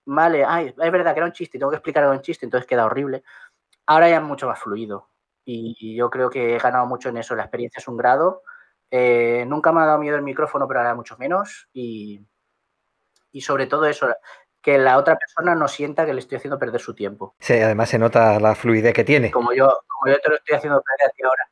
Vale, 0.05 0.45
ay, 0.45 0.67
es 0.67 0.91
verdad 0.91 1.13
que 1.13 1.19
era 1.19 1.25
un 1.25 1.33
chiste, 1.33 1.57
tengo 1.57 1.71
que 1.71 1.77
explicar 1.77 2.03
algo 2.03 2.13
en 2.13 2.21
chiste, 2.21 2.45
entonces 2.45 2.67
queda 2.67 2.85
horrible. 2.85 3.23
Ahora 3.87 4.09
ya 4.09 4.17
es 4.17 4.23
mucho 4.23 4.47
más 4.47 4.59
fluido 4.59 5.09
y, 5.45 5.95
yo 5.95 6.09
creo 6.09 6.29
que 6.29 6.55
he 6.55 6.59
ganado 6.59 6.85
mucho 6.85 7.09
en 7.09 7.17
eso. 7.17 7.35
La 7.35 7.43
experiencia 7.43 7.79
es 7.79 7.87
un 7.87 7.97
grado. 7.97 8.43
Eh, 8.91 9.45
nunca 9.47 9.71
me 9.71 9.81
ha 9.81 9.85
dado 9.85 9.99
miedo 9.99 10.17
el 10.17 10.23
micrófono, 10.23 10.67
pero 10.67 10.81
ahora 10.81 10.95
mucho 10.95 11.17
menos. 11.17 11.67
Y, 11.73 12.21
y 13.31 13.41
sobre 13.41 13.65
todo 13.67 13.85
eso, 13.85 14.07
que 14.63 14.77
la 14.77 14.97
otra 14.97 15.17
persona 15.17 15.53
no 15.53 15.67
sienta 15.67 16.05
que 16.05 16.13
le 16.13 16.19
estoy 16.19 16.37
haciendo 16.37 16.57
perder 16.57 16.79
su 16.79 16.95
tiempo. 16.95 17.35
Sí, 17.39 17.53
además 17.53 17.89
se 17.89 17.99
nota 17.99 18.39
la 18.39 18.55
fluidez 18.55 18.93
que 18.93 19.03
tiene. 19.03 19.29
Como 19.29 19.53
yo, 19.53 19.67
como 19.87 20.13
yo 20.13 20.19
te 20.19 20.29
lo 20.29 20.35
estoy 20.35 20.55
haciendo 20.55 20.81
perder 20.81 21.09
a 21.09 21.13
ti 21.13 21.23
ahora. 21.23 21.43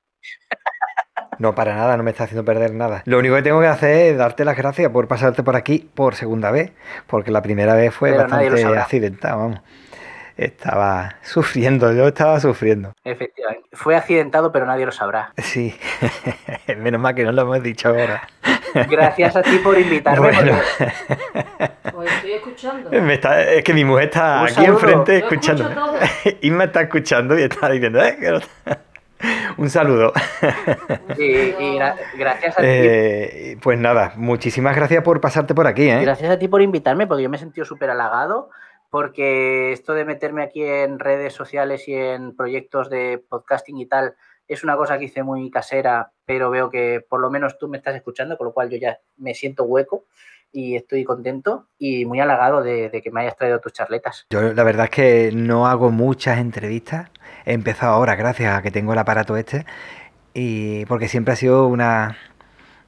No, 1.38 1.54
para 1.54 1.76
nada, 1.76 1.98
no 1.98 2.04
me 2.04 2.12
está 2.12 2.24
haciendo 2.24 2.46
perder 2.46 2.74
nada. 2.74 3.04
Lo 3.06 3.20
único 3.20 3.36
que 3.36 3.42
tengo 3.42 3.60
que 3.60 3.68
hacer 3.68 4.12
es 4.12 4.18
darte 4.18 4.46
las 4.46 4.56
gracias 4.56 4.92
por 4.92 5.08
pasarte 5.08 5.44
por 5.44 5.56
aquí 5.56 5.90
por 5.94 6.16
segunda 6.16 6.52
vez, 6.52 6.72
porque 7.08 7.32
la 7.32 7.42
primera 7.42 7.74
vez 7.74 7.94
fue 7.94 8.12
Pero 8.12 8.24
bastante 8.24 8.78
accidentada, 8.78 9.36
vamos. 9.36 9.62
Estaba 10.38 11.18
sufriendo, 11.22 11.92
yo 11.94 12.08
estaba 12.08 12.40
sufriendo. 12.40 12.94
Efectivamente. 13.04 13.68
Fue 13.74 13.96
accidentado, 13.96 14.52
pero 14.52 14.66
nadie 14.66 14.86
lo 14.86 14.92
sabrá. 14.92 15.34
Sí, 15.38 15.76
menos 16.78 17.02
mal 17.02 17.14
que 17.14 17.24
no 17.24 17.32
lo 17.32 17.42
hemos 17.42 17.62
dicho 17.62 17.90
ahora. 17.90 18.28
Gracias 18.90 19.36
a 19.36 19.42
ti 19.42 19.58
por 19.64 19.78
invitarme. 19.80 20.32
Bueno. 20.32 20.58
porque- 20.78 21.72
Pues 21.94 22.12
estoy 22.14 22.32
escuchando. 22.34 22.90
Me 22.92 23.14
está- 23.16 23.42
es 23.44 23.64
que 23.64 23.74
mi 23.74 23.84
mujer 23.86 24.06
está 24.06 24.40
Un 24.42 24.46
aquí 24.46 24.54
saludo. 24.56 24.74
enfrente 24.74 25.18
escucho 25.18 25.52
escuchando. 25.54 25.94
Isma 26.42 26.64
está 26.66 26.82
escuchando 26.82 27.38
y 27.38 27.44
está 27.44 27.70
diciendo, 27.70 28.02
"Eh, 28.04 28.18
que 28.20 28.30
no 28.32 28.38
está". 28.38 28.80
Un 29.58 29.70
saludo. 29.70 30.14
y, 31.18 31.24
y 31.24 31.78
gra- 31.78 31.96
gracias 32.18 32.58
a 32.58 32.62
ti. 32.62 32.68
Eh, 32.68 33.58
pues 33.62 33.78
nada, 33.78 34.14
muchísimas 34.16 34.76
gracias 34.76 35.04
por 35.04 35.22
pasarte 35.22 35.54
por 35.54 35.68
aquí, 35.68 35.90
¿eh? 35.90 36.02
Gracias 36.02 36.32
a 36.32 36.40
ti 36.40 36.48
por 36.48 36.62
invitarme, 36.62 37.06
porque 37.06 37.22
yo 37.24 37.30
me 37.30 37.38
he 37.38 37.40
sentido 37.40 37.66
súper 37.66 37.92
halagado, 37.92 38.50
porque 38.90 39.74
esto 39.74 39.94
de 39.94 40.06
meterme 40.06 40.42
aquí 40.44 40.64
en 40.64 40.98
redes 40.98 41.34
sociales 41.34 41.88
y 41.88 41.94
en 41.96 42.36
proyectos 42.36 42.90
de 42.90 43.24
podcasting 43.30 43.78
y 43.78 43.86
tal 43.86 44.16
es 44.48 44.64
una 44.64 44.76
cosa 44.76 44.98
que 44.98 45.06
hice 45.06 45.22
muy 45.24 45.50
casera, 45.52 46.12
pero 46.32 46.50
veo 46.50 46.70
que 46.70 47.06
por 47.10 47.20
lo 47.20 47.30
menos 47.30 47.58
tú 47.58 47.68
me 47.68 47.76
estás 47.76 47.94
escuchando, 47.94 48.38
con 48.38 48.48
lo 48.48 48.54
cual 48.54 48.70
yo 48.70 48.78
ya 48.78 49.00
me 49.18 49.34
siento 49.34 49.66
hueco 49.66 50.06
y 50.54 50.78
estoy 50.78 51.04
contento 51.04 51.68
y 51.78 52.06
muy 52.06 52.22
halagado 52.22 52.64
de, 52.64 52.90
de 52.90 53.02
que 53.02 53.12
me 53.12 53.20
hayas 53.20 53.36
traído 53.36 53.60
tus 53.60 53.74
charletas. 53.74 54.28
Yo 54.30 54.54
la 54.54 54.64
verdad 54.64 54.86
es 54.86 54.92
que 54.92 55.32
no 55.34 55.68
hago 55.68 55.92
muchas 55.92 56.40
entrevistas. 56.40 57.10
He 57.46 57.52
empezado 57.52 57.92
ahora 57.92 58.16
gracias 58.16 58.58
a 58.58 58.62
que 58.62 58.72
tengo 58.72 58.94
el 58.94 59.00
aparato 59.00 59.36
este. 59.36 59.66
Y 60.34 60.86
porque 60.86 61.10
siempre 61.10 61.34
ha 61.34 61.36
sido 61.36 61.68
una... 61.68 62.18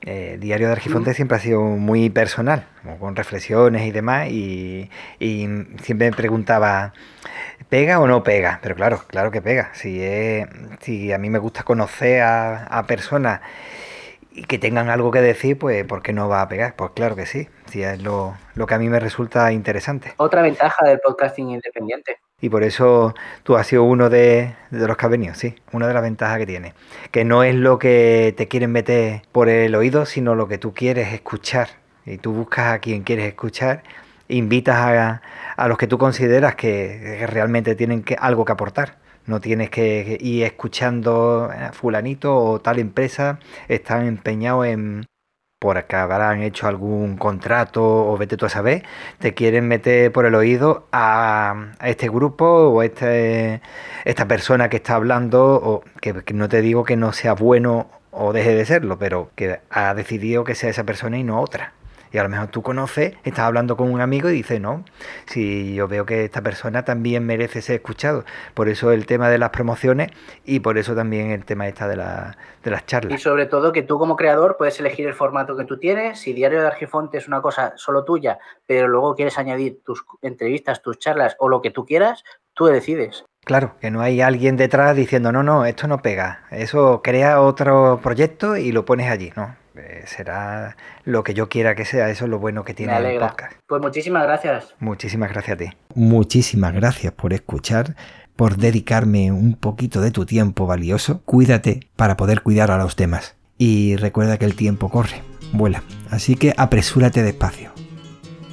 eh, 0.06 0.38
Diario 0.40 0.68
de 0.68 0.74
Argifonte 0.74 1.14
siempre 1.14 1.38
ha 1.38 1.40
sido 1.40 1.62
muy 1.62 2.10
personal, 2.10 2.66
como 2.82 3.00
con 3.00 3.16
reflexiones 3.16 3.84
y 3.88 3.92
demás. 3.92 4.30
Y, 4.30 4.90
y 5.20 5.48
siempre 5.82 6.12
me 6.12 6.16
preguntaba, 6.16 6.94
¿pega 7.70 8.00
o 8.00 8.08
no 8.08 8.24
pega? 8.24 8.60
Pero 8.62 8.76
claro, 8.76 9.02
claro 9.08 9.32
que 9.32 9.42
pega. 9.42 9.72
Si, 9.74 10.04
es, 10.04 10.48
si 10.82 11.12
a 11.14 11.18
mí 11.18 11.30
me 11.30 11.40
gusta 11.40 11.64
conocer 11.64 12.22
a, 12.22 12.66
a 12.66 12.86
personas 12.86 13.42
y 14.32 14.44
que 14.44 14.58
tengan 14.58 14.90
algo 14.90 15.12
que 15.12 15.22
decir, 15.22 15.58
pues 15.58 15.86
¿por 15.86 16.02
qué 16.02 16.12
no 16.12 16.28
va 16.28 16.42
a 16.42 16.50
pegar? 16.50 16.76
Pues 16.76 16.92
claro 16.92 17.16
que 17.16 17.26
sí. 17.26 17.48
Si 17.68 17.84
es 17.84 18.02
lo, 18.02 18.36
lo 18.56 18.68
que 18.68 18.74
a 18.74 18.80
mí 18.80 18.90
me 18.90 19.00
resulta 19.00 19.52
interesante. 19.52 20.14
Otra 20.18 20.42
ventaja 20.42 20.86
del 20.86 21.00
podcasting 21.00 21.52
independiente. 21.52 22.18
Y 22.44 22.50
por 22.50 22.64
eso 22.64 23.16
tú 23.44 23.56
has 23.56 23.68
sido 23.68 23.86
uno 23.86 24.10
de, 24.10 24.54
los 24.70 24.98
que 24.98 25.06
has 25.06 25.10
venido, 25.10 25.34
sí. 25.34 25.56
Una 25.72 25.88
de 25.88 25.94
las 25.94 26.04
ventajas 26.04 26.40
que 26.40 26.46
tiene. 26.46 26.74
Que 27.10 27.24
no 27.24 27.42
es 27.42 27.56
lo 27.56 27.80
que 27.80 28.34
te 28.36 28.50
quieren 28.50 28.70
meter 28.70 29.22
por 29.32 29.48
el 29.48 29.74
oído, 29.76 30.06
sino 30.06 30.36
lo 30.36 30.50
que 30.50 30.58
tú 30.58 30.74
quieres 30.74 31.14
escuchar. 31.14 31.70
Y 32.06 32.18
tú 32.18 32.34
buscas 32.34 32.74
a 32.74 32.80
quien 32.80 33.04
quieres 33.04 33.28
escuchar, 33.28 33.84
invitas 34.28 34.76
a, 34.76 35.22
a 35.56 35.68
los 35.70 35.78
que 35.78 35.88
tú 35.88 35.98
consideras 35.98 36.56
que, 36.56 37.26
realmente 37.30 37.76
tienen 37.76 38.04
que, 38.04 38.18
algo 38.20 38.44
que 38.44 38.52
aportar. 38.52 38.98
No 39.26 39.40
tienes 39.40 39.70
que 39.70 40.18
ir 40.20 40.44
escuchando 40.44 41.50
a 41.50 41.72
fulanito 41.72 42.36
o 42.36 42.60
tal 42.60 42.80
empresa, 42.80 43.40
están 43.70 44.06
empeñados 44.06 44.68
en 44.68 45.06
porque 45.64 45.96
habrán 45.96 46.42
hecho 46.42 46.68
algún 46.68 47.16
contrato 47.16 47.82
o 47.82 48.18
vete 48.18 48.36
tú 48.36 48.46
a 48.46 48.50
saber, 48.50 48.84
te 49.20 49.34
quieren 49.34 49.66
meter 49.70 50.12
por 50.12 50.26
el 50.26 50.36
oído 50.36 50.88
a, 50.92 51.72
este 51.82 52.10
grupo 52.10 52.44
o 52.46 52.82
a 52.82 52.86
este, 52.86 53.62
esta 54.04 54.28
persona 54.28 54.68
que 54.68 54.76
está 54.76 54.96
hablando, 54.96 55.56
o 55.64 55.82
que, 56.02 56.22
que 56.26 56.34
no 56.34 56.50
te 56.50 56.62
digo 56.62 56.84
que 56.84 56.98
no 56.98 57.14
sea 57.14 57.32
bueno 57.32 57.88
o 58.12 58.34
deje 58.34 58.54
de 58.54 58.66
serlo, 58.66 59.00
pero 59.00 59.30
que 59.36 59.62
ha 59.70 59.94
decidido 59.94 60.44
que 60.44 60.54
sea 60.54 60.70
esa 60.70 60.84
persona 60.84 61.18
y 61.18 61.24
no 61.24 61.40
otra. 61.40 61.72
Y 62.14 62.20
a 62.20 62.24
lo 62.24 62.30
mejor 62.30 62.50
tú 62.50 62.62
conoces, 62.62 63.16
estás 63.24 63.46
hablando 63.46 63.76
con 63.76 63.92
un 63.92 64.00
amigo 64.00 64.30
y 64.30 64.34
dices, 64.34 64.62
no, 64.62 64.86
si 65.26 65.74
yo 65.74 65.88
veo 65.88 66.06
que 66.06 66.26
esta 66.26 66.44
persona 66.44 66.86
también 66.86 67.26
merece 67.26 67.64
ser 67.64 67.78
escuchado. 67.78 68.24
Por 68.54 68.70
eso 68.70 68.92
el 68.92 69.08
tema 69.08 69.30
de 69.30 69.40
las 69.40 69.50
promociones 69.50 70.12
y 70.46 70.60
por 70.60 70.78
eso 70.78 70.96
también 70.96 71.32
el 71.32 71.44
tema 71.44 71.68
esta 71.68 71.88
de, 71.88 71.96
la, 71.96 72.38
de 72.64 72.70
las 72.70 72.86
charlas. 72.86 73.20
Y 73.20 73.22
sobre 73.22 73.48
todo 73.48 73.72
que 73.72 73.82
tú 73.82 73.98
como 73.98 74.16
creador 74.16 74.58
puedes 74.58 74.80
elegir 74.80 75.08
el 75.08 75.16
formato 75.16 75.58
que 75.58 75.66
tú 75.66 75.80
tienes. 75.80 76.20
Si 76.20 76.34
Diario 76.34 76.62
de 76.62 76.68
Argifonte 76.68 77.18
es 77.18 77.28
una 77.28 77.42
cosa 77.42 77.74
solo 77.78 78.06
tuya, 78.06 78.38
pero 78.68 78.88
luego 78.88 79.16
quieres 79.16 79.40
añadir 79.40 79.80
tus 79.84 80.06
entrevistas, 80.22 80.84
tus 80.84 81.00
charlas 81.00 81.36
o 81.40 81.50
lo 81.50 81.64
que 81.64 81.72
tú 81.72 81.84
quieras, 81.84 82.24
tú 82.54 82.66
decides. 82.68 83.26
Claro, 83.44 83.74
que 83.82 83.90
no 83.90 84.02
hay 84.02 84.22
alguien 84.22 84.56
detrás 84.56 84.96
diciendo, 84.96 85.32
no, 85.32 85.42
no, 85.42 85.66
esto 85.66 85.88
no 85.88 86.04
pega. 86.04 86.46
Eso 86.52 87.02
crea 87.04 87.42
otro 87.42 88.00
proyecto 88.04 88.56
y 88.56 88.72
lo 88.72 88.86
pones 88.86 89.10
allí, 89.10 89.34
¿no? 89.36 89.63
Eh, 89.76 90.04
será 90.06 90.78
lo 91.04 91.24
que 91.24 91.34
yo 91.34 91.50
quiera 91.50 91.76
que 91.76 91.86
sea, 91.86 92.10
eso 92.10 92.26
es 92.26 92.30
lo 92.30 92.40
bueno 92.40 92.64
que 92.64 92.74
tiene 92.74 92.96
el 92.98 93.20
podcast. 93.20 93.54
Pues 93.68 93.82
muchísimas 93.82 94.24
gracias. 94.24 94.76
Muchísimas 94.80 95.32
gracias 95.32 95.56
a 95.56 95.58
ti. 95.58 95.66
Muchísimas 95.96 96.74
gracias 96.74 97.14
por 97.14 97.34
escuchar, 97.34 97.96
por 98.36 98.58
dedicarme 98.58 99.32
un 99.32 99.56
poquito 99.56 100.02
de 100.02 100.12
tu 100.12 100.26
tiempo 100.26 100.68
valioso. 100.68 101.22
Cuídate 101.26 101.90
para 101.96 102.18
poder 102.18 102.42
cuidar 102.42 102.72
a 102.72 102.78
los 102.78 102.96
demás. 102.96 103.36
Y 103.58 103.96
recuerda 103.96 104.38
que 104.38 104.46
el 104.46 104.56
tiempo 104.56 104.90
corre, 104.90 105.22
vuela. 105.54 105.84
Así 106.10 106.36
que 106.36 106.54
apresúrate 106.58 107.24
despacio. 107.24 107.72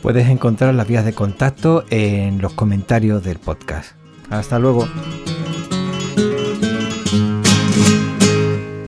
Puedes 0.03 0.29
encontrar 0.29 0.75
las 0.75 0.89
vías 0.89 1.05
de 1.05 1.13
contacto 1.13 1.85
en 1.91 2.41
los 2.41 2.55
comentarios 2.55 3.23
del 3.23 3.39
podcast. 3.39 3.93
Hasta 4.31 4.59
luego. 4.59 4.89